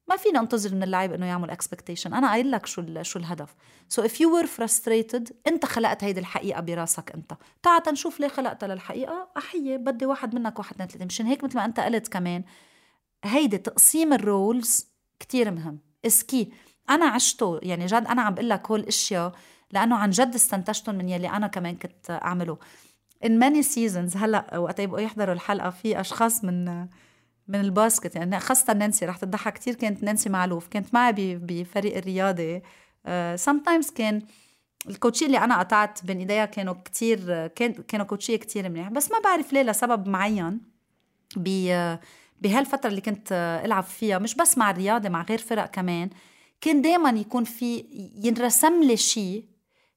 ما 0.07 0.17
فينا 0.17 0.41
ننتظر 0.41 0.75
من 0.75 0.83
اللاعب 0.83 1.13
إنه 1.13 1.25
يعمل 1.25 1.49
expectation 1.49 2.13
أنا 2.13 2.29
قايل 2.29 2.51
لك 2.51 2.65
شو 2.65 3.01
شو 3.01 3.19
الهدف. 3.19 3.55
so 3.89 4.01
if 4.01 4.21
you 4.21 4.35
were 4.35 4.47
frustrated 4.47 5.31
أنت 5.47 5.65
خلقت 5.65 6.03
هيدي 6.03 6.19
الحقيقة 6.19 6.61
براسك 6.61 7.11
أنت. 7.11 7.33
تعال 7.63 7.81
نشوف 7.91 8.19
ليه 8.19 8.27
خلقتها 8.27 8.67
للحقيقة. 8.67 9.27
أحيي 9.37 9.77
بدي 9.77 10.05
واحد 10.05 10.35
منك 10.35 10.59
واحد 10.59 10.73
اثنين 10.73 10.87
ثلاثة. 10.87 11.05
مشان 11.05 11.25
هيك 11.25 11.43
مثل 11.43 11.57
ما 11.57 11.65
أنت 11.65 11.79
قلت 11.79 12.07
كمان 12.07 12.43
هيدي 13.23 13.57
تقسيم 13.57 14.13
ال 14.13 14.26
roles 14.26 14.87
كتير 15.19 15.51
مهم. 15.51 15.79
اسكي 16.05 16.51
أنا 16.89 17.05
عشته 17.05 17.59
يعني 17.63 17.85
جد 17.85 18.05
أنا 18.07 18.21
عم 18.21 18.33
بقول 18.33 18.49
لك 18.49 18.71
هول 18.71 18.79
الاشياء 18.79 19.33
لأنه 19.71 19.95
عن 19.95 20.09
جد 20.09 20.35
استنتجتهم 20.35 20.95
من 20.95 21.09
يلي 21.09 21.29
أنا 21.29 21.47
كمان 21.47 21.75
كنت 21.75 22.09
أعمله. 22.09 22.57
In 23.25 23.29
many 23.29 23.63
seasons 23.63 24.17
هلأ 24.17 24.57
وقت 24.57 24.79
يبقوا 24.79 24.99
يحضروا 24.99 25.33
الحلقة 25.33 25.69
في 25.69 25.99
أشخاص 25.99 26.43
من 26.43 26.87
من 27.51 27.59
ال 27.59 27.66
basket. 27.66 28.15
يعني 28.15 28.39
خاصة 28.39 28.73
نانسي 28.73 29.05
رح 29.05 29.17
تضحك 29.17 29.53
كتير 29.53 29.75
كانت 29.75 30.03
نانسي 30.03 30.29
معلوف 30.29 30.67
كانت 30.67 30.93
معي 30.93 31.13
بفريق 31.41 31.97
الرياضي. 31.97 32.61
sometimes 33.35 33.89
كان 33.89 34.21
ال 34.89 34.94
coachي 34.94 35.25
اللي 35.25 35.37
أنا 35.37 35.59
قطعت 35.59 36.05
بين 36.05 36.19
ايديها 36.19 36.45
كانوا 36.45 36.73
كتير 36.73 37.47
كان 37.47 37.73
كانوا 37.73 38.05
coachية 38.05 38.35
كتير 38.35 38.69
منيح. 38.69 38.89
بس 38.89 39.11
ما 39.11 39.19
بعرف 39.19 39.53
ليه 39.53 39.61
لسبب 39.61 40.07
معين 40.07 40.61
ب 41.35 41.47
بهالفترة 42.41 42.89
اللي 42.89 43.01
كنت 43.01 43.61
ألعب 43.65 43.83
فيها 43.83 44.19
مش 44.19 44.35
بس 44.35 44.57
مع 44.57 44.71
الرياضي 44.71 45.09
مع 45.09 45.21
غير 45.23 45.37
فرق 45.37 45.65
كمان. 45.65 46.09
كان 46.61 46.81
دايما 46.81 47.09
يكون 47.09 47.43
في 47.43 47.85
ينرسم 48.23 48.83
لي 48.83 48.97
شيء 48.97 49.45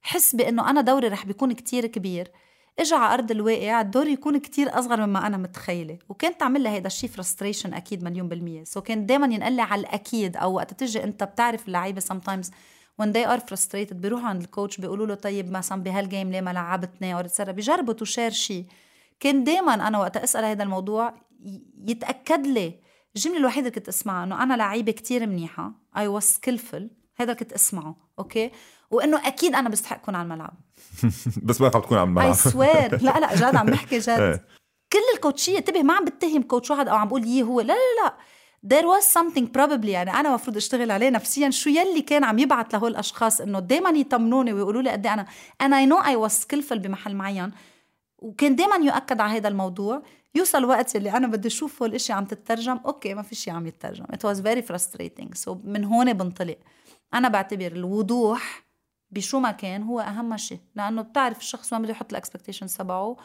حس 0.01 0.35
بأنه 0.35 0.69
أنا 0.69 0.81
دوري 0.81 1.07
رح 1.07 1.25
بيكون 1.25 1.51
كتير 1.51 1.85
كبير. 1.85 2.31
اجى 2.79 2.95
على 2.95 3.13
أرض 3.13 3.31
الواقع 3.31 3.81
الدور 3.81 4.07
يكون 4.07 4.37
كتير 4.37 4.79
أصغر 4.79 5.05
مما 5.05 5.27
أنا 5.27 5.37
متخيلة. 5.37 5.97
وكانت 6.09 6.39
تعمل 6.39 6.61
لي 6.61 6.69
هيدا 6.69 6.87
الشيء 6.87 7.09
frustration 7.09 7.73
أكيد 7.73 8.03
مليون 8.03 8.29
بالمية. 8.29 8.63
so 8.63 8.81
كان 8.81 9.05
دايما 9.05 9.33
ينقل 9.33 9.53
لي 9.53 9.61
على 9.61 9.81
الأكيد 9.81 10.37
أو 10.37 10.53
وقت 10.53 10.73
تجي 10.73 11.03
أنت 11.03 11.23
بتعرف 11.23 11.67
اللعيبة 11.67 12.01
sometimes 12.01 12.45
when 13.01 13.05
they 13.05 13.27
are 13.27 13.39
frustrated 13.39 13.93
بيروحوا 13.93 14.27
عند 14.27 14.41
ال 14.41 14.47
coach 14.47 14.77
بيقولوا 14.77 15.07
له 15.07 15.15
طيب 15.15 15.51
مثلا 15.51 15.83
بهال 15.83 16.04
game 16.04 16.31
ليه 16.31 16.41
ما 16.41 16.53
لعبتني 16.53 17.15
أو 17.15 17.21
تصير 17.21 17.51
بيجربوا 17.51 17.93
to 17.93 18.05
share 18.05 18.31
شيء. 18.31 18.65
كان 19.19 19.43
دايما 19.43 19.73
أنا 19.73 19.99
وقت 19.99 20.17
أسأل 20.17 20.45
هذا 20.45 20.63
الموضوع 20.63 21.13
يتأكد 21.87 22.47
لي. 22.47 22.79
الجملة 23.15 23.37
الوحيدة 23.37 23.67
اللي 23.67 23.79
كنت 23.79 23.87
أسمعها 23.87 24.23
إنه 24.23 24.43
أنا 24.43 24.53
لعيبة 24.53 24.91
كتير 24.91 25.27
منيحة. 25.27 25.71
I 25.97 26.07
was 26.07 26.23
skillful 26.23 26.83
هذا 27.17 27.33
كنت 27.33 27.53
أسمعه. 27.53 27.95
okay 28.19 28.51
وإنه 28.91 29.27
أكيد 29.27 29.55
أنا 29.55 29.69
بستحق 29.69 29.95
أكون 29.95 30.15
على 30.15 30.23
الملعب. 30.23 30.53
بس 31.43 31.61
ما 31.61 31.71
عم 31.75 31.81
تكون 31.81 31.97
اي 31.97 32.03
الملعب. 32.03 32.33
swear 32.33 33.01
لا 33.01 33.19
لا 33.19 33.35
جد 33.35 33.55
عم 33.55 33.65
بحكي 33.75 33.99
جد. 33.99 34.09
إيه. 34.09 34.45
كل 34.93 34.99
الكوتشية 35.15 35.57
انتبه 35.57 35.83
ما 35.83 35.93
عم 35.93 36.05
بتهم 36.05 36.41
coach 36.41 36.71
واحد 36.71 36.87
أو 36.87 36.95
عم 36.95 37.07
بقول 37.07 37.25
يي 37.25 37.43
هو. 37.43 37.61
لا 37.61 37.73
لا 37.73 38.03
لا. 38.03 38.13
There 38.73 38.85
was 38.85 39.05
something 39.17 39.45
probably 39.57 39.85
يعني 39.85 40.11
أنا 40.11 40.29
المفروض 40.29 40.57
أشتغل 40.57 40.91
عليه 40.91 41.09
نفسيا. 41.09 41.49
شو 41.49 41.69
يلي 41.69 42.01
كان 42.01 42.23
عم 42.23 42.39
يبعت 42.39 42.73
لهول 42.73 42.91
الأشخاص 42.91 43.41
إنه 43.41 43.59
دائما 43.59 43.89
يطمنوني 43.89 44.53
ويقولوا 44.53 44.81
لي 44.81 44.89
قد 44.89 45.05
إيه 45.05 45.13
أنا. 45.13 45.25
أنا 45.61 45.77
I 45.77 45.85
know 45.85 45.97
I 45.97 46.15
was 46.15 46.45
skillful 46.45 46.73
بمحل 46.73 47.15
معين. 47.15 47.51
وكان 48.19 48.55
دائما 48.55 48.75
يؤكد 48.75 49.21
على 49.21 49.37
هذا 49.37 49.47
الموضوع. 49.47 50.01
يوصل 50.35 50.65
وقت 50.65 50.95
اللي 50.95 51.11
أنا 51.11 51.27
بدي 51.27 51.47
أشوف 51.47 51.81
هول 51.81 51.89
الاشي 51.89 52.13
عم 52.13 52.25
تترجم. 52.25 52.79
okay 52.85 53.13
ما 53.13 53.21
في 53.21 53.35
شيء 53.35 53.53
عم 53.53 53.67
يترجم. 53.67 54.05
It 54.05 54.29
was 54.29 54.39
very 54.39 54.71
frustrating. 54.71 55.45
So 55.45 55.49
من 55.63 55.83
هون 55.83 56.13
بنطلق. 56.13 56.57
أنا 57.13 57.27
بعتبر 57.29 57.71
الوضوح 57.71 58.64
بشو 59.11 59.39
ما 59.39 59.51
كان 59.51 59.83
هو 59.83 59.99
أهم 59.99 60.37
شيء 60.37 60.59
لأنه 60.75 61.01
بتعرف 61.01 61.39
الشخص 61.39 61.73
وين 61.73 61.81
بده 61.81 61.91
يحط 61.91 62.11
ال 62.11 62.16
expectations 62.16 62.75
تبعه 62.75 63.17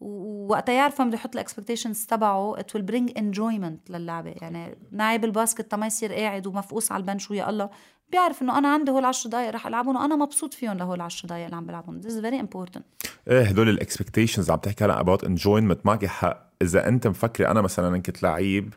ووقتها 0.00 0.72
يعرف 0.72 1.00
وين 1.00 1.08
بده 1.08 1.18
يحط 1.18 1.34
ال 1.34 1.39
expectations 1.39 2.06
تبعه 2.06 2.56
it 2.56 2.76
will 2.76 2.84
bring 2.84 3.12
enjoyment 3.18 3.90
للعبة. 3.90 4.30
يعني 4.30 4.78
لعيب 4.92 5.24
ال 5.24 5.31
basket 5.31 5.74
ما 5.74 5.86
يصير 5.86 6.12
قاعد 6.12 6.46
ومفقوس 6.46 6.92
على 6.92 7.00
ال 7.00 7.05
bench 7.05 7.30
ويا 7.30 7.50
الله 7.50 7.70
بيعرف 8.12 8.42
إنه 8.42 8.58
أنا 8.58 8.72
عندي 8.72 8.90
هول 8.90 9.04
10 9.04 9.30
دقائق 9.30 9.50
رح 9.50 9.66
ألعبهم 9.66 9.96
وأنا 9.96 10.16
مبسوط 10.16 10.54
فيهم 10.54 10.76
لهول 10.76 11.00
10 11.00 11.28
دقائق 11.28 11.44
اللي 11.44 11.56
عم 11.56 11.66
بلعبهم. 11.66 12.00
Is 12.00 12.04
very 12.04 12.46
important. 12.46 12.82
إيه 13.28 13.42
هدول 13.42 13.68
ال 13.68 13.74
expectations 13.74 14.50
عم 14.50 14.58
تحكي 14.58 14.84
هلا 14.84 15.00
about 15.00 15.24
enjoyment 15.24 15.86
معك 15.86 16.06
حق. 16.06 16.50
إذا 16.62 16.88
أنت 16.88 17.06
مفكر 17.06 17.50
أنا 17.50 17.60
مثلا 17.60 17.98
كنت 17.98 18.22
لعيب 18.22 18.74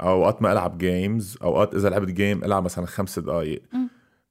أوقات 0.00 0.42
ما 0.42 0.52
ألعب 0.52 0.78
games 0.78 1.38
أوقات 1.42 1.74
إذا 1.74 1.90
لعبت 1.90 2.08
game 2.08 2.44
ألعب 2.44 2.64
مثلا 2.64 2.86
خمس 2.86 3.18
دقائق 3.18 3.62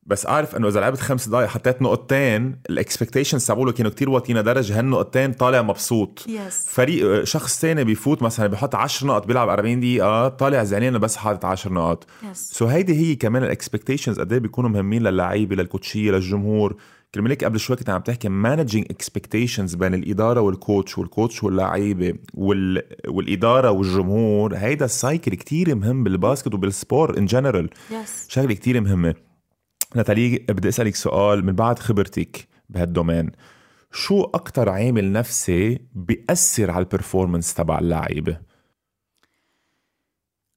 بس 0.09 0.25
أعرف 0.25 0.55
إنه 0.55 0.67
إذا 0.67 0.79
لعبت 0.79 0.99
خمس 0.99 1.29
دقائق 1.29 1.47
حطيت 1.47 1.81
نقطتين 1.81 2.55
ال 2.69 2.75
expectations 2.75 3.47
تبعوله 3.47 3.71
كانوا 3.71 3.91
كتير 3.91 4.09
واطيين 4.09 4.37
لدرجة 4.37 4.79
هالنقطتين 4.79 5.33
طالع 5.33 5.61
مبسوط 5.61 6.19
yes. 6.27 6.69
فريق 6.69 7.23
شخص 7.23 7.61
تاني 7.61 7.83
بيفوت 7.83 8.23
مثلا 8.23 8.47
بيحط 8.47 8.75
10 8.75 9.07
نقط 9.07 9.27
بيلعب 9.27 9.49
40 9.49 9.79
دقيقة 9.79 10.27
طالع 10.27 10.63
زعلان 10.63 10.97
بس 10.97 11.15
حاطط 11.17 11.45
10 11.45 11.73
نقط 11.73 12.05
so 12.33 12.65
yes. 12.65 12.69
so 12.69 12.71
هيدي 12.71 12.93
هي 12.93 13.15
كمان 13.15 13.43
ال 13.43 13.49
expectations 13.49 14.19
قد 14.19 14.33
إيه 14.33 14.39
بيكونوا 14.39 14.69
مهمين 14.69 15.03
للعيبه 15.03 15.55
للكوتشية 15.55 16.11
للجمهور 16.11 16.75
كرمال 17.15 17.37
قبل 17.37 17.59
شوي 17.59 17.75
كنت 17.75 17.89
عم 17.89 18.01
تحكي 18.01 18.29
managing 18.29 18.85
expectations 18.89 19.75
بين 19.75 19.93
الإدارة 19.93 20.41
وال 20.41 20.57
coach 20.57 20.97
وال 20.97 21.10
coach 21.10 21.43
واللعيبه 21.43 22.13
وال... 22.33 22.81
والإدارة 23.07 23.71
والجمهور 23.71 24.55
هيدا 24.55 24.85
ال 24.85 24.94
cycle 24.94 25.35
كتير 25.35 25.75
مهم 25.75 26.03
بال 26.03 26.16
basket 26.16 26.53
وبال 26.53 26.77
sport 26.77 27.17
in 27.17 27.25
general 27.25 27.69
yes. 27.89 28.31
شغلة 28.31 28.53
كتير 28.53 28.81
مهمة 28.81 29.15
ناتالي 29.95 30.37
بدي 30.37 30.69
أسألك 30.69 30.95
سؤال 30.95 31.45
من 31.45 31.53
بعد 31.53 31.79
خبرتك 31.79 32.47
بهال 32.69 32.86
domaine. 32.86 33.31
شو 33.91 34.23
أكثر 34.23 34.69
عامل 34.69 35.11
نفسي 35.11 35.79
بيأثر 35.93 36.71
على 36.71 36.83
ال 36.83 36.89
performance 36.89 37.53
تبع 37.53 37.79
اللعيبه 37.79 38.39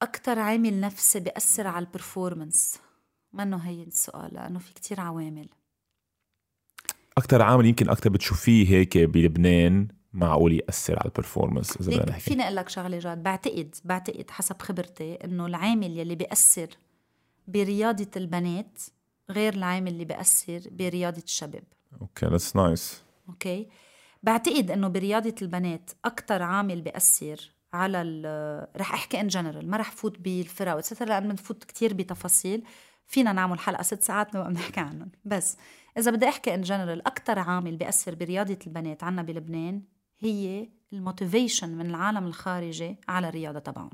أكثر 0.01 0.39
عامل 0.39 0.79
نفسي 0.79 1.19
بيأثر 1.19 1.67
على 1.67 1.85
ال 1.85 1.93
performance 1.93 2.79
منه 3.33 3.57
هي 3.57 3.83
السؤال 3.83 4.33
لأنه 4.33 4.59
في 4.59 4.73
كتير 4.73 4.99
عوامل. 4.99 5.49
أكثر 7.17 7.41
عامل 7.41 7.65
يمكن 7.65 7.89
أكثر 7.89 8.09
بتشوفيه 8.09 8.69
هيك 8.69 8.97
بلبنان 8.97 9.87
معقول 10.13 10.53
يأثر 10.53 10.99
على 10.99 11.05
ال 11.05 11.11
performance 11.11 11.77
إذا 11.77 11.91
بدنا 11.91 12.09
نحكي. 12.09 12.21
فيني 12.21 12.43
أقول 12.43 12.55
لك 12.55 12.69
شغلة 12.69 12.99
جاد 12.99 13.23
بعتقد 13.23 13.75
بعتقد 13.85 14.29
حسب 14.29 14.61
خبرتي 14.61 15.13
إنه 15.15 15.45
العامل 15.45 15.97
يلي 15.97 16.15
بيأثر 16.15 16.67
برياضة 17.47 18.11
البنات 18.15 18.79
غير 19.31 19.53
العامل 19.53 19.91
اللي 19.91 20.05
بياثر 20.05 20.61
برياضة 20.71 21.23
الشباب. 21.23 21.63
okay 22.01 22.25
that's 22.25 22.55
nice 22.55 23.03
okay 23.29 23.69
بعتقد 24.23 24.71
إنه 24.71 24.87
برياضة 24.87 25.35
البنات 25.41 25.91
أكثر 26.05 26.41
عامل 26.41 26.81
بياثر 26.81 27.51
على 27.73 28.01
رح 28.77 28.93
أحكي 28.93 29.21
in 29.21 29.27
general 29.27 29.69
ما 29.69 29.77
رح 29.77 29.91
فوت 29.91 30.19
بالفرق. 30.19 30.75
و 30.75 30.78
et 30.78 30.85
cetera 30.85 31.05
لأن 31.07 31.27
بنفوت 31.27 31.63
كثير 31.63 31.93
بتفاصيل 31.93 32.63
فينا 33.07 33.33
نعمل 33.33 33.59
حلقة 33.59 33.83
ست 33.83 34.01
ساعات 34.01 34.35
نبقى 34.35 34.49
بنحكي 34.49 34.79
عنهم. 34.79 35.11
بس 35.25 35.57
إذا 35.97 36.11
بدي 36.11 36.29
أحكي 36.29 36.53
in 36.53 36.61
general 36.61 37.07
أكثر 37.07 37.39
عامل 37.39 37.77
بياثر 37.77 38.15
برياضة 38.15 38.59
البنات 38.67 39.03
عنا 39.03 39.21
بلبنان 39.21 39.81
هي 40.19 40.69
ال 40.93 41.00
motivation 41.00 41.69
من 41.69 41.85
العالم 41.85 42.27
الخارجي 42.27 42.97
على 43.07 43.29
الرياضة 43.29 43.59
تبعهم. 43.59 43.89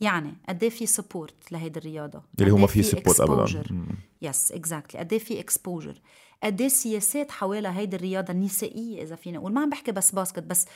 يعني 0.00 0.36
قد 0.48 0.62
إيه 0.62 0.70
في 0.70 0.86
support 0.86 1.52
لهيدي 1.52 1.78
الرياضة؟ 1.78 2.22
اللي 2.40 2.50
هو 2.50 2.56
ما 2.56 2.66
في 2.66 2.82
سبورت 2.82 3.20
ابدا. 3.20 3.86
yes 4.22 4.52
exactly 4.52 5.00
قد 5.00 5.12
إيه 5.12 5.18
في 5.18 5.40
exposure 5.40 6.00
قد 6.42 6.66
سياسات 6.66 7.30
حوالي 7.30 7.68
هيدي 7.68 7.96
الرياضة 7.96 8.32
النسائيه 8.32 9.02
إذا 9.02 9.16
فينا 9.16 9.38
نقول 9.38 9.52
ما 9.52 9.60
عم 9.60 9.70
بحكي 9.70 9.92
بس 9.92 10.12
basket 10.12 10.42
بس 10.42 10.66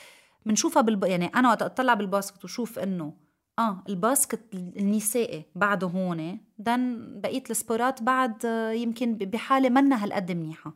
بنشوفها 0.45 0.81
بالب... 0.81 1.03
يعني 1.03 1.25
أنا 1.25 1.49
وقت 1.49 1.61
أطلع 1.61 1.93
بال 1.93 2.06
basket 2.06 2.43
وشوف 2.43 2.79
إنه 2.79 3.13
آه 3.59 3.83
ال 3.89 3.96
basket 3.96 4.39
النسائي 4.53 5.45
بعده 5.55 5.87
هون 5.87 6.39
دن 6.57 7.11
بقيه 7.21 7.43
السبورات 7.49 8.03
بعد 8.03 8.45
آه، 8.45 8.71
يمكن 8.71 9.15
بحالة 9.15 9.69
منا 9.69 10.03
هالقد 10.03 10.31
منيحة. 10.31 10.73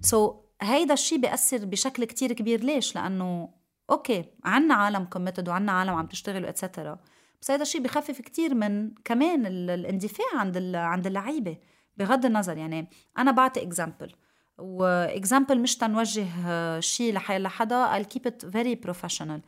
so 0.00 0.30
so, 0.30 0.34
هيدا 0.62 0.94
الشيء 0.94 1.18
بيأثر 1.18 1.64
بشكل 1.64 2.04
كتير 2.04 2.32
كبير. 2.32 2.64
ليش؟ 2.64 2.94
لأنه 2.94 3.48
okay 3.90 4.24
عنا 4.44 4.74
عالم 4.74 5.04
committed 5.04 5.48
وعنا 5.48 5.72
عالم 5.72 5.94
عم 5.94 6.06
تشتغل 6.06 6.44
و 6.44 6.50
et 6.50 6.62
cetera 6.62 6.98
بس 7.42 7.50
هذا 7.50 7.62
الشيء 7.62 7.80
بخفف 7.80 8.20
كتير 8.20 8.54
من 8.54 8.90
كمان 9.04 9.46
الاندفاع 9.46 10.26
عند 10.34 10.74
عند 10.74 11.06
اللعيبة 11.06 11.56
بغض 11.96 12.26
النظر 12.26 12.56
يعني 12.56 12.90
أنا 13.18 13.30
بعطي 13.30 13.62
example 13.62 14.12
و 14.58 14.71
example 14.71 15.60
مش 15.60 15.76
تنوجه 15.76 16.26
آه، 16.46 16.80
شيء 16.80 17.14
لحدا 17.14 18.02
I'll 18.02 18.06
keep 18.06 18.30
it 18.30 18.50
very 18.50 18.88
professional. 18.88 19.40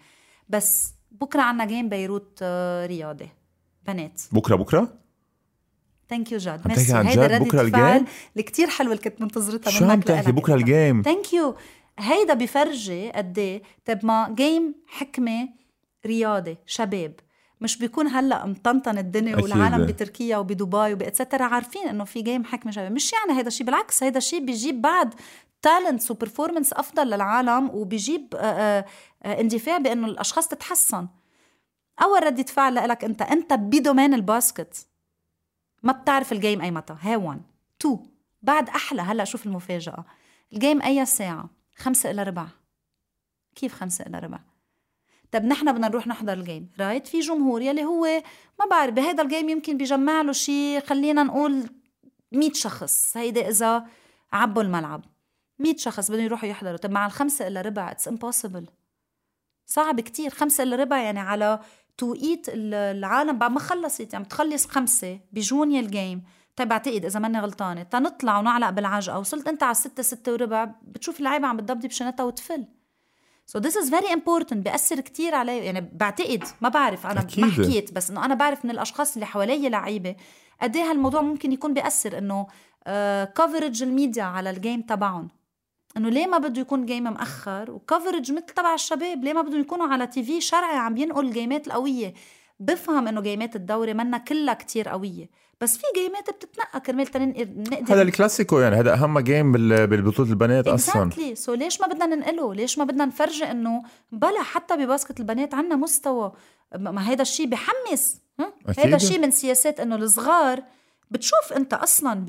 بس 0.49 0.95
بكرة 1.11 1.43
عنا 1.43 1.65
game 1.65 1.89
بيروت 1.89 2.39
آه، 2.43 2.87
رياضي 2.87 3.29
بنات. 3.87 4.23
بكرة 4.33 4.57
بكرة؟ 4.57 4.99
thank 6.09 6.33
you 6.33 6.39
جاد. 6.39 6.69
ميرسي. 6.69 6.95
هيدا 6.95 7.39
بكرة 7.39 7.61
ال 7.61 7.68
game؟ 7.68 8.07
اللي 8.33 8.43
كثير 8.47 8.69
حلوة 8.69 8.93
اللي 8.93 9.05
كنت 9.05 9.21
منتظرتها 9.21 9.71
شو 9.71 9.85
عم 9.85 10.01
تحكي؟ 10.01 10.33
بكرة 10.33 10.55
ال 10.55 10.63
game؟ 10.63 11.03
thank 11.03 11.33
you 11.33 11.57
هيدا 11.99 12.35
بفرجي 12.35 13.11
قد 13.11 13.39
إيه 13.39 13.63
طيب 13.85 14.07
ما 14.07 14.35
game 14.37 14.75
حكمة 14.87 15.49
رياضي 16.07 16.57
شباب. 16.67 17.15
مش 17.61 17.79
بيكون 17.79 18.07
هلأ 18.07 18.47
مطنطن 18.47 18.99
الدنيا. 18.99 19.37
والعالم 19.37 19.87
بتركيا 19.87 20.37
وبدبي 20.37 20.93
و 20.93 20.99
et 20.99 21.10
cetera 21.10 21.45
عارفين 21.45 21.89
إنه 21.89 22.05
في 22.05 22.23
game 22.23 22.45
حكمة 22.45 22.73
شباب 22.73 22.93
مش 22.93 23.13
يعني 23.13 23.39
هيدا 23.39 23.49
الشيء 23.49 23.67
بالعكس 23.67 24.03
هيدا 24.03 24.19
الشيء 24.19 24.45
بيجيب 24.45 24.83
بعد 24.83 25.15
talents 25.63 26.11
و 26.11 26.16
performance 26.16 26.73
أفضل 26.73 27.07
للعالم 27.07 27.71
وبيجيب 27.71 28.35
آه، 28.35 28.39
آه، 28.39 28.85
آه، 29.23 29.41
اندفاع 29.41 29.79
بإنه 29.79 30.07
الأشخاص 30.07 30.49
تتحسن. 30.49 31.09
أول 32.03 32.27
ردة 32.27 32.43
فعل 32.43 32.75
لك 32.75 33.05
أنت 33.05 33.23
أنت 33.23 33.53
ب 33.53 33.60
domaine 33.61 34.15
ال 34.15 34.24
basket. 34.24 34.87
ما 35.83 35.93
بتعرف 35.93 36.33
ال 36.33 36.38
game 36.38 36.61
أي 36.61 36.71
متى. 36.71 36.97
هي 37.01 37.17
1 37.17 37.43
2 37.81 37.99
بعد 38.43 38.69
أحلى. 38.69 39.03
هلأ 39.03 39.25
شوف 39.25 39.47
المفاجأة. 39.47 40.05
ال 40.53 40.59
game 40.59 40.83
أي 40.83 41.07
ساعة؟ 41.07 41.51
خمسة 41.77 42.11
إلى 42.11 42.23
ربع. 42.23 42.47
كيف 43.55 43.75
خمسة 43.75 44.07
إلى 44.07 44.19
ربع؟ 44.19 44.39
طب 45.33 45.45
نحن 45.45 45.73
بدنا 45.73 45.89
نروح 45.89 46.07
نحضر 46.07 46.33
ال 46.33 46.40
game 46.40 46.71
right؟ 46.81 47.07
في 47.07 47.21
جمهور 47.21 47.63
يلي 47.63 47.85
هو 47.85 48.23
ما 48.61 48.67
بعرف 48.71 48.95
بهيدا 48.95 49.23
ال 49.23 49.28
game 49.28 49.49
يمكن 49.49 49.77
بيجمع 49.77 50.23
له 50.23 50.33
شيء 50.33 50.81
خلينا 50.81 51.23
نقول 51.23 51.67
100 52.33 52.53
شخص 52.53 53.17
هيدا 53.17 53.49
إذا 53.49 53.87
عبوا 54.33 54.63
الملعب. 54.63 55.05
100 55.59 55.77
شخص 55.77 56.11
بدهم 56.11 56.25
يروحوا 56.25 56.49
يحضروا. 56.49 56.77
طب 56.77 56.91
مع 56.91 57.07
الخمسة 57.07 57.47
إلا 57.47 57.61
ربع 57.61 57.91
it's 57.91 58.09
impossible 58.09 58.67
صعب 59.67 60.01
كتير. 60.01 60.31
خمسة 60.31 60.63
إلا 60.63 60.77
ربع 60.77 60.99
يعني 60.99 61.21
على 61.21 61.61
توقيت 61.99 62.47
العالم. 62.49 63.39
بعد 63.39 63.51
ما 63.51 63.61
خلصت 63.61 64.13
يعني 64.13 64.25
بتخلص 64.25 64.67
خمسة 64.67 65.21
بجونيا 65.33 65.81
ال 65.81 65.88
game. 65.88 66.23
طيب 66.57 66.69
بعتقد 66.69 67.05
إذا 67.05 67.21
ماني 67.21 67.41
غلطانة 67.41 67.83
تنطلع 67.83 68.39
ونعلق 68.39 68.71
بالعجقة. 68.71 69.19
وصلت 69.19 69.49
أنت 69.49 69.63
على 69.63 69.71
الستة 69.71 70.03
ستة 70.03 70.33
وربع 70.33 70.65
بتشوف 70.83 71.19
اللعيبة 71.19 71.47
عم 71.47 71.57
بتضبضب 71.57 71.91
شنطها 71.91 72.25
وتفل. 72.25 72.65
so 73.53 73.59
this 73.59 73.77
is 73.77 73.91
very 73.91 74.13
important 74.13 74.65
بيأثر 74.65 75.01
كتير 75.01 75.35
علي. 75.35 75.59
يعني 75.59 75.91
بعتقد 75.93 76.45
ما 76.61 76.69
بعرف. 76.69 77.07
أنا 77.07 77.21
أكيد. 77.21 77.45
ما 77.45 77.51
حكيت 77.51 77.93
بس 77.93 78.11
إنه 78.11 78.25
أنا 78.25 78.35
بعرف 78.35 78.65
من 78.65 78.71
الأشخاص 78.71 79.15
اللي 79.15 79.27
حوالي 79.27 79.69
لعيبة 79.69 80.17
قد 80.63 80.77
إيه 80.77 80.83
هالموضوع 80.83 81.21
ممكن 81.21 81.53
يكون 81.53 81.75
بيأثر 81.75 82.19
إنه 82.19 82.47
coverage 83.25 83.81
uh, 83.81 83.83
الميديا 83.83 84.23
على 84.23 84.51
ال 84.51 84.57
game 84.57 84.83
تبعهم. 84.83 85.29
إنه 85.97 86.09
ليه 86.09 86.27
ما 86.27 86.39
بده 86.39 86.61
يكون 86.61 86.87
game 86.87 87.03
مأخر؟ 87.03 87.71
و 87.71 87.78
coverage 87.78 88.33
مثل 88.33 88.47
تبع 88.47 88.75
الشباب. 88.75 89.25
ليه 89.25 89.33
ما 89.33 89.43
بدهم 89.43 89.61
يكونوا 89.61 89.87
على 89.87 90.07
TV 90.07 90.41
شرعي 90.41 90.77
عم 90.77 90.97
ينقل 90.97 91.27
الجيمات 91.27 91.67
القويه 91.67 92.15
بفهم 92.61 93.09
إنه 93.09 93.21
جيمات 93.21 93.57
الدوري 93.57 93.95
منا 93.95 94.19
كلها 94.19 94.55
كتير 94.55 94.89
قوية. 94.89 95.31
بس 95.61 95.77
في 95.77 95.83
جيمات 95.95 96.31
بتتنقى 96.31 96.81
كرمال 96.81 97.07
نقدر 97.71 97.95
هذا 97.95 98.03
الكلاسيكو 98.03 98.59
يعني 98.59 98.77
هذا 98.77 98.95
أهم 98.95 99.19
game 99.19 99.53
بالبطولة 99.53 100.31
البنات 100.31 100.69
أصلا. 100.69 101.03
exactly 101.03 101.35
so 101.35 101.55
ليش 101.55 101.81
ما 101.81 101.87
بدنا 101.87 102.07
ننقله؟ 102.07 102.55
ليش 102.55 102.79
ما 102.79 102.85
بدنا 102.85 103.05
نفرجي 103.05 103.45
إنه 103.45 103.83
بلا 104.13 104.43
حتى 104.43 104.77
ب 104.77 104.83
basket 104.83 105.21
البنات 105.21 105.55
عنا 105.55 105.77
مستوى؟ 105.77 106.33
ما 106.79 107.11
هيدا 107.11 107.23
الشيء 107.23 107.47
بحمس 107.47 108.21
هيدا 108.79 108.97
الشيء 108.97 109.19
من 109.19 109.31
سياسات 109.31 109.81
إنه 109.81 109.97
الصغار 109.97 110.63
بتشوف 111.11 111.53
أنت 111.57 111.75
أصلا 111.75 112.27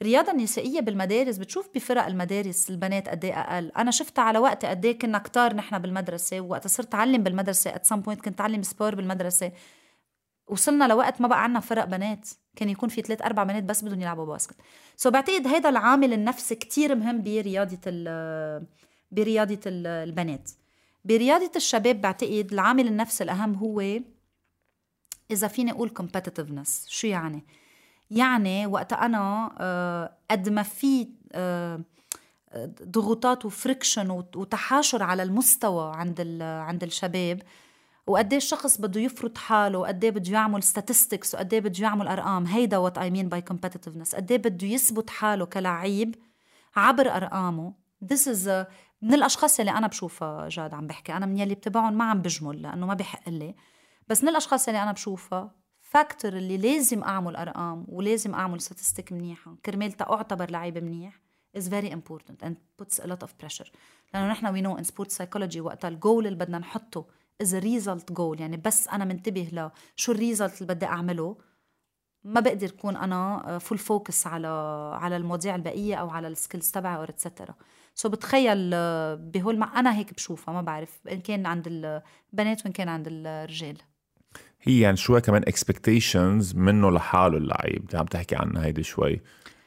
برياضة 0.00 0.32
نسائية 0.32 0.80
بالمدارس 0.80 1.36
بتشوف 1.36 1.68
بفرق 1.74 2.06
المدارس 2.06 2.70
البنات 2.70 3.08
قد 3.08 3.24
إيه 3.24 3.40
أقل. 3.40 3.72
أنا 3.76 3.90
شفتها 3.90 4.22
على 4.22 4.38
وقت 4.38 4.64
قد 4.64 4.84
إيه 4.84 4.98
كنا 4.98 5.18
كتار 5.18 5.54
نحن 5.54 5.78
بالمدرسة 5.78 6.40
وقت 6.40 6.66
صرت 6.66 6.94
أعلم 6.94 7.22
بالمدرسة 7.22 7.74
at 7.74 7.86
some 7.86 8.00
point 8.00 8.20
كنت 8.20 8.40
أعلم 8.40 8.62
sport 8.62 8.94
بالمدرسة. 8.94 9.52
وصلنا 10.48 10.84
لوقت 10.88 11.20
ما 11.20 11.28
بقى 11.28 11.42
عنا 11.44 11.60
فرق 11.60 11.84
بنات. 11.84 12.28
كان 12.56 12.68
يكون 12.68 12.88
في 12.88 13.02
ثلاث 13.02 13.22
أربع 13.22 13.42
بنات 13.42 13.62
بس 13.62 13.84
بدهم 13.84 14.00
يلعبوا 14.00 14.26
basket. 14.26 14.56
so 14.96 15.10
بعتقد 15.10 15.46
هذا 15.46 15.68
العامل 15.68 16.12
النفسي 16.12 16.54
كتير 16.54 16.94
مهم 16.94 17.22
برياضة 17.22 17.78
برياضة 19.10 19.60
البنات. 19.66 20.50
برياضة 21.04 21.50
الشباب 21.56 22.00
بعتقد 22.00 22.48
العامل 22.52 22.86
النفسي 22.86 23.24
الأهم 23.24 23.54
هو 23.54 24.00
إذا 25.30 25.48
فيني 25.48 25.70
أقول 25.70 25.90
competitiveness. 26.00 26.88
شو 26.88 27.06
يعني؟ 27.06 27.44
يعني 28.10 28.66
وقت 28.66 28.92
أنا 28.92 29.54
آه، 29.60 30.16
قد 30.30 30.48
ما 30.48 30.62
في 30.62 31.08
آه، 31.32 31.80
ضغوطات 32.82 33.44
و 33.44 33.51
friction 33.51 34.10
وتحاشر 34.10 35.02
على 35.02 35.22
المستوى 35.22 35.96
عند 35.96 36.42
عند 36.42 36.82
الشباب 36.82 37.42
وقد 38.06 38.32
إيه 38.32 38.36
الشخص 38.36 38.80
بده 38.80 39.00
يفرض 39.00 39.38
حاله؟ 39.38 39.78
وقد 39.78 40.04
إيه 40.04 40.10
بده 40.10 40.32
يعمل 40.32 40.62
statistics 40.62 41.34
وقد 41.34 41.54
إيه 41.54 41.60
بده 41.60 41.82
يعمل 41.82 42.08
أرقام؟ 42.08 42.46
هيدا 42.46 42.76
what 42.78 42.98
I 42.98 43.10
mean 43.10 43.28
by 43.28 43.44
competitiveness. 43.50 44.14
قد 44.16 44.32
إيه 44.32 44.38
بده 44.38 44.66
يثبت 44.66 45.10
حاله 45.10 45.44
كلعيب 45.44 46.14
عبر 46.76 47.16
أرقامه؟ 47.16 47.74
Is 48.04 48.46
a 48.46 48.66
من 49.02 49.14
الأشخاص 49.14 49.60
اللي 49.60 49.70
أنا 49.70 49.86
بشوفها 49.86 50.48
جاد 50.48 50.74
عم 50.74 50.86
بحكي. 50.86 51.12
أنا 51.12 51.26
من 51.26 51.38
يلي 51.38 51.54
بتبعهم 51.54 51.98
ما 51.98 52.04
عم 52.04 52.22
بجمل 52.22 52.62
لأنه 52.62 52.86
ما 52.86 52.94
بحق 52.94 53.28
لي. 53.28 53.54
بس 54.08 54.22
من 54.22 54.28
الأشخاص 54.28 54.68
اللي 54.68 54.82
أنا 54.82 54.92
بشوفها 54.92 55.54
factor 55.80 56.32
اللي 56.32 56.56
لازم 56.56 57.02
أعمل 57.02 57.36
أرقام 57.36 57.86
ولازم 57.88 58.34
أعمل 58.34 58.60
statistics 58.60 59.12
منيحة 59.12 59.56
كرمال 59.66 59.92
تا 59.92 60.12
أعتبر 60.12 60.50
لعيب 60.50 60.78
منيح 60.78 61.20
is 61.58 61.62
very 61.62 61.90
important 61.90 62.46
and 62.46 62.54
puts 62.82 62.98
a 62.98 63.06
lot 63.06 63.26
of 63.26 63.30
pressure. 63.44 63.70
لأنه 64.14 64.30
نحن 64.30 64.46
we 64.56 64.66
know 64.66 64.80
in 64.80 64.84
sports 64.84 65.16
psychology 65.16 65.56
وقتها 65.56 65.88
الجول 65.88 66.26
اللي 66.26 66.38
بدنا 66.38 66.58
نحطه 66.58 67.06
a 67.42 67.60
result 67.60 68.14
goal. 68.14 68.40
يعني 68.40 68.56
بس 68.56 68.88
أنا 68.88 69.04
منتبه 69.04 69.70
لشو 69.96 70.12
ال 70.12 70.19
result 70.19 70.62
اللي 70.62 70.74
بدي 70.74 70.86
أعمله. 70.86 71.36
ما 72.24 72.40
بقدر 72.40 72.66
اكون 72.66 72.96
أنا 72.96 73.58
full 73.58 73.78
focus 73.78 74.26
على 74.26 74.48
على 75.00 75.16
المواضيع 75.16 75.54
البقية 75.54 75.94
أو 75.94 76.10
على 76.10 76.28
ال 76.28 76.34
skills 76.34 76.70
تبعي 76.70 76.96
or 76.96 77.08
et 77.08 77.19
cetera 77.19 77.54
so 77.94 78.08
بتخيل 78.08 78.70
بهول 79.16 79.58
مع 79.58 79.80
أنا 79.80 79.96
هيك 79.96 80.14
بشوفها 80.14 80.54
ما 80.54 80.60
بعرف 80.60 81.00
إن 81.12 81.20
كان 81.20 81.46
عند 81.46 81.66
البنات 81.66 82.62
وإن 82.64 82.72
كان 82.72 82.88
عند 82.88 83.06
الرجال 83.08 83.76
هي 84.62 84.80
يعني 84.80 84.96
شوي 84.96 85.20
كمان 85.20 85.42
expectations 85.42 86.54
منه 86.54 86.90
لحاله 86.90 87.36
اللعيب. 87.36 87.90
عم 87.94 88.06
تحكي 88.06 88.36
عنها 88.36 88.64
هيدي 88.64 88.82
شوي. 88.82 89.20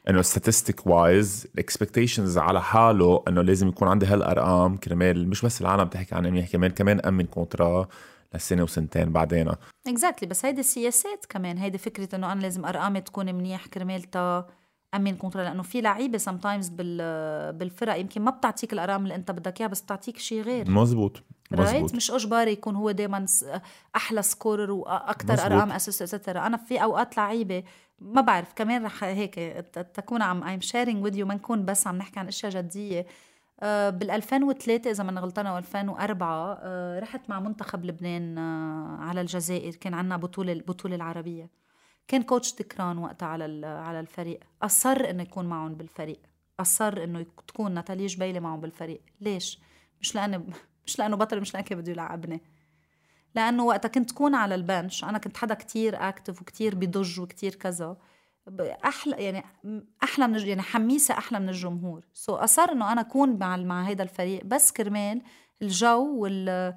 إنه 0.10 0.22
statistic 0.22 0.88
wise 0.88 1.48
ال 1.54 1.60
expectations 1.60 2.38
على 2.38 2.62
حاله 2.62 3.24
إنه 3.28 3.42
لازم 3.42 3.68
يكون 3.68 3.88
عندي 3.88 4.06
هالأرقام 4.06 4.78
كرمال 4.78 5.30
مش 5.30 5.46
بس 5.46 5.62
العالم 5.62 5.88
تحكي 5.88 6.16
عن 6.16 6.24
منيح 6.24 6.52
كمان 6.52 6.72
كمان 6.72 7.00
أمن 7.00 7.26
contract 7.26 7.88
لسنة 8.36 8.64
وسنتين 8.64 9.12
بعدين. 9.12 9.52
exactly 9.88 10.28
exactly. 10.28 10.30
بس 10.30 10.46
هيدي 10.46 10.60
السياسات 10.60 11.26
كمان 11.30 11.58
هيدي 11.58 11.78
فكرة 11.78 12.16
إنه 12.16 12.32
أنا 12.32 12.42
لازم 12.42 12.66
أرقامي 12.66 13.02
تكون 13.02 13.36
منيح 13.36 13.68
كرمال 13.68 14.04
تا 14.04 14.48
أمن 14.96 15.16
contract 15.16 15.44
لأنه 15.44 15.64
في 15.64 15.82
لعيبة 15.82 16.18
sometimes 16.18 16.70
بالفرق 16.70 18.00
يمكن 18.00 18.22
ما 18.22 18.32
بتعطيك 18.32 18.74
الأرقام 18.74 19.04
اللي 19.04 19.16
أنت 19.16 19.32
بدك 19.32 19.60
إياها 19.62 19.70
بس 19.70 19.82
بتعطيك 19.82 20.18
شيء 20.18 20.42
غير. 20.42 20.72
مزبوط 20.72 21.24
right 21.54 21.96
مش 21.96 22.12
إجباري 22.12 22.52
يكون 22.52 22.76
هو 22.76 22.92
دائما 22.92 23.26
أحلى 23.96 24.22
scorer 24.22 24.72
وأكثر 24.72 25.46
أرقام 25.46 25.72
assist 25.72 26.02
et 26.02 26.13
cetera 26.13 26.48
أنا 26.48 26.58
في 26.58 26.84
أوقات 26.84 27.18
لعيبة 27.18 27.64
ما 28.02 28.22
بعرف 28.22 28.54
كمان 28.54 28.86
رح 28.86 29.04
هيك 29.04 29.36
تكون 29.94 30.22
عم 30.22 30.44
I'm 30.44 30.62
sharing 30.62 31.04
with 31.04 31.18
you 31.18 31.26
ما 31.26 31.36
نكون 31.36 31.66
بس 31.66 31.88
عم 31.88 31.98
نحكي 31.98 32.20
عن 32.20 32.28
أشياء 32.28 32.52
جدية. 32.52 33.06
آه، 33.60 33.90
بال 33.90 34.12
2003 34.12 34.92
إذا 34.92 35.04
ما 35.04 35.22
غلطانة 35.22 35.50
أو 35.50 35.58
2004 35.58 36.60
آه، 36.62 37.00
رحت 37.00 37.30
مع 37.30 37.40
منتخب 37.40 37.86
لبنان 37.86 38.38
آه، 38.38 38.98
على 39.00 39.22
الجزائر. 39.22 39.76
كان 39.76 39.94
عندنا 39.94 40.18
بطولة 40.18 40.54
البطوله 40.54 40.96
العربية. 40.96 41.50
كان 42.08 42.24
coach 42.24 42.54
تكران 42.54 42.98
وقتها 42.98 43.28
على 43.28 43.68
على 43.68 44.00
الفريق. 44.00 44.40
أصر 44.62 45.10
إنه 45.10 45.24
يكون 45.24 45.46
معهم 45.46 45.76
بالفريق. 45.76 46.20
أصر 46.60 47.04
إنه 47.04 47.26
تكون 47.48 47.72
ناتالي 47.72 48.06
جبيلي 48.06 48.40
معهم 48.40 48.62
بالفريق. 48.62 49.02
ليش؟ 49.22 49.60
مش 50.02 50.16
لأنه 50.16 50.44
مش 50.86 51.00
لأنه 51.00 51.16
بطل 51.16 51.42
مش 51.42 51.54
لأنه 51.54 51.66
بده 51.72 51.92
يلعبني 51.92 52.42
لأنه 53.36 53.64
وقتها 53.64 53.90
كنت 53.90 54.10
تكون 54.10 54.36
على 54.36 54.56
ال 54.56 54.63
bench. 54.63 55.04
أنا 55.04 55.18
كنت 55.18 55.38
حدا 55.38 55.54
كتير 55.54 56.10
active 56.10 56.42
وكتير 56.42 56.76
بضج 56.76 57.20
وكتير 57.20 57.56
كذا. 57.56 57.98
أحلى 58.86 59.24
يعني 59.24 59.44
أحلى 60.04 60.28
من 60.28 60.40
يعني 60.40 60.62
حميسة 60.62 61.14
أحلى 61.14 61.40
من 61.40 61.50
الجمهور. 61.50 62.06
so 62.14 62.38
so 62.38 62.40
أصر 62.40 62.72
إنه 62.72 62.92
أنا 62.92 63.02
أكون 63.02 63.40
مع 63.40 63.58
مع 63.58 63.84
هذا 63.84 64.04
الفريق. 64.04 64.46
بس 64.46 64.72
كرمال 64.72 65.22
الجو 65.62 66.16
وال 66.16 66.74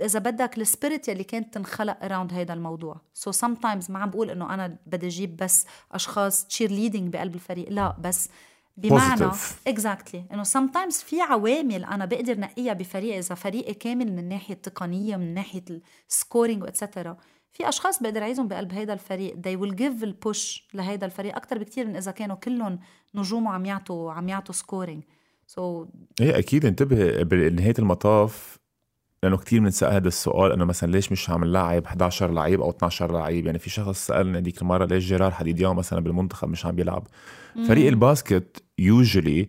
إذا 0.00 0.18
بدك 0.18 0.58
ال 0.58 0.65
spirit 0.65 1.08
يلي 1.08 1.24
كانت 1.24 1.54
تنخلق 1.54 2.04
around 2.04 2.32
هذا 2.32 2.54
الموضوع. 2.54 3.00
so 3.14 3.30
sometimes 3.30 3.90
ما 3.90 3.98
عم 3.98 4.10
بقول 4.10 4.30
إنه 4.30 4.54
أنا 4.54 4.78
بدي 4.86 5.06
أجيب 5.06 5.36
بس 5.36 5.66
أشخاص 5.92 6.46
cheerleading 6.46 7.12
بقلب 7.12 7.34
الفريق. 7.34 7.68
لا 7.70 7.96
بس 8.00 8.28
بمعنى 8.76 9.30
exactly 9.66 10.24
إنه 10.32 10.42
sometimes 10.42 10.96
في 10.96 11.20
عوامل 11.20 11.84
أنا 11.84 12.04
بقدر 12.04 12.40
نقيها 12.40 12.72
بفريق 12.72 13.16
إذا 13.16 13.34
فريقي 13.34 13.74
كامل 13.74 14.12
من 14.12 14.18
الناحيه 14.18 14.54
التقنيه 14.54 15.16
من 15.16 15.34
ناحية 15.34 15.64
ال 16.08 16.15
scoring 16.15 16.62
و 16.62 16.68
et 16.68 16.80
cetera 16.80 17.16
في 17.52 17.68
أشخاص 17.68 18.02
بقدر 18.02 18.22
أعيزهم 18.22 18.48
بقلب 18.48 18.72
هيدا 18.72 18.92
الفريق. 18.92 19.34
They 19.34 19.60
will 19.60 19.74
give 19.74 20.02
ال 20.02 20.15
push 20.15 20.68
لهيدا 20.74 21.06
الفريق 21.06 21.36
أكثر 21.36 21.58
بكثير 21.58 21.86
من 21.86 21.96
إذا 21.96 22.10
كانوا 22.10 22.36
كلهم 22.36 22.78
نجومه 23.14 23.50
عم 23.50 23.64
يعطوا 23.64 24.12
عم 24.12 24.28
يعطوا 24.28 24.54
scoring 24.54 25.02
so 25.46 25.84
so, 25.84 25.88
إيه 26.20 26.38
أكيد 26.38 26.66
انتبه 26.66 27.22
بنهايه 27.22 27.74
المطاف 27.78 28.58
لأنه 29.22 29.36
كثير 29.36 29.60
بنسال 29.60 29.92
هذا 29.92 30.08
السؤال 30.08 30.52
إنه 30.52 30.64
مثلا 30.64 30.92
ليش 30.92 31.12
مش 31.12 31.30
عم 31.30 31.44
نلاعب 31.44 31.84
11 31.84 32.30
لعيب 32.30 32.60
أو 32.60 32.70
12 32.70 33.12
لعيب؟ 33.12 33.46
يعني 33.46 33.58
في 33.58 33.70
شخص 33.70 34.06
سألني 34.06 34.38
هذيك 34.38 34.62
المرة 34.62 34.84
ليش 34.84 35.04
جيرار 35.04 35.30
حديديان 35.30 35.76
مثلا 35.76 36.00
بالمنتخب 36.00 36.48
مش 36.48 36.66
عم 36.66 36.76
بيلعب؟ 36.76 37.06
فريق 37.68 37.88
الباسكت 37.88 38.62
usually 38.78 39.48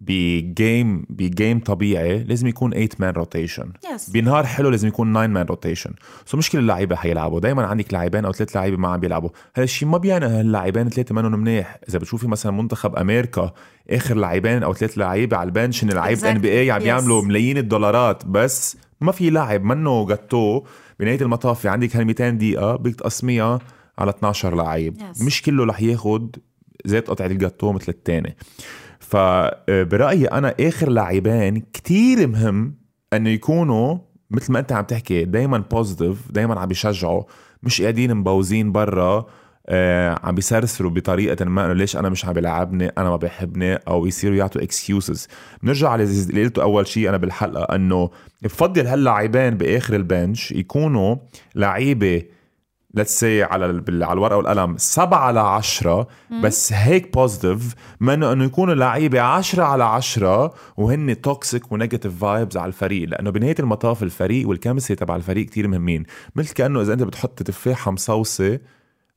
ب 0.00 0.21
game 0.21 1.06
ب 1.10 1.20
game 1.20 1.60
طبيعي 1.60 2.24
لازم 2.24 2.46
يكون 2.46 2.70
8 2.70 2.88
man 2.98 3.14
rotation 3.14 3.72
بنهار 4.12 4.46
حلو 4.46 4.70
لازم 4.70 4.88
يكون 4.88 5.12
9 5.12 5.26
man 5.26 5.46
rotation 5.46 5.90
so 6.26 6.36
مش 6.36 6.50
كل 6.50 6.58
اللعيبة 6.58 6.96
حيلعبوا. 6.96 7.40
دائما 7.40 7.66
عندك 7.66 7.92
لاعبين 7.92 8.24
أو 8.24 8.32
ثلاث 8.32 8.56
لعيبه 8.56 8.76
ما 8.76 8.88
عم 8.88 9.00
بيلعبوا. 9.00 9.30
هذا 9.54 9.64
الشيء 9.64 9.88
ما 9.88 9.98
بيعني 9.98 10.26
هاللاعبين 10.26 10.88
ثلاثة 10.88 11.14
منهم 11.14 11.40
منيح. 11.40 11.78
إذا 11.88 11.98
بتشوفي 11.98 12.28
مثلا 12.28 12.52
منتخب 12.52 12.96
أمريكا 12.96 13.52
آخر 13.90 14.14
لاعبين 14.14 14.62
أو 14.62 14.74
ثلاث 14.74 14.98
لعيبه 14.98 15.36
على 15.36 15.46
ال 15.46 15.52
bench 15.52 15.84
إن 15.84 15.90
لعيبه 15.90 16.30
NBA 16.30 16.70
عم 16.70 16.82
يعملوا 16.82 17.22
ملايين 17.22 17.58
الدولارات 17.58 18.26
بس 18.26 18.76
ما 19.04 19.12
في 19.12 19.30
لاعب 19.30 19.64
منه 19.64 20.06
جاتو 20.06 20.62
بنهاية 21.00 21.20
المطاف 21.20 21.60
في 21.60 21.68
عندك 21.68 21.96
هال 21.96 22.04
200 22.04 22.30
دقيقة 22.30 22.76
بدك 22.76 22.94
تقسميها 22.94 23.58
على 23.98 24.10
12 24.10 24.54
لعيب. 24.54 24.96
مش 25.26 25.42
كله 25.42 25.64
رح 25.64 25.82
ياخد 25.82 26.36
زيت 26.84 27.08
قطعة 27.10 27.26
الجاتو 27.26 27.72
مثل 27.72 27.92
الثاني 27.92 28.36
فبرايي 29.00 30.26
أنا 30.26 30.54
آخر 30.60 30.88
لاعبين 30.88 31.62
كتير 31.72 32.26
مهم 32.26 32.74
إنه 33.12 33.30
يكونوا 33.30 33.98
مثل 34.30 34.52
ما 34.52 34.58
أنت 34.58 34.72
عم 34.72 34.84
تحكي 34.84 35.24
دائما 35.24 35.58
positive 35.58 36.32
دائما 36.32 36.60
عم 36.60 36.68
بيشجعوا 36.68 37.22
مش 37.62 37.82
قاعدين 37.82 38.14
مبوزين 38.14 38.72
برا. 38.72 39.26
آه 39.66 40.18
عم 40.22 40.34
بيسرسروا 40.34 40.90
بطريقة 40.90 41.44
ما 41.44 41.64
إنه 41.66 41.72
ليش 41.72 41.96
أنا 41.96 42.08
مش 42.08 42.26
عم 42.26 42.32
بيلعبني 42.32 42.88
أنا 42.98 43.10
ما 43.10 43.16
بيحبني 43.16 43.74
أو 43.74 44.06
يصيروا 44.06 44.36
يعطوا 44.36 44.62
excuses 44.62 45.28
بنرجع 45.62 45.88
على 45.88 46.04
اللي 46.04 46.44
قلته 46.44 46.62
أول 46.62 46.86
شيء 46.86 47.08
أنا 47.08 47.16
بالحلقة 47.16 47.74
إنه 47.74 48.10
بفضل 48.42 48.86
هاللاعبين 48.86 49.50
بآخر 49.50 49.94
ال 49.94 50.04
bench 50.04 50.52
يكونوا 50.52 51.16
لعيبة 51.54 52.22
let's 52.94 53.20
say 53.20 53.42
على 53.42 53.64
على 53.88 54.12
الورقة 54.12 54.36
والقلم 54.36 54.76
7 54.78 55.18
على 55.18 55.40
10 55.40 56.08
بس 56.42 56.72
هيك 56.72 57.14
positive 57.14 57.74
منه 58.00 58.32
انه 58.32 58.44
يكونوا 58.44 58.74
لعيبة 58.74 59.20
10 59.20 59.62
على 59.62 59.84
10 59.84 60.54
وهن 60.76 61.20
toxic 61.20 61.72
و 61.72 61.77
negative 61.77 62.18
vibes 62.20 62.56
على 62.56 62.68
الفريق. 62.68 63.08
لأنه 63.08 63.30
بنهاية 63.30 63.54
المطاف 63.60 64.02
الفريق 64.02 64.48
وال 64.48 64.57
chemistry 64.57 64.96
تبع 64.96 65.16
الفريق 65.16 65.46
كتير 65.46 65.68
مهمين. 65.68 66.04
مثل 66.36 66.54
كأنه 66.54 66.80
إذا 66.80 66.92
أنت 66.92 67.02
بتحط 67.02 67.42
تفاحه 67.42 67.90
مصوصة 67.90 68.58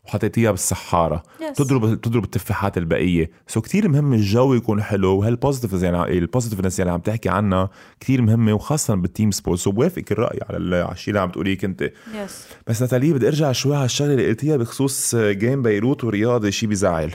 وحطيتيها 0.08 0.52
بالسحارة. 0.52 1.24
Yes. 1.40 1.54
تضرب 1.56 2.02
تضرب 2.02 2.24
التفاحات 2.24 2.78
البقية. 2.78 3.32
so 3.48 3.62
كتير 3.62 3.88
مهم 3.88 4.14
الجو 4.14 4.54
يكون 4.54 4.84
حلو. 4.84 5.18
وهال 5.18 5.36
positive 5.36 5.84
يعني 5.84 6.18
ال 6.18 6.22
positiveness 6.22 6.80
اللي 6.80 6.92
عم 6.92 7.00
تحكي 7.00 7.30
عنها 7.30 7.70
كتير 8.00 8.22
مهمة 8.22 8.54
وخاصة 8.54 8.96
بال 8.96 9.08
team 9.08 9.32
sport 9.32 9.60
so 9.60 9.72
بوافقك 9.72 10.12
الرأي 10.12 10.40
على 10.50 10.58
الشيء 10.92 11.10
اللي 11.10 11.20
عم 11.20 11.32
تقوليه 11.32 11.58
كنت. 11.58 11.84
Yes. 11.84 12.32
بس 12.68 12.84
نتالي 12.84 13.14
بدي 13.14 13.28
ارجع 13.28 13.52
شوي 13.52 13.76
على 13.76 13.86
الشغلة 13.86 14.12
اللي 14.12 14.28
قلتيها 14.28 14.58
بخصوص 14.58 15.16
game 15.16 15.62
بيروت 15.62 16.04
ورياضي 16.04 16.52
شيء 16.52 16.70
بزعل. 16.70 17.12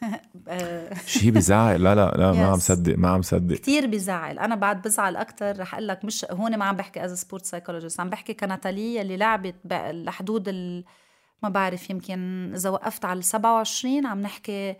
شيء 1.06 1.30
بزعل. 1.30 1.82
لا 1.82 1.94
لا 1.94 2.14
لا 2.18 2.32
ما 2.32 2.46
عم 2.46 2.58
صدق 2.58 2.98
ما 2.98 3.08
عم 3.08 3.22
صدق. 3.22 3.56
كثير 3.56 3.86
بزعل. 3.86 4.38
أنا 4.38 4.54
بعد 4.54 4.82
بزعل 4.82 5.16
أكثر 5.16 5.60
رح 5.60 5.74
أقول 5.74 5.88
لك 5.88 6.04
مش 6.04 6.26
هون 6.30 6.56
ما 6.56 6.64
عم 6.64 6.76
بحكي 6.76 7.04
as 7.04 7.20
sport 7.20 7.44
psychologist 7.44 8.00
عم 8.00 8.10
بحكي 8.10 8.34
كناتالي 8.34 9.00
اللي 9.00 9.16
لعبت 9.16 9.54
لحدود 9.92 10.48
ال 10.48 10.84
ما 11.42 11.48
بعرف 11.48 11.90
يمكن 11.90 12.52
إذا 12.54 12.70
وقفت 12.70 13.04
على 13.04 13.22
27 13.22 14.06
عم 14.06 14.20
نحكي 14.20 14.76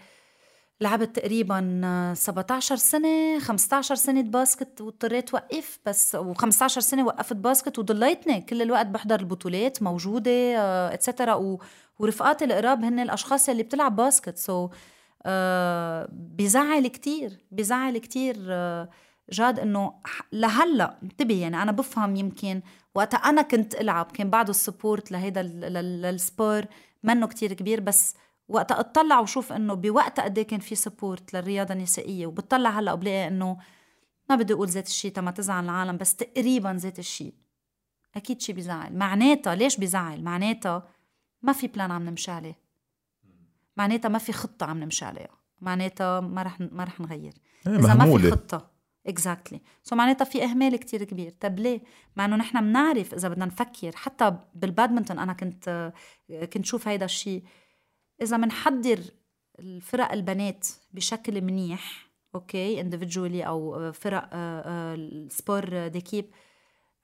لعبت 0.81 1.17
تقريبا 1.17 2.13
17 2.17 2.77
سنة 2.77 3.39
15 3.39 3.95
سنة 3.95 4.23
باسكت 4.23 4.81
واضطريت 4.81 5.35
وقف 5.35 5.79
بس 5.87 6.17
و15 6.17 6.67
سنة 6.67 7.05
وقفت 7.07 7.37
باسكت 7.37 7.79
وضليتني. 7.79 8.41
كل 8.41 8.63
الوقت 8.63 8.87
بحضر 8.87 9.21
البطولات 9.21 9.83
موجودة 9.83 10.31
et 10.95 11.04
cetera 11.04 11.33
آه، 11.33 11.59
ورفقاتي 11.99 12.45
القراب 12.45 12.85
هن 12.85 13.01
الأشخاص 13.01 13.49
اللي 13.49 13.63
بتلعب 13.63 13.97
باسكت. 13.97 14.39
so 14.39 14.69
so, 14.69 14.71
uh, 14.71 16.11
بزعل 16.13 16.87
كتير 16.87 17.47
بزعل 17.51 17.99
كتير 17.99 18.35
uh, 18.35 18.89
جاد 19.33 19.59
إنه 19.59 19.93
لهلأ 20.33 20.99
انتبه 21.03 21.41
يعني 21.41 21.63
أنا 21.63 21.73
بفهم 21.73 22.17
يمكن 22.17 22.63
وقتها 22.95 23.19
أنا 23.19 23.43
كنت 23.43 23.75
ألعب 23.75 24.13
كان 24.13 24.31
بعده 24.31 24.51
ال 24.51 24.59
support 24.59 25.13
لهيدا 25.13 25.43
لل 25.43 25.78
sport 25.78 26.65
منه 27.03 27.27
كتير 27.27 27.53
كبير 27.53 27.81
بس 27.81 28.17
وقتها 28.49 28.81
أطلع 28.81 29.21
وشوف 29.21 29.53
إنه 29.53 29.75
بوقتها 29.75 30.25
قد 30.25 30.39
إيه 30.39 30.47
كان 30.47 30.61
في 30.61 30.75
support 30.75 31.35
للرياضة 31.35 31.75
النسائية 31.75 32.27
وبطلع 32.27 32.71
هلأ 32.71 32.93
وبلاقي 32.93 33.29
إنه 33.29 33.57
ما 34.31 34.37
بدي 34.37 34.53
أقول 34.53 34.69
ذات 34.69 34.87
الشيء 34.87 35.13
تما 35.13 35.31
تزعل 35.31 35.65
العالم 35.65 35.97
بس 35.97 36.17
تقريبا 36.17 36.77
ذات 36.81 36.99
الشيء. 36.99 37.35
أكيد 38.17 38.41
شيء 38.41 38.55
بزعل. 38.55 38.97
معناتها 38.97 39.55
ليش 39.55 39.77
بزعل؟ 39.77 40.23
معناتها 40.23 40.89
ما 41.43 41.53
في 41.53 41.67
plan 41.67 41.91
عم 41.91 42.03
نمشي 42.03 42.31
عليه. 42.31 42.59
معناتها 43.77 44.09
ما 44.09 44.19
في 44.19 44.33
خطة 44.33 44.67
عم 44.67 44.79
نمشي 44.81 45.05
عليها. 45.05 45.41
معناتها 45.61 46.21
ما 46.21 46.43
رح 46.43 46.61
ما 46.61 46.85
رح 46.85 47.01
نغير. 47.01 47.33
إيه، 47.67 47.77
إذا 47.77 47.95
ما 47.95 48.19
في 48.19 48.31
خطة. 48.31 48.70
exactly 49.07 49.61
so 49.83 49.97
معناتها 49.97 50.25
في 50.25 50.45
إهمال 50.45 50.77
كتير 50.77 51.05
كبير. 51.05 51.35
طب 51.41 51.59
ليه؟ 51.59 51.81
مع 52.17 52.25
إنه 52.25 52.37
نحن 52.37 52.61
بنعرف 52.61 53.15
إذا 53.15 53.29
بدنا 53.29 53.45
نفكر. 53.45 53.97
حتى 53.97 54.37
بالبادمنتون 54.55 55.19
أنا 55.19 55.33
كنت 55.33 55.93
كنت 56.53 56.65
شوف 56.65 56.89
هيدا 56.89 57.05
الشيء 57.05 57.43
إذا 58.23 58.37
بنحضر 58.37 59.01
الفرق 59.59 60.13
البنات 60.13 60.69
بشكل 60.93 61.41
منيح 61.41 62.11
أوكي 62.35 62.81
individuelle 62.81 63.47
أو 63.47 63.93
فرق 63.93 64.29
ال 64.35 64.60
sport 64.60 65.87
d'équipe 65.87 66.31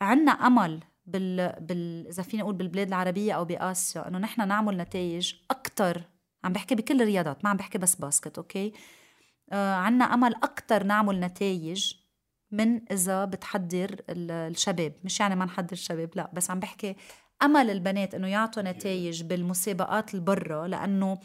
عنا 0.01 0.32
أمل 0.32 0.81
بال, 1.06 1.52
بال 1.60 2.06
إذا 2.06 2.23
فينا 2.23 2.43
نقول 2.43 2.55
بالبلاد 2.55 2.86
العربية 2.86 3.32
أو 3.32 3.44
باسيا 3.44 4.09
إنه 4.09 4.18
نحن 4.18 4.48
نعمل 4.48 4.77
نتائج 4.77 5.35
أكثر 5.51 6.02
عم 6.44 6.52
بحكي 6.52 6.74
بكل 6.74 7.02
الرياضات 7.02 7.44
ما 7.44 7.51
عم 7.51 7.56
بحكي 7.56 7.78
بس 7.78 7.94
باسكت 7.94 8.39
okay؟ 8.39 8.66
آه 8.66 8.73
عنا 9.52 10.05
أمل 10.05 10.35
أكثر 10.35 10.82
نعمل 10.82 11.20
نتائج 11.20 11.94
من 12.51 12.93
إذا 12.93 13.24
بتحضر 13.24 13.97
الشباب. 14.09 14.93
مش 15.05 15.20
يعني 15.20 15.36
ما 15.36 15.44
نحضر 15.44 15.73
الشباب 15.73 16.10
لا 16.14 16.31
بس 16.32 16.51
عم 16.51 16.60
بحكي 16.60 16.97
أمل 17.43 17.70
البنات 17.70 18.14
إنه 18.14 18.27
يعطوا 18.28 18.62
نتائج 18.62 19.23
بالمسابقات 19.23 20.14
البرة 20.14 20.66
لأنه 20.66 21.18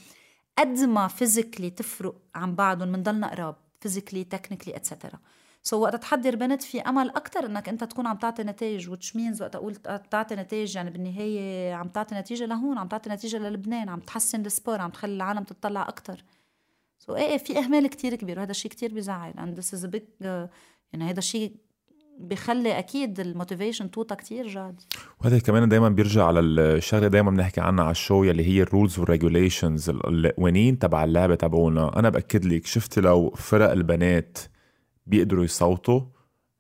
قد 0.58 0.80
ما 0.80 1.08
physically 1.08 1.70
تفرق 1.70 2.16
عن 2.36 2.56
بعضهم 2.56 2.92
بنضلنا 2.92 3.28
قراب 3.28 3.56
physically 3.82 4.24
technically 4.24 4.76
etcetera 4.76 5.20
so 5.64 5.78
so, 5.78 5.80
وقت 5.80 5.96
تحضر 5.96 6.36
بنت 6.36 6.64
في 6.64 6.82
أمل 6.82 7.10
أكثر 7.10 7.46
إنك 7.46 7.70
أنت 7.70 7.84
تكون 7.84 8.08
عم 8.08 8.18
تعطي 8.18 8.44
نتائج 8.44 8.90
which 8.90 9.16
means 9.16 9.42
وقت 9.42 9.56
أقول 9.56 9.76
تعطي 10.12 10.36
نتائج 10.36 10.76
يعني 10.76 10.90
بالنهاية 10.90 11.74
عم 11.74 11.88
تعطي 11.88 12.16
نتيجة 12.16 12.46
لهون 12.46 12.78
عم 12.78 12.88
تعطي 12.88 13.10
نتيجة 13.10 13.38
للبنان 13.38 13.90
عم 13.90 14.00
تحسن 14.00 14.46
ال 14.46 14.52
sport 14.52 14.82
عم 14.82 14.90
تخلي 14.90 15.16
العالم 15.16 15.44
تطلع 15.44 15.82
أكثر 15.82 16.24
so 17.02 17.14
so, 17.14 17.18
إيه 17.18 17.38
في 17.38 17.60
إهمال 17.60 17.88
كتير 17.88 18.16
كبير 18.16 18.40
وهذا 18.40 18.52
الشيء 18.52 18.72
كتير 18.72 18.94
بزعل 18.94 19.34
is 19.60 19.84
a 19.84 19.88
big 19.88 20.02
uh, 20.24 20.26
يعني 20.94 21.10
هذا 21.10 21.20
الشيء 21.20 21.56
بخلي 22.20 22.80
أكيد 22.80 23.20
ال 23.20 23.26
motivation 23.26 23.92
تبعها 23.92 24.16
كتير 24.16 24.48
جاد. 24.48 24.82
وهذا 25.22 25.40
كمان 25.40 25.70
دائما 25.70 25.90
بيرجع 25.90 26.26
على 26.26 26.40
الشغلة 26.40 27.08
دائما 27.08 27.32
بنحكي 27.32 27.62
عنها 27.62 27.84
على 27.84 27.92
الشو 27.92 28.24
يلي 28.24 28.48
هي 28.48 28.62
ال 28.62 29.00
rules 29.00 29.25
وال 29.25 29.35
regulations 29.35 29.90
القوانين 29.90 30.80
تبع 30.80 31.04
اللعبة 31.04 31.36
تبعونا. 31.36 32.00
أنا 32.00 32.10
بأكد 32.10 32.46
لك 32.46 32.66
شفت 32.66 33.00
لو 33.00 33.30
فرق 33.30 33.72
البنات 33.72 34.38
بيقدروا 35.08 35.44
يصوتوا 35.44 36.02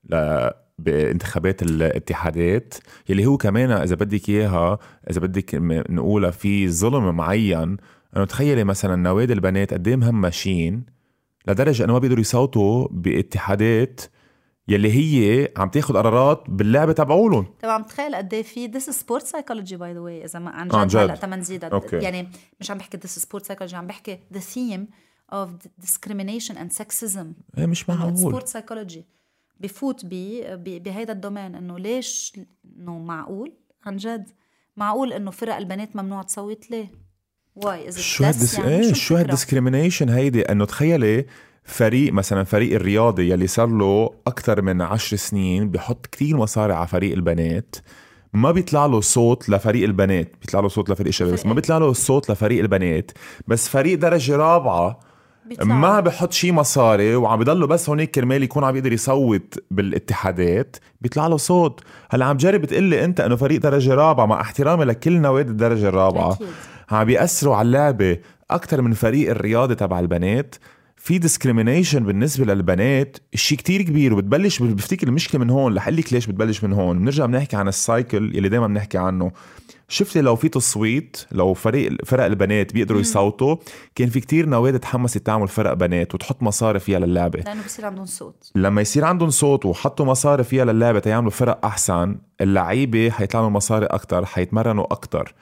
ل 0.09 0.49
بانتخابات 0.80 1.61
الاتحادات 1.61 2.73
يلي 3.09 3.26
هو 3.26 3.38
كمان 3.38 3.72
إذا 3.72 3.95
بدك 3.95 4.30
إياها 4.30 4.80
إذا 5.09 5.19
بدك 5.19 5.55
نقولها 5.89 6.31
في 6.31 6.69
ظلم 6.69 7.15
معين 7.15 7.77
أنه 8.15 8.25
تخيلي 8.25 8.63
مثلا 8.63 8.95
نوادي 8.95 9.33
البنات 9.33 9.73
قد 9.73 9.88
إيه 9.88 9.95
مهمشين 9.95 10.85
لدرجة 11.47 11.83
إنه 11.83 11.93
ما 11.93 11.99
بيقدروا 11.99 12.21
يصوتوا 12.21 12.88
باتحادات 12.91 14.01
يلي 14.67 14.91
هي 14.91 15.51
عم 15.57 15.69
تاخذ 15.69 15.93
قرارات 15.93 16.43
باللعبة 16.49 16.93
تبعولن. 16.93 17.45
طبعا 17.61 17.73
عم 17.73 17.83
تخيل 17.83 18.15
قد 18.15 18.33
إيه 18.33 18.43
في 18.43 18.67
this 18.68 18.89
sport 18.89 19.26
psychology 19.26 19.77
by 19.77 19.93
the 19.93 19.99
way 19.99 20.26
إذا 20.25 20.39
ما 20.39 20.51
عن 20.51 20.88
جد. 20.88 20.97
هلأ 20.97 21.15
تما 21.15 21.35
نزيدها 21.35 21.81
يعني 21.93 22.29
مش 22.59 22.71
عم 22.71 22.77
بحكي 22.77 22.97
this 22.97 23.19
sport 23.19 23.45
psychology 23.45 23.76
عم 23.75 23.88
بحكي 23.88 24.19
the 24.34 24.39
theme 24.39 24.88
of 25.34 25.49
discrimination 25.85 26.53
and 26.53 26.83
sexism. 26.83 27.25
إيه 27.57 27.65
مش 27.65 27.89
معقول. 27.89 28.17
sport 28.18 28.47
psychology 28.47 29.05
بفوت 29.59 30.05
بهيدا 30.05 31.13
ال 31.13 31.19
domaine 31.19 31.55
إنه 31.55 31.79
ليش 31.79 32.33
إنه 32.77 32.99
معقول؟ 32.99 33.53
عن 33.85 33.97
جد. 33.97 34.29
معقول 34.77 35.13
إنه 35.13 35.31
فرق 35.31 35.55
البنات 35.55 35.95
ممنوع 35.95 36.21
تصوت 36.21 36.71
ليه؟ 36.71 36.91
why 37.55 37.88
is 37.88 37.99
شو 37.99 38.23
هال 38.23 38.32
dis... 38.32 38.59
يعني 38.60 38.69
إيه 38.69 38.94
شو 38.94 39.15
هال 39.15 39.27
discrimination 39.27 40.09
هيدي؟ 40.10 40.41
إنه 40.41 40.65
تخيلي 40.65 41.26
فريق 41.64 42.14
مثلا 42.14 42.44
فريق 42.44 42.76
الرياضي 42.76 43.30
يلي 43.32 43.48
صار 43.48 43.68
له 43.68 44.10
أكثر 44.28 44.61
من 44.61 44.82
عشر 44.82 45.18
سنين 45.18 45.69
بحط 45.69 46.06
كثير 46.06 46.38
مصاري 46.38 46.73
على 46.73 46.88
فريق 46.88 47.14
البنات 47.14 47.76
ما 48.34 48.52
بيطلع 48.52 48.86
له 48.86 49.02
صوت 49.02 49.49
لفريق 49.49 49.84
البنات 49.84 50.32
بيطلع 50.41 50.60
له 50.60 50.68
صوت 50.68 50.90
لفريق 50.90 51.07
الشباب 51.07 51.34
بس 51.34 51.45
ما 51.45 51.53
بيطلع 51.53 51.78
له 51.78 51.94
صوت 51.94 52.32
لفريق 52.32 52.60
البنات 52.60 53.11
بس 53.48 53.68
فريق 53.68 53.99
درجة 53.99 54.36
رابعة 54.36 54.99
ما 55.61 55.99
بحط 55.99 56.34
شي 56.34 56.52
مصاري 56.52 57.15
وعم 57.15 57.40
بضله 57.40 57.68
بس 57.68 57.90
هونيك 57.90 58.11
كرمال 58.11 58.44
يكون 58.44 58.64
عم 58.64 58.76
يقدر 58.76 58.94
يصوت 58.94 59.64
بالاتحادات 59.72 60.76
بيطلع 61.02 61.28
له 61.28 61.38
صوت. 61.38 61.82
هلأ 62.10 62.26
عم 62.26 62.38
جرب 62.38 62.65
تقول 62.65 62.84
لي 62.84 63.06
أنت 63.06 63.19
إنه 63.19 63.36
فريق 63.36 63.61
درجة 63.61 63.94
رابعة 63.94 64.26
مع 64.26 64.41
احترامي 64.41 64.86
لكل 64.86 65.22
نوادي 65.22 65.52
الدرجة 65.52 65.88
الرابعة. 65.88 66.34
أكيد. 66.34 66.48
عم 66.91 67.05
بيأثروا 67.05 67.55
على 67.55 67.65
اللعبة 67.65 68.18
أكثر 68.51 68.81
من 68.81 68.93
فريق 68.93 69.30
الرياضي 69.30 69.76
تبع 69.76 69.99
البنات. 69.99 70.55
في 70.97 71.18
discrimination 71.18 72.03
بالنسبة 72.03 72.53
للبنات 72.53 73.18
شيء 73.35 73.57
كتير 73.57 73.81
كبير 73.81 74.13
وبتبلش 74.13 74.61
بفتكر 74.61 75.07
المشكلة 75.07 75.41
من 75.41 75.49
هون 75.49 75.76
رح 75.76 75.89
قلك 75.89 76.13
ليش 76.13 76.27
بتبلش 76.27 76.63
من 76.63 76.73
هون. 76.73 76.99
بنرجع 76.99 77.26
بنحكي 77.26 77.55
عن 77.55 77.68
ال 77.68 77.79
cycle 77.79 78.35
يلي 78.35 78.49
دائما 78.49 78.68
بنحكي 78.68 78.97
عنه. 78.97 79.31
شفتي 79.88 80.22
لو 80.22 80.35
في 80.35 80.49
تصويت 80.49 81.18
لو 81.31 81.53
فريق 81.53 82.05
فرق 82.05 82.26
البنات 82.26 82.73
بيقدروا 82.73 83.01
يصوتوا 83.01 83.55
كان 83.95 84.09
في 84.09 84.19
كتير 84.19 84.45
نوادي 84.45 84.77
تحمست 84.77 85.18
تعمل 85.18 85.47
فرق 85.47 85.73
بنات 85.73 86.15
وتحط 86.15 86.43
مصاري 86.43 86.80
فيها 86.80 86.99
للعبة. 86.99 87.39
لأنه 87.39 87.63
بصير 87.65 87.85
عندهم 87.85 88.05
صوت. 88.05 88.51
لما 88.55 88.81
يصير 88.81 89.05
عندهم 89.05 89.30
صوت 89.30 89.65
وحطوا 89.65 90.05
مصاري 90.05 90.43
فيها 90.43 90.65
للعبة 90.65 90.99
تيعملوا 90.99 91.31
فرق 91.31 91.65
أحسن 91.65 92.18
اللعيبة 92.41 93.09
حيطلعوا 93.09 93.49
مصاري 93.49 93.85
أكثر 93.85 94.26
حيتمرنوا 94.26 94.93
أكثر 94.93 95.34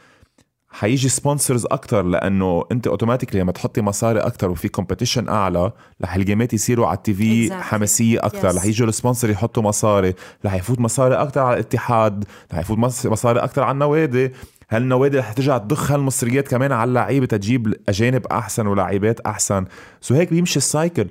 حيجي 0.72 1.10
sponsors 1.10 1.66
أكثر 1.66 2.02
لأنه 2.02 2.66
أنت 2.72 2.88
automatically 2.88 3.42
لما 3.42 3.52
تحطي 3.52 3.82
مصاري 3.82 4.20
أكثر 4.20 4.52
وفي 4.52 4.68
competition 4.68 5.30
أعلى 5.30 5.72
رح 6.02 6.16
ال 6.16 6.22
game 6.22 6.47
ات 6.47 6.54
يصيروا 6.54 6.88
على 6.88 6.98
التي 6.98 7.14
في 7.14 7.50
exactly. 7.50 7.54
حماسية 7.54 8.20
أكثر 8.20 8.52
yes. 8.52 8.56
رح 8.56 8.66
يجوا 8.66 8.88
ال 8.88 8.93
sponsor 8.93 9.30
يحطوا 9.30 9.64
مصاري. 9.64 10.14
رح 10.46 10.54
يفوت 10.54 10.80
مصاري 10.80 11.16
أكثر 11.16 11.42
على 11.42 11.54
الاتحاد. 11.54 12.26
رح 12.54 12.60
يفوت 12.60 12.78
مصاري 13.06 13.40
أكثر 13.40 13.64
على 13.64 13.72
النوادي. 13.72 14.32
هالنوادي 14.70 15.18
رح 15.18 15.34
ترجع 15.34 15.58
تضخ 15.58 15.92
هالمصريات 15.92 16.48
كمان 16.48 16.72
على 16.72 16.90
اللعيبة 16.90 17.26
تجيب 17.26 17.74
أجانب 17.90 18.28
أحسن 18.28 18.68
ولاعيبات 18.68 19.20
أحسن؟ 19.20 19.66
so 20.02 20.16
هيك 20.16 20.30
بيمشي 20.30 20.58
ال 20.58 20.66
cycle 20.66 21.08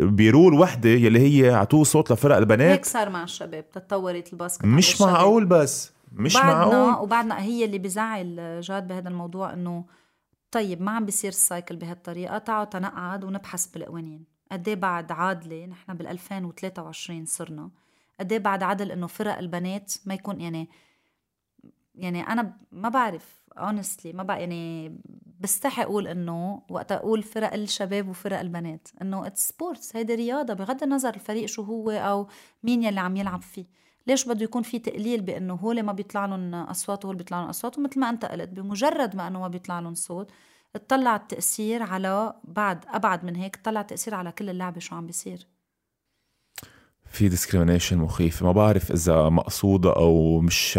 ب 0.00 0.11
rule 0.11 0.54
وحدة 0.54 0.90
يلي 0.90 1.20
هي 1.20 1.54
عطوه 1.54 1.84
صوت 1.84 2.12
لفرق 2.12 2.36
البنات. 2.36 2.70
هيك 2.70 2.84
صار 2.84 3.10
مع 3.10 3.22
الشباب 3.22 3.70
تطورت 3.70 4.32
الباسكت 4.32 4.64
مش 4.64 5.00
معقول 5.00 5.44
بس. 5.44 5.92
مش 6.12 6.34
بعدنا 6.34 6.86
معقول. 6.86 7.02
وبعدنا 7.04 7.42
هي 7.42 7.64
اللي 7.64 7.78
بزعل 7.78 8.60
جاد 8.60 8.88
بهذا 8.88 9.08
الموضوع 9.08 9.52
إنه 9.52 9.84
طيب 10.50 10.82
ما 10.82 10.90
عم 10.90 11.04
بيصير 11.04 11.28
ال 11.30 11.38
cycle 11.38 11.76
بهالطريقة 11.76 12.38
تعالوا 12.38 12.64
تنقعد 12.64 13.24
ونبحث 13.24 13.66
بالقوانين. 13.66 14.24
قد 14.52 14.68
إيه 14.68 14.74
بعد 14.74 15.12
عادلة؟ 15.12 15.66
نحن 15.66 15.94
بال 15.94 16.06
2023 16.06 17.26
صرنا. 17.26 17.70
قد 18.20 18.32
إيه 18.32 18.38
بعد 18.38 18.62
عدل 18.62 18.92
إنه 18.92 19.06
فرق 19.06 19.38
البنات 19.38 19.94
ما 20.06 20.14
يكون 20.14 20.40
يعني 20.40 20.68
يعني 21.94 22.22
أنا 22.22 22.56
ما 22.72 22.88
بعرف 22.88 23.40
honestly 23.58 24.12
ما 24.12 24.22
بقى 24.22 24.40
يعني 24.40 24.96
بستحي 25.40 25.82
أقول 25.82 26.06
إنه 26.08 26.62
وقت 26.70 26.92
أقول 26.92 27.22
فرق 27.22 27.54
الشباب 27.54 28.08
وفرق 28.08 28.40
البنات 28.40 28.88
إنه 29.02 29.26
it's 29.26 29.48
sports 29.48 29.96
هيدي 29.96 30.14
رياضة 30.14 30.54
بغض 30.54 30.82
النظر 30.82 31.14
الفريق 31.14 31.46
شو 31.46 31.62
هو 31.62 31.90
أو 31.90 32.28
مين 32.62 32.82
يلي 32.82 33.00
عم 33.00 33.16
يلعب 33.16 33.42
فيه. 33.42 33.66
ليش 34.10 34.24
بده 34.28 34.44
يكون 34.44 34.62
في 34.62 34.78
تقليل 34.78 35.20
بأنه 35.22 35.54
هول 35.54 35.82
ما 35.82 35.92
بيطلع 35.92 36.26
لهم 36.26 36.54
أصوات 36.54 37.04
وهول 37.04 37.16
بيطلع 37.16 37.40
لهم 37.40 37.48
أصوات؟ 37.48 37.78
ومثل 37.78 38.00
ما 38.00 38.10
أنت 38.10 38.24
قلت 38.24 38.48
بمجرد 38.48 39.16
ما 39.16 39.28
أنه 39.28 39.40
ما 39.40 39.48
بيطلع 39.48 39.80
لهم 39.80 39.94
صوت 39.94 40.30
اطلع 40.76 41.16
التأثير 41.16 41.82
على 41.82 42.34
بعد 42.44 42.84
أبعد 42.88 43.24
من 43.24 43.36
هيك 43.36 43.56
طلع 43.64 43.80
التأثير 43.80 44.14
على 44.14 44.32
كل 44.32 44.50
اللعبة 44.50 44.80
شو 44.80 44.94
عم 44.96 45.06
بيصير. 45.06 45.59
في 47.10 47.28
discrimination 47.28 47.98
مخيف. 47.98 48.42
ما 48.42 48.52
بعرف 48.52 48.92
إذا 48.92 49.28
مقصودة 49.28 49.96
أو 49.96 50.40
مش 50.40 50.76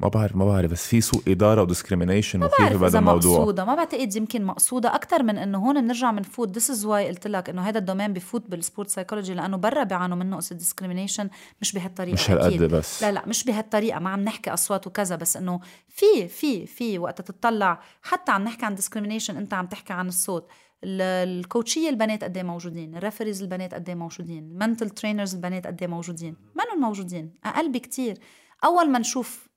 ما 0.00 0.08
بعرف 0.14 0.36
ما 0.36 0.44
بعرف. 0.46 0.70
بس 0.70 0.86
في 0.86 1.00
سوء 1.00 1.22
إدارة 1.28 1.62
و 1.62 1.67
discrimination 1.67 2.40
مخيف 2.40 2.76
بهذا 2.76 2.98
الموضوع. 2.98 3.38
مقصودة. 3.38 3.64
ما 3.64 3.74
بعتقد 3.74 4.16
يمكن 4.16 4.44
مقصودة. 4.44 4.94
أكثر 4.94 5.22
من 5.22 5.38
إنه 5.38 5.58
هون 5.58 5.80
بنرجع 5.80 6.10
بنفوت 6.10 6.56
this 6.56 6.70
is 6.70 6.84
why 6.84 7.08
قلت 7.08 7.26
لك 7.26 7.48
إنه 7.48 7.62
هذا 7.62 7.78
ال 7.78 7.82
domaine 7.82 8.12
بفوت 8.12 8.50
بال 8.50 8.61
sport 8.61 8.88
psychology 8.88 9.34
لأنه 9.34 9.56
برا 9.56 9.84
بيعانوا 9.84 10.16
منه 10.16 10.36
قصة 10.36 10.56
discrimination 10.56 11.28
مش 11.60 11.72
بهالطريقة 11.72 12.14
مش 12.14 12.30
هالقد 12.30 12.62
بس. 12.62 13.02
لا 13.02 13.12
لا 13.12 13.26
مش 13.26 13.44
بهالطريقة. 13.44 13.98
ما 13.98 14.10
عم 14.10 14.20
نحكي 14.20 14.52
أصوات 14.52 14.86
وكذا 14.86 15.16
بس 15.16 15.36
إنه 15.36 15.60
في 15.88 16.28
في 16.28 16.66
في 16.66 16.98
وقت 16.98 17.20
تطلع 17.20 17.80
حتى 18.02 18.32
عم 18.32 18.44
نحكي 18.44 18.66
عن 18.66 18.74
discrimination 18.74 19.36
أنت 19.36 19.54
عم 19.54 19.66
تحكي 19.66 19.92
عن 19.92 20.08
الصوت. 20.08 20.48
ال 20.84 20.97
coach 20.97 21.62
ية 21.62 21.88
البنات 21.88 22.24
قد 22.24 22.36
إيه 22.36 22.44
موجودين؟ 22.44 22.96
ال 22.96 23.01
referees 23.01 23.42
البنات 23.42 23.74
قد 23.74 23.88
إيه 23.88 23.94
موجودين؟ 23.96 24.50
ال 24.50 24.56
mental 24.56 24.90
trainers 24.90 25.34
البنات 25.34 25.66
قد 25.66 25.82
إيه 25.82 25.88
موجودين؟ 25.88 26.36
منهم 26.54 26.80
موجودين؟ 26.80 27.34
أقل 27.44 27.72
بكتير. 27.72 28.18
أول 28.64 28.90
ما 28.90 28.98
نشوف 28.98 29.48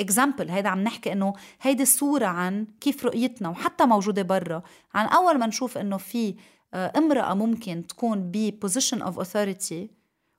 example 0.00 0.50
هيدا 0.50 0.68
عم 0.68 0.80
نحكي 0.80 1.12
إنه 1.12 1.32
هيدي 1.60 1.82
الصورة 1.82 2.26
عن 2.26 2.66
كيف 2.80 3.04
رؤيتنا 3.04 3.48
وحتى 3.48 3.86
موجودة 3.86 4.22
برا. 4.22 4.62
عن 4.94 5.06
أول 5.06 5.38
ما 5.38 5.46
نشوف 5.46 5.78
إنه 5.78 5.96
في 5.96 6.34
آه، 6.74 6.92
امرأة 6.96 7.34
ممكن 7.34 7.86
تكون 7.86 8.30
ب 8.30 8.38
position 8.38 9.02
of 9.02 9.18
authority 9.18 9.90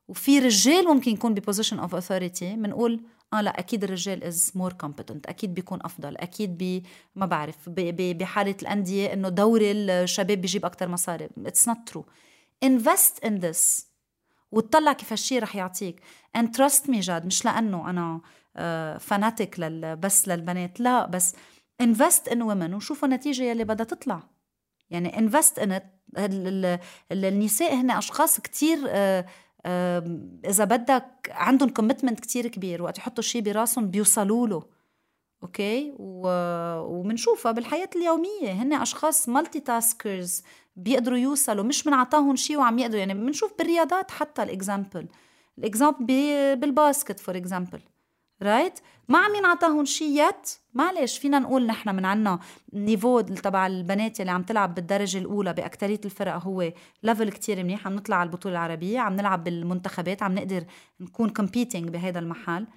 وفي 0.08 0.40
رجال 0.40 0.86
ممكن 0.86 1.12
يكون 1.12 1.34
ب 1.34 1.39
position 1.39 1.80
of 1.80 1.96
authority 1.96 2.56
بنقول 2.56 3.02
آه 3.34 3.42
لا 3.42 3.60
أكيد 3.60 3.84
الرجال 3.84 4.24
is 4.24 4.52
more 4.56 4.74
competent 4.74 5.26
أكيد 5.26 5.54
بيكون 5.54 5.80
أفضل 5.82 6.18
أكيد 6.18 6.58
ب 6.64 6.84
ما 7.16 7.26
بعرف 7.26 7.70
بحالة 7.70 8.56
الأندية 8.62 9.14
إنه 9.14 9.30
دوري 9.30 9.72
الشباب 9.72 10.42
بيجيب 10.42 10.66
أكثر 10.66 10.88
مصاري. 10.88 11.30
it's 11.46 11.68
not 11.68 11.78
true 11.86 12.06
invest 12.64 13.26
in 13.26 13.36
this 13.38 13.88
وتطلع 14.52 14.94
كيف 14.94 15.14
هالشي 15.14 15.40
رح 15.40 15.56
يعطيك. 15.56 16.02
And 16.38 16.48
trust 16.48 16.84
me 16.88 16.98
جد 17.00 17.26
مش 17.26 17.46
لأنه 17.46 17.90
أنا 17.90 18.22
fanatic 19.00 19.60
لل 19.60 19.96
بس 19.96 20.28
للبنات 20.28 20.80
لا 20.80 21.06
بس 21.06 21.36
invest 21.84 22.30
in 22.30 22.38
women 22.38 22.74
وشوفوا 22.74 23.08
النتيجة 23.08 23.44
يلي 23.44 23.64
بدها 23.64 23.86
تطلع. 23.86 24.24
يعني 24.90 25.12
in 25.12 25.72
it. 25.80 25.84
النساء 27.12 27.74
هن 27.74 27.92
أشخاص 27.92 28.40
كتير 28.40 28.80
إذا 30.46 30.64
بدك 30.64 31.32
عندهم 31.32 31.70
commitment 31.70 32.20
كتير 32.20 32.48
كبير 32.48 32.84
وقت 32.84 32.98
يحطوا 32.98 33.24
شيء 33.24 33.42
براسهم 33.42 33.88
بيوصلوا 33.88 34.48
له 34.48 34.64
okay؟ 35.44 35.94
وبنشوفها 36.00 37.52
بالحياة 37.52 37.90
اليومية. 37.96 38.52
هن 38.52 38.74
أشخاص 38.74 39.30
multitaskers 39.30 40.44
بيقدروا 40.76 41.18
يوصلوا 41.18 41.64
مش 41.64 41.84
بنعطاهم 41.84 42.36
شيء 42.36 42.58
وعم 42.58 42.80
يقدروا 42.80 43.00
يعني 43.00 43.14
بنشوف 43.14 43.54
بالرياضات 43.58 44.12
حتى 44.12 44.44
ال 44.44 44.52
example 44.52 45.08
ال 45.58 45.64
example 45.64 46.06
بال 46.56 46.72
basket 46.72 47.20
for 47.20 47.38
example 47.38 47.80
right 48.42 48.80
ما 49.08 49.18
عم 49.20 49.36
ينعطاهم 49.36 49.86
شيء 49.86 50.28
yet 50.28 50.50
معلش 50.74 51.18
فينا 51.18 51.40
نقول 51.40 51.66
نحن 51.66 51.96
من 51.96 52.06
عنا 52.06 52.40
niveau 52.74 53.22
تبع 53.22 53.68
البنات 53.68 54.22
اللي 54.22 54.32
عم 54.32 54.44
تلعب 54.44 54.76
بالدرجة 54.76 55.18
الأولى 55.18 55.54
بأكترية 55.54 56.02
الفرق 56.06 56.34
هو 56.34 56.72
level 57.04 57.32
كتير 57.32 57.64
منيح. 57.64 57.88
عم 57.88 57.96
نطلع 57.96 58.16
على 58.16 58.28
البطولة 58.28 58.56
العربية 58.56 59.00
عم 59.00 59.16
نلعب 59.16 59.44
بالمنتخبات 59.44 60.24
عم 60.24 60.36
نقدر 60.36 60.66
نكون 61.00 61.30
competing 61.30 61.90
بهذا 61.90 62.20
المحل. 62.20 62.68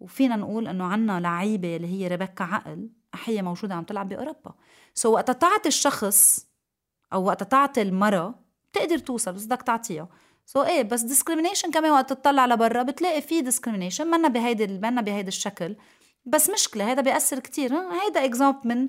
وفينا 0.00 0.36
نقول 0.36 0.68
إنه 0.68 0.84
عنا 0.84 1.20
لعيبة 1.20 1.76
اللي 1.76 1.88
هي 1.88 2.08
ريبيكا 2.08 2.44
عقل 2.44 2.88
هي 3.24 3.42
موجودة 3.42 3.74
عم 3.74 3.84
تلعب 3.84 4.08
بأوروبا. 4.08 4.54
so 4.94 5.12
وقت 5.12 5.30
تعطي 5.30 5.68
الشخص 5.68 6.46
أو 7.12 7.24
وقت 7.24 7.42
تعطي 7.42 7.82
المرأة 7.82 8.34
بتقدر 8.72 8.98
توصل 8.98 9.32
بس 9.32 9.46
بدك 9.46 9.62
تعطيها. 9.62 10.08
so 10.46 10.62
so 10.62 10.66
إيه 10.66 10.82
بس 10.82 11.00
discrimination 11.00 11.70
كمان 11.70 11.90
وقت 11.90 12.12
تطلع 12.12 12.46
لبرا 12.46 12.82
بتلاقي 12.82 13.22
في 13.22 13.40
discrimination 13.40 14.06
منا 14.06 14.28
بهيدي 14.28 14.66
منا 14.66 15.00
بهيدي 15.00 15.28
الشكل. 15.28 15.76
بس 16.26 16.50
مشكلة 16.50 16.92
هذا 16.92 17.02
بيأثر 17.02 17.38
كتير. 17.38 17.74
هيدا 17.74 18.24
example 18.24 18.68
من 18.68 18.88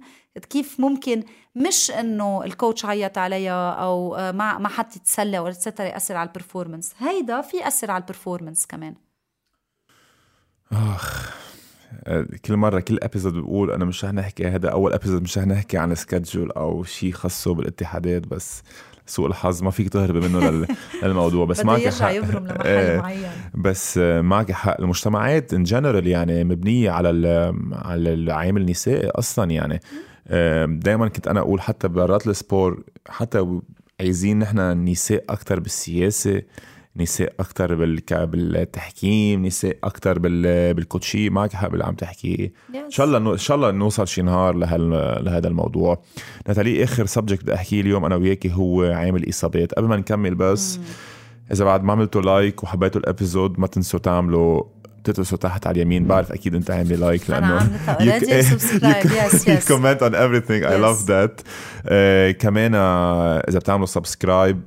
كيف 0.49 0.79
ممكن 0.79 1.23
مش 1.55 1.91
إنه 1.91 2.43
ال 2.43 2.50
coach 2.50 2.85
عيط 2.85 3.17
عليها 3.17 3.71
أو 3.71 4.15
آه، 4.15 4.31
ما 4.31 4.57
ما 4.57 4.69
حد 4.69 4.95
يتسلى 4.95 5.39
ولا 5.39 5.55
يأثر 5.79 6.17
على 6.17 6.27
ال 6.27 6.33
performance 6.33 6.93
هيدا 6.99 7.41
في 7.41 7.57
يأثر 7.57 7.91
على 7.91 8.01
ال 8.01 8.07
performance 8.07 8.65
كمان. 8.65 8.95
آخ. 10.71 11.35
كل 12.45 12.57
مرة 12.57 12.79
كل 12.79 12.99
episode 13.03 13.33
بقول 13.33 13.71
أنا 13.71 13.85
مش 13.85 14.05
رح 14.05 14.13
نحكي 14.13 14.47
هذا 14.47 14.69
أول 14.69 14.93
episode 14.93 15.21
مش 15.21 15.37
رح 15.37 15.45
نحكي 15.45 15.77
عن 15.77 15.95
schedule 15.95 16.51
أو 16.51 16.83
شيء 16.83 17.11
خاصه 17.11 17.53
بالاتحادات 17.53 18.27
بس 18.27 18.63
سوء 19.05 19.27
الحظ 19.27 19.63
ما 19.63 19.71
فيك 19.71 19.89
تهربي 19.89 20.27
منه 20.27 20.67
للموضوع 21.03 21.45
بس 21.45 21.65
معك 21.65 21.87
حق. 21.87 22.11
يبرم 22.11 22.47
لمحل 22.47 22.67
إيه، 22.67 22.97
معين. 22.97 23.29
بس 23.53 23.97
معك 23.97 24.51
حق 24.51 24.81
المجتمعات 24.81 25.53
en 25.53 25.63
général 25.63 26.07
يعني 26.07 26.43
مبنية 26.43 26.91
على 26.91 27.09
على 27.71 28.13
العامل 28.13 28.61
النسائي 28.61 29.09
أصلا 29.09 29.51
يعني. 29.51 29.79
دائما 30.79 31.07
كنت 31.07 31.27
أنا 31.27 31.39
أقول 31.39 31.61
حتى 31.61 31.87
برات 31.87 32.27
ال 32.27 32.37
sport 32.37 32.83
حتى 33.09 33.59
عايزين 33.99 34.39
نحن 34.39 34.59
النساء 34.59 35.23
أكثر 35.29 35.59
بالسياسة. 35.59 36.41
نساء 36.97 37.33
أكثر 37.39 37.75
بالتحكيم 38.25 39.45
نساء 39.45 39.77
أكثر 39.83 40.19
بالكوتشي. 40.19 41.29
معك 41.29 41.53
حق 41.53 41.67
باللي 41.67 41.85
عم 41.85 41.93
تحكيه 41.93 42.53
إن 42.75 42.91
شاء 42.91 43.05
الله 43.05 43.33
إن 43.33 43.37
شاء 43.37 43.57
الله 43.57 43.71
نوصل 43.71 44.07
شي 44.07 44.21
نهار 44.21 44.55
لهذا 44.55 45.47
الموضوع. 45.47 46.01
نتالي 46.49 46.83
آخر 46.83 47.05
subject 47.05 47.43
بدي 47.43 47.53
أحكيه 47.53 47.81
اليوم 47.81 48.05
أنا 48.05 48.15
وياكي 48.15 48.53
هو 48.53 48.83
عامل 48.83 49.29
إصابات. 49.29 49.73
قبل 49.73 49.87
ما 49.87 49.97
نكمل 49.97 50.35
بس 50.35 50.79
إذا 51.51 51.65
بعد 51.65 51.83
ما 51.83 51.91
عملتوا 51.91 52.21
like 52.21 52.63
وحبيتوا 52.63 53.01
ال 53.01 53.09
episode 53.09 53.59
ما 53.59 53.67
تنسوا 53.67 53.99
تعملوا 53.99 54.63
تدعسوا 55.03 55.37
تحت 55.37 55.67
على 55.67 55.75
اليمين. 55.75 56.07
بعرف 56.07 56.31
أكيد 56.31 56.55
أنت 56.55 56.71
عامل 56.71 56.99
like 56.99 57.29
لأنه 57.29 57.79
yes 57.99 59.67
comment 59.67 60.03
on 60.03 60.41
I 60.41 60.77
love 60.85 61.07
that. 61.07 61.41
uh, 61.41 62.41
كمان 62.41 62.75
إذا 63.49 63.59
بتعملوا 63.59 63.85
subscribe 63.85 64.61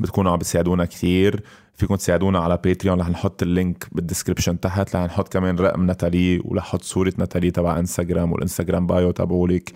بتكونوا 0.00 0.32
عم 0.32 0.38
بتساعدونا 0.38 0.84
كثير 0.84 1.42
فيكم 1.74 1.94
تساعدونا 1.94 2.38
على 2.38 2.58
باتريون 2.64 3.00
رح 3.00 3.08
نحط 3.08 3.42
ال 3.42 3.51
link 3.51 3.86
بال 3.92 4.03
description 4.03 4.60
تحت. 4.60 4.96
رح 4.96 5.02
نحط 5.04 5.32
كمان 5.32 5.56
رقم 5.56 5.90
نتالي 5.90 6.40
ورح 6.44 6.62
نحط 6.64 6.82
صورة 6.82 7.12
نتالي 7.18 7.50
تبع 7.50 7.78
انستغرام 7.78 8.32
والانستغرام 8.32 8.86
bio 8.86 9.10
تبعولك 9.10 9.72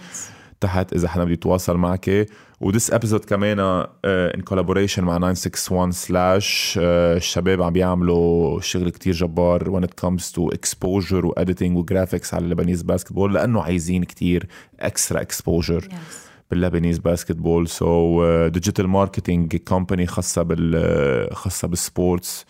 تحت 0.60 0.92
إذا 0.92 1.08
حدا 1.08 1.24
بده 1.24 1.32
يتواصل 1.32 1.76
معك. 1.76 2.26
و 2.60 2.66
this 2.66 2.92
episode 2.92 3.24
كمان 3.24 3.86
in 4.04 4.40
collaboration 4.40 5.04
مع 5.04 5.18
961 5.18 5.92
سلاش 5.92 6.78
الشباب 6.82 7.62
عم 7.62 7.72
بيعملوا 7.72 8.60
شغل 8.60 8.90
كتير 8.90 9.14
جبار 9.14 9.80
when 9.80 9.84
it 9.84 10.04
comes 10.04 10.22
to 10.22 10.56
exposure 10.56 11.24
و 11.24 11.32
editing 11.32 11.70
و 11.70 11.86
graphics 11.86 12.34
على 12.34 12.44
ال 12.44 12.48
Lebanese 12.48 12.82
basketball 12.82 13.34
لأنه 13.34 13.62
عايزين 13.62 14.04
كتير 14.04 14.48
extra 14.80 15.22
exposure. 15.22 15.82
Yes. 15.82 16.27
بال 16.50 16.60
Lebanese 16.60 16.98
basketball 16.98 17.68
so 17.68 18.22
digital 18.48 18.88
marketing 18.88 19.56
company 19.56 20.06
خاصة 20.06 20.42
بال 20.42 21.34
خاصة 21.34 21.68
بال 21.68 21.88
sports 21.88 22.46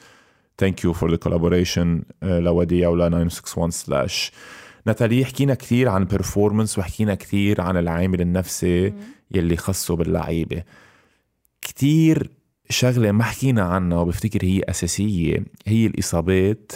thank 0.59 0.85
you 0.85 0.93
for 0.93 1.11
the 1.11 1.17
collaboration 1.17 2.03
لوديع 2.23 2.89
ولا 2.89 3.09
961 3.09 3.71
سلاش 3.71 4.33
ناتالي 4.87 5.25
حكينا 5.25 5.55
كثير 5.55 5.89
عن 5.89 6.05
performance 6.05 6.79
وحكينا 6.79 7.15
كثير 7.15 7.61
عن 7.61 7.77
العامل 7.77 8.21
النفسي 8.21 8.93
يلي 9.31 9.57
خصه 9.57 9.97
باللعيبة. 9.97 10.63
كثير 11.63 12.31
شغلة 12.71 13.13
ما 13.13 13.25
حكينا 13.25 13.63
عنها 13.63 13.99
وبفتكر 13.99 14.45
هي 14.45 14.63
أساسية 14.69 15.45
هي 15.67 15.87
الإصابات 15.87 16.73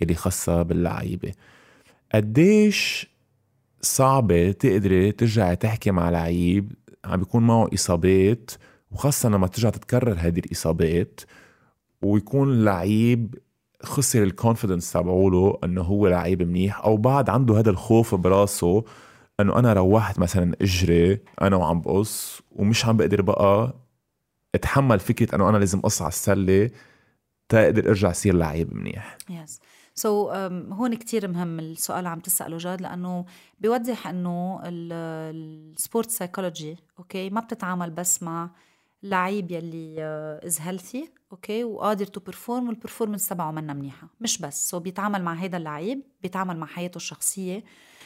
يلي 0.00 0.14
خاصة 0.14 0.62
باللعيبة. 0.62 1.32
قديش 2.14 3.06
صعبة 3.86 4.52
تقدري 4.52 5.12
ترجعي 5.12 5.56
تحكي 5.56 5.90
مع 5.90 6.10
لعيب 6.10 6.72
عم 7.04 7.18
بيكون 7.20 7.46
معه 7.46 7.68
إصابات 7.74 8.50
وخاصة 8.90 9.28
لما 9.28 9.46
ترجع 9.46 9.70
تتكرر 9.70 10.16
هذه 10.18 10.38
الإصابات 10.38 11.20
ويكون 12.02 12.64
لعيب 12.64 13.34
خسر 13.82 14.22
الكونفدنس 14.22 14.92
تبعوله 14.92 15.58
إنه 15.64 15.82
هو 15.82 16.08
لعيب 16.08 16.42
منيح 16.42 16.84
أو 16.84 16.96
بعد 16.96 17.30
عنده 17.30 17.58
هذا 17.58 17.70
الخوف 17.70 18.14
براسه 18.14 18.84
إنه 19.40 19.58
أنا 19.58 19.72
روحت 19.72 20.18
مثلا 20.18 20.56
إجري 20.62 21.18
أنا 21.42 21.56
وعم 21.56 21.80
بقص 21.80 22.42
ومش 22.52 22.86
عم 22.86 22.96
بقدر 22.96 23.22
بقى 23.22 23.74
أتحمل 24.54 24.98
فكرة 25.00 25.34
إنه 25.36 25.48
أنا 25.48 25.58
لازم 25.58 25.78
أقص 25.78 26.02
على 26.02 26.08
السلة 26.08 26.70
تقدر 27.48 27.88
أرجع 27.88 28.12
صير 28.12 28.34
لعيب 28.34 28.74
منيح 28.74 29.18
yes. 29.30 29.50
so 29.98 30.28
so, 30.30 30.32
um, 30.32 30.72
هون 30.72 30.94
كتير 30.94 31.28
مهم 31.28 31.60
السؤال 31.60 31.98
اللي 31.98 32.08
عم 32.08 32.20
تسأله 32.20 32.56
جاد 32.56 32.80
لأنه 32.80 33.24
بيوضح 33.60 34.06
أنه 34.06 34.60
ال 34.64 34.88
sport 34.88 36.10
psychology 36.10 36.76
okay 36.98 37.30
ما 37.30 37.40
بتتعامل 37.40 37.90
بس 37.90 38.22
مع 38.22 38.50
لعيب 39.02 39.50
يلي 39.50 39.96
is 40.44 40.60
healthy 40.60 41.10
okay 41.32 41.64
وقادر 41.64 42.06
to 42.06 42.20
perform 42.20 42.68
وال 42.68 42.77
performance 42.77 43.28
تبعه 43.28 43.50
منا 43.50 43.72
منيحة. 43.74 44.08
مش 44.20 44.38
بس. 44.38 44.70
so 44.70 44.78
so 44.78 44.82
بيتعامل 44.82 45.22
مع 45.22 45.34
هيدا 45.34 45.56
اللعيب 45.58 46.02
بيتعامل 46.22 46.56
مع 46.56 46.66
حياته 46.66 46.96
الشخصية 46.96 47.64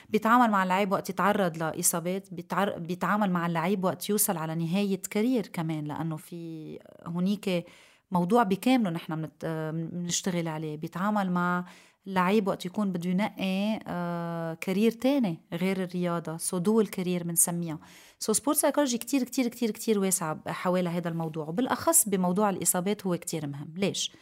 بيتعامل 0.08 0.50
مع 0.50 0.62
اللعيب 0.62 0.92
وقت 0.92 1.10
يتعرض 1.10 1.56
لإصابات 1.56 2.34
بيتعر... 2.34 2.78
بيتعامل 2.78 3.30
مع 3.30 3.46
اللعيب 3.46 3.84
وقت 3.84 4.10
يوصل 4.10 4.36
على 4.36 4.54
نهاية 4.54 5.02
career 5.10 5.46
كمان 5.46 5.84
لأنه 5.84 6.16
في 6.16 6.78
هنيك 7.06 7.64
موضوع 8.10 8.42
بكامله 8.42 8.90
نحن 8.90 9.28
بنشتغل 9.42 10.48
عليه 10.48 10.76
بيتعامل 10.76 11.30
مع 11.30 11.64
لعيب 12.06 12.48
وقت 12.48 12.66
يكون 12.66 12.92
بده 12.92 13.10
ينقي 13.10 13.80
آه 13.86 14.54
career 14.54 14.90
تاني 14.90 15.38
غير 15.52 15.82
الرياضة. 15.82 16.36
so 16.36 16.58
dual 16.58 16.86
career 16.86 17.22
بنسميها. 17.22 17.78
so 18.18 18.32
sport 18.32 18.56
psychology 18.58 18.98
كتير 18.98 19.22
كتير 19.24 19.48
كتير 19.48 19.70
كتير 19.70 19.98
واسع 19.98 20.36
حوالي 20.46 20.88
هذا 20.88 21.08
الموضوع. 21.08 21.48
وبالأخص 21.48 22.08
بموضوع 22.08 22.50
الإصابات 22.50 23.06
هو 23.06 23.16
كتير 23.16 23.46
مهم. 23.46 23.74
ليش؟ 23.76 24.12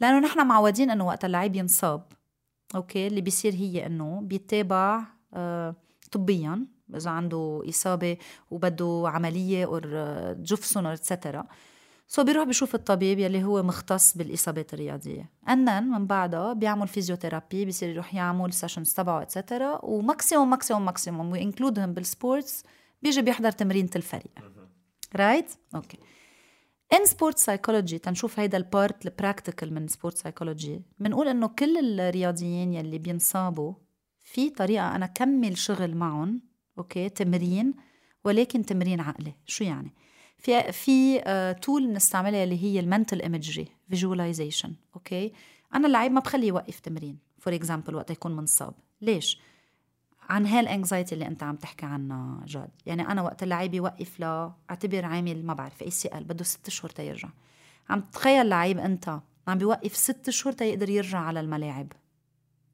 لأنه 0.00 0.18
نحن 0.18 0.46
معودين 0.46 0.90
أنه 0.90 1.06
وقت 1.06 1.24
اللعيب 1.24 1.56
ينصاب 1.56 2.02
okay 2.74 3.06
اللي 3.06 3.20
بيصير 3.20 3.52
هي 3.52 3.86
أنه 3.86 4.20
بيتابع 4.22 5.02
آه 5.34 5.74
طبيا 6.12 6.66
إذا 6.96 7.10
عنده 7.10 7.62
إصابة 7.68 8.16
وبده 8.50 9.02
عملية 9.06 9.64
أو 9.64 9.80
جفصين 10.42 10.86
أو 10.86 10.92
etcetera 10.92 11.46
so 12.08 12.24
بيروح 12.24 12.44
بيشوف 12.44 12.74
الطبيب 12.74 13.18
يلي 13.18 13.44
هو 13.44 13.62
مختص 13.62 14.16
بالإصابات 14.16 14.74
الرياضية. 14.74 15.30
and 15.48 15.84
من 15.84 16.06
بعدها 16.06 16.52
بيعمل 16.52 16.88
physiotherapy 16.88 17.64
بيصير 17.64 17.88
يروح 17.88 18.14
يعمل 18.14 18.52
sessions 18.52 18.94
تبعه 18.94 19.22
etcetera 19.22 19.84
و 19.84 19.92
maximum 19.92 20.50
maximum 20.50 20.84
maximum. 20.84 21.32
و 21.32 21.38
include 21.38 21.80
هم 21.80 21.92
بال 21.92 22.10
sports 22.10 22.64
بيجي 23.02 23.22
بيحضر 23.22 23.50
تمرينة 23.50 23.90
الفريق. 23.96 24.30
right 25.16 25.50
okay 25.74 25.98
in 26.92 27.04
sport 27.04 27.38
psychology 27.38 27.98
تنشوف 27.98 28.40
هيدا 28.40 28.58
ال 28.58 28.68
part 28.68 29.06
ال 29.06 29.13
practical 29.13 29.74
من 29.74 29.88
sport 29.88 30.16
psychology 30.16 30.82
بنقول 30.98 31.28
إنه 31.28 31.46
كل 31.46 32.00
الرياضيين 32.00 32.72
يلي 32.72 32.98
بينصابوا 32.98 33.74
في 34.20 34.50
طريقة 34.50 34.96
أنا 34.96 35.06
كمل 35.06 35.58
شغل 35.58 35.94
معهم 35.94 36.42
okay 36.78 37.08
تمرين 37.08 37.74
ولكن 38.24 38.66
تمرين 38.66 39.00
عقلي. 39.00 39.34
شو 39.46 39.64
يعني؟ 39.64 39.94
في 40.38 40.72
في 40.72 41.20
tool 41.62 41.86
بنستعملها 41.86 42.44
اللي 42.44 42.62
هي 42.62 42.80
ال 42.80 42.86
mental 42.86 43.22
imagery 43.22 43.68
visualization 43.88 44.74
okay 44.94 45.32
أنا 45.74 45.86
اللعيب 45.86 46.12
ما 46.12 46.20
بخليه 46.20 46.48
يوقف 46.48 46.80
تمرين 46.80 47.18
for 47.38 47.54
example 47.54 47.94
وقت 47.94 48.10
يكون 48.10 48.36
منصاب. 48.36 48.74
ليش؟ 49.00 49.40
عن 50.28 50.46
هال 50.46 50.61
anxiety 50.61 51.14
اللي 51.14 51.26
أنت 51.26 51.42
عم 51.42 51.56
تحكي 51.56 51.86
عنها 51.86 52.44
جاد. 52.46 52.70
يعني 52.86 53.02
أنا 53.08 53.22
وقت 53.22 53.42
اللعيب 53.42 53.74
يوقف 53.74 54.20
لا 54.20 54.52
أعتبر 54.70 55.04
عامل 55.04 55.46
ما 55.46 55.54
بعرف 55.54 55.82
ACL 55.82 56.24
بده 56.24 56.44
ست 56.44 56.68
اشهر 56.68 56.90
تيرجع 56.90 57.28
عم 57.90 58.00
تخيل 58.00 58.48
لعيب 58.48 58.78
أنت 58.78 59.20
عم 59.48 59.58
بيوقف 59.58 59.96
ست 59.96 60.28
اشهر 60.28 60.52
تيقدر 60.52 60.90
يرجع 60.90 61.18
على 61.18 61.40
الملاعب. 61.40 61.92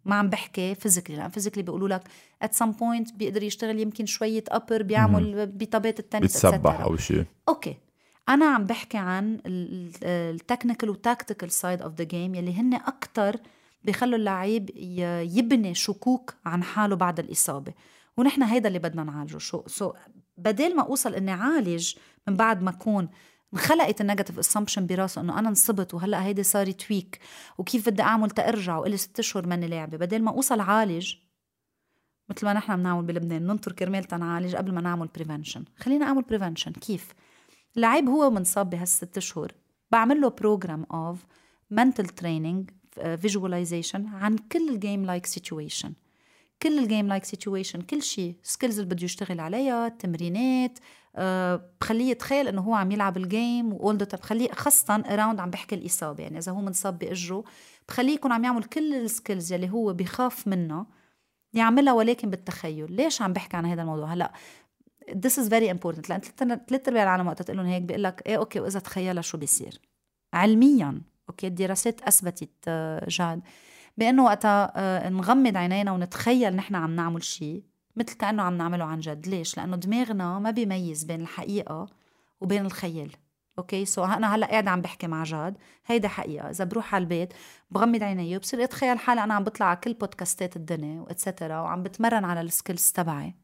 ما 0.05 0.15
عم 0.15 0.29
بحكي 0.29 0.75
physically 0.75 1.17
لأن 1.17 1.31
physically 1.31 1.63
بيقولوا 1.63 1.89
لك 1.89 2.03
at 2.43 2.55
some 2.55 2.73
point 2.73 3.13
بيقدر 3.13 3.43
يشتغل 3.43 3.79
يمكن 3.79 4.07
شوية 4.07 4.45
upper 4.49 4.83
بيعمل 4.83 5.47
بطابات 5.47 5.99
التنس 5.99 6.23
بتسبح 6.37 6.81
أو 6.81 6.97
شيء 6.97 7.25
okay. 7.49 7.77
أنا 8.29 8.47
عم 8.47 8.65
بحكي 8.65 8.99
عن 8.99 9.41
ال 9.47 9.61
technical 9.61 10.91
و 10.91 10.97
tactical 10.97 11.51
side 11.51 11.83
of 11.83 11.95
the 11.95 12.05
game 12.05 12.35
يلي 12.35 12.55
هن 12.55 12.75
أكثر 12.75 13.37
بيخلوا 13.85 14.19
اللعيب 14.19 14.71
يبني 15.37 15.75
شكوك 15.75 16.35
عن 16.47 16.63
حاله 16.63 16.97
بعد 16.97 17.19
الإصابة. 17.19 17.73
ونحن 18.17 18.43
هيدا 18.43 18.69
اللي 18.69 18.79
بدنا 18.79 19.05
نعالجه. 19.05 19.39
شو 19.39 19.63
so 19.67 19.93
بدل 20.37 20.77
ما 20.77 20.83
أوصل 20.83 21.15
إني 21.15 21.31
عالج 21.31 21.95
من 22.29 22.35
بعد 22.35 22.63
ما 22.63 22.71
أكون 22.71 23.09
انخلقت 23.55 24.01
ال 24.01 24.05
negative 24.05 24.39
assumption 24.39 24.87
براسه 24.87 25.21
إنه 25.21 25.39
أنا 25.39 25.49
انصبت 25.49 25.95
وهلأ 25.95 26.25
هيدي 26.25 26.43
صار 26.43 26.71
تويك 26.71 27.19
وكيف 27.59 27.89
بدي 27.89 28.03
أعمل 28.03 28.31
تأرجع 28.31 28.79
وإلي 28.79 28.97
ست 28.97 29.19
أشهر 29.19 29.47
ماني 29.47 29.67
لاعبه 29.67 29.97
بدل 29.97 30.23
ما 30.23 30.31
أوصل 30.31 30.61
عالج 30.61 31.15
مثل 32.29 32.47
ما 32.47 32.53
نحن 32.53 32.77
بنعمل 32.77 33.03
بلبنان 33.03 33.47
ننطر 33.47 33.73
كرمال 33.73 34.05
تنعالج 34.05 34.57
قبل 34.57 34.75
ما 34.75 34.81
نعمل 34.81 35.09
prevention 35.15 35.65
خلينا 35.79 36.07
أعمل 36.07 36.23
prevention 36.23 36.73
كيف؟ 36.73 37.15
اللعيب 37.77 38.09
هو 38.09 38.31
منصاب 38.31 38.71
بهالست 38.71 39.17
أشهر 39.17 39.53
بعمل 39.91 40.21
له 40.21 40.29
program 40.29 40.87
of 40.93 41.19
mental 41.71 42.07
training 42.07 42.71
visualization 42.91 44.07
عن 44.07 44.37
كل 44.37 44.69
ال 44.69 44.76
game 44.76 45.05
like 45.05 45.27
situation 45.27 45.93
كل 46.63 46.79
ال 46.79 46.85
game 46.85 47.09
like 47.09 47.25
situation 47.25 47.81
كل 47.81 48.03
شيء 48.03 48.35
skills 48.43 48.79
اللي 48.79 48.95
بده 48.95 49.05
يشتغل 49.05 49.41
عليها 49.41 49.87
التمرينات 49.87 50.79
أه 50.79 51.02
بخليه 51.81 52.11
يتخيل 52.11 52.49
إنه 52.49 52.61
هو 52.61 52.75
عم 52.75 52.93
يلعب 52.93 53.17
ال 53.17 53.28
game 53.28 53.73
and 53.73 53.85
all 53.85 53.97
that 53.97 54.17
بخليه 54.17 54.53
خاصة 54.53 54.95
around 54.95 55.41
عم 55.41 55.51
بحكي 55.51 55.75
الإصابة 55.75 56.23
يعني 56.23 56.39
إذا 56.39 56.53
هو 56.53 56.61
منصاب 56.61 56.99
بأجره 56.99 57.45
بخليه 57.89 58.15
يكون 58.15 58.33
عم 58.33 58.45
يعمل 58.45 58.65
كل 58.65 58.95
ال 58.95 59.03
skills 59.03 59.53
يلي 59.53 59.71
هو 59.71 59.93
بخاف 59.93 60.49
منها 60.49 60.87
يعملها 61.55 61.93
ولكن 61.93 62.31
بالتخيل. 62.31 62.93
ليش 62.93 63.23
عم 63.23 63.33
بحكي 63.33 63.57
عن 63.57 63.67
هذا 63.67 63.83
الموضوع؟ 63.83 64.13
هلأ 64.13 64.33
this 65.11 65.39
is 65.39 65.49
very 65.49 65.69
important. 65.69 66.11
لأن 66.11 66.21
ثلاث 66.69 66.89
ارباع 66.89 67.03
العالم 67.03 67.27
وقت 67.27 67.43
تقول 67.43 67.57
لهم 67.57 67.67
هيك 67.67 67.83
بيقول 67.83 68.03
لك 68.03 68.23
إيه 68.27 68.37
okay 68.37 68.61
وإذا 68.61 68.81
تخيلها 68.81 69.23
شو 69.23 69.39
بيصير؟ 69.39 69.81
علميا. 70.35 71.01
okay 71.29 71.47
الدراسات 71.47 72.03
أثبتت 72.03 72.51
آه، 72.69 73.07
جاد. 73.09 73.41
بأنه 73.99 74.25
وقتها 74.25 74.73
آه، 74.77 75.09
نغمض 75.09 75.57
عينينا 75.57 75.93
ونتخيل 75.93 76.57
نحن 76.57 76.75
عم 76.75 76.97
نعمل 76.97 77.23
شيء. 77.25 77.63
مثل 77.97 78.17
كأنه 78.17 78.43
عم 78.43 78.57
نعمله 78.57 78.85
عن 78.85 79.01
جد. 79.01 79.27
ليش؟ 79.29 79.57
لأنه 79.57 79.77
دماغنا 79.77 80.39
ما 80.39 80.51
بيميز 80.51 81.05
بين 81.05 81.21
الحقيقة 81.21 81.87
وبين 82.41 82.67
الخيال. 82.67 83.13
okay؟ 83.59 83.85
so 83.85 84.05
أنا 84.05 84.35
هلأ 84.35 84.47
قاعدة 84.47 84.71
عم 84.71 84.81
بحكي 84.81 85.07
مع 85.07 85.23
جاد. 85.23 85.57
هيدا 85.87 86.09
حقيقة. 86.09 86.51
إذا 86.51 86.65
بروح 86.65 86.95
على 86.95 87.03
البيت 87.03 87.33
بغمض 87.71 88.03
عيني 88.03 88.37
وبصير 88.37 88.65
أتخيل 88.65 88.99
حالي 88.99 89.25
أنا 89.25 89.35
عم 89.35 89.45
بطلع 89.45 89.67
على 89.67 89.77
كل 89.77 89.95
podcastات 89.95 90.57
الدنيا 90.57 91.01
و 91.01 91.07
etcetera 91.07 91.61
وعم 91.61 91.83
بتمرن 91.83 92.25
على 92.25 92.41
ال 92.41 92.48
skills 92.48 92.93
تبعي. 92.93 93.35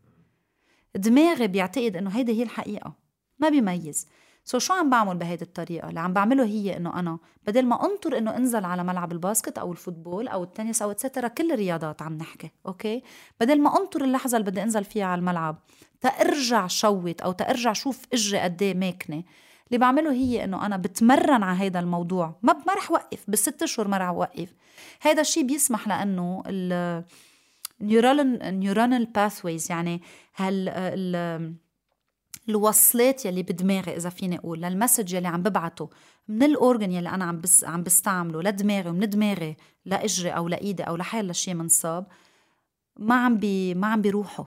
دماغي 0.94 1.46
بيعتقد 1.46 1.96
إنه 1.96 2.10
هيدي 2.10 2.38
هي 2.38 2.42
الحقيقة. 2.42 2.92
ما 3.38 3.48
بيميز. 3.48 4.06
so 4.48 4.58
شو 4.58 4.74
عم 4.74 4.90
بعمل 4.90 5.16
بهيدي 5.16 5.44
الطريقة؟ 5.44 5.88
اللي 5.88 6.00
عم 6.00 6.12
بعمله 6.12 6.44
هي 6.44 6.76
إنه 6.76 6.98
أنا 6.98 7.18
بدل 7.46 7.66
ما 7.66 7.84
أنطر 7.84 8.18
إنه 8.18 8.36
أنزل 8.36 8.64
على 8.64 8.84
ملعب 8.84 9.12
ال 9.12 9.19
basket 9.19 9.58
أو 9.58 9.72
ال 9.72 9.78
football 9.78 10.28
أو 10.28 10.42
التنس 10.42 10.82
أو 10.82 10.90
etcetera 10.90 11.28
كل 11.28 11.52
الرياضات 11.52 12.02
عم 12.02 12.18
نحكي، 12.18 12.50
okay؟ 12.66 13.02
بدل 13.40 13.60
ما 13.60 13.80
أنطر 13.80 14.04
اللحظة 14.04 14.38
اللي 14.38 14.50
بدي 14.50 14.62
أنزل 14.62 14.84
فيها 14.84 15.04
على 15.04 15.18
الملعب 15.18 15.58
تأرجع 16.00 16.66
shoot 16.66 17.20
أو 17.20 17.32
تأرجع 17.32 17.72
شوف 17.72 18.06
إجري 18.12 18.38
قد 18.38 18.62
إيه 18.62 18.74
ماكنة 18.74 19.22
اللي 19.66 19.78
بعمله 19.78 20.12
هي 20.12 20.44
إنه 20.44 20.66
أنا 20.66 20.76
بتمرن 20.76 21.42
على 21.42 21.58
هذا 21.58 21.80
الموضوع 21.80 22.38
ما 22.42 22.52
ما 22.52 22.74
رح 22.74 22.90
وقف 22.90 23.24
بالست 23.28 23.62
اشهر 23.62 23.88
ما 23.88 23.98
رح 23.98 24.10
وقف 24.10 24.54
هذا 25.00 25.20
الشيء 25.20 25.46
بيسمح 25.46 25.88
لأنه 25.88 26.42
ال 26.46 27.04
neural 27.80 29.06
pathways 29.06 29.70
يعني 29.70 30.02
هال 30.36 30.68
ال 30.68 31.54
الوصلات 32.48 33.24
يلي 33.24 33.42
بدماغي 33.42 33.96
إذا 33.96 34.08
فيني 34.10 34.38
أقول 34.38 34.62
لل 34.62 34.73
message 34.73 35.12
يلي 35.12 35.28
عم 35.28 35.42
ببعته 35.42 35.90
من 36.28 36.42
ال 36.42 36.50
organ 36.50 36.92
يلي 36.92 37.08
أنا 37.08 37.24
عم 37.24 37.40
بس 37.40 37.64
عم 37.64 37.82
بستعمله 37.82 38.42
لدماغي 38.42 38.90
ومن 38.90 39.10
دماغي 39.10 39.56
لإجري 39.84 40.30
أو 40.30 40.48
لإيدي 40.48 40.82
أو 40.82 40.96
لحال 40.96 41.36
شيء 41.36 41.54
منصاب 41.54 42.06
ما 42.98 43.14
عم 43.14 43.36
بي 43.36 43.74
ما 43.74 43.86
عم 43.86 44.02
بيروحوا. 44.02 44.44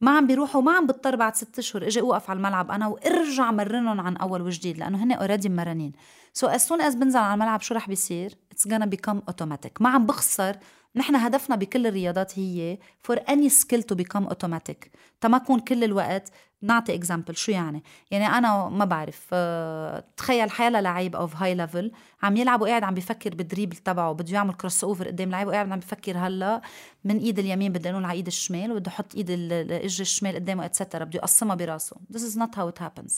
ما 0.00 0.16
عم 0.16 0.26
بيروحوا 0.26 0.62
ما 0.62 0.72
عم 0.72 0.86
بضطر 0.86 1.16
بعد 1.16 1.36
ست 1.36 1.58
أشهر 1.58 1.86
إجي 1.86 2.00
أوقف 2.00 2.30
على 2.30 2.36
الملعب 2.36 2.70
أنا 2.70 2.86
وأرجع 2.86 3.50
مرنهم 3.50 4.00
عن 4.00 4.16
أول 4.16 4.42
وجديد 4.42 4.78
لأنه 4.78 5.04
هن 5.04 5.12
already 5.12 5.48
مرنين. 5.48 5.92
so 6.32 6.46
as 6.46 6.66
soon 6.66 6.80
as 6.80 6.94
بنزل 6.94 7.18
على 7.18 7.34
الملعب 7.34 7.60
شو 7.60 7.74
رح 7.74 7.88
بيصير؟ 7.88 8.34
it's 8.52 8.68
gonna 8.68 8.86
become 8.86 9.22
automatic 9.28 9.82
ما 9.82 9.88
عم 9.88 10.06
بخسر 10.06 10.56
نحن 10.96 11.16
هدفنا 11.16 11.56
بكل 11.56 11.86
الرياضات 11.86 12.38
هي 12.38 12.78
for 13.08 13.16
any 13.16 13.50
skill 13.50 13.80
to 13.80 13.96
become 13.96 14.28
automatic. 14.28 14.88
تما 15.20 15.38
كون 15.38 15.60
كل 15.60 15.84
الوقت. 15.84 16.32
نعطي 16.62 16.94
example 16.94 17.36
شو 17.36 17.52
يعني؟ 17.52 17.82
يعني 18.10 18.26
أنا 18.26 18.68
ما 18.68 18.84
بعرف 18.84 19.26
أه 19.32 20.04
تخيل 20.16 20.50
حاله 20.50 20.80
لعيب 20.80 21.16
of 21.16 21.36
high 21.36 21.54
level 21.54 21.92
عم 22.22 22.36
يلعب 22.36 22.62
وقاعد 22.62 22.84
عم 22.84 22.94
بفكر 22.94 23.34
بال 23.34 23.43
dribble 23.43 23.76
تبعه 23.76 24.12
بده 24.12 24.34
يعمل 24.34 24.54
crossover 24.54 25.06
قدام 25.06 25.30
لعيب 25.30 25.48
وقاعد 25.48 25.72
عم 25.72 25.78
بفكر 25.78 26.18
هلا 26.18 26.62
من 27.04 27.18
إيد 27.18 27.38
اليمين 27.38 27.72
بدي 27.72 27.90
انقل 27.90 28.04
على 28.04 28.12
إيد 28.12 28.26
الشمال 28.26 28.72
وبده 28.72 28.90
يحط 28.90 29.14
إيد 29.14 29.30
الاجر 29.30 30.02
الشمال 30.02 30.34
قدامه 30.34 30.64
etcetera 30.64 31.04
بده 31.04 31.18
يقسمها 31.18 31.54
براسه. 31.54 31.96
This 32.12 32.20
is 32.20 32.36
not 32.36 32.54
how 32.56 32.68
it 32.68 32.82
happens. 32.82 33.12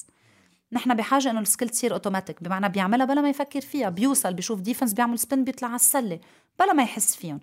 نحن 0.72 0.94
بحاجة 0.94 1.30
إنه 1.30 1.40
ال 1.40 1.45
skill 1.45 1.68
تصير 1.68 1.92
اوتوماتيك 1.92 2.42
بمعنى 2.42 2.68
بيعملها 2.68 3.06
بلا 3.06 3.20
ما 3.20 3.28
يفكر 3.28 3.60
فيها 3.60 3.88
بيوصل 3.88 4.34
بيشوف 4.34 4.60
defense 4.60 4.92
بيعمل 4.92 5.18
spin 5.18 5.44
بيطلع 5.44 5.68
على 5.68 5.76
السلة 5.76 6.20
بلا 6.58 6.72
ما 6.72 6.82
يحس 6.82 7.16
فيهم. 7.16 7.40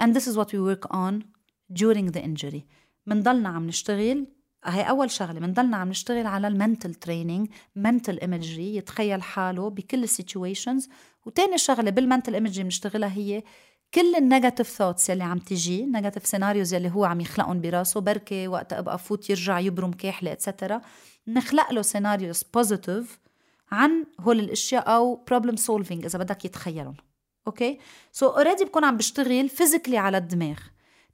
And 0.00 0.14
this 0.14 0.26
is 0.26 0.36
what 0.36 0.52
we 0.52 0.60
work 0.60 0.84
on 0.90 1.24
during 1.72 2.12
the 2.12 2.22
injury. 2.22 2.64
منضلنا 3.06 3.48
عم 3.48 3.66
نشتغل 3.66 4.26
هي 4.64 4.82
أول 4.82 5.10
شغلة 5.10 5.40
منضلنا 5.40 5.76
عم 5.76 5.88
نشتغل 5.88 6.26
على 6.26 6.48
ال 6.48 6.55
mental 6.55 6.94
training 6.94 7.48
mental 7.76 8.18
imagery 8.20 8.76
يتخيل 8.76 9.22
حاله 9.22 9.70
بكل 9.70 10.02
ال 10.04 10.12
situations 10.12 10.88
وتاني 11.26 11.58
شغلة 11.58 11.90
بال 11.90 12.01
mental 12.01 12.34
imagery 12.34 12.64
بنشتغلها 12.64 13.12
هي 13.12 13.42
كل 13.94 14.14
ال 14.14 14.20
negative 14.20 14.68
thoughts 14.68 15.10
يلي 15.10 15.24
عم 15.24 15.38
تجي 15.38 15.86
negative 15.86 16.26
scenarios 16.26 16.74
يلي 16.74 16.90
هو 16.90 17.04
عم 17.04 17.20
يخلقهم 17.20 17.60
براسه 17.60 18.00
بركي 18.00 18.48
وقت 18.48 18.72
أبقى 18.72 18.98
فوت 18.98 19.30
يرجع 19.30 19.58
يبرم 19.58 19.92
كاحله 19.92 20.32
etcetera 20.32 20.80
نخلق 21.28 21.72
له 21.72 21.82
scenarios 21.82 22.42
positive 22.54 23.18
عن 23.72 24.06
هول 24.20 24.40
الأشياء 24.40 24.96
أو 24.96 25.24
problem 25.28 25.56
solving 25.56 26.04
إذا 26.04 26.18
بدك 26.18 26.44
يتخيلهم. 26.44 26.94
okay؟ 27.46 27.78
so 28.12 28.26
already 28.26 28.64
بكون 28.64 28.84
عم 28.84 28.96
بشتغل 28.96 29.48
physically 29.48 29.98
على 29.98 30.18
الدماغ. 30.18 30.58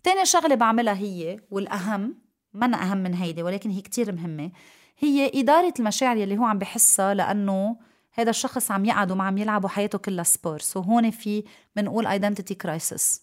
تاني 0.03 0.27
شغلة 0.27 0.55
بعملها 0.55 0.95
هي 0.95 1.41
والأهم 1.51 2.15
ما 2.55 2.83
أهم 2.83 2.99
من 2.99 3.15
هيدي 3.15 3.43
ولكن 3.43 3.71
هي 3.71 3.81
كتير 3.81 4.13
مهمة 4.13 4.51
هي 4.99 5.41
إدارة 5.41 5.75
المشاعر 5.79 6.17
يلي 6.17 6.39
هو 6.39 6.45
عم 6.45 6.59
بحسها 6.59 7.15
لأنه 7.15 7.77
هذا 8.13 8.31
الشخص 8.31 8.71
عم 8.71 8.85
يقعد 8.85 9.11
وما 9.11 9.25
عم 9.25 9.39
يلعب 9.39 9.65
وحياته 9.65 9.99
كلها 9.99 10.25
sport 10.25 10.59
so 10.59 10.81
هون 10.81 11.11
في 11.11 11.45
بنقول 11.77 12.07
identity 12.07 12.55
crisis 12.55 13.23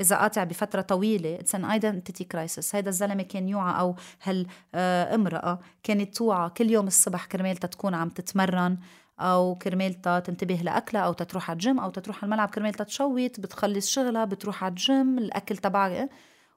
إذا 0.00 0.16
قاطع 0.16 0.44
بفترة 0.44 0.80
طويلة 0.80 1.34
it's 1.34 1.54
an 1.54 1.64
identity 1.64 2.24
crisis 2.24 2.74
هيدا 2.74 2.88
الزلمة 2.88 3.22
كان 3.22 3.48
يوعى 3.48 3.80
أو 3.80 3.96
هالامراه 4.22 5.60
كانت 5.82 6.16
توعى 6.16 6.50
كل 6.50 6.70
يوم 6.70 6.86
الصبح 6.86 7.24
كرمال 7.24 7.56
تكون 7.56 7.94
عم 7.94 8.08
تتمرن. 8.08 8.78
أو 9.20 9.54
كرمال 9.54 10.02
تنتبه 10.02 10.54
لاكلها 10.54 11.02
أو 11.02 11.12
تروح 11.12 11.50
على 11.50 11.56
الجيم 11.56 11.80
أو 11.80 11.90
تروح 11.90 12.16
على 12.16 12.24
الملعب. 12.24 12.48
كرمال 12.48 12.74
ت 12.74 12.85
shoot 12.85 13.40
بتخلص 13.40 13.90
شغلها 13.90 14.24
بتروح 14.24 14.64
على 14.64 14.70
الجيم 14.70 15.18
الأكل 15.18 15.56
تبعها 15.56 16.08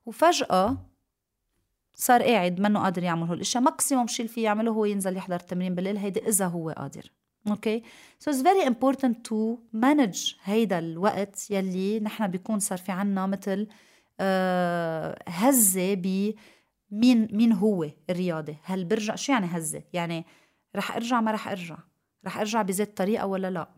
وفجأة 0.05 0.77
صار 1.95 2.23
قاعد 2.23 2.59
منه 2.59 2.79
قادر 2.79 3.03
يعمل 3.03 3.27
هول 3.27 3.35
الاشياء 3.35 3.63
maximum 3.63 4.07
شيء 4.07 4.25
اللي 4.25 4.35
فيه 4.35 4.43
يعمله 4.43 4.71
هو 4.71 4.85
ينزل 4.85 5.17
يحضر 5.17 5.35
التمرين 5.35 5.75
بالليل. 5.75 5.97
هيدي 5.97 6.27
إذا 6.27 6.47
هو 6.47 6.69
قادر. 6.69 7.11
okay 7.47 7.83
so 8.19 8.31
it's 8.31 8.43
very 8.43 8.67
important 8.67 9.25
to 9.25 9.57
manage 9.73 10.33
هيدا 10.43 10.79
الوقت 10.79 11.51
يلي 11.51 11.99
نحن 11.99 12.27
بيكون 12.27 12.59
صار 12.59 12.77
في 12.77 12.91
عنا 12.91 13.25
مثل 13.25 13.67
آه 14.19 15.19
هزة 15.27 15.93
ب 15.93 16.33
مين 16.91 17.27
مين 17.31 17.53
هو 17.53 17.89
الرياضي 18.09 18.57
هل 18.63 18.85
برجع 18.85 19.15
شو 19.15 19.31
يعني 19.31 19.47
هزة؟ 19.47 19.83
يعني 19.93 20.25
رح 20.75 20.95
أرجع 20.95 21.21
ما 21.21 21.31
رح 21.31 21.47
أرجع. 21.47 21.77
رح 22.29 22.37
أرجع 22.37 22.61
بذات 22.61 22.97
طريقة 22.97 23.25
ولا 23.25 23.51
لا؟ 23.51 23.69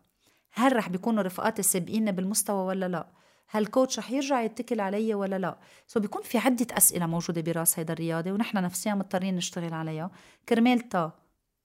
هل 0.52 0.76
رح 0.76 0.88
بيكونوا 0.88 1.22
رفقاتي 1.22 1.62
سابقيني 1.62 2.12
بالمستوى 2.12 2.66
ولا 2.66 2.88
لا؟ 2.88 3.06
هل 3.48 3.62
ال 3.62 3.68
coach 3.68 3.98
رح 3.98 4.10
يرجع 4.10 4.42
يتكل 4.42 4.80
علي 4.80 5.14
ولا 5.14 5.38
لا؟ 5.38 5.58
so 5.86 6.00
بيكون 6.00 6.22
في 6.22 6.38
عدة 6.38 6.66
أسئلة 6.70 7.06
موجودة 7.06 7.40
براس 7.40 7.78
هيدا 7.78 7.92
الرياضي 7.92 8.32
ونحن 8.32 8.56
نفسيا 8.58 8.94
مضطرين 8.94 9.36
نشتغل 9.36 9.74
عليها. 9.74 10.10
كرمال 10.48 10.88
تا 10.88 11.12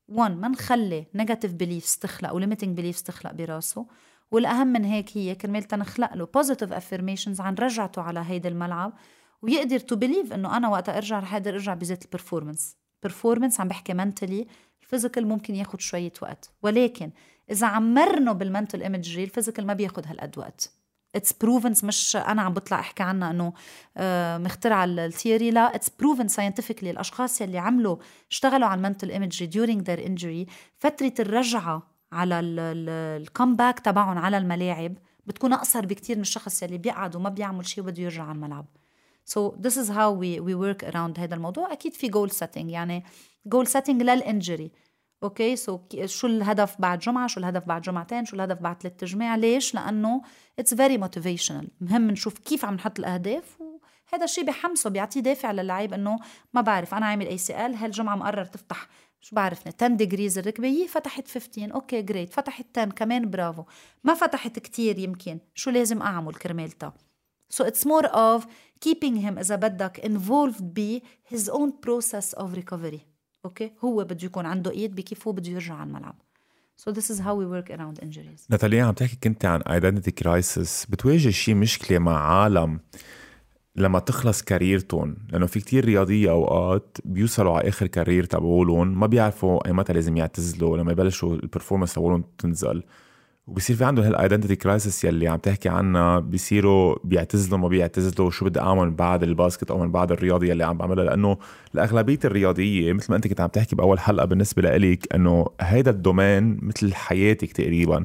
1 0.07 0.37
ما 0.37 0.47
نخلي 0.47 1.05
negative 1.15 1.53
beliefs 1.53 1.97
تخلق 1.97 2.33
و 2.33 2.38
limiting 2.38 2.75
beliefs 2.75 3.03
تخلق 3.03 3.31
براسه. 3.31 3.85
والأهم 4.31 4.67
من 4.67 4.85
هيك 4.85 5.17
هي 5.17 5.35
كرمال 5.35 5.63
تنخلق 5.63 6.13
له 6.13 6.25
positive 6.25 6.73
affirmations 6.73 7.41
عن 7.41 7.55
رجعته 7.55 8.01
على 8.01 8.23
هيدا 8.27 8.49
الملعب. 8.49 8.93
ويقدر 9.41 9.79
to 9.79 9.95
believe 9.95 10.33
إنه 10.33 10.57
أنا 10.57 10.69
وقت 10.69 10.89
أرجع 10.89 11.19
رح 11.19 11.33
أقدر 11.33 11.53
أرجع 11.53 11.73
بذات 11.73 12.05
ال 12.05 12.11
performance 12.11 12.77
performance 13.03 13.61
عم 13.61 13.67
بحكي 13.67 13.93
mentally 13.93 14.47
ال 14.87 14.92
physical 14.92 15.27
ممكن 15.27 15.55
ياخد 15.55 15.81
شوية 15.81 16.13
وقت. 16.21 16.49
ولكن 16.63 17.11
إذا 17.51 17.67
تمرنا 17.67 18.31
بال 18.31 18.44
mental 18.44 18.81
imagery 18.81 19.23
ال 19.23 19.28
physical 19.28 19.67
ما 19.67 19.73
بياخد 19.73 20.07
هالقد 20.07 20.37
وقت. 20.37 20.71
it's 21.15 21.33
proven 21.33 21.83
مش 21.83 22.15
أنا 22.15 22.41
عم 22.41 22.53
بطلع 22.53 22.79
أحكي 22.79 23.03
عنها 23.03 23.31
إنه 23.31 23.53
آه، 23.97 24.37
مخترعه 24.37 24.85
ال 24.85 24.95
theory 24.95 25.51
لا 25.51 25.75
it's 25.75 25.89
proven 25.99 26.27
scientifically 26.27 26.91
الأشخاص 26.91 27.41
يلي 27.41 27.57
عملوا 27.57 27.97
اشتغلوا 28.31 28.67
على 28.67 28.77
ال 28.77 28.82
mental 28.82 29.11
imagery 29.11 29.49
during 29.51 29.79
their 29.79 30.07
injury 30.07 30.51
فترة 30.77 31.13
الرجعة 31.19 31.83
على 32.11 32.39
ال 32.39 32.55
comeback 32.55 33.79
تبعهم 33.79 34.17
على 34.17 34.37
الملاعب 34.37 34.97
بتكون 35.25 35.53
أقصر 35.53 35.85
بكتير 35.85 36.15
من 36.15 36.21
الشخص 36.21 36.63
يلي 36.63 36.77
بيقعد 36.77 37.15
وما 37.15 37.29
بيعمل 37.29 37.67
شيء 37.67 37.83
وبده 37.83 38.03
يرجع 38.03 38.23
على 38.23 38.35
الملعب. 38.35 38.65
So 39.33 39.39
this 39.65 39.75
is 39.75 39.89
how 39.89 40.09
we 40.21 40.39
we 40.39 40.53
work 40.55 40.89
around 40.89 41.19
هذا 41.19 41.35
الموضوع. 41.35 41.73
أكيد 41.73 41.93
في 41.93 42.11
goal 42.11 42.31
setting 42.31 42.69
يعني 42.69 43.03
goal 43.55 43.67
setting 43.71 44.01
لل 44.01 44.19
injury 44.19 44.71
okay؟ 45.23 45.55
so 45.55 45.79
شو 46.05 46.27
الهدف 46.27 46.75
بعد 46.81 46.99
جمعة؟ 46.99 47.27
شو 47.27 47.39
الهدف 47.39 47.65
بعد 47.65 47.81
جمعتين؟ 47.81 48.25
شو 48.25 48.35
الهدف 48.35 48.61
بعد 48.61 48.81
ثلاث 48.81 49.03
جماع 49.03 49.35
ليش؟ 49.35 49.75
لأنه 49.75 50.21
it's 50.59 50.73
very 50.73 50.97
motivational 50.97 51.67
مهم 51.81 52.11
نشوف 52.11 52.39
كيف 52.39 52.65
عم 52.65 52.73
نحط 52.73 52.99
الأهداف 52.99 53.61
وهذا 53.61 54.23
الشيء 54.23 54.45
بحمسه 54.45 54.89
بيعطيه 54.89 55.19
دافع 55.19 55.51
للعيب 55.51 55.93
إنه 55.93 56.19
ما 56.53 56.61
بعرف 56.61 56.93
أنا 56.93 57.05
عامل 57.05 57.27
ACL 57.27 57.75
هالجمعه 57.75 58.15
مقرر 58.15 58.45
تفتح؟ 58.45 58.87
شو 59.21 59.35
بعرفني؟ 59.35 59.73
10 59.81 59.87
degrees 59.87 60.37
الركبة 60.37 60.85
فتحت 60.89 61.27
15 61.27 61.73
okay 61.73 62.01
great 62.01 62.33
فتحت 62.33 62.77
10 62.77 62.91
كمان 62.91 63.29
برافو 63.29 63.63
ما 64.03 64.13
فتحت 64.13 64.59
كتير 64.59 64.99
يمكن. 64.99 65.39
شو 65.55 65.69
لازم 65.69 66.01
أعمل 66.01 66.33
كرمالتها 66.33 66.93
So 67.53 67.63
it's 67.63 67.85
more 67.85 68.07
of 68.07 68.45
keeping 68.85 69.15
him 69.15 69.37
إذا 69.37 69.55
بدك 69.55 70.01
involved 70.01 70.61
ب 70.61 70.99
his 71.33 71.49
own 71.49 71.71
process 71.85 72.33
of 72.33 72.53
recovery. 72.53 73.16
okay؟ 73.45 73.71
هو 73.83 74.03
بده 74.03 74.25
يكون 74.25 74.45
عنده 74.45 74.71
إيد 74.71 74.95
بكيف 74.95 75.27
هو 75.27 75.33
بده 75.33 75.51
يرجع 75.51 75.73
على 75.73 75.87
الملعب. 75.87 76.15
So 76.81 76.91
this 76.93 77.09
is 77.09 77.19
how 77.19 77.33
we 77.33 77.45
work 77.45 77.69
around 77.77 78.05
injuries. 78.05 78.41
ناتالي 78.49 78.83
عم 78.83 78.93
تحكي 78.93 79.15
كنت 79.23 79.45
عن 79.45 79.61
identity 79.61 80.11
crisis. 80.23 80.89
بتواجه 80.89 81.29
شي 81.29 81.53
مشكلة 81.53 81.99
مع 81.99 82.41
عالم 82.41 82.79
لما 83.75 83.99
تخلص 83.99 84.41
careerتهم 84.41 85.17
لأنه 85.29 85.45
في 85.45 85.59
كتير 85.59 85.85
رياضية 85.85 86.31
أوقات 86.31 86.97
بيوصلوا 87.05 87.57
على 87.57 87.69
آخر 87.69 87.87
career 87.87 88.23
تبعولهم 88.23 88.99
ما 88.99 89.07
بيعرفوا 89.07 89.67
إي 89.67 89.73
متى 89.73 89.93
لازم 89.93 90.17
يعتزلوا 90.17 90.77
لما 90.77 90.91
يبلشوا 90.91 91.35
ال 91.35 91.40
performance 91.40 91.93
تبعولهم 91.93 92.23
تنزل. 92.37 92.83
وبصير 93.47 93.75
في 93.75 93.85
عندهم 93.85 94.05
هال 94.05 94.15
identity 94.15 94.55
crisis 94.55 95.03
يلي 95.03 95.27
عم 95.27 95.37
تحكي 95.37 95.69
عنها 95.69 96.19
بيصيروا 96.19 96.95
بيعتزلوا 97.03 97.57
ما 97.59 97.67
بيعتزلوا 97.67 98.31
شو 98.31 98.45
بدي 98.45 98.59
أعمل 98.59 98.91
بعد 98.91 99.23
ال 99.23 99.30
basket 99.30 99.71
أو 99.71 99.79
من 99.79 99.91
بعد 99.91 100.11
الرياضة 100.11 100.45
يلي 100.45 100.63
عم 100.63 100.77
بعملها 100.77 101.05
لأنه 101.05 101.37
الأغلبية 101.75 102.19
الرياضية 102.25 102.93
مثل 102.93 103.07
ما 103.09 103.15
أنت 103.15 103.27
كنت 103.27 103.41
عم 103.41 103.47
تحكي 103.47 103.75
بأول 103.75 103.99
حلقة 103.99 104.25
بالنسبة 104.25 104.61
لإلك 104.61 105.15
إنه 105.15 105.45
هيدا 105.61 105.91
ال 105.91 106.00
domaine 106.00 106.59
مثل 106.61 106.93
حياتك 106.93 107.51
تقريبا. 107.51 108.03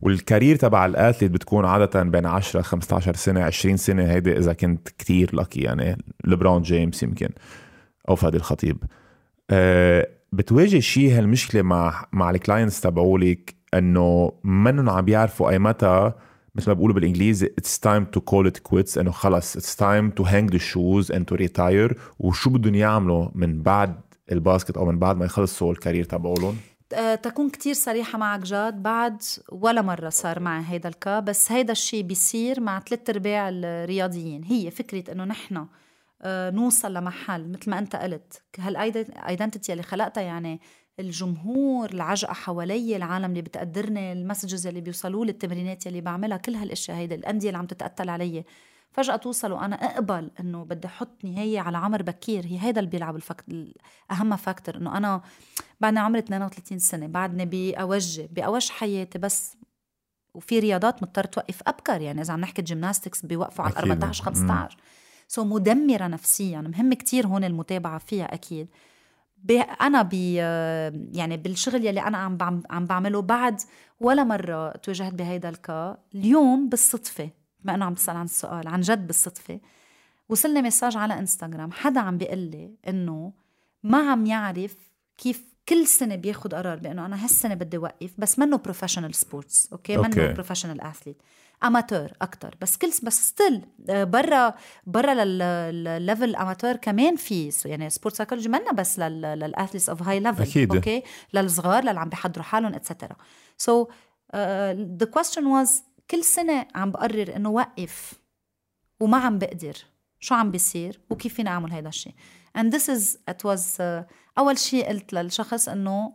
وال 0.00 0.14
career 0.14 0.56
تبع 0.56 0.86
ال 0.86 0.91
athlete 0.91 1.30
بتكون 1.30 1.64
عادة 1.64 2.02
بين 2.02 2.26
10 2.26 2.62
15 2.62 3.14
سنة 3.14 3.42
20 3.42 3.76
سنة 3.76 4.04
هيدي 4.04 4.38
إذا 4.38 4.52
كنت 4.52 4.88
كتير 4.88 5.36
lucky 5.36 5.60
يعني 5.60 5.98
لبرون 6.24 6.62
جيمس 6.62 7.02
يمكن 7.02 7.28
أو 8.08 8.14
فادي 8.16 8.36
الخطيب. 8.36 8.84
أه 9.50 10.08
بتواجه 10.32 10.78
شيء 10.78 11.18
هالمشكلة 11.18 11.62
مع 11.62 12.06
مع 12.12 12.30
ال 12.30 12.36
clients 12.36 12.80
تبعولك؟ 12.80 13.61
إنه 13.74 14.32
منهم 14.44 14.90
عم 14.90 15.04
بيعرفوا 15.04 15.50
أي 15.50 15.58
متى 15.58 16.12
مثل 16.54 16.68
ما 16.70 16.74
بيقولوا 16.74 16.94
بالإنجليزي 16.94 17.46
it's 17.58 17.80
time 17.80 18.04
to 18.04 18.20
call 18.20 18.46
it 18.46 18.58
quits 18.58 18.98
إنه 18.98 19.10
خلص 19.10 19.56
it's 19.56 19.76
time 19.76 20.10
to 20.10 20.22
hang 20.22 20.52
the 20.52 20.58
shoes 20.58 21.12
and 21.12 21.24
to 21.24 21.34
retire 21.34 21.98
وشو 22.18 22.50
بدهم 22.50 22.74
يعملوا 22.74 23.28
من 23.34 23.62
بعد 23.62 24.00
ال 24.32 24.38
basket 24.38 24.76
أو 24.76 24.84
من 24.84 24.98
بعد 24.98 25.16
ما 25.16 25.24
يخلصوا 25.24 25.72
ال 25.72 25.77
career 25.77 26.04
تبعولهم 26.04 26.56
آه، 26.94 27.14
تكون 27.14 27.50
كتير 27.50 27.74
صريحة 27.74 28.18
معك 28.18 28.40
جاد. 28.40 28.82
بعد 28.82 29.22
ولا 29.52 29.82
مرة 29.82 30.08
صار 30.08 30.40
معي 30.40 30.62
هيدا 30.68 30.88
ال 30.88 30.96
cas 30.96 31.20
بس 31.20 31.52
هيدا 31.52 31.72
الشيء 31.72 32.02
بيصير 32.02 32.60
مع 32.60 32.80
ثلاث 32.80 33.10
أرباع 33.10 33.48
الرياضيين. 33.48 34.44
هي 34.44 34.70
فكرة 34.70 35.12
إنه 35.12 35.24
نحن 35.24 35.66
آه، 36.22 36.50
نوصل 36.50 36.94
لمحل 36.94 37.48
مثل 37.48 37.70
ما 37.70 37.78
أنت 37.78 37.96
قلت. 37.96 38.42
هال 38.58 38.81
identity 38.81 39.72
اللي 39.72 39.82
خلقتها 39.82 40.22
يعني 40.22 40.60
الجمهور 41.00 41.90
العجقة 41.90 42.32
حوالي 42.32 42.96
العالم 42.96 43.30
اللي 43.30 43.42
بتقدرني 43.42 44.12
ال 44.12 44.18
messages 44.18 44.66
اللي 44.66 44.80
بيوصلوا 44.80 45.24
لي 45.24 45.30
التمرينات 45.30 45.86
اللي 45.86 46.00
بعملها 46.00 46.36
كل 46.36 46.54
هالأشياء 46.54 46.96
هيدي 46.96 47.14
الأندية 47.14 47.48
اللي 47.48 47.58
عم 47.58 47.66
تتقتل 47.66 48.08
علي. 48.08 48.44
فجأة 48.90 49.16
توصل 49.16 49.52
وأنا 49.52 49.76
أقبل 49.76 50.30
إنه 50.40 50.64
بدي 50.64 50.86
أحط 50.86 51.24
نهاية 51.24 51.60
على 51.60 51.78
عمر 51.78 52.02
بكير. 52.02 52.46
هي 52.46 52.58
هيدا 52.60 52.80
اللي 52.80 52.90
بيلعب 52.90 53.16
ال 53.16 53.19
fact... 53.19 53.44
أهم 54.10 54.36
factor 54.36 54.76
إنه 54.76 54.96
أنا 54.96 55.22
بعدني 55.80 56.00
عمري 56.00 56.18
32 56.18 56.78
سنة 56.78 57.06
بعدني 57.06 57.46
بأوجه 57.46 58.28
بأوج 58.32 58.68
حياتي 58.68 59.18
بس. 59.18 59.56
وفي 60.34 60.58
رياضات 60.58 61.02
مضطر 61.02 61.24
توقف 61.24 61.62
أبكر 61.66 62.00
يعني 62.00 62.20
إذا 62.20 62.32
عم 62.32 62.40
نحكي 62.40 62.62
gymnastics 62.62 63.26
بيوقفوا 63.26 63.64
على 63.64 63.74
14 63.76 64.24
15 64.24 64.76
so 65.28 65.44
مدمرة 65.44 66.06
نفسيا. 66.06 66.60
مهم 66.60 66.92
كتير 66.92 67.26
هون 67.26 67.44
المتابعة 67.44 67.98
فيها 67.98 68.34
أكيد. 68.34 68.68
أنا 69.80 70.02
ب 70.02 70.12
يعني 71.14 71.36
بالشغل 71.36 71.86
يلي 71.86 72.00
أنا 72.02 72.18
عم 72.18 72.38
عم 72.70 72.86
بعمله 72.86 73.22
بعد 73.22 73.60
ولا 74.00 74.24
مرة 74.24 74.70
تواجهت 74.70 75.14
بهيدا 75.14 75.48
ال 75.48 75.60
cas 75.60 75.98
اليوم 76.14 76.68
بالصدفة 76.68 77.30
بما 77.60 77.74
إنه 77.74 77.84
عم 77.84 77.94
تسأل 77.94 78.16
عن 78.16 78.24
السؤال 78.24 78.68
عن 78.68 78.80
جد 78.80 79.06
بالصدفة 79.06 79.60
وصلني 80.28 80.62
message 80.62 80.96
على 80.96 81.18
إنستغرام 81.18 81.72
حدا 81.72 82.00
عم 82.00 82.18
بيقول 82.18 82.38
لي 82.38 82.74
إنه 82.88 83.32
ما 83.82 84.10
عم 84.10 84.26
يعرف 84.26 84.76
كيف 85.18 85.51
كل 85.68 85.86
سنة 85.86 86.16
بياخد 86.16 86.54
قرار 86.54 86.76
بأنه 86.78 87.06
أنا 87.06 87.24
هالسنة 87.24 87.54
بدي 87.54 87.76
اوقف 87.76 88.10
بس 88.18 88.38
منه 88.38 88.56
professional 88.56 89.14
sports 89.14 89.68
okay 89.72 89.96
منه 89.96 90.32
professional 90.32 90.80
athlete 90.80 91.22
amateur 91.64 92.12
أكثر 92.22 92.54
بس 92.60 92.76
كل 92.76 92.90
بس 93.02 93.28
still 93.28 93.62
آه، 93.90 94.04
برا 94.04 94.54
برا 94.86 95.24
للل 95.24 95.66
level 95.66 96.36
amateur 96.36 96.76
كمان 96.76 97.16
في 97.16 97.52
يعني 97.64 97.90
sport 97.90 98.14
psychology 98.14 98.48
منا 98.48 98.72
بس 98.72 98.98
لل 98.98 99.16
athletes 99.16 99.88
of 99.88 100.02
high 100.02 100.20
level 100.20 100.42
أكيد. 100.42 100.74
okay 100.74 101.02
للصغار 101.34 101.82
للي 101.82 102.00
عم 102.00 102.08
بيحضروا 102.08 102.44
حالهم 102.44 102.74
etcetera 102.74 103.16
so 103.58 103.88
the 104.74 105.06
question 105.10 105.46
was 105.46 105.82
كل 106.10 106.24
سنة 106.24 106.66
عم 106.74 106.90
بقرر 106.90 107.36
إنه 107.36 107.50
وقف 107.50 108.12
وما 109.00 109.18
عم 109.18 109.38
بقدر. 109.38 109.76
شو 110.20 110.34
عم 110.34 110.50
بيصير؟ 110.50 111.00
وكيف 111.10 111.34
فينا 111.34 111.50
أعمل 111.50 111.72
هذا 111.72 111.88
الشيء 111.88 112.14
and 112.54 112.72
this 112.72 112.88
is 112.88 113.18
it 113.30 113.44
was 113.44 113.80
uh, 113.80 114.04
أول 114.38 114.58
شيء 114.58 114.88
قلت 114.88 115.12
للشخص 115.12 115.68
إنه 115.68 116.12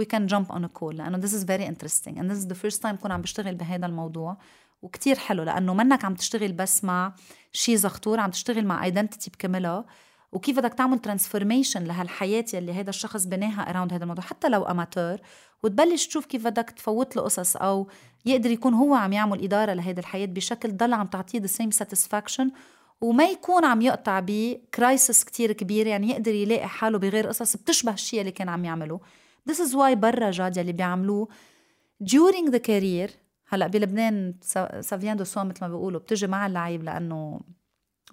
we 0.00 0.04
can 0.04 0.28
jump 0.28 0.50
on 0.50 0.64
a 0.64 0.68
call 0.80 0.94
لأنه 0.94 1.20
this 1.20 1.32
is 1.32 1.44
very 1.44 1.64
interesting. 1.64 2.18
And 2.18 2.30
this 2.30 2.38
is 2.38 2.46
the 2.46 2.54
first 2.54 2.82
time 2.82 2.94
كون 2.94 3.12
عم 3.12 3.22
بشتغل 3.22 3.54
بهذا 3.54 3.86
الموضوع 3.86 4.36
وكتير 4.82 5.18
حلو 5.18 5.42
لأنه 5.42 5.74
منك 5.74 6.04
عم 6.04 6.14
تشتغل 6.14 6.52
بس 6.52 6.84
مع 6.84 7.14
شيء 7.52 7.76
factor 7.76 8.20
عم 8.20 8.30
تشتغل 8.30 8.66
مع 8.66 8.84
identity 8.84 9.30
بكاملها. 9.30 9.84
وكيف 10.32 10.58
بدك 10.58 10.74
تعمل 10.74 10.98
transformation 10.98 11.84
لهالحياة 11.84 12.44
يلي 12.54 12.72
هذا 12.72 12.90
الشخص 12.90 13.26
بناها 13.26 13.70
around 13.70 13.92
هذا 13.92 14.02
الموضوع 14.02 14.24
حتى 14.24 14.48
لو 14.48 14.62
amateur 14.62 15.18
وتبلش 15.62 16.06
تشوف 16.06 16.26
كيف 16.26 16.44
بدك 16.44 16.70
تفوت 16.70 17.16
له 17.16 17.22
قصص 17.22 17.56
أو 17.56 17.88
يقدر 18.24 18.50
يكون 18.50 18.74
هو 18.74 18.94
عم 18.94 19.12
يعمل 19.12 19.44
إدارة 19.44 19.72
لهيدي 19.72 20.00
الحياة 20.00 20.26
بشكل 20.26 20.76
ضل 20.76 20.92
عم 20.92 21.06
تعطيه 21.06 21.40
the 21.40 21.46
same 21.46 21.70
satisfaction 21.70 22.50
وما 23.02 23.24
يكون 23.24 23.64
عم 23.64 23.82
يقطع 23.82 24.22
ب 24.26 24.40
crisis 24.40 25.24
كتير 25.24 25.52
كبير 25.52 25.86
يعني 25.86 26.10
يقدر 26.10 26.34
يلاقي 26.34 26.68
حاله 26.68 26.98
بغير 26.98 27.28
قصص 27.28 27.56
بتشبه 27.56 27.92
الشيء 27.92 28.20
اللي 28.20 28.32
كان 28.32 28.48
عم 28.48 28.64
يعمله 28.64 29.00
This 29.50 29.54
is 29.54 29.72
why 29.72 29.92
برا 29.92 30.30
جاد 30.30 30.56
يلي 30.56 30.72
بيعملوه 30.72 31.28
during 32.04 32.50
the 32.52 32.58
career 32.58 33.10
هلأ 33.48 33.66
بلبنان 33.66 34.34
ça 34.80 34.90
vient 34.90 35.16
de 35.16 35.24
soi 35.24 35.42
مثل 35.42 35.58
ما 35.60 35.68
بيقولوا 35.68 36.00
بتجي 36.00 36.26
مع 36.26 36.46
اللعيب 36.46 36.82
لأنه 36.82 37.40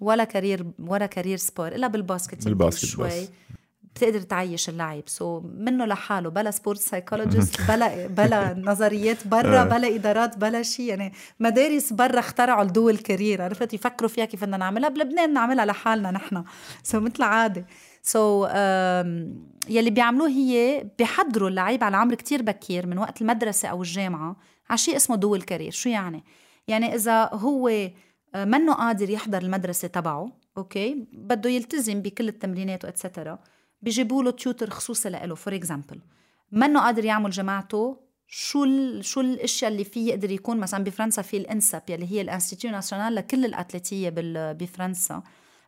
ولا 0.00 0.24
career 0.24 0.66
ولا 0.78 1.06
career 1.06 1.36
sport 1.36 1.68
إلا 1.68 1.86
بال 1.86 2.01
basket 2.01 2.44
بال 2.44 2.54
basket 2.54 2.84
شوي 2.84 3.06
بس. 3.06 3.28
بتقدر 3.94 4.20
تعيش 4.20 4.68
اللعيب 4.68 5.08
so 5.08 5.44
منه 5.44 5.84
لحاله 5.84 6.30
بلا 6.30 6.50
sport 6.50 6.78
psychologist 6.78 7.60
بلا 7.68 8.06
بلا 8.06 8.54
نظريات 8.58 9.26
برا 9.26 9.60
آه. 9.60 9.64
بلا 9.64 9.94
إدارات 9.94 10.38
بلا 10.38 10.62
شيء. 10.62 10.86
يعني 10.88 11.12
مدارس 11.40 11.92
برا 11.92 12.18
اخترعوا 12.18 12.62
ال 12.62 12.69
dual 12.69 12.96
career 12.96 13.42
عرفت 13.42 13.74
يفكروا 13.74 14.08
فيها 14.08 14.24
كيف 14.24 14.44
بدنا 14.44 14.56
نعملها. 14.56 14.88
بلبنان 14.88 15.32
نعملها 15.32 15.64
لحالنا 15.64 16.10
نحن. 16.10 16.44
so 16.82 17.02
مثل 17.02 17.22
عادي 17.22 17.64
so, 18.02 18.50
um, 18.50 18.56
يلي 19.68 19.90
بيعملوه 19.90 20.28
هي 20.28 20.86
بيحضروا 20.98 21.48
اللعيب 21.48 21.84
على 21.84 21.96
عمر 21.96 22.14
كتير 22.14 22.42
بكير 22.42 22.86
من 22.86 22.98
وقت 22.98 23.20
المدرسة 23.22 23.68
أو 23.68 23.82
الجامعة 23.82 24.36
على 24.70 24.78
شيء 24.78 24.96
اسمه 24.96 25.16
dual 25.16 25.42
career 25.42 25.70
شو 25.70 25.88
يعني؟ 25.88 26.24
يعني 26.68 26.94
إذا 26.94 27.30
هو 27.32 27.68
آه، 28.34 28.44
منه 28.44 28.74
قادر 28.74 29.10
يحضر 29.10 29.42
المدرسة 29.42 29.88
تبعه 29.88 30.32
okay؟ 30.58 31.06
بده 31.12 31.50
يلتزم 31.50 32.02
بكل 32.02 32.28
التمرينات 32.28 32.84
و 32.84 32.89
etcetera. 32.89 33.38
بيجيبوا 33.82 34.22
له 34.22 34.30
tutor 34.30 34.70
خصوصي 34.70 35.08
له 35.08 35.34
for 35.34 35.54
example 35.54 36.00
منه 36.52 36.80
قادر 36.80 37.04
يعمل 37.04 37.30
جامعته 37.30 38.10
شو 38.26 38.64
ال... 38.64 39.04
شو 39.04 39.20
الأشياء 39.20 39.70
اللي 39.70 39.84
فيه 39.84 40.08
يقدر 40.08 40.30
يكون 40.30 40.60
مثلا 40.60 40.84
بفرنسا 40.84 41.22
في 41.22 41.36
ال 41.36 41.44
INSEP 41.44 41.82
يلي 41.88 42.12
هي 42.12 42.20
ال 42.20 42.26
Institut 42.26 42.70
national 42.70 43.14
لكل 43.14 43.44
ال 43.44 43.51
athlètes. 43.51 44.12
بفرنسا. 44.52 45.22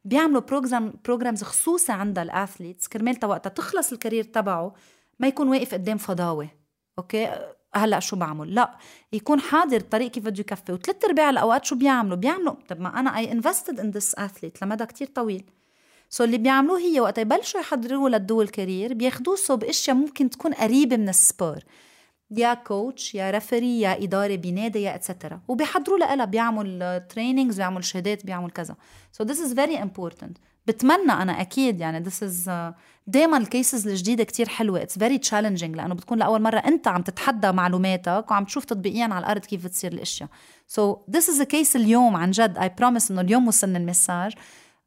بيعملوا 0.05 0.40
program 0.40 0.94
programs 1.05 1.43
خصوصي 1.43 1.93
عند 1.93 2.18
ال 2.18 2.26
athletes. 2.26 2.89
كرمال 2.89 3.18
وقتها 3.24 3.51
تخلص 3.51 3.93
ال 3.93 3.97
career 3.97 4.24
تبعه 4.24 4.74
ما 5.18 5.28
يكون 5.28 5.48
واقف 5.48 5.74
قدام 5.74 5.98
فضاوة. 5.98 6.48
okay؟ 6.98 7.30
هلأ 7.74 8.01
شو 8.01 8.16
بعمل؟ 8.16 8.55
لا 8.55 8.78
يكون 9.12 9.40
حاضر 9.40 9.76
الطريق 9.76 10.10
كيف 10.10 10.24
بده 10.24 10.40
يكفي. 10.40 10.72
وثلاث 10.72 11.05
أرباع 11.05 11.30
الأوقات 11.30 11.64
شو 11.64 11.76
بيعملوا؟ 11.76 12.16
بيعملوا 12.16 12.55
طب 12.68 12.80
ما 12.80 13.01
أنا 13.01 13.16
I 13.18 13.32
invested 13.32 13.80
in 13.80 13.90
this 13.90 14.14
athlete 14.14 14.62
لمدى 14.62 14.86
كتير 14.86 15.06
طويل. 15.06 15.51
so 16.14 16.24
اللي 16.24 16.39
بيعملوه 16.39 16.78
هي 16.78 17.01
وقت 17.01 17.18
يبلشوا 17.18 17.60
يحضروه 17.60 18.10
لل 18.10 18.23
dual 18.23 18.48
career 18.48 18.94
بياخدوه 18.94 19.36
so 19.36 19.56
بأشياء 19.56 19.97
ممكن 19.97 20.30
تكون 20.30 20.55
قريبة 20.55 20.97
من 20.97 21.09
ال 21.09 21.16
sport. 21.16 21.59
يا 22.30 22.55
coach 22.55 23.14
يا 23.14 23.30
referee 23.30 23.80
يا 23.80 24.05
إدارة 24.05 24.34
بنادي 24.34 24.82
يا 24.82 24.94
etcetera 24.94 25.40
وبيحضروا 25.48 25.98
لها 25.98 26.24
بيعمل 26.24 27.02
trainings 27.09 27.56
بيعمل 27.56 27.84
شهادات 27.84 28.26
بيعمل 28.26 28.51
كذا. 28.51 28.76
so 29.12 29.24
this 29.24 29.40
is 29.40 29.55
very 29.55 29.82
important 29.82 30.39
بتمنى 30.66 31.12
أنا 31.12 31.40
أكيد 31.40 31.80
يعني 31.80 31.98
this 32.01 32.22
is 32.22 32.51
دائما 33.06 33.36
ال 33.36 33.45
cases 33.45 33.89
الجديدة 33.89 34.24
كتير 34.24 34.48
حلوة. 34.48 34.82
it's 34.82 34.98
very 34.98 35.18
challenging 35.18 35.76
لأنه 35.76 35.94
بتكون 35.94 36.18
لأول 36.18 36.43
مرة 36.43 36.59
أنت 36.59 36.89
عم 36.89 37.02
تتحدى 37.02 37.52
معلوماتك 37.52 38.30
وعم 38.30 38.44
تشوف 38.44 38.64
تطبيقيا 38.64 39.05
على 39.05 39.18
الأرض 39.18 39.44
كيف 39.44 39.64
بتصير 39.64 39.93
الأشياء. 39.93 40.28
so 40.66 40.97
this 41.10 41.28
is 41.28 41.43
case 41.43 41.76
اليوم 41.76 42.16
عن 42.16 42.30
جد. 42.30 42.59
I 42.59 42.74
promise 42.78 43.10
إنه 43.10 43.20
اليوم 43.20 43.48
وصلنا 43.48 43.78
ال 43.78 43.85
message 43.85 44.32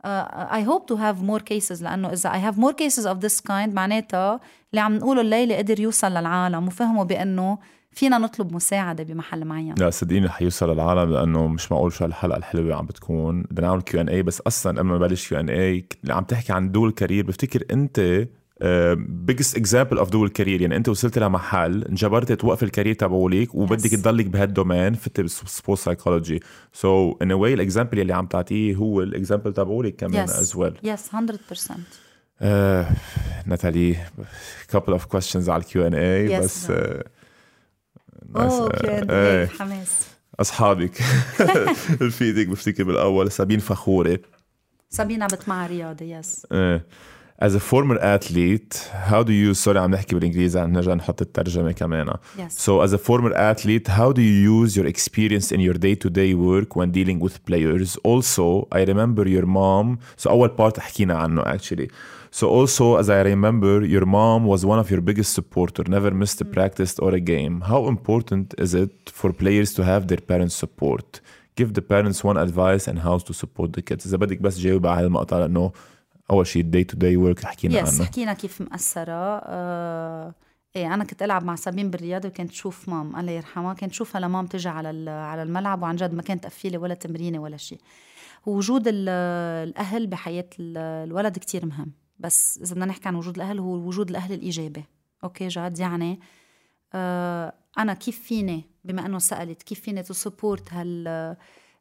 I 0.06 0.68
hope 0.68 0.86
to 0.86 0.96
have 0.96 1.22
more 1.22 1.42
cases 1.42 1.84
لأنه 1.84 2.14
إذا 2.14 2.34
I 2.34 2.40
have 2.40 2.58
more 2.58 2.72
cases 2.72 3.08
of 3.08 3.18
this 3.18 3.42
kind 3.42 3.74
معناتها 3.74 4.40
اللي 4.72 4.82
عم 4.82 4.96
نقوله 4.96 5.22
الليلة 5.22 5.58
قدر 5.58 5.80
يوصل 5.80 6.12
للعالم 6.12 6.68
وفهموا 6.68 7.04
بأنه 7.04 7.58
فينا 7.92 8.18
نطلب 8.18 8.54
مساعدة 8.54 9.04
بمحل 9.04 9.46
معين. 9.46 9.76
لا 9.76 9.90
صدقيني 9.90 10.30
حيوصل 10.30 10.74
للعالم 10.74 11.14
لأنه 11.14 11.48
مش 11.48 11.72
معقول 11.72 11.94
شو 11.94 12.06
هالحلقة 12.06 12.38
الحلوة 12.38 12.76
عم 12.76 12.86
بتكون. 12.86 13.42
بدنا 13.42 13.68
نعمل 13.68 13.82
Q 13.82 14.02
and 14.02 14.10
A 14.10 14.24
بس 14.24 14.42
أصلا 14.42 14.80
قبل 14.80 14.88
ما 14.88 14.96
نبلش 14.96 15.30
Q 15.30 15.40
and 15.40 15.50
A 15.50 15.88
عم 16.10 16.24
تحكي 16.24 16.54
عن 16.54 16.72
dual 16.72 16.92
career 16.92 17.26
بفتكر 17.26 17.64
أنت 17.72 18.28
biggest 18.98 19.58
example 19.58 19.98
of 19.98 20.10
dual 20.10 20.30
career 20.30 20.62
يعني 20.62 20.76
أنت 20.76 20.90
وصلت 20.90 21.20
لمحل 21.20 21.84
انجبرت 21.84 22.32
توقف 22.32 22.64
ال 22.64 22.68
career 22.68 22.94
تبعولك 22.94 23.56
وبدك 23.56 23.90
yes. 23.90 23.96
تضلك 23.96 24.26
بهال 24.26 24.46
domaine 24.46 24.94
فتي 24.94 25.22
بال 25.22 25.39
sport 25.39 25.80
psychology 25.80 26.40
so 26.74 27.18
in 27.22 27.32
way 27.32 27.54
ال 27.54 27.60
example 27.60 28.00
اللي 28.00 28.14
عم 28.14 28.26
تعطيه 28.26 28.76
هو 28.76 29.02
ال 29.02 29.08
example 29.08 29.54
تبعولك 29.54 29.96
كمان 29.96 30.20
as 30.20 30.56
well 30.56 30.74
yes 30.84 31.10
100% 32.42 32.46
ناتالي 33.46 33.96
couple 34.72 34.94
of 34.94 35.02
questions 35.16 35.50
على 35.50 35.58
ال 35.62 35.75
Q 35.75 35.88
and 35.88 35.94
A 35.94 36.40
بس 36.40 36.72
oh 38.36 38.70
Q 38.70 38.92
and 38.92 39.10
A 39.10 39.48
حماس. 39.48 40.08
أصحابك. 40.40 41.02
رفيقك 42.02 42.48
بفتكر 42.48 42.84
بالأول 42.84 43.32
سابين 43.32 43.60
فخورة. 43.60 44.20
سابين 44.90 45.22
عم 45.22 45.28
بتمع 45.28 45.68
رياضة 45.68 46.06
yes 46.06 46.48
إيه. 46.52 46.86
as 47.41 47.55
a 47.55 47.61
former 47.61 47.99
athlete 48.17 48.91
how 49.09 49.23
do 49.23 49.33
you 49.33 49.55
sorry 49.55 49.77
عم 49.77 49.91
نحكي 49.91 50.15
بالانجليزي 50.15 50.61
عم 50.61 50.73
نرجع 50.73 50.95
نحط 50.95 51.23
الترجمه 51.23 51.73
كمان 51.73 52.11
yes. 52.11 52.67
so 52.67 52.87
as 52.87 52.93
a 52.93 52.99
former 52.99 53.33
athlete 53.35 53.89
how 53.89 54.13
do 54.13 54.21
you 54.21 54.65
use 54.65 54.77
your 54.77 54.87
experience 54.87 55.51
in 55.53 55.61
your 55.61 55.75
day-to-day 55.75 56.35
work 56.35 56.77
when 56.77 56.91
dealing 56.91 57.19
with 57.19 57.45
players 57.47 57.97
also 58.05 58.69
I 58.73 58.85
remember 58.85 59.27
your 59.27 59.47
mom 59.47 59.99
so 60.17 60.31
اول 60.31 60.57
part 60.57 60.79
حكينا 60.79 61.15
عنه 61.15 61.43
actually 61.43 61.89
so 62.31 62.47
also 62.47 62.97
as 62.97 63.09
I 63.09 63.23
remember 63.23 63.85
your 63.85 64.05
mom 64.05 64.45
was 64.45 64.65
one 64.67 64.79
of 64.79 64.91
your 64.91 65.01
biggest 65.01 65.33
supporter 65.39 65.83
never 65.89 66.11
missed 66.11 66.41
a 66.41 66.45
practice 66.45 66.99
or 66.99 67.15
a 67.15 67.21
game 67.21 67.63
how 67.73 67.89
important 67.89 68.47
is 68.65 68.75
it 68.75 69.11
for 69.19 69.33
players 69.33 69.73
to 69.77 69.83
have 69.91 70.03
their 70.11 70.23
parents 70.31 70.57
support 70.65 71.21
give 71.57 71.71
the 71.79 71.85
parents 71.95 72.19
one 72.31 72.39
advice 72.47 72.85
and 72.91 72.99
how 73.07 73.17
to 73.27 73.33
support 73.43 73.69
the 73.73 73.83
kids 73.83 74.07
اذا 74.07 74.17
بدك 74.17 74.41
بس 74.41 74.59
جاوب 74.59 74.87
على 74.87 75.07
المقطع 75.07 75.39
لانه 75.39 75.73
أول 76.32 76.48
شيء 76.48 76.62
الدي 76.62 76.84
تو 76.84 76.98
داي 76.98 77.18
ورك 77.18 77.46
حكينا 77.46 77.80
يس 77.80 77.94
عنه. 77.94 78.06
حكينا 78.06 78.34
كيف 78.34 78.62
مأثرة. 78.62 79.42
آه 79.44 80.34
إيه 80.76 80.94
أنا 80.94 81.04
كنت 81.04 81.24
ألعب 81.24 81.44
مع 81.44 81.56
سابين 81.56 81.92
بالرياضة 81.92 82.30
وكنت 82.30 82.50
تشوف 82.50 82.90
مام 82.90 83.16
الله 83.16 83.32
يرحمها 83.32 83.74
كنت 83.74 83.90
تشوفها 83.90 84.22
لمام 84.22 84.46
تجي 84.46 84.70
على 84.70 85.10
على 85.10 85.44
الملعب 85.44 85.82
وعن 85.82 85.96
جد 85.96 86.14
ما 86.14 86.22
كانت 86.22 86.44
تقفيلي 86.44 86.78
ولا 86.78 86.94
تمرينة 86.94 87.40
ولا 87.40 87.58
شيء 87.58 87.80
وجود 88.46 88.84
الأهل 88.88 90.08
بحياة 90.08 90.50
الولد 90.60 91.38
كتير 91.38 91.66
مهم. 91.66 91.92
بس 92.20 92.60
إذا 92.62 92.74
بدنا 92.74 92.86
نحكي 92.86 93.08
عن 93.08 93.16
وجود 93.16 93.36
الأهل 93.36 93.60
هو 93.60 93.74
وجود 93.74 94.10
الأهل 94.10 94.34
الإيجابي. 94.34 94.84
okay 95.24 95.48
جاد 95.48 95.80
يعني 95.80 96.20
آه 96.94 97.54
أنا 97.78 97.94
كيف 97.94 98.20
فيني 98.20 98.64
بما 98.84 99.06
إنه 99.06 99.20
سألت 99.20 99.64
كيف 99.64 99.80
فيني 99.80 100.04
to 100.04 100.14
support 100.14 100.74
هال 100.74 101.08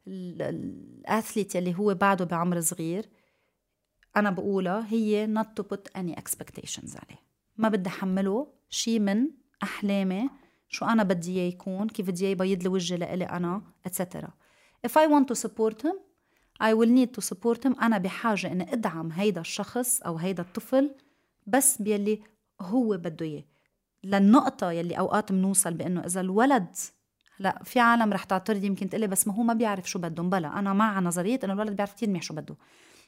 ال 0.07 0.25
athlete 0.25 1.55
اللي 1.55 1.75
هو 1.79 1.93
بعده 1.93 2.25
بعمر 2.25 2.61
صغير؟ 2.61 3.05
أنا 4.17 4.29
بقولها 4.29 4.85
هي 4.89 5.27
not 5.35 5.47
to 5.61 5.63
put 5.63 6.01
any 6.01 6.15
expectations 6.15 6.95
عليه. 6.95 7.19
ما 7.57 7.69
بدي 7.69 7.89
أحمله 7.89 8.47
شيء 8.69 8.99
من 8.99 9.27
أحلامي 9.63 10.29
شو 10.69 10.85
أنا 10.85 11.03
بدي 11.03 11.39
إياه 11.39 11.47
يكون 11.49 11.87
كيف 11.87 12.07
بدي 12.07 12.23
إياه 12.25 12.31
يبيض 12.31 12.63
لي 12.63 12.69
وجهي 12.69 12.97
لإلي 12.97 13.25
أنا 13.25 13.61
etc 13.87 14.17
if 14.87 14.91
I 14.91 15.07
want 15.07 15.27
to 15.27 15.35
support 15.45 15.81
him 15.81 15.95
I 16.61 16.73
will 16.73 16.89
need 16.89 17.11
to 17.13 17.21
support 17.21 17.63
him. 17.63 17.83
أنا 17.83 17.97
بحاجة 17.97 18.51
إني 18.51 18.73
أدعم 18.73 19.11
هيدا 19.11 19.41
الشخص 19.41 20.01
أو 20.01 20.17
هيدا 20.17 20.43
الطفل 20.43 20.95
بس 21.47 21.81
بيلي 21.81 22.21
هو 22.61 22.97
بده 22.97 23.25
إياه. 23.25 23.43
للنقطة 24.03 24.71
يلي 24.71 24.99
أوقات 24.99 25.31
بنوصل 25.31 25.73
بإنه 25.73 26.05
إذا 26.05 26.21
الولد 26.21 26.75
لا 27.39 27.63
في 27.63 27.79
عالم 27.79 28.13
رح 28.13 28.23
تعترض 28.23 28.63
يمكن 28.63 28.89
تقلي 28.89 29.07
بس 29.07 29.27
ما 29.27 29.33
هو 29.33 29.43
ما 29.43 29.53
بيعرف 29.53 29.89
شو 29.89 29.99
بدهم 29.99 30.29
بلا 30.29 30.59
أنا 30.59 30.73
مع 30.73 30.99
نظرية 30.99 31.39
إنه 31.43 31.53
الولد 31.53 31.75
بيعرف 31.75 31.93
كثير 31.93 32.09
منيح 32.09 32.21
شو 32.21 32.33
بده. 32.33 32.55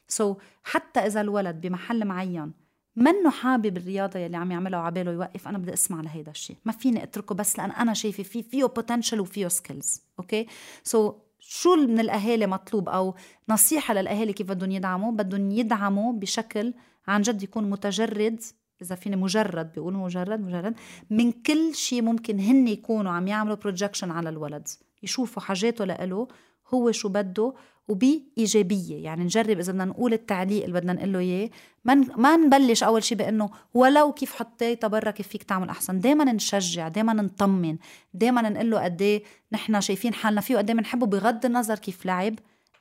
so 0.08 0.34
so, 0.34 0.36
حتى 0.64 1.00
إذا 1.00 1.20
الولد 1.20 1.60
بمحل 1.60 2.04
معين 2.04 2.52
منه 2.96 3.30
حابب 3.30 3.76
الرياضة 3.76 4.18
يلي 4.18 4.36
عم 4.36 4.50
يعملها 4.50 4.80
وعباله 4.80 5.12
يوقف 5.12 5.48
أنا 5.48 5.58
بدي 5.58 5.72
أسمع 5.72 6.00
لهيدا 6.00 6.30
الشيء 6.30 6.56
ما 6.64 6.72
فيني 6.72 7.02
أتركه 7.02 7.34
بس 7.34 7.58
لأن 7.58 7.70
أنا 7.70 7.94
شايفة 7.94 8.22
فيه 8.22 8.42
فيه 8.42 8.64
potential 8.64 9.20
وفيه 9.20 9.48
skills 9.48 10.02
okay 10.18 10.46
so 10.82 11.14
شو 11.40 11.76
من 11.76 12.00
الأهالي 12.00 12.46
مطلوب؟ 12.46 12.88
أو 12.88 13.14
نصيحة 13.48 13.94
للأهالي 13.94 14.32
كيف 14.32 14.48
بدهم 14.48 14.70
يدعموا؟ 14.70 15.12
بدهم 15.12 15.50
يدعموا 15.50 16.12
بشكل 16.12 16.74
عن 17.08 17.22
جد 17.22 17.42
يكون 17.42 17.70
متجرد 17.70 18.40
إذا 18.82 18.94
فيني 18.94 19.16
مجرد 19.16 19.72
بيقولوا 19.72 20.04
مجرد 20.04 20.40
مجرد 20.40 20.74
من 21.10 21.32
كل 21.32 21.74
شيء 21.74 22.02
ممكن 22.02 22.40
هن 22.40 22.68
يكونوا 22.68 23.12
عم 23.12 23.28
يعملوا 23.28 23.56
projection 23.56 24.10
على 24.10 24.28
الولد. 24.28 24.68
يشوفوا 25.02 25.42
حاجاته 25.42 25.84
لإله 25.84 26.28
هو 26.74 26.92
شو 26.92 27.08
بده 27.08 27.54
وبإيجابية. 27.88 29.04
يعني 29.04 29.24
نجرب 29.24 29.58
إذا 29.58 29.72
بدنا 29.72 29.84
نقول 29.84 30.12
التعليق 30.12 30.64
اللي 30.64 30.80
بدنا 30.80 30.92
نقول 30.92 31.12
له 31.12 31.18
إياه. 31.18 31.50
ما 31.84 31.94
ما 31.94 32.36
نبلش 32.36 32.82
أول 32.82 33.04
شيء 33.04 33.18
بأنه 33.18 33.50
ولو 33.74 34.12
كيف 34.12 34.34
حطيتها 34.34 34.88
برا 34.88 35.10
كيف 35.10 35.28
فيك 35.28 35.42
تعمل 35.42 35.68
أحسن. 35.68 35.98
دايما 35.98 36.32
نشجع 36.32 36.88
دايما 36.88 37.12
نطمن 37.12 37.76
دايما 38.14 38.42
نقول 38.50 38.70
له 38.70 38.84
قد 38.84 39.02
إيه 39.02 39.22
نحن 39.52 39.80
شايفين 39.80 40.14
حالنا 40.14 40.40
فيه 40.40 40.54
وقد 40.54 40.70
إيه 40.70 40.76
بنحبه 40.76 41.06
بغض 41.06 41.46
النظر 41.46 41.78
كيف 41.78 42.06
لعب. 42.06 42.34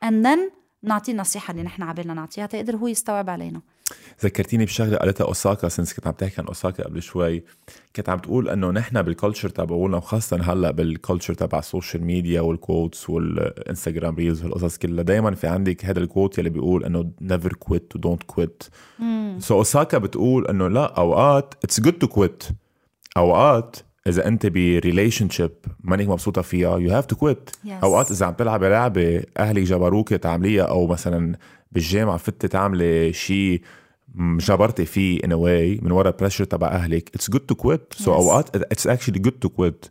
And 0.06 0.26
then 0.26 0.40
نعطيه 0.84 1.12
النصيحة 1.12 1.52
اللي 1.52 1.64
نحن 1.64 1.84
عبالنا 1.84 2.14
نعطيها 2.14 2.46
تقدر 2.46 2.76
هو 2.76 2.88
يستوعب 2.88 3.30
علينا. 3.30 3.62
ذكرتيني 4.24 4.66
بشغلة 4.66 4.98
قالتها 4.98 5.28
أوساكا 5.28 5.70
since 5.70 5.94
كنت 5.94 6.08
عم 6.08 6.14
تحكي 6.14 6.42
عن 6.42 6.48
أوساكا 6.48 6.84
قبل 6.84 7.02
شوي. 7.02 7.44
كنت 7.96 8.10
عم 8.10 8.20
تقول 8.20 8.50
إنه 8.50 8.72
نحن 8.72 9.02
بال 9.02 9.12
culture 9.12 9.50
تبعولنا 9.50 9.98
وخاصه 9.98 10.54
هلأ 10.54 10.72
بالكولتشر 10.72 11.34
تبع 11.34 11.60
السوشيال 11.60 12.04
ميديا 12.04 12.42
والكوتس 12.42 13.10
والانستغرام 13.10 14.16
ريلز 14.16 14.44
والقصص 14.44 14.78
كلها 14.78 15.04
دائما 15.04 15.36
في 15.36 15.48
عندك 15.48 15.86
هذا 15.86 16.00
ال 16.00 16.06
quote 16.06 16.38
يلي 16.38 16.50
بيقول 16.50 16.86
إنه 16.86 17.12
never 17.22 17.54
quit 17.54 17.96
و 17.96 18.00
don't 18.00 18.24
quit 18.24 18.64
so 19.40 19.56
أوساكا 19.56 19.98
بتقول 19.98 20.48
إنه 20.48 20.68
لا 20.68 20.86
أوقات 20.98 21.54
it's 21.64 21.80
good 21.80 21.94
to 21.94 22.08
quit 22.08 22.44
أوقات 23.18 23.76
إذا 24.08 24.28
أنت 24.28 24.46
ب 24.46 25.30
relationship 25.30 25.52
مانك 25.84 26.08
مبسوطة 26.08 26.42
فيها 26.42 26.78
you 26.78 26.92
have 26.92 27.06
to 27.06 27.16
quit 27.16 27.50
أوقات 27.84 28.12
إذا 28.12 28.26
عم 28.26 28.34
تلعبي 28.34 28.70
لعبة 28.70 29.24
أهلك 29.38 29.64
جبروك 29.64 30.14
تعمليها 30.14 30.64
أو 30.64 30.88
مثلا 30.88 31.36
بالجامعة 31.72 32.18
فتي 32.18 32.48
تعملي 32.48 33.14
شيء 33.14 33.62
جبرتي 34.20 34.86
فيه 34.86 35.20
in 35.24 35.34
a 35.34 35.45
way 35.45 35.80
من 35.84 35.92
ورا 35.92 36.10
pressure 36.10 36.44
تبع 36.44 36.68
أهلك. 36.68 37.10
it's 37.16 37.32
good 37.32 37.42
to 37.42 37.56
quit 37.56 37.94
so 37.94 38.14
أوقات 38.14 38.56
it's 38.56 38.88
actually 38.88 39.20
good 39.20 39.34
to 39.34 39.50
quit 39.50 39.86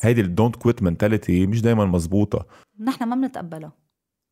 هيدي 0.00 0.20
ال 0.20 0.26
don't 0.26 0.56
quit 0.56 0.82
mentality 0.82 1.46
مش 1.46 1.62
دائما 1.62 1.84
مزبوطة. 1.84 2.46
نحن 2.80 3.04
ما 3.04 3.16
بنتقبلها. 3.16 3.72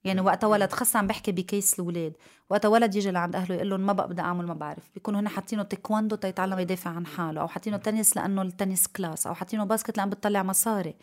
يعني 0.04 0.20
وقت 0.20 0.44
ولد 0.44 0.72
خاصة 0.72 0.98
عم 0.98 1.06
بحكي 1.06 1.32
ب 1.32 1.42
case 1.42 1.80
الولاد. 1.80 2.12
وقت 2.50 2.66
ولد 2.66 2.94
يجي 2.94 3.10
لعند 3.10 3.36
أهله 3.36 3.54
يقول 3.54 3.70
لهم 3.70 3.80
ما 3.80 3.92
بقى 3.92 4.08
بدي 4.08 4.22
أعمل 4.22 4.46
ما 4.46 4.54
بعرف. 4.54 4.90
بيكونوا 4.94 5.20
هن 5.20 5.28
حاطينه 5.28 5.62
تايكواندو 5.62 6.16
تيتعلم 6.16 6.58
يدافع 6.58 6.90
عن 6.90 7.06
حاله 7.06 7.40
أو 7.40 7.48
حاطينه 7.48 7.76
تنس 7.76 8.16
لأنه 8.16 8.42
التنس 8.42 8.86
classe 8.86 9.26
أو 9.26 9.34
حاطينه 9.34 9.64
basket 9.64 9.98
لأن 9.98 10.10
بتطلع 10.10 10.42
مصاري. 10.42 10.94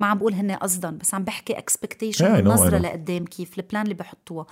ما 0.00 0.06
عم 0.06 0.18
بقول 0.18 0.34
هن 0.34 0.52
قصدا 0.52 0.90
بس 0.90 1.14
عم 1.14 1.24
بحكي 1.24 1.58
expectation 1.58 2.36
yeah, 2.36 2.46
نظرة 2.46 2.78
لقدام 2.78 3.24
كيف 3.24 3.58
ال 3.58 3.63
plan 3.63 3.82
اللي 3.82 3.94
بحطوها. 3.94 4.46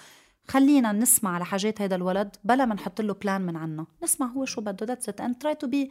خلينا 0.49 0.93
نسمع 0.93 1.35
على 1.35 1.45
حاجات 1.45 1.83
هذا 1.83 1.95
الولد 1.97 2.37
بلا 2.45 2.65
ما 2.65 2.75
نحط 2.75 3.01
له 3.01 3.15
plan 3.15 3.41
من 3.41 3.57
عنا. 3.57 3.87
نسمع 4.03 4.27
هو 4.27 4.45
شو 4.45 4.61
بده 4.61 4.87
that's 4.87 5.09
it 5.09 5.21
and 5.21 5.39
try 5.39 5.55
to 5.55 5.67
be 5.67 5.91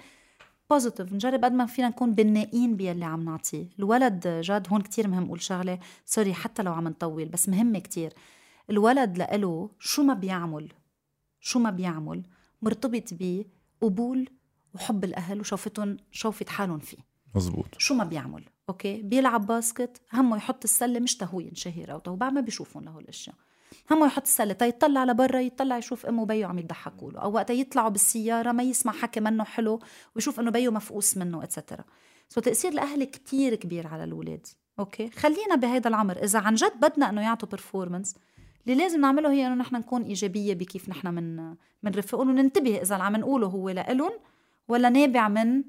positive 0.70 1.14
نجرب 1.14 1.46
قد 1.46 1.52
ما 1.52 1.66
فينا 1.66 1.88
نكون 1.88 2.12
بنائين 2.14 2.76
باللي 2.76 3.06
عم 3.06 3.26
نعطيه. 3.26 3.70
الولد 3.80 4.28
جد 4.28 4.68
هون 4.70 4.82
كتير 4.82 5.08
مهم 5.08 5.26
أقول 5.26 5.42
شغلة. 5.42 5.80
sorry 6.06 6.34
حتى 6.34 6.64
لو 6.64 6.74
عم 6.74 6.88
نطول 6.88 7.26
بس 7.26 7.50
مهمة 7.50 7.80
كتير. 7.80 8.14
الولد 8.70 9.18
لإله 9.18 9.70
شو 9.80 10.04
ما 10.04 10.14
بيعمل 10.14 10.74
شو 11.40 11.60
ما 11.60 11.70
بيعمل 11.70 12.24
مرتبط 12.62 13.10
بقبول 13.12 14.30
وحب 14.76 15.04
الأهل 15.04 15.40
وشوفتهم 15.40 15.98
شوفة 16.12 16.46
حالهم 16.50 16.80
فيه. 16.80 16.98
مزبوط. 17.36 17.66
شو 17.78 17.94
ما 17.94 18.04
بيعمل 18.04 18.44
okay 18.70 19.02
بيلعب 19.02 19.46
basket 19.48 20.02
همه 20.14 20.38
يحط 20.38 20.64
السلة 20.64 21.00
مش 21.00 21.18
تهو 21.18 21.40
ينشهر 21.40 21.92
أو 21.92 22.00
تو 22.00 22.16
بعد 22.16 22.34
ما 22.34 22.42
بيشوفهم 22.42 22.84
لهول 22.84 23.04
الأشياء. 23.04 23.36
همه 23.92 24.06
يحط 24.06 24.22
السلة. 24.22 24.54
تيطلع 24.54 25.04
لبرا 25.04 25.40
يطلع 25.40 25.78
يشوف 25.78 26.06
أمه 26.06 26.22
وبيو 26.22 26.48
عم 26.48 26.60
يضحكوا 26.60 27.12
له. 27.12 27.20
أو 27.20 27.32
وقت 27.32 27.50
يطلعوا 27.50 27.90
بالسيارة 27.90 28.52
ما 28.52 28.64
يسمع 28.64 28.94
حكي 28.94 29.20
منه 29.20 29.44
حلو 29.44 29.80
ويشوف 30.16 30.40
إنه 30.40 30.52
بيو 30.52 30.72
مفقوس 30.72 31.18
منه 31.18 31.44
et 31.44 31.54
cetera 31.54 31.84
so 32.30 32.42
تأثير 32.42 32.72
الأهل 32.72 33.04
كتير 33.04 33.56
كبير 33.56 33.88
على 33.88 34.04
الأولاد. 34.04 34.48
okay 34.80 35.10
خلينا 35.10 35.56
بهيدا 35.56 35.90
العمر. 35.90 36.24
إذا 36.24 36.40
عن 36.40 36.56
جد 36.56 36.80
بدنا 36.82 37.10
إنه 37.10 37.22
يعطوا 37.22 37.50
performance 37.50 38.16
اللي 38.68 38.78
لازم 38.78 39.02
نعمله 39.02 39.32
هي 39.32 39.48
إنه 39.48 39.56
نحن 39.56 39.76
نكون 39.76 40.04
إيجابية 40.04 40.54
بكيف 40.54 40.90
نحن 40.90 41.08
من 41.08 41.56
بنرفقهم 41.84 42.30
وننتبه 42.30 42.82
إذا 42.82 42.96
اللي 42.96 43.06
عم 43.06 43.16
نقوله 43.16 43.48
هو 43.48 43.70
لإلهم 43.70 44.12
ولا 44.68 44.90
نابع 44.90 45.28
من 45.28 45.64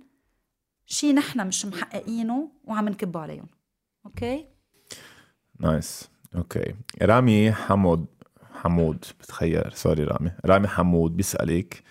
شيء 0.86 1.14
نحن 1.14 1.46
مش 1.46 1.66
محققينه 1.66 2.50
وعم 2.64 2.88
نكبه 2.88 3.20
عليهم. 3.20 3.48
أوكي 4.06 4.46
نايس 5.60 6.08
اوكي 6.35 6.73
رامي 7.01 7.51
حمود 7.51 8.05
حمود 8.53 9.05
بتخيل 9.19 9.71
سوري 9.73 10.03
رامي 10.03 10.31
رامي 10.45 10.67
حمود 10.67 11.17
بيسألك 11.17 11.83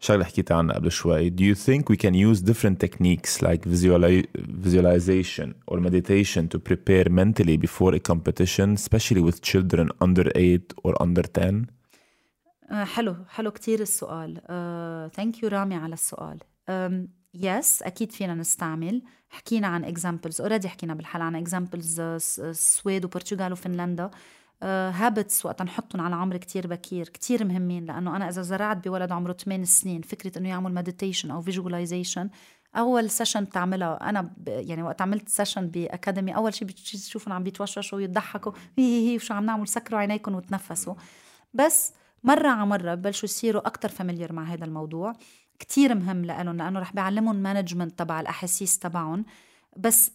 شغله 0.00 0.24
حكيت 0.24 0.52
عنها 0.52 0.74
قبل 0.74 0.92
شوي 0.92 1.30
do 1.30 1.42
you 1.42 1.58
think 1.58 1.82
we 1.90 1.96
can 1.96 2.14
use 2.14 2.40
different 2.42 2.78
techniques 2.86 3.42
like 3.42 3.64
visualization 4.68 5.54
or 5.66 5.80
meditation 5.80 6.48
to 6.48 6.58
prepare 6.58 7.08
mentally 7.08 7.56
before 7.56 7.94
a 7.94 8.00
competition 8.10 8.74
especially 8.74 9.22
with 9.28 9.40
children 9.42 9.88
under 10.00 10.26
8 10.34 10.72
or 10.84 11.02
under 11.02 11.22
10 11.22 11.66
آه 12.70 12.84
حلو 12.84 13.16
حلو 13.28 13.50
كتير 13.50 13.80
السؤال 13.80 14.40
ثانك 15.16 15.36
uh, 15.36 15.42
يو 15.42 15.48
رامي 15.48 15.74
على 15.74 15.94
السؤال 15.94 16.38
يس 17.43 17.83
أكيد 17.83 18.11
فينا 18.11 18.35
نستعمل. 18.35 19.01
حكينا 19.29 19.67
عن 19.67 19.83
examples 19.83 20.41
already 20.41 20.69
حكينا 20.69 20.93
بالحلقة 20.93 21.25
عن 21.25 21.35
examples 21.35 21.99
السويد 21.99 23.05
وبرتغال 23.05 23.51
وفنلندا. 23.51 24.11
habits 24.63 25.45
وقت 25.45 25.61
نحطهم 25.61 26.01
على 26.01 26.15
عمر 26.15 26.37
كتير 26.37 26.67
بكير 26.67 27.09
كتير 27.09 27.45
مهمين 27.45 27.85
لأنه 27.85 28.15
أنا 28.15 28.29
إذا 28.29 28.41
زرعت 28.41 28.87
بولد 28.87 29.11
عمره 29.11 29.33
8 29.33 29.65
سنين 29.65 30.01
فكرة 30.01 30.37
إنه 30.37 30.49
يعمل 30.49 30.73
meditation 30.73 31.31
أو 31.31 31.41
visualization 31.41 32.29
أول 32.75 33.09
session 33.09 33.43
بتعملها 33.43 34.09
أنا 34.09 34.21
ب... 34.21 34.47
يعني 34.47 34.83
وقت 34.83 35.01
عملت 35.01 35.29
session 35.29 35.67
ب 35.67 35.76
academy 35.76 36.35
أول 36.35 36.53
شيء 36.53 36.67
بتشوفهم 36.67 37.33
عم 37.33 37.43
بيتوشوشوا 37.43 37.97
ويضحكوا 37.97 38.51
هي 38.77 39.09
هي 39.09 39.15
وشو 39.15 39.33
عم 39.33 39.45
نعمل 39.45 39.67
سكروا 39.67 39.99
عينيكم 39.99 40.35
وتنفسوا. 40.35 40.93
بس 41.53 41.93
مرة 42.23 42.47
على 42.47 42.65
مرة 42.65 42.95
ببلشوا 42.95 43.29
يصيروا 43.29 43.67
أكتر 43.67 43.89
familiar 43.89 44.33
مع 44.33 44.43
هذا 44.43 44.65
الموضوع. 44.65 45.13
كتير 45.59 45.95
مهم 45.95 46.25
لهم 46.25 46.57
لأنه 46.57 46.79
رح 46.79 46.93
بيعلمهم 46.93 47.35
management 47.35 47.99
تبع 47.99 48.19
الأحاسيس 48.19 48.79
تبعهم. 48.79 49.25
بس 49.77 50.11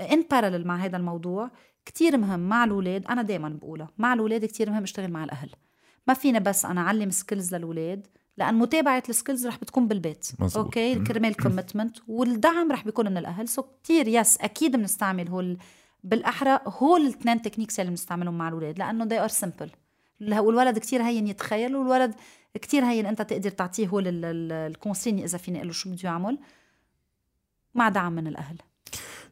in 0.00 0.24
parallel 0.30 0.66
مع 0.66 0.76
هذا 0.76 0.96
الموضوع 0.96 1.50
كتير 1.84 2.16
مهم 2.16 2.40
مع 2.40 2.64
الأولاد 2.64 3.06
أنا 3.06 3.22
دايما 3.22 3.48
بقولها 3.48 3.88
مع 3.98 4.14
الأولاد 4.14 4.44
كتير 4.44 4.70
مهم 4.70 4.82
أشتغل 4.82 5.10
مع 5.10 5.24
الأهل. 5.24 5.50
ما 6.08 6.14
فينا 6.14 6.38
بس 6.38 6.64
أنا 6.64 6.80
أعلم 6.80 7.10
skills 7.10 7.54
للأولاد 7.54 8.06
لأن 8.36 8.54
متابعة 8.54 9.02
ال 9.08 9.13
skills 9.13 9.46
رح 9.46 9.58
بتكون 9.58 9.88
بالبيت 9.88 10.28
مزبوط. 10.40 10.64
okay؟ 10.64 10.94
كرمال 10.94 11.36
commitment 11.36 11.96
والدعم 12.08 12.72
رح 12.72 12.84
بيكون 12.84 13.06
من 13.10 13.16
الأهل. 13.16 13.48
so 13.48 13.62
كتير 13.62 14.08
yes 14.08 14.38
أكيد 14.40 14.76
بنستعمل 14.76 15.28
هول 15.28 15.58
بالأحرى 16.04 16.60
هول 16.66 17.00
الاثنين 17.00 17.42
techniques 17.42 17.80
اللي 17.80 17.90
بنستعملهم 17.90 18.38
مع 18.38 18.48
الأولاد 18.48 18.78
لأنه 18.78 19.04
they 19.08 19.28
are 19.30 19.34
simple. 19.34 19.68
والولد 20.20 20.78
كتير 20.78 21.02
هين 21.02 21.26
يتخيل 21.26 21.76
والولد 21.76 22.14
كتير 22.56 22.84
هين 22.84 23.06
انت 23.06 23.22
تقدر 23.22 23.50
تعطيه 23.50 23.86
هو 23.88 23.98
ال 23.98 24.12
consigne 24.12 25.24
اذا 25.24 25.38
فيني 25.38 25.58
أقول 25.58 25.68
له 25.68 25.72
شو 25.72 25.90
بده 25.90 26.00
يعمل 26.04 26.38
مع 27.74 27.88
دعم 27.88 28.12
من 28.12 28.26
الاهل 28.26 28.56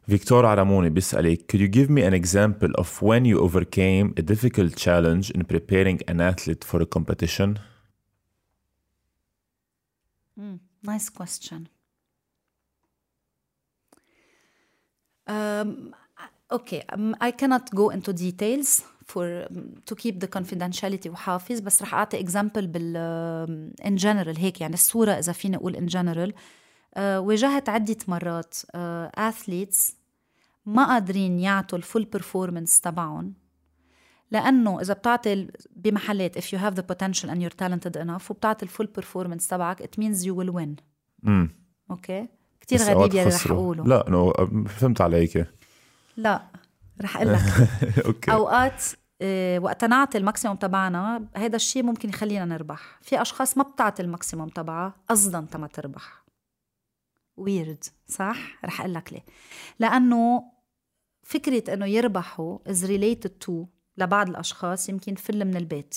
فيكتور 0.07 0.45
عرموني 0.45 0.89
بيسألك 0.89 1.51
Could 1.51 1.59
you 1.59 1.67
give 1.67 1.89
me 1.89 2.03
an 2.03 2.13
example 2.13 2.71
of 2.81 3.01
when 3.01 3.25
you 3.25 3.39
overcame 3.39 4.13
a 4.17 4.21
difficult 4.21 4.75
challenge 4.75 5.31
in 5.31 5.43
preparing 5.43 5.99
an 6.07 6.21
athlete 6.21 6.63
for 6.63 6.81
a 6.81 6.85
competition? 6.85 7.59
Mm, 10.39 10.59
nice 10.83 11.09
question. 11.09 11.69
Um, 15.27 15.95
okay, 16.51 16.83
um, 16.93 17.15
I 17.19 17.31
cannot 17.31 17.65
go 17.71 17.89
into 17.89 18.13
details 18.13 18.83
for 19.13 19.47
to 19.89 19.95
keep 19.95 20.19
the 20.19 20.27
confidentiality 20.39 21.07
وحافظ 21.07 21.59
بس 21.59 21.81
رح 21.81 21.93
أعطي 21.93 22.19
example 22.19 22.67
بال 22.67 22.97
in 23.85 23.95
general 23.95 24.37
هيك 24.37 24.61
يعني 24.61 24.73
الصورة 24.73 25.11
إذا 25.11 25.31
فيني 25.31 25.57
أقول 25.57 25.75
in 25.75 25.85
general 25.85 26.33
uh, 26.33 26.99
واجهت 26.99 27.69
عدة 27.69 27.97
مرات 28.07 28.55
athletes 29.15 29.91
uh, 29.91 29.95
ما 30.65 30.85
قادرين 30.85 31.39
يعطوا 31.39 31.77
ال 31.77 31.83
full 31.83 32.05
performance 32.05 32.81
تبعهم. 32.81 33.33
لأنه 34.31 34.81
إذا 34.81 34.93
بتعطي 34.93 35.47
بمحلات 35.75 36.39
if 36.39 36.43
you 36.43 36.57
have 36.57 36.75
the 36.75 36.83
potential 36.83 37.29
and 37.29 37.41
you're 37.41 37.57
talented 37.63 37.95
enough 37.95 38.31
وبتعطي 38.31 38.63
ال 38.63 38.67
full 38.67 38.85
performance 38.85 39.47
تبعك 39.47 39.83
it 39.83 40.01
means 40.01 40.25
you 40.25 40.33
will 40.35 40.53
win. 40.53 40.83
امم 41.27 41.49
okay؟ 41.91 42.27
كثير 42.61 42.79
غريب 42.79 43.13
يلي 43.13 43.29
رح 43.29 43.47
أقوله. 43.51 43.83
لا 43.85 44.05
no 44.09 44.33
فهمت 44.67 45.01
عليك 45.01 45.47
لا. 46.17 46.41
رح 47.01 47.17
أقول 47.17 47.33
لك. 47.33 47.41
okay. 48.05 48.31
أوقات 48.31 48.83
إيه 49.21 49.59
وقت 49.59 49.85
نعطي 49.85 50.17
ال 50.17 50.22
maximum 50.22 50.57
تبعنا 50.57 51.27
هذا 51.35 51.55
الشيء 51.55 51.83
ممكن 51.83 52.09
يخلينا 52.09 52.45
نربح. 52.45 52.99
في 53.01 53.21
أشخاص 53.21 53.57
ما 53.57 53.63
بتعطي 53.63 54.03
ال 54.03 54.09
maximum 54.09 54.49
تبعها 54.49 54.93
قصدا 55.09 55.47
تما 55.51 55.67
تربح. 55.67 56.25
weird 57.37 57.83
صح؟ 58.07 58.65
رح 58.65 58.81
أقول 58.81 58.93
لك 58.93 59.13
ليه. 59.13 59.25
لأنه 59.79 60.43
فكرة 61.23 61.73
إنه 61.73 61.85
يربحوا 61.85 62.57
is 62.67 62.85
related 62.85 63.29
to 63.29 63.65
لبعض 63.97 64.29
الأشخاص 64.29 64.89
يمكن 64.89 65.15
فل 65.15 65.45
من 65.45 65.55
البيت. 65.55 65.95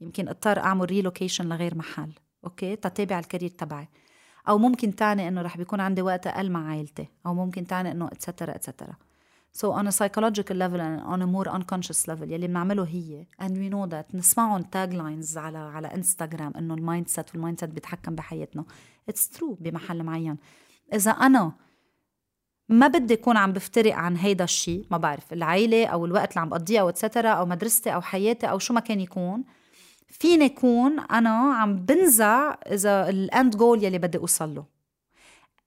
يمكن 0.00 0.28
اضطر 0.28 0.58
أعمل 0.58 0.84
relocation 0.84 1.48
لغير 1.48 1.74
محل. 1.74 2.12
okay؟ 2.44 2.76
تتابع 2.76 3.18
ال 3.18 3.23
career 3.23 3.50
تبعي. 3.50 3.88
أو 4.48 4.58
ممكن 4.58 4.96
تعني 4.96 5.28
إنه 5.28 5.42
رح 5.42 5.56
بيكون 5.56 5.80
عندي 5.80 6.02
وقت 6.02 6.26
أقل 6.26 6.50
مع 6.50 6.68
عائلتي 6.70 7.08
أو 7.26 7.34
ممكن 7.34 7.66
تعني 7.66 7.92
إنه 7.92 8.06
et 8.06 8.18
cetera 8.18 8.54
et 8.54 8.64
cetera 8.64 8.94
So 9.60 9.72
on 9.72 9.86
a 9.86 9.92
psychological 9.92 10.56
level 10.64 10.80
and 10.86 11.00
on 11.12 11.22
a 11.22 11.26
more 11.26 11.48
unconscious 11.48 12.08
level 12.08 12.30
يلي 12.30 12.46
بنعمله 12.46 12.84
هي. 12.84 13.26
And 13.42 13.52
we 13.52 13.70
know 13.70 13.86
that 13.90 14.14
نسمعهم 14.14 14.62
taglines 14.62 15.38
على 15.38 15.58
على 15.58 15.94
انستغرام 15.94 16.52
إنه 16.56 16.74
ال 16.74 17.08
mindset 17.08 17.30
وال 17.34 17.60
mindset 17.60 17.70
بيتحكم 17.70 18.14
بحياتنا. 18.14 18.64
it's 19.08 19.28
true 19.28 19.54
بمحل 19.60 20.02
معين. 20.02 20.36
إذا 20.94 21.10
أنا 21.10 21.52
ما 22.68 22.86
بدي 22.86 23.14
أكون 23.14 23.36
عم 23.36 23.52
بفترق 23.52 23.94
عن 23.94 24.16
هيدا 24.16 24.44
الشيء 24.44 24.86
ما 24.90 24.96
بعرف 24.96 25.32
العيلة 25.32 25.86
أو 25.86 26.06
الوقت 26.06 26.30
اللي 26.30 26.40
عم 26.40 26.48
بقضيه 26.48 26.80
أو 26.80 26.88
et 26.88 26.98
cetera 26.98 27.28
أو 27.28 27.46
مدرستي 27.46 27.94
أو 27.94 28.00
حياتي 28.00 28.46
أو 28.46 28.58
شو 28.58 28.74
ما 28.74 28.80
كان 28.80 29.00
يكون 29.00 29.44
فيني 30.08 30.44
يكون 30.44 31.00
أنا 31.00 31.54
عم 31.54 31.76
بنزع 31.76 32.56
إذا 32.66 33.08
ال 33.08 33.20
end 33.20 33.56
goal 33.56 33.84
يلي 33.84 33.98
بدي 33.98 34.18
أوصل 34.18 34.54
له. 34.54 34.75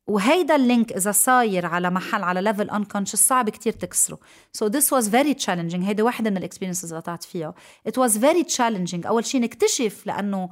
وهيدا 0.09 0.55
ال 0.55 0.62
link 0.62 0.91
إذا 0.91 1.11
صاير 1.11 1.65
على 1.65 1.89
محل 1.89 2.23
على 2.23 2.41
level 2.41 2.69
unconscious 2.69 3.27
صعب 3.27 3.49
كتير 3.49 3.73
تكسره. 3.73 4.19
so 4.53 4.67
this 4.67 4.93
was 4.93 5.09
very 5.09 5.33
challenging 5.33 5.83
هيدي 5.85 6.01
واحدة 6.01 6.29
من 6.29 6.37
ال 6.37 6.42
experiences 6.42 6.91
اللي 6.91 7.01
طلعت 7.01 7.23
فيها. 7.23 7.53
it 7.87 7.97
was 7.97 8.17
very 8.17 8.43
challenging 8.43 9.05
أول 9.05 9.25
شيء 9.25 9.41
نكتشف 9.41 10.05
لأنه 10.05 10.49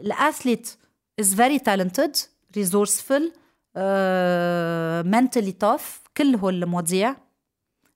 ال 0.00 0.10
athlete 0.10 0.76
is 1.20 1.34
very 1.34 1.58
talented 1.58 2.16
resourceful 2.56 3.22
mentally 5.06 5.52
tough 5.52 6.00
كل 6.16 6.36
هول 6.36 6.62
المواضيع 6.62 7.16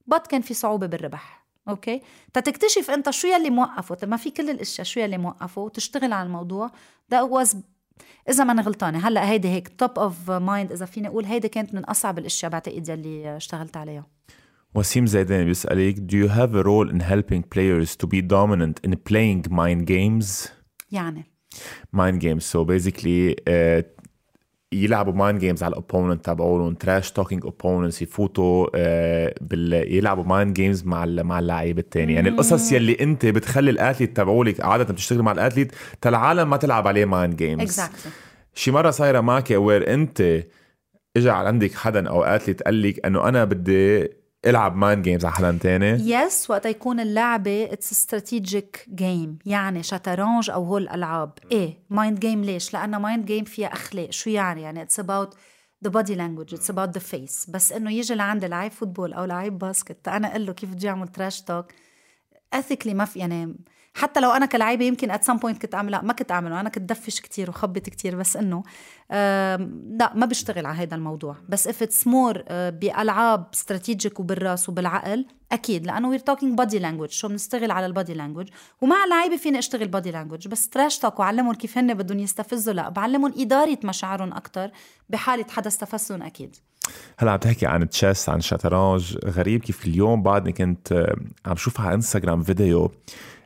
but 0.06 0.26
كان 0.26 0.40
في 0.40 0.54
صعوبة 0.54 0.86
بالربح. 0.86 1.46
okay؟ 1.68 2.02
تتكتشف 2.32 2.90
أنت 2.90 3.10
شو 3.10 3.28
يلي 3.28 3.50
موقفه. 3.50 4.06
ما 4.06 4.16
في 4.16 4.30
كل 4.30 4.50
الأشياء 4.50 4.86
شو 4.86 5.00
يلي 5.00 5.18
موقفه؟ 5.18 5.62
وتشتغل 5.62 6.12
على 6.12 6.26
الموضوع. 6.26 6.70
That 7.14 7.28
was 7.30 7.56
إذا 8.28 8.44
ما 8.44 8.52
أنا 8.52 8.62
غلطانة. 8.62 9.08
هلأ 9.08 9.30
هيدي 9.30 9.48
هيك 9.48 9.68
top 9.68 9.98
of 9.98 10.30
mind 10.30 10.72
إذا 10.72 10.86
فيني 10.86 11.08
أقول 11.08 11.24
هيدي 11.24 11.48
كانت 11.48 11.74
من 11.74 11.84
أصعب 11.84 12.18
الأشياء 12.18 12.52
بعتقد 12.52 12.88
يلي 12.88 13.36
اشتغلت 13.36 13.76
عليها. 13.76 14.06
وسيم 14.74 15.06
زيدان 15.06 15.44
بيسألك 15.44 15.96
Do 15.96 16.14
you 16.14 16.28
have 16.28 16.54
a 16.54 16.62
role 16.62 16.90
in 16.90 17.00
helping 17.00 17.42
players 17.42 17.96
to 17.96 18.06
be 18.06 18.22
dominant 18.22 18.80
in 18.84 18.96
playing 18.96 19.50
mind 19.50 19.86
games? 19.86 20.48
يعني. 20.92 21.24
Mind 21.96 22.20
games. 22.20 22.44
So 22.44 22.64
basically 22.64 23.34
uh, 23.46 23.82
يلعبوا 24.72 25.12
mind 25.12 25.38
games 25.38 25.62
على 25.62 25.70
ال 25.70 25.76
opponent 25.76 26.24
تبعولهم 26.24 26.74
trash 26.74 27.12
talking 27.12 27.44
opponents 27.44 28.02
يفوتوا 28.02 28.66
آه 28.74 29.34
بال... 29.40 29.72
يلعبوا 29.94 30.24
mind 30.24 30.54
games 30.54 30.84
مع. 30.84 31.04
مع 31.06 31.38
اللعيب 31.38 31.78
الثاني 31.78 32.14
يعني 32.14 32.28
القصص 32.28 32.72
يلي 32.72 32.96
انت 33.00 33.26
بتخلي 33.26 33.70
ال 33.70 33.76
athlete 33.76 34.16
تبعولك 34.16 34.60
عادة 34.60 34.84
بتشتغل 34.92 35.22
مع 35.22 35.32
ال 35.32 35.37
athlete 35.37 35.72
العالم 36.06 36.50
ما 36.50 36.56
تلعب 36.56 36.88
عليه 36.88 37.04
mind 37.04 37.36
games 37.36 37.80
exactly. 37.80 38.08
شي 38.54 38.70
مرة 38.70 38.90
صايرة 38.90 39.20
معك 39.20 39.50
where 39.50 39.94
انت 39.94 40.42
اجى 41.16 41.30
عندك 41.30 41.74
حدا 41.74 42.08
أو 42.08 42.24
athlete 42.24 42.62
قال 42.62 42.82
لك 42.82 43.06
إنه 43.06 43.28
أنا 43.28 43.44
بدي 43.44 44.08
العب 44.46 44.76
mind 44.76 45.02
games 45.02 45.24
على 45.24 45.34
حدا 45.34 45.58
تاني. 45.62 45.86
yes 45.86 46.50
وقت 46.50 46.66
يكون 46.66 47.00
اللعبة 47.00 47.72
it's 47.72 47.92
strategic 47.92 48.86
game 48.94 49.38
يعني 49.46 49.82
شطرنج 49.82 50.50
أو 50.50 50.64
هول 50.64 50.82
الألعاب. 50.82 51.32
إيه 51.52 51.78
mind 51.90 52.20
game 52.20 52.44
ليش؟ 52.44 52.74
لأنه 52.74 52.98
mind 52.98 53.24
game 53.24 53.44
فيها 53.44 53.72
أخلاق. 53.72 54.10
شو 54.10 54.30
يعني؟ 54.30 54.62
يعني 54.62 54.82
it's 54.82 55.00
about 55.00 55.34
the 55.84 55.90
body 55.90 56.14
language 56.14 56.54
it's 56.54 56.70
about 56.70 56.88
the 56.88 57.00
face 57.00 57.50
بس 57.50 57.72
إنه 57.72 57.92
يجي 57.92 58.14
لعند 58.14 58.44
لعيب 58.44 58.72
football 58.72 59.12
أو 59.12 59.24
لعيب 59.24 59.58
basket 59.58 60.08
أنا 60.08 60.30
أقول 60.30 60.46
له 60.46 60.52
كيف 60.52 60.70
بدي 60.70 60.88
أعمل 60.88 61.08
trash 61.08 61.42
talk 61.42 61.66
ethically 62.52 62.94
ما 62.94 63.04
في 63.04 63.18
يعني 63.18 63.54
حتى 63.94 64.20
لو 64.20 64.30
أنا 64.30 64.46
كلعيبه 64.46 64.84
يمكن 64.84 65.10
at 65.10 65.24
some 65.24 65.36
point 65.36 65.62
كنت 65.62 65.74
اعمل 65.74 65.92
لا 65.92 66.02
ما 66.02 66.12
كنت 66.12 66.32
أعمله. 66.32 66.60
أنا 66.60 66.68
كنت 66.68 66.90
دفش 66.90 67.20
كتير 67.20 67.50
وخبط 67.50 67.88
كتير 67.88 68.16
بس 68.16 68.36
إنه 68.36 68.62
لا 70.00 70.12
ما 70.14 70.26
بشتغل 70.26 70.66
على 70.66 70.78
هذا 70.78 70.94
الموضوع. 70.94 71.36
بس 71.48 71.68
if 71.68 71.82
it's 71.82 72.06
more 72.06 72.42
بألعاب 72.50 73.46
strategic 73.54 74.20
وبالرأس 74.20 74.68
وبالعقل 74.68 75.26
أكيد. 75.52 75.86
لأنه 75.86 76.08
we're 76.08 76.18
talking 76.18 76.58
body 76.58 76.78
language 76.78 77.10
شو 77.10 77.28
بنشتغل 77.28 77.70
على 77.70 77.86
ال 77.86 77.92
body 77.92 78.14
language 78.14 78.48
ومع 78.80 79.04
اللعيبه 79.04 79.36
فيني 79.36 79.58
أشتغل 79.58 79.88
body 79.88 80.10
language 80.10 80.48
بس 80.48 80.68
trash 80.68 80.98
talk 80.98 81.20
وعلمهم 81.20 81.54
كيف 81.54 81.78
هن 81.78 81.94
بدهم 81.94 82.18
يستفزوا 82.18 82.72
لا 82.74 82.88
بعلمهم 82.88 83.34
إدارة 83.38 83.78
مشاعرهم 83.84 84.32
أكثر 84.32 84.70
بحالة 85.08 85.46
حدا 85.50 85.68
استفزهم 85.68 86.22
أكيد. 86.22 86.56
هلأ 87.18 87.30
عم 87.30 87.38
تحكي 87.38 87.66
عن 87.66 87.88
chess 87.88 88.28
عن 88.28 88.40
شطرنج 88.40 89.18
غريب 89.24 89.60
كيف 89.60 89.86
اليوم 89.86 90.22
بعدني 90.22 90.52
كنت 90.52 91.06
عم 91.46 91.56
شوف 91.56 91.80
على 91.80 91.94
انستغرام 91.94 92.42
فيديو 92.42 92.92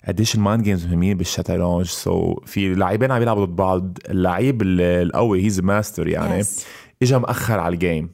قديش 0.08 0.34
ال 0.34 0.40
mind 0.40 0.62
games 0.62 0.86
مهمين 0.86 1.16
بالشطرنج 1.16 1.86
so 1.86 2.44
في 2.46 2.74
لاعبين 2.74 3.12
عم 3.12 3.22
يلعبوا 3.22 3.44
ضد 3.44 3.56
بعض. 3.56 3.98
اللعيب 4.08 4.62
القوي 4.62 5.44
he's 5.44 5.60
master 5.60 6.08
يعني. 6.08 6.44
Yes. 6.44 6.48
اجى 7.02 7.18
مأخر 7.18 7.60
على 7.60 7.74
ال 7.74 7.82
game 7.82 8.10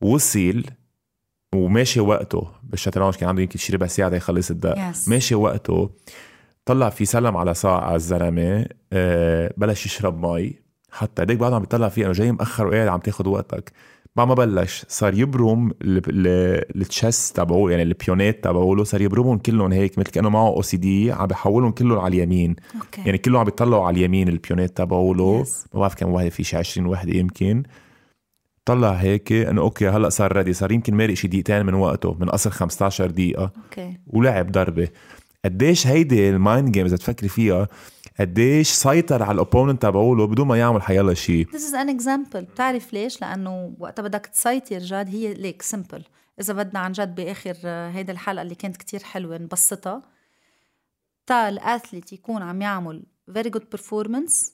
وصل 0.00 0.62
وماشي 1.54 2.00
وقته. 2.00 2.48
بالشطرنج 2.62 3.14
كان 3.14 3.28
عنده 3.28 3.42
يمكن 3.42 3.58
شي 3.58 3.72
ربع 3.72 3.86
ساعة 3.86 4.14
يخلص 4.14 4.50
الدق. 4.50 4.74
Yes. 4.74 5.08
ماشي 5.08 5.34
وقته. 5.34 5.90
طلع 6.64 6.90
في 6.90 7.04
سلم 7.04 7.36
على 7.36 7.54
ساعة 7.54 7.94
الزلمة. 7.94 8.66
أه 8.92 9.54
بلش 9.56 9.86
يشرب 9.86 10.26
مي. 10.26 10.64
حتى 10.90 11.22
هديك 11.22 11.38
بعد 11.38 11.52
عم 11.52 11.60
بيطلع 11.60 11.88
فيه 11.88 12.04
إنه 12.04 12.12
جاي 12.12 12.32
مأخر 12.32 12.66
وقاعد 12.66 12.88
عم 12.88 13.00
تاخذ 13.00 13.28
وقتك. 13.28 13.72
بعد 14.16 14.28
ما 14.28 14.34
بلش. 14.34 14.84
صار 14.88 15.14
يبرم 15.14 15.72
ال 15.82 16.07
chess 16.07 17.32
تبعه 17.32 17.70
يعني 17.70 17.82
البيونات 17.82 18.44
تبعه 18.44 18.84
صار 18.84 19.00
يبرمهم 19.00 19.38
كلهم 19.38 19.72
هيك 19.72 19.98
مثل 19.98 20.10
كأنه 20.10 20.28
معه 20.28 20.48
OCD 20.48 21.12
عم 21.12 21.26
بحولهم 21.26 21.70
كلهم 21.70 21.98
على 21.98 22.16
اليمين. 22.16 22.56
okay. 22.74 23.00
يعني 23.00 23.18
كلهم 23.18 23.36
عم 23.36 23.44
بيطلعوا 23.44 23.86
على 23.86 23.96
اليمين 23.96 24.28
البيونات 24.28 24.76
تبعه 24.76 25.12
له. 25.16 25.44
ما 25.74 25.80
بعرف 25.80 25.94
كم 25.94 26.12
وحده 26.12 26.30
في 26.30 26.44
شي 26.44 26.56
20 26.56 26.86
وحده 26.86 27.12
يمكن. 27.12 27.62
طلع 28.64 28.92
هيك 28.92 29.32
إنه 29.32 29.60
okay 29.60 29.88
هلأ 29.88 30.08
صار 30.08 30.36
ready 30.36 30.52
صار 30.52 30.72
يمكن 30.72 30.94
مارق 30.94 31.14
شي 31.14 31.28
دقيقتين 31.28 31.66
من 31.66 31.74
وقته 31.74 32.16
من 32.20 32.28
اصل 32.28 32.50
15 32.50 33.10
دقيقة. 33.10 33.52
okay. 33.64 33.98
ولعب 34.06 34.52
ضربة. 34.52 34.88
قديش 35.44 35.86
هيدي 35.86 36.30
ال 36.30 36.38
mind 36.38 36.70
games 36.70 36.92
اذا 36.92 36.96
تفكري 36.96 37.28
فيها 37.28 37.68
قديش 38.20 38.70
سيطر 38.70 39.22
على 39.22 39.32
ال 39.32 39.38
opponent 39.38 39.82
تبعوله 39.82 40.26
بدون 40.26 40.46
ما 40.46 40.58
يعمل 40.58 40.82
حيلا 40.82 41.14
شيء 41.14 41.46
This 41.46 41.60
is 41.70 41.74
an 41.74 42.00
example. 42.00 42.36
بتعرف 42.36 42.92
ليش؟ 42.92 43.20
لأنه 43.20 43.74
وقتها 43.78 44.02
بدك 44.02 44.26
تسيطر 44.26 44.78
جاد 44.78 45.08
هي 45.08 45.34
ليك 45.34 45.62
simple 45.62 46.04
إذا 46.40 46.52
بدنا 46.54 46.78
عن 46.80 46.92
جد 46.92 47.14
بآخر 47.14 47.56
هيدي 47.64 48.12
الحلقة 48.12 48.42
اللي 48.42 48.54
كانت 48.54 48.76
كتير 48.76 49.02
حلوة 49.02 49.38
نبسطها. 49.38 50.02
تا 51.26 51.48
ال 51.48 51.56
athlete 51.56 52.12
يكون 52.12 52.42
عم 52.42 52.62
يعمل 52.62 53.02
very 53.30 53.50
good 53.50 53.78
performance 53.78 54.50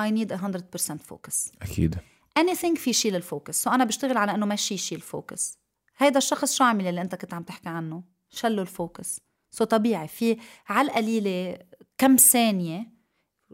I 0.00 0.10
need 0.10 0.32
100% 0.32 0.96
focus. 1.10 1.52
أكيد. 1.62 1.96
Anything 2.38 2.78
في 2.78 2.92
شيء 2.92 3.12
لل 3.12 3.26
focus 3.26 3.62
so 3.62 3.72
أنا 3.72 3.84
بشتغل 3.84 4.16
على 4.16 4.34
إنه 4.34 4.46
ماشي 4.46 4.76
شيء 4.76 4.98
ال 4.98 5.08
focus 5.08 5.58
هيدا 5.98 6.18
الشخص 6.18 6.54
شو 6.54 6.64
عمل 6.64 6.86
اللي 6.86 7.00
أنت 7.00 7.14
كنت 7.14 7.34
عم 7.34 7.42
تحكي 7.42 7.68
عنه؟ 7.68 8.02
شلوا 8.30 8.62
ال 8.62 8.72
focus 8.72 9.20
so 9.50 9.66
طبيعي 9.68 10.08
في 10.08 10.36
على 10.68 10.88
القليلة 10.88 11.58
كم 11.98 12.16
ثانية؟ 12.16 12.86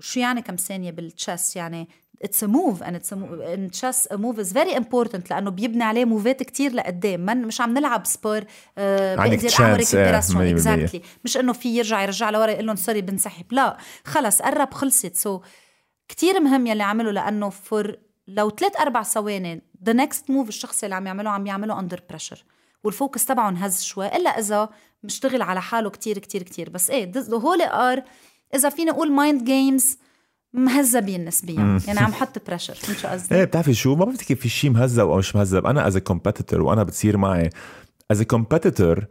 شو 0.01 0.21
يعني 0.21 0.43
كم 0.43 0.57
ثانية 0.57 0.91
بال 0.91 1.10
chess 1.10 1.57
يعني 1.57 1.89
it's 2.23 2.45
a 2.45 2.47
move 2.47 2.83
and 2.83 2.95
it's 2.95 3.13
in 3.13 3.71
chess 3.73 4.09
a 4.13 4.17
move 4.17 4.39
is 4.39 4.53
very 4.53 4.77
important 4.77 5.31
لأنه 5.31 5.51
بيبني 5.51 5.85
عليه 5.85 6.05
move 6.05 6.35
ات 6.35 6.43
كتير 6.43 6.73
لقدام. 6.73 7.21
من 7.21 7.43
مش 7.43 7.61
عم 7.61 7.75
نلعب 7.75 8.07
سبور 8.07 8.45
آه 8.79 9.17
بقدر 9.17 9.51
اعمل 9.61 9.81
exactly 9.81 11.03
مش 11.25 11.37
إنه 11.37 11.53
في 11.53 11.77
يرجع 11.77 12.03
يرجع 12.03 12.31
لورا 12.31 12.51
يقول 12.51 12.67
لهم 12.67 12.77
sorry 12.77 13.01
بنسحب. 13.01 13.53
لا. 13.53 13.77
خلص 14.05 14.43
قرب 14.43 14.75
خلصت. 14.75 15.17
so, 15.17 15.43
كتير 16.09 16.41
مهم 16.41 16.67
يلي 16.67 16.83
عمله 16.83 17.11
لأنه 17.11 17.49
for 17.49 17.97
لو 18.27 18.51
ثلاث 18.51 18.77
أربع 18.81 19.03
ثواني 19.03 19.63
the 19.85 19.93
next 19.93 20.31
move 20.31 20.49
الشخص 20.49 20.85
اللي 20.85 20.95
عم 20.95 21.07
يعمله 21.07 21.31
عم 21.31 21.47
يعمله 21.47 21.81
under 21.81 22.01
pressure 22.11 22.45
وال 22.85 22.96
focus 22.96 23.25
تبعه 23.25 23.49
انهز 23.49 23.83
شوي 23.83 24.17
إلا 24.17 24.31
إذا 24.31 24.69
مشتغل 25.03 25.43
على 25.43 25.63
حاله 25.63 25.91
كتير 25.91 26.19
كتير 26.19 26.43
كتير. 26.43 26.71
بس 26.71 26.91
إيه 26.91 27.13
هول 27.33 27.63
are 27.63 28.03
إذا 28.55 28.69
فينا 28.69 28.93
نقول 28.93 29.13
mind 29.13 29.45
games 29.45 29.99
مهذبين 30.55 31.25
نسبيا. 31.25 31.81
يعني 31.87 31.99
عم 31.99 32.13
حط 32.13 32.47
pressure 32.47 32.75
فهمت 32.75 32.99
شو 32.99 33.09
قصدي؟ 33.09 33.35
إيه 33.35 33.45
بتعرفي 33.45 33.75
شو؟ 33.75 33.95
ما 33.95 34.05
بفتكر 34.05 34.35
في 34.35 34.49
شيء 34.49 34.71
مهذب 34.71 35.09
أو 35.09 35.17
مش 35.17 35.37
مهذب. 35.37 35.67
أنا 35.67 35.87
as 35.87 35.99
competitor 35.99 36.63
وأنا 36.63 36.83
بتصير 36.83 37.17
معي 37.17 37.51
as 38.11 38.23
competitor 38.23 39.07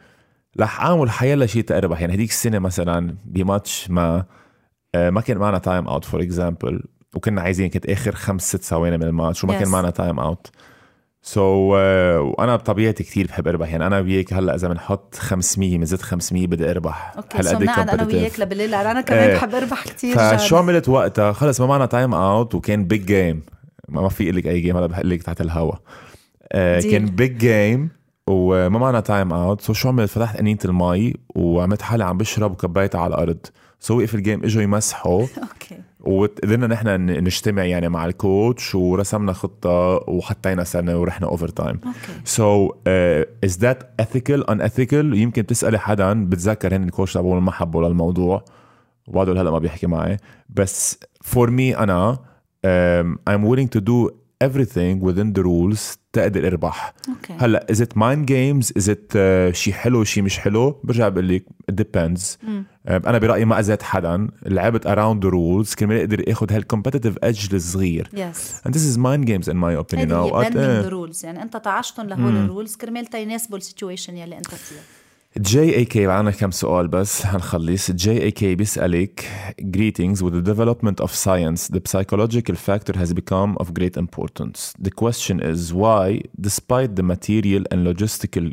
رح 0.60 0.82
أعمل 0.82 1.10
حيلا 1.10 1.46
شيء 1.46 1.64
تقربح. 1.64 2.02
يعني 2.02 2.14
هديك 2.14 2.30
السنة 2.30 2.60
مثلا 2.60 3.16
بماتش 3.26 3.90
ما 3.90 4.26
آه، 4.96 5.10
ما 5.10 5.22
كان 5.22 5.38
معنا 5.38 5.58
time 5.58 5.88
out 5.88 6.06
for 6.06 6.22
example 6.22 6.84
وكنا 7.16 7.42
عايزين 7.42 7.70
كنت 7.70 7.86
آخر 7.86 8.16
خمس 8.16 8.50
ست 8.50 8.64
ثواني 8.64 8.98
من 8.98 9.04
الماتش 9.04 9.44
وما 9.44 9.54
yes. 9.54 9.60
كان 9.60 9.70
معنا 9.70 9.90
time 9.90 10.20
out 10.20 11.40
so, 11.42 11.74
uh, 11.74 12.40
وأنا 12.40 12.56
بطبيعتي 12.56 13.04
كثير 13.04 13.28
بحب 13.28 13.48
أربح. 13.48 13.70
يعني 13.72 13.88
أنا 13.88 14.00
وياك 14.00 14.34
هلأ 14.34 14.56
إذا 14.56 14.68
بنحط 14.68 15.16
500 15.16 15.78
بنزيد 15.78 16.02
500 16.02 16.48
بدي 16.48 16.72
أربح. 16.72 17.14
okay 17.18 17.38
هلأ 17.38 17.58
قد 17.58 17.90
أنا 17.90 18.04
وياك 18.04 18.40
لبالليل 18.40 18.76
أنا 18.76 19.02
كمان 19.02 19.30
إيه. 19.30 19.36
بحب 19.36 19.56
أربح 19.56 19.84
كثير 19.84 20.18
فشو 20.18 20.58
عملت 20.58 20.90
وقتها؟ 20.90 21.32
خلص 21.32 21.62
ما 21.62 21.68
معنا 21.68 21.86
time 21.86 22.14
out 22.14 22.56
وكان 22.56 22.86
big 22.86 23.06
game 23.06 23.42
ما 23.90 24.10
في 24.10 24.32
لك 24.32 24.48
أي 24.48 24.62
game 24.62 24.78
هلأ 24.78 24.88
بحق 24.88 25.06
لك 25.06 25.24
تحت 25.24 25.42
الهوا. 25.42 25.74
آه 26.52 26.80
كان 26.80 27.06
big 27.06 27.38
game 27.38 27.90
وما 28.28 28.80
معنا 28.80 29.00
time 29.00 29.34
out 29.34 29.62
so 29.62 29.74
شو 29.74 29.90
عملت؟ 29.90 30.10
فتحت 30.10 30.38
قنينة 30.38 30.60
المي 30.66 31.14
وعملت 31.36 31.82
حالي 31.82 32.04
عم 32.04 32.18
بشرب 32.18 32.52
وكبيتها 32.52 33.02
على 33.02 33.16
الأرض. 33.16 33.46
so 33.80 34.00
وقف 34.00 34.16
ال 34.16 34.21
game 34.21 34.44
إجوا 34.44 34.62
يمسحوا. 34.62 35.22
okay. 35.52 35.82
وقدرنا 36.02 36.68
نحن 36.68 36.88
نجتمع 37.10 37.64
يعني 37.64 37.90
مع 37.90 38.06
ال 38.06 38.17
coach 38.17 38.76
ورسمنا 38.76 39.34
خطة 39.34 39.70
وحطينا 40.08 40.64
سنة 40.64 40.98
ورحنا 40.98 41.28
overtime 41.28 41.80
so 42.24 42.72
is 43.44 43.60
that 43.60 43.94
ethical 44.00 44.50
unethical 44.50 45.18
يمكن 45.18 45.46
تسألي 45.46 45.80
حدا 45.80 46.26
بتذكر 46.26 46.76
هن 46.76 46.84
ال 46.84 46.89
coach 46.89 47.14
تبعول 47.14 47.42
ما 47.42 47.52
حبوا 47.52 47.88
للموضوع. 47.88 48.44
وبعده 49.08 49.42
هلا 49.42 49.52
ما 49.52 49.60
بيحكي 49.60 49.88
معي. 49.88 50.18
بس 50.50 51.00
for 51.22 51.50
me 51.50 51.78
أنا 51.78 52.14
um, 52.16 53.18
I'm 53.30 53.44
willing 53.44 53.70
to 53.78 53.82
do 53.82 54.21
everything 54.42 55.00
within 55.02 55.34
the 55.34 55.44
rules 55.44 55.98
تقدر 56.14 56.48
اربح 56.48 56.94
okay. 57.08 57.32
هلا 57.32 57.66
is 57.72 57.76
it 57.76 57.90
mind 57.96 58.26
games 58.28 58.82
is 58.82 58.88
it 58.88 59.16
uh, 59.16 59.56
شيء 59.56 59.74
حلو 59.74 60.04
شيء 60.04 60.24
مش 60.24 60.40
حلو 60.40 60.82
برجع 60.84 61.10
بقول 61.10 61.28
لك 61.28 61.46
it 61.72 61.76
depends 61.76 62.22
mm. 62.22 62.46
uh, 62.46 62.92
أنا 62.92 63.18
برايي 63.18 63.46
ما 63.46 63.60
اذيت 63.60 63.84
حدا 63.84 64.28
لعبت 64.46 64.88
around 64.88 65.26
the 65.26 65.32
rules 65.32 65.76
كرمال 65.76 65.98
أقدر 65.98 66.24
اخذ 66.28 66.60
هالcompetitive 66.60 67.16
edge 67.26 67.54
الصغير 67.54 68.10
yes. 68.14 68.68
and 68.68 68.74
this 68.74 68.84
is 68.94 68.98
mind 68.98 69.26
games 69.26 69.48
in 69.48 69.58
my 69.58 69.74
opinion 69.84 70.10
now 70.10 70.36
هي 70.36 70.50
bending 70.50 70.90
the 70.90 70.92
rules 70.92 71.24
يعني 71.24 71.42
انت 71.42 71.58
طعشتهم 71.58 72.08
لهول 72.08 72.38
الرولز 72.38 72.76
كرمال 72.76 73.06
تيناسبوا 73.06 73.58
السيتويشن 73.58 74.18
يلي 74.18 74.38
انت 74.38 74.56
فيها 74.56 75.01
جي 75.39 75.77
اي 75.77 75.85
كي 75.85 76.07
معنا 76.07 76.31
كم 76.31 76.51
سؤال 76.51 76.89
بس 76.89 77.23
حنخلص 77.23 77.91
جي 77.91 78.23
اي 78.23 78.31
كي 78.31 78.55
بيسألك 78.55 79.25
greetings 79.77 80.23
with 80.23 80.33
the 80.33 80.53
development 80.53 81.01
of 81.05 81.11
science 81.11 81.69
the 81.69 81.81
psychological 81.89 82.55
factor 82.55 82.95
has 82.99 83.13
become 83.13 83.57
of 83.61 83.75
great 83.75 83.97
importance 83.97 84.73
the 84.87 84.91
question 84.91 85.41
is 85.53 85.75
why 85.75 86.23
despite 86.41 86.91
the 86.97 87.03
material 87.03 87.63
and 87.71 87.87
logistical 87.87 88.47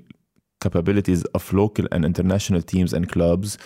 capabilities 0.66 1.24
of 1.38 1.44
local 1.54 1.86
and 1.94 2.04
international 2.12 2.62
teams 2.62 2.92
and 2.98 3.06
clubs 3.14 3.58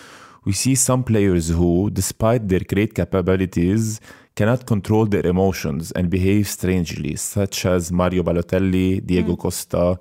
we 0.46 0.52
see 0.52 0.76
some 0.88 1.02
players 1.10 1.44
who 1.58 1.90
despite 2.00 2.42
their 2.50 2.64
great 2.72 2.92
capabilities 3.00 4.00
cannot 4.38 4.60
control 4.72 5.04
their 5.14 5.26
emotions 5.34 5.84
and 5.96 6.04
behave 6.16 6.46
strangely 6.58 7.16
such 7.16 7.66
as 7.74 7.90
Mario 8.00 8.22
Balotelli 8.28 8.88
Diego 9.08 9.34
Costa 9.44 9.98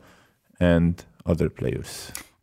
and 0.59 0.93
other 1.31 1.49
players 1.59 1.91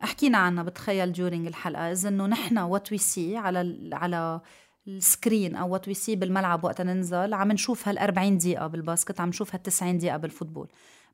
حكينا 0.00 0.38
عنها 0.38 0.62
بتخيل 0.62 1.12
جورينج 1.12 1.46
الحلقة. 1.46 1.92
إذا 1.92 2.08
إنه 2.08 2.26
نحن 2.26 2.58
وات 2.58 2.92
وي 2.92 2.98
سي 2.98 3.36
على 3.36 3.90
على 3.92 4.40
السكرين 4.88 5.56
أو 5.56 5.72
وات 5.72 5.88
وي 5.88 5.94
سي 5.94 6.16
بالملعب 6.16 6.64
وقت 6.64 6.80
ننزل 6.80 7.34
عم 7.34 7.52
نشوف 7.52 7.88
هال 7.88 7.98
40 7.98 8.38
دقيقة 8.38 8.66
بالباسكت 8.66 9.20
عم 9.20 9.28
نشوف 9.28 9.54
هال 9.54 9.62
90 9.62 9.98
دقيقة 9.98 10.16
بالفوتبول. 10.16 10.68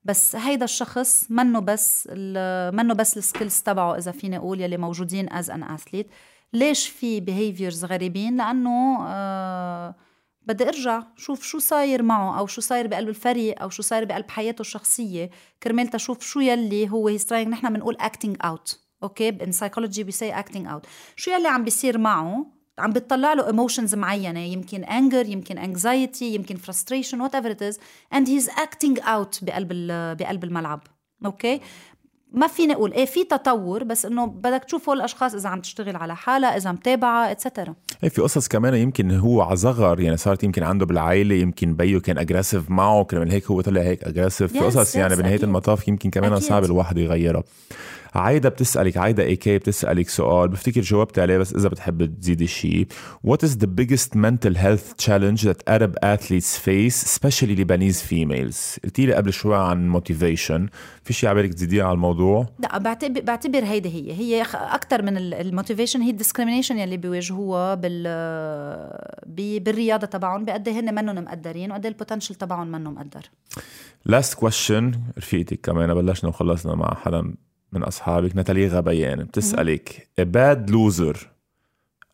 بس 0.04 0.36
هيدا 0.36 0.64
الشخص 0.64 1.26
منه 1.30 1.60
بس 1.60 2.08
منه 2.74 2.94
بس 2.94 3.16
ال 3.16 3.23
skills 3.23 3.60
تبعه 3.60 3.96
إذا 3.98 4.12
فيني 4.12 4.36
أقول 4.36 4.60
يلي 4.60 4.76
موجودين 4.76 5.32
as 5.32 5.50
an 5.50 5.62
athlete 5.62 6.06
ليش 6.52 6.88
في 6.88 7.20
behaviors 7.20 7.84
غريبين؟ 7.84 8.36
لأنه 8.36 8.98
آه 9.06 9.94
بدي 10.46 10.68
ارجع 10.68 11.02
شوف 11.16 11.42
شو 11.42 11.58
صاير 11.58 12.02
معه 12.02 12.38
أو 12.38 12.46
شو 12.46 12.60
صاير 12.60 12.86
بقلب 12.86 13.08
الفريق 13.08 13.62
أو 13.62 13.68
شو 13.68 13.82
صاير 13.82 14.04
بقلب 14.04 14.30
حياته 14.30 14.60
الشخصية. 14.60 15.30
كرمال 15.62 15.88
تشوف 15.88 16.22
شو 16.22 16.40
يلي 16.40 16.90
هو 16.90 17.08
he's 17.08 17.26
trying 17.26 17.48
نحن 17.48 17.72
بنقول 17.72 17.96
acting 18.00 18.36
out 18.44 18.80
okay 19.02 19.28
in 19.28 19.52
psychology 19.52 20.04
we 20.04 20.12
say 20.12 20.30
acting 20.30 20.66
out 20.66 20.86
شو 21.16 21.30
يلي 21.30 21.48
عم 21.48 21.64
بيصير 21.64 21.98
معه؟ 21.98 22.46
عم 22.78 22.90
بتطلع 22.90 23.32
له 23.32 23.46
emotions 23.46 23.94
معينة. 23.94 24.40
يمكن 24.40 24.84
anger 24.84 25.26
يمكن 25.26 25.58
anxiety 25.58 26.34
يمكن 26.34 26.56
frustration 26.56 27.20
whatever 27.20 27.50
it 27.50 27.62
is 27.62 27.78
and 28.14 28.28
he's 28.28 28.48
acting 28.48 29.00
out 29.00 29.44
بقلب 29.44 29.68
بقلب 30.18 30.44
الملعب. 30.44 30.80
okay 31.24 31.60
ما 32.36 32.46
فيني 32.46 32.72
أقول 32.72 32.92
إيه 32.92 33.04
في 33.04 33.24
تطور 33.24 33.84
بس 33.84 34.06
إنه 34.06 34.26
بدك 34.26 34.64
تشوف 34.64 34.88
هول 34.88 34.98
الأشخاص 34.98 35.34
إذا 35.34 35.48
عم 35.48 35.60
تشتغل 35.60 35.96
على 35.96 36.16
حالها 36.16 36.56
إذا 36.56 36.72
متابعه 36.72 37.30
etcetera 37.30 37.74
إيه 38.02 38.08
في 38.08 38.22
قصص 38.22 38.48
كمان 38.48 38.74
يمكن 38.74 39.10
هو 39.10 39.42
على 39.42 39.56
صغر 39.56 40.00
يعني 40.00 40.16
صارت 40.16 40.44
يمكن 40.44 40.62
عنده 40.62 40.86
بالعائلة 40.86 41.34
يمكن 41.34 41.74
بيو 41.74 42.00
كان 42.00 42.18
aggressive 42.18 42.70
معه 42.70 43.04
كرمال 43.04 43.30
هيك 43.30 43.46
هو 43.46 43.60
طلع 43.60 43.80
هيك 43.80 44.04
aggressive 44.04 44.52
في 44.52 44.58
قصص 44.58 44.96
يعني 44.96 45.16
بنهاية 45.16 45.42
المطاف 45.42 45.88
يمكن 45.88 46.10
كمان 46.10 46.40
صعب 46.40 46.64
الواحد 46.64 46.98
يغيرها 46.98 47.42
عايدة 48.16 48.48
بتسألك 48.48 48.96
عايدة 48.96 49.22
اي 49.22 49.36
كي 49.36 49.58
بتسألك 49.58 50.08
سؤال 50.08 50.48
بفتكر 50.48 50.80
جاوبت 50.80 51.18
عليه 51.18 51.38
بس 51.38 51.54
إذا 51.54 51.68
بتحب 51.68 52.20
تزيدي 52.20 52.46
شيء 52.46 52.86
What 53.26 53.38
is 53.46 53.50
the 53.50 53.66
biggest 53.66 54.14
mental 54.14 54.54
health 54.54 54.96
challenge 55.06 55.42
that 55.42 55.60
Arab 55.66 55.92
athletes 56.02 56.56
face 56.66 57.02
especially 57.02 57.56
Lebanese 57.56 58.02
females? 58.10 58.78
قلتي 58.84 59.06
لي 59.06 59.14
قبل 59.14 59.32
شوي 59.32 59.56
عن 59.56 60.00
motivation. 60.00 60.70
في 61.04 61.12
شيء 61.12 61.30
عبالك 61.30 61.54
تزيديها 61.54 61.84
على 61.84 61.94
الموضوع؟ 61.94 62.46
لا 62.58 62.78
بعتبر 62.78 63.20
بعتبر 63.20 63.64
هيدي 63.64 63.88
هي. 63.88 64.12
هي 64.12 64.42
أكثر 64.54 65.02
من 65.02 65.16
ال 65.16 65.24
motivation 65.24 66.00
هي 66.00 66.10
ال 66.10 66.15
discrimination 66.15 66.78
يلي 66.78 66.96
بيواجهوها 66.96 67.74
بال 67.74 68.02
بالرياضة 69.26 70.06
تبعهم 70.06 70.44
بقد 70.44 70.68
هن 70.68 70.94
منهم 70.94 71.24
مقدرين 71.24 71.70
وقد 71.70 71.86
ال 71.86 71.91
potential 71.91 72.34
تبعهم 72.34 72.66
منه 72.66 72.90
مقدر. 72.90 73.30
Last 74.08 74.34
question 74.34 74.96
رفيقتك 75.18 75.60
كمان 75.60 75.94
بلشنا 75.94 76.30
وخلصنا 76.30 76.74
مع 76.74 76.94
حدا 76.94 77.34
من 77.72 77.82
أصحابك. 77.82 78.36
ناتالي 78.36 78.68
غبيان 78.68 79.24
بتسألك 79.24 80.08
bad 80.18 80.70
loser 80.70 81.30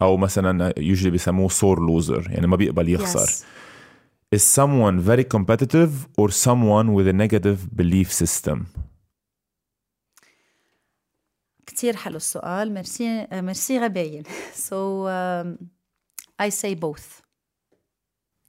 أو 0.03 0.17
مثلا 0.17 0.75
يوجد 0.79 1.11
بيسموه 1.11 1.49
sore 1.49 1.81
loser 1.81 2.31
يعني 2.31 2.47
ما 2.47 2.57
بيقبل 2.57 2.89
يخسر. 2.89 3.27
Yes. 3.27 3.45
is 4.35 4.43
someone 4.43 4.99
very 4.99 5.25
competitive 5.25 5.93
or 6.17 6.31
someone 6.31 6.95
with 6.95 7.07
a 7.07 7.13
negative 7.13 7.59
belief 7.77 8.11
system 8.13 8.59
كتير 11.67 11.97
حلو 11.97 12.17
السؤال. 12.17 12.75
merci 12.75 13.27
merci 13.33 13.79
غباين 13.79 14.23
so 14.55 15.07
um, 15.07 15.57
I 16.43 16.49
say 16.49 16.75
both. 16.75 17.23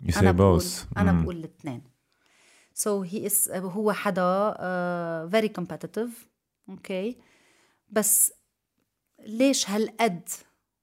You 0.03 0.11
say 0.11 0.17
أنا 0.17 0.31
both. 0.31 0.35
بقول 0.35 0.63
أنا 0.97 1.11
mm. 1.11 1.23
بقول 1.23 1.35
الاثنين. 1.35 1.81
So 2.75 3.03
he 3.03 3.29
is 3.29 3.51
هو 3.51 3.91
حدا 3.91 4.53
uh, 4.53 5.29
very 5.35 5.49
competitive. 5.49 6.09
أوكي 6.69 7.17
بس 7.89 8.33
ليش 9.25 9.69
هالقد 9.69 10.29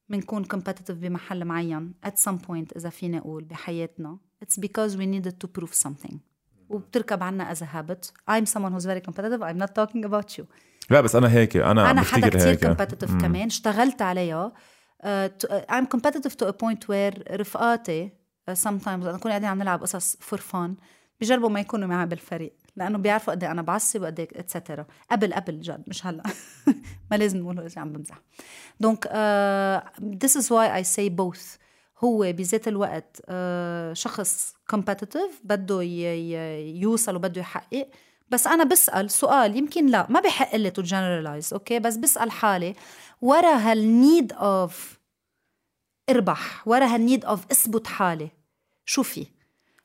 بنكون 0.09 0.45
competitive 0.45 0.91
بمحل 0.93 1.45
معين 1.45 1.95
at 2.07 2.11
some 2.11 2.39
point 2.49 2.77
إذا 2.77 2.89
فيني 2.91 3.19
أقول 3.19 3.45
بحياتنا 3.45 4.19
it's 4.45 4.59
because 4.61 4.93
we 4.97 5.07
needed 5.07 5.35
to 5.45 5.61
prove 5.61 5.75
something 5.75 6.15
وبتركب 6.69 7.23
عنا 7.23 7.55
as 7.55 7.59
a 7.59 7.67
habit 7.67 8.11
I'm 8.31 8.47
someone 8.47 8.73
who's 8.73 8.85
very 8.87 9.01
competitive 9.01 9.43
I'm 9.43 9.59
not 9.59 9.75
talking 9.75 10.05
about 10.05 10.39
you 10.39 10.45
لا 10.91 11.01
بس 11.01 11.17
أنا 11.17 11.33
هيك 11.33 11.57
أنا 11.57 11.91
أنا 11.91 12.03
حدا 12.03 12.29
كتير 12.29 12.49
هيك. 12.49 12.67
competitive 12.67 13.11
مم. 13.11 13.21
كمان 13.21 13.47
اشتغلت 13.47 14.03
عليها 14.03 14.53
uh, 15.03 15.07
to, 15.43 15.49
uh, 15.49 15.53
I'm 15.71 15.87
competitive 15.87 16.37
to 16.37 16.47
a 16.47 16.53
point 16.53 16.89
where 16.89 17.33
رفقاتي 17.33 18.11
uh, 18.51 18.55
sometimes 18.55 18.89
نكون 18.89 19.31
قاعدين 19.31 19.49
عم 19.49 19.59
نلعب 19.59 19.83
قصص 19.83 20.17
for 20.17 20.39
fun 20.39 20.71
بجربوا 21.21 21.49
ما 21.49 21.61
يكونوا 21.61 21.89
معي 21.89 22.07
بالفريق 22.07 22.53
لأنه 22.81 22.99
بيعرفوا 22.99 23.33
قد 23.33 23.45
إيه 23.45 23.51
أنا 23.51 23.63
بعصب 23.63 24.03
وقد 24.03 24.21
etcetera 24.21 24.87
قبل 25.11 25.35
قبل 25.35 25.61
جد 25.61 25.85
مش 25.87 26.07
هلأ. 26.07 26.23
ما 27.11 27.17
لازم 27.17 27.39
نقول 27.39 27.61
اذا 27.61 27.81
عم 27.81 27.93
بمزح. 27.93 28.19
donc 28.81 29.07
this 30.25 30.37
is 30.37 30.53
why 30.53 30.77
I 30.77 30.85
say 30.85 31.09
both 31.09 31.57
هو 32.05 32.33
بذات 32.33 32.69
الوقت 32.69 33.21
uh, 33.21 33.93
شخص 33.93 34.55
competitive 34.71 35.41
بده 35.45 35.83
يوصل 35.83 37.17
وبده 37.17 37.41
يحقق. 37.41 37.89
بس 38.31 38.47
أنا 38.47 38.65
بسأل 38.65 39.11
سؤال 39.11 39.57
يمكن 39.57 39.87
لا 39.87 40.07
ما 40.11 40.21
بحق 40.21 40.57
لي 40.57 40.71
to 40.71 40.83
generalize 40.83 41.53
okay 41.53 41.79
بس 41.79 41.97
بسأل 41.97 42.31
حالي 42.31 42.75
ورا 43.21 43.57
هال 43.57 43.82
need 43.82 44.33
of 44.33 45.01
إربح 46.11 46.69
ورا 46.69 46.87
هال 46.87 46.99
need 46.99 47.25
of 47.25 47.47
إثبت 47.51 47.87
حالي 47.87 48.31
شو 48.85 49.03
في؟ 49.03 49.27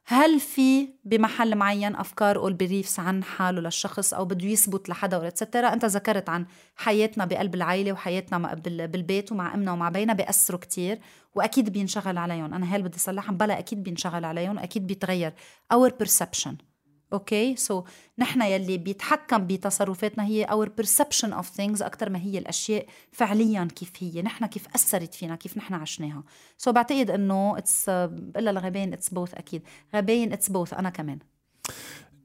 هل 0.08 0.40
في 0.40 0.88
بمحل 1.04 1.56
معين 1.56 1.96
أفكار 1.96 2.38
أو 2.38 2.50
beliefs 2.50 3.00
عن 3.00 3.24
حاله 3.24 3.62
للشخص 3.62 4.14
أو 4.14 4.26
بده 4.26 4.48
يثبت 4.48 4.90
لحدا 4.90 5.18
ولا 5.18 5.28
etcetera 5.28 5.74
أنت 5.74 5.86
ذكرت 5.86 6.30
عن 6.30 6.46
حياتنا 6.76 7.26
بقلب 7.26 7.56
العائله 7.56 7.92
وحياتنا 7.92 8.54
بالبيت 8.64 9.32
ومع 9.32 9.54
أمنا 9.54 9.72
ومع 9.72 9.90
بينا 9.90 10.14
بياثروا 10.14 10.60
كتير 10.60 11.00
وأكيد 11.36 11.70
بينشغل 11.70 12.18
عليهم. 12.18 12.54
أنا 12.54 12.76
هل 12.76 12.84
بدي 12.84 13.00
صلحهم 13.00 13.38
بلا 13.38 13.60
أكيد 13.60 13.84
بينشغل 13.84 14.26
عليهم 14.26 14.58
واكيد 14.58 14.88
بيتغير. 14.88 15.34
our 15.72 15.90
perception. 16.04 16.75
okay 17.14 17.56
so 17.56 17.82
so, 17.82 17.86
نحن 18.20 18.42
يلي 18.42 18.78
بيتحكم 18.78 19.48
بتصرفاتنا 19.48 20.26
هي 20.26 20.44
our 20.44 20.72
perception 20.82 21.30
of 21.30 21.46
things 21.58 21.82
أكثر 21.82 22.10
ما 22.10 22.20
هي 22.20 22.38
الأشياء 22.38 22.86
فعليا 23.12 23.68
كيف 23.76 23.92
هي. 24.00 24.22
نحن 24.22 24.46
كيف 24.46 24.68
أثرت 24.76 25.14
فينا 25.14 25.36
كيف 25.36 25.58
نحن 25.58 25.74
عشناها. 25.74 26.24
so 26.58 26.72
so, 26.72 26.74
بعتقد 26.74 27.10
إنه 27.12 27.58
it's 27.58 27.90
بقول 27.90 28.46
لغبين 28.46 28.94
it's 28.94 29.10
both 29.10 29.34
أكيد. 29.34 29.62
غبين 29.96 30.34
it's 30.34 30.50
both 30.50 30.74
أنا 30.74 30.90
كمان. 30.90 31.20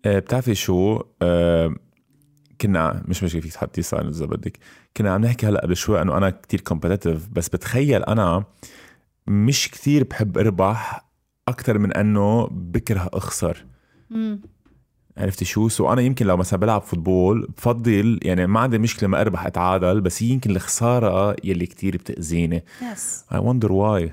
أه 0.05 0.19
بتعرفي 0.19 0.55
شو؟ 0.55 1.03
أه 1.23 1.75
كنا 2.61 3.03
مش 3.09 3.23
مش 3.23 3.33
فيك 3.33 3.53
تحطي 3.53 3.83
صار 3.83 4.09
إذا 4.09 4.27
بدك. 4.27 4.59
كنا 4.97 5.15
عم 5.15 5.25
نحكي 5.25 5.47
هلأ 5.47 5.61
قبل 5.61 5.77
شوي 5.77 6.03
إنه 6.03 6.17
أنا 6.17 6.31
كتير 6.31 6.61
competitive 6.61 7.29
بس 7.29 7.49
بتخيل 7.49 8.05
أنا 8.05 8.45
مش 9.27 9.71
كثير 9.71 10.05
بحب 10.05 10.39
أربح 10.39 11.11
أكثر 11.49 11.79
من 11.79 11.93
إنه 11.93 12.49
بكره 12.51 13.11
أخسر. 13.13 13.67
مم. 14.11 14.41
عرفتي 15.17 15.45
شو؟ 15.45 15.69
so 15.69 15.93
أنا 15.93 16.03
يمكن 16.03 16.27
لو 16.27 16.37
مثلا 16.37 16.61
بلعب 16.61 16.83
football 16.83 17.49
بفضل 17.57 18.21
يعني 18.23 18.47
ما 18.47 18.61
عندي 18.61 18.79
مشكلة 18.79 19.09
ما 19.09 19.21
أربح 19.21 19.47
أتعادل 19.47 20.01
بس 20.01 20.23
هي 20.23 20.29
يمكن 20.29 20.51
الخسارة 20.51 21.37
يلي 21.45 21.67
كتير 21.67 21.97
بتأذيني. 21.97 22.65
yes 22.93 23.25
I 23.33 23.39
wonder 23.39 23.73
why 23.73 24.13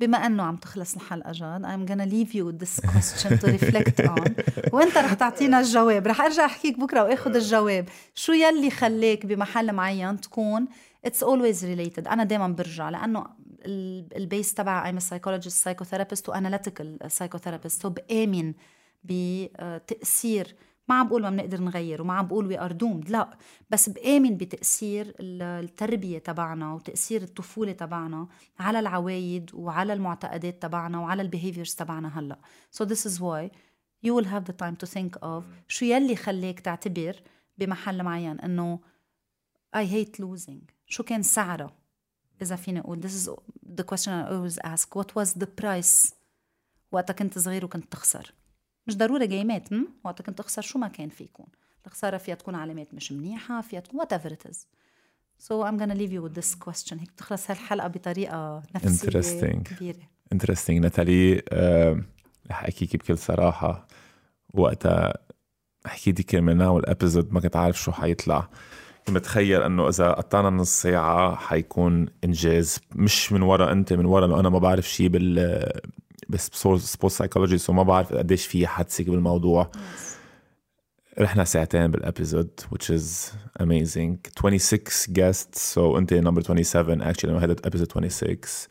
بما 0.00 0.26
أنه 0.26 0.42
عم 0.42 0.56
تخلص 0.56 0.94
الحلقة 0.94 1.32
جاد 1.32 1.62
I'm 1.66 1.90
gonna 1.90 2.10
leave 2.12 2.34
you 2.34 2.44
with 2.44 2.58
this 2.58 2.80
question 2.86 3.38
to 3.38 3.46
reflect 3.46 4.00
on. 4.08 4.32
وانت 4.74 4.98
رح 4.98 5.14
تعطينا 5.14 5.60
الجواب. 5.60 6.06
رح 6.06 6.20
أرجع 6.20 6.44
أحكيك 6.44 6.80
بكرة 6.80 7.02
وآخذ 7.04 7.36
الجواب. 7.36 7.88
شو 8.14 8.32
يلي 8.32 8.70
خليك 8.70 9.26
بمحل 9.26 9.72
معين 9.72 10.20
تكون 10.20 10.66
it's 11.06 11.20
always 11.22 11.62
related 11.62 12.08
أنا 12.08 12.24
دائما 12.24 12.48
برجع 12.48 12.90
لأنه 12.90 13.26
ال 14.16 14.24
base 14.24 14.54
تبع 14.54 14.92
I'm 14.92 14.96
a 14.96 15.00
psychologist 15.00 15.64
psychotherapist 15.64 16.28
و 16.28 16.32
analytical 16.32 17.08
psychotherapist 17.08 17.86
بآمن 17.86 18.54
بتأثير. 19.08 20.56
ما 20.88 20.94
عم 20.94 21.08
بقول 21.08 21.22
ما 21.22 21.30
بنقدر 21.30 21.60
نغير 21.60 22.02
وما 22.02 22.14
عم 22.14 22.26
بقول 22.26 22.46
we 22.46 22.60
are 22.60 22.72
doomed 22.72 23.10
لا. 23.10 23.38
بس 23.70 23.88
بآمن 23.88 24.36
بتأثير 24.36 25.14
التربية 25.20 26.18
تبعنا 26.18 26.74
وتأثير 26.74 27.22
الطفولة 27.22 27.72
تبعنا 27.72 28.28
على 28.58 28.78
العوايد 28.78 29.50
وعلى 29.54 29.92
المعتقدات 29.92 30.62
تبعنا 30.62 30.98
وعلى 31.00 31.22
البيهيفيرز 31.22 31.74
تبعنا 31.74 32.18
هلأ. 32.18 32.38
So 32.72 32.84
this 32.84 33.06
is 33.06 33.20
why 33.20 33.50
you 34.06 34.14
will 34.14 34.28
have 34.28 34.44
the 34.44 34.52
time 34.52 34.76
to 34.76 34.86
think 34.86 35.16
of 35.22 35.44
شو 35.68 35.84
يلي 35.84 36.16
خليك 36.16 36.60
تعتبر 36.60 37.22
بمحل 37.58 38.02
معين 38.02 38.40
إنه 38.40 38.80
I 39.76 39.84
hate 39.84 40.20
losing. 40.20 40.72
شو 40.86 41.02
كان 41.02 41.22
سعرها 41.22 41.72
إذا 42.42 42.56
فيني 42.56 42.80
أقول 42.80 43.02
this 43.02 43.12
is 43.12 43.30
the 43.80 43.84
question 43.84 44.12
I 44.12 44.30
always 44.30 44.58
ask. 44.64 44.96
What 44.96 45.14
was 45.14 45.32
the 45.32 45.46
price 45.62 46.14
وقتها 46.92 47.14
كنت 47.14 47.38
صغير 47.38 47.64
وكنت 47.64 47.92
تخسر؟ 47.92 48.32
مش 48.86 48.96
ضروري 48.96 49.26
جيمات 49.26 49.68
وقت 50.04 50.22
كنت 50.22 50.38
تخسر 50.38 50.62
شو 50.62 50.78
ما 50.78 50.88
كان 50.88 51.08
في 51.08 51.24
يكون 51.24 51.46
الخسارة 51.86 52.16
فيها 52.16 52.34
تكون 52.34 52.54
علامات 52.54 52.94
مش 52.94 53.12
منيحة 53.12 53.60
فيها 53.60 53.80
تكون 53.80 54.00
whatever 54.00 54.30
it 54.30 54.50
is. 54.50 54.56
So 55.48 55.52
I'm 55.64 55.78
gonna 55.78 55.94
leave 55.94 56.12
you 56.12 56.22
with 56.22 56.34
this 56.40 56.54
question. 56.54 56.92
هيك 57.00 57.10
بتخلص 57.12 57.50
هالحلقة 57.50 57.88
بطريقة 57.88 58.62
نفسية 58.74 59.08
Interesting. 59.08 59.62
كبيرة. 59.62 59.98
Interesting. 60.34 60.70
ناتالي 60.70 61.42
أه 61.48 62.02
رح 62.50 62.64
أحكيك 62.64 62.96
بكل 62.96 63.18
صراحة 63.18 63.86
وقتها. 64.54 65.14
حكيتي 65.86 66.22
كرمال 66.22 66.62
والابيزود 66.62 67.32
ما 67.32 67.40
كنت 67.40 67.56
عارف 67.56 67.82
شو 67.82 67.92
حيطلع. 67.92 68.48
كنت 68.98 69.16
متخيل 69.16 69.62
إنه 69.62 69.88
إذا 69.88 70.10
قطعنا 70.12 70.50
نص 70.50 70.82
ساعة 70.82 71.36
حيكون 71.36 72.06
إنجاز. 72.24 72.80
مش 72.94 73.32
من 73.32 73.42
ورا 73.42 73.72
أنت 73.72 73.92
من 73.92 74.04
ورا 74.04 74.26
إنه 74.26 74.40
أنا 74.40 74.48
ما 74.48 74.58
بعرف 74.58 74.88
شيء 74.88 75.08
بال 75.08 75.70
بس 76.28 76.50
sport 76.78 77.12
psychology 77.12 77.58
so 77.58 77.72
ما 77.72 77.82
بعرف 77.82 78.12
قديش 78.12 78.46
في 78.46 78.66
حدسك 78.66 79.10
بالموضوع. 79.10 79.70
رحنا 81.18 81.44
ساعتين 81.44 81.90
بال 81.90 82.06
episode 82.06 82.60
which 82.74 82.86
is 82.90 83.32
amazing. 83.62 84.16
26 84.38 85.06
guests 85.12 85.74
so 85.74 85.78
انت 85.96 86.14
number 86.14 86.40
27 86.42 87.12
actually 87.12 87.28
هذا 87.28 87.54
episode 87.54 87.88
26 87.88 88.68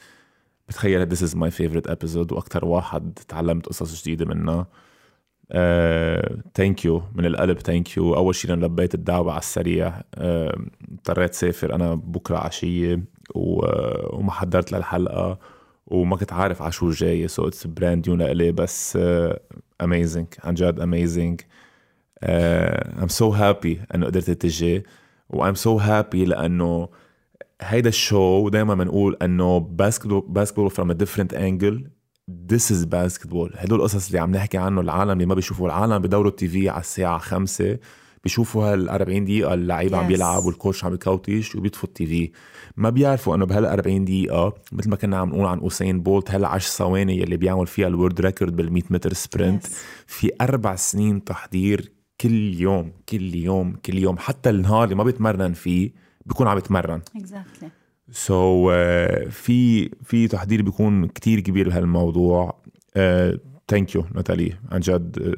بتخيل 0.69 1.09
this 1.09 1.19
is 1.21 1.35
my 1.35 1.49
favorite 1.49 1.89
episode 1.91 2.31
وأكثر 2.31 2.65
واحد 2.65 3.19
تعلمت 3.27 3.65
قصص 3.65 4.01
جديدة 4.01 4.25
منه. 4.25 4.65
thank 6.55 6.79
uh, 6.79 6.85
you 6.85 7.03
من 7.15 7.25
القلب 7.25 7.59
thank 7.59 7.97
you 7.97 8.15
أول 8.15 8.35
شيء 8.35 8.51
لبيت 8.51 8.93
الدعوة 8.95 9.31
على 9.31 9.39
السريع. 9.39 9.99
uh, 9.99 10.01
اضطريت 10.91 11.31
uh, 11.31 11.35
سافر 11.35 11.75
أنا 11.75 11.95
بكرة 11.95 12.37
عشية 12.37 13.03
و... 13.35 13.65
وما 14.17 14.31
حضرت 14.31 14.71
للحلقة. 14.71 15.37
وما 15.87 16.15
كنت 16.15 16.33
عارف 16.33 16.61
على 16.61 16.71
شو 16.71 16.89
جاي. 16.89 17.27
so 17.27 17.47
it's 17.47 17.67
brand 17.67 18.09
new 18.09 18.17
لإلي 18.17 18.51
بس 18.51 18.99
amazing 19.81 20.27
uh, 20.33 20.45
عن 20.45 20.53
جد 20.53 20.79
amazing 20.79 21.41
I'm 22.23 23.07
so 23.07 23.29
happy 23.29 23.81
إنه 23.95 24.05
قدرت 24.05 24.29
تجي. 24.29 24.83
و 25.29 25.35
I'm 25.35 25.53
so 25.55 25.77
happy 25.77 26.25
لأنه 26.25 26.89
هيدا 27.61 27.89
ال 27.89 28.01
show 28.01 28.49
دائما 28.49 28.75
بنقول 28.75 29.17
إنه 29.21 29.59
basketball 29.59 30.25
basketball 30.27 30.69
from 30.69 30.89
a 30.89 30.93
different 30.93 31.33
angle 31.33 31.89
This 32.51 32.71
is 32.71 32.85
basketball. 32.85 33.51
هدول 33.55 33.79
القصص 33.79 34.07
اللي 34.07 34.19
عم 34.19 34.31
نحكي 34.31 34.57
عنه 34.57 34.81
العالم 34.81 35.11
اللي 35.11 35.25
ما 35.25 35.35
بيشوفوا 35.35 35.67
العالم 35.67 35.97
بدوروا 35.97 36.31
ال 36.31 36.47
TV 36.47 36.69
على 36.69 36.79
الساعة 36.81 37.17
خمسة. 37.17 37.77
بيشوفوا 38.25 38.73
هال 38.73 38.89
40 38.89 39.25
دقيقة 39.25 39.53
اللعيب 39.53 39.91
yes. 39.91 39.93
عم 39.93 40.07
بيلعب 40.07 40.45
وال 40.45 40.57
coach 40.57 40.85
عم 40.85 40.91
بي 40.91 41.09
coach 41.09 41.55
وبيطفوا 41.55 41.89
ال 41.89 42.05
TV 42.05 42.31
ما 42.77 42.89
بيعرفوا 42.89 43.35
إنه 43.35 43.45
بهال 43.45 43.65
40 43.65 44.05
دقيقة 44.05 44.53
مثل 44.71 44.89
ما 44.89 44.95
كنا 44.95 45.17
عم 45.17 45.29
نقول 45.29 45.45
عن 45.45 45.59
أوسين 45.59 46.01
بولت 46.01 46.31
هال 46.31 46.45
10 46.45 46.69
ثواني 46.69 47.23
اللي 47.23 47.37
بيعمل 47.37 47.67
فيها 47.67 47.87
ال 47.87 47.93
world 47.93 48.21
record 48.21 48.55
بال 48.55 48.73
100 48.73 48.83
متر 48.89 49.13
sprint 49.13 49.65
yes. 49.65 49.69
في 50.07 50.31
أربع 50.41 50.75
سنين 50.75 51.23
تحضير 51.23 51.91
كل 52.21 52.53
يوم 52.53 52.91
كل 53.09 53.35
يوم 53.35 53.75
كل 53.85 53.97
يوم 53.97 54.17
حتى 54.17 54.49
النهار 54.49 54.83
اللي 54.83 54.95
ما 54.95 55.03
بيتمرن 55.03 55.53
فيه 55.53 55.91
بيكون 56.25 56.47
عم 56.47 56.57
يتمرن 56.57 57.01
exactly. 57.17 57.65
so 58.11 58.69
so, 58.69 58.73
uh, 58.73 59.29
في 59.29 59.89
في 60.03 60.27
تحضير 60.27 60.61
بيكون 60.61 61.07
كتير 61.07 61.39
كبير 61.39 61.69
بهالموضوع 61.69 62.61
thank 63.67 63.95
you 63.95 64.05
ناتالي 64.15 64.53
عن 64.71 64.79
جد 64.79 65.35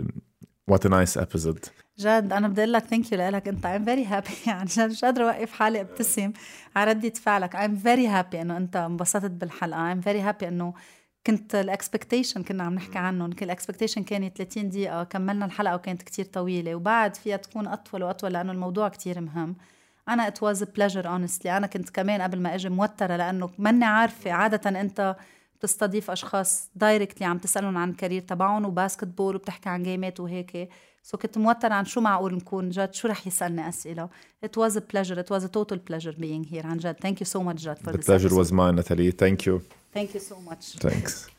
what 0.68 0.88
nice 0.88 1.18
episode 1.18 1.65
جد 1.99 2.34
أنا 2.34 2.48
بدي 2.48 2.61
أقول 2.61 2.74
لك 2.74 2.84
thank 2.84 3.11
you 3.11 3.30
لك 3.30 3.48
أنت 3.48 3.65
I'm 3.65 3.85
very 3.85 4.06
happy 4.06 4.27
عن 4.48 4.65
جد 4.65 4.90
مش 4.90 5.06
قادرة 5.06 5.24
أوقف 5.32 5.52
حالي 5.52 5.82
أبتسم. 5.82 6.34
على 6.76 6.91
ردة 6.91 7.10
فعلك. 7.10 7.56
I'm 7.56 7.76
very 7.76 8.07
happy 8.07 8.41
إنه 8.41 8.57
أنت 8.57 8.76
انبسطت 8.76 9.32
بالحلقة. 9.32 9.90
I'm 9.89 10.02
very 10.02 10.22
happy 10.22 10.48
إنه 10.48 10.74
كنت 11.28 11.56
ال 11.56 11.63
expectation 11.63 12.44
كنا 12.44 12.64
عم 12.64 12.74
نحكي 12.74 12.98
عنهم. 12.98 13.32
كل 13.32 13.45
ال 13.45 13.50
expectation 13.50 14.03
كانت 14.03 14.38
30 14.38 14.69
دقيقة. 14.69 15.03
كملنا 15.03 15.45
الحلقة 15.45 15.76
وكانت 15.76 16.02
كتير 16.02 16.26
طويلة. 16.26 16.76
وبعد 16.76 17.15
فيها 17.15 17.38
تكون 17.38 17.68
أطول 17.68 18.03
وأطول 18.03 18.34
لأنه 18.34 18.52
الموضوع 18.52 18.90
كتير 18.90 19.22
مهم. 19.22 19.56
أنا 20.10 20.28
it 20.27 20.44
was 20.44 20.64
pleasure 20.64 21.07
honestly 21.07 21.57
أنا 21.57 21.68
كنت 21.68 21.90
كمان 21.90 22.22
قبل 22.22 22.41
ما 22.41 22.56
أجي 22.56 22.69
موترة 22.69 23.15
لأنه 23.15 23.49
ماني 23.57 23.86
عارفة 23.86 24.32
عادة 24.32 24.82
أنت 24.82 25.15
بتستضيف 25.60 26.11
أشخاص 26.11 26.69
directly 26.76 27.26
عم 27.28 27.38
تسألهم 27.38 27.78
عن 27.78 27.90
ال 27.89 27.94
career 27.94 28.22
تبعهم 28.22 28.65
و 28.65 29.03
basketball 29.07 29.35
وبتحكي 29.36 29.69
عن 29.69 29.84
جيمات 29.84 30.19
وهيك. 30.19 30.69
so 31.10 31.18
كنت 31.17 31.38
موترة 31.38 31.73
عن 31.73 31.85
شو 31.85 32.01
معقول 32.01 32.35
نكون 32.35 32.69
جد 32.69 32.93
شو 32.93 33.07
رح 33.07 33.27
يسألني 33.27 33.69
أسئلة 33.69 34.09
it 34.45 34.49
was 34.49 34.75
a 34.75 34.81
pleasure 34.81 35.19
it 35.19 35.29
was 35.29 35.43
a 35.43 35.49
total 35.49 35.77
pleasure 35.89 36.15
being 36.19 36.43
here 36.43 36.65
عن 36.65 36.77
جد 36.77 36.95
thank 36.95 37.15
you 37.19 37.25
so 37.25 37.39
much 37.39 37.63
جد 37.63 37.77
for 37.77 37.91
the 37.91 37.97
pleasure 37.97 38.35
was 38.35 38.51
mine 38.51 38.75
Natalie 38.75 39.11
thank 39.11 39.45
you 39.45 39.61
thank 39.93 40.13
you 40.13 40.19
so 40.19 40.35
much 40.49 40.75
thanks 40.79 41.36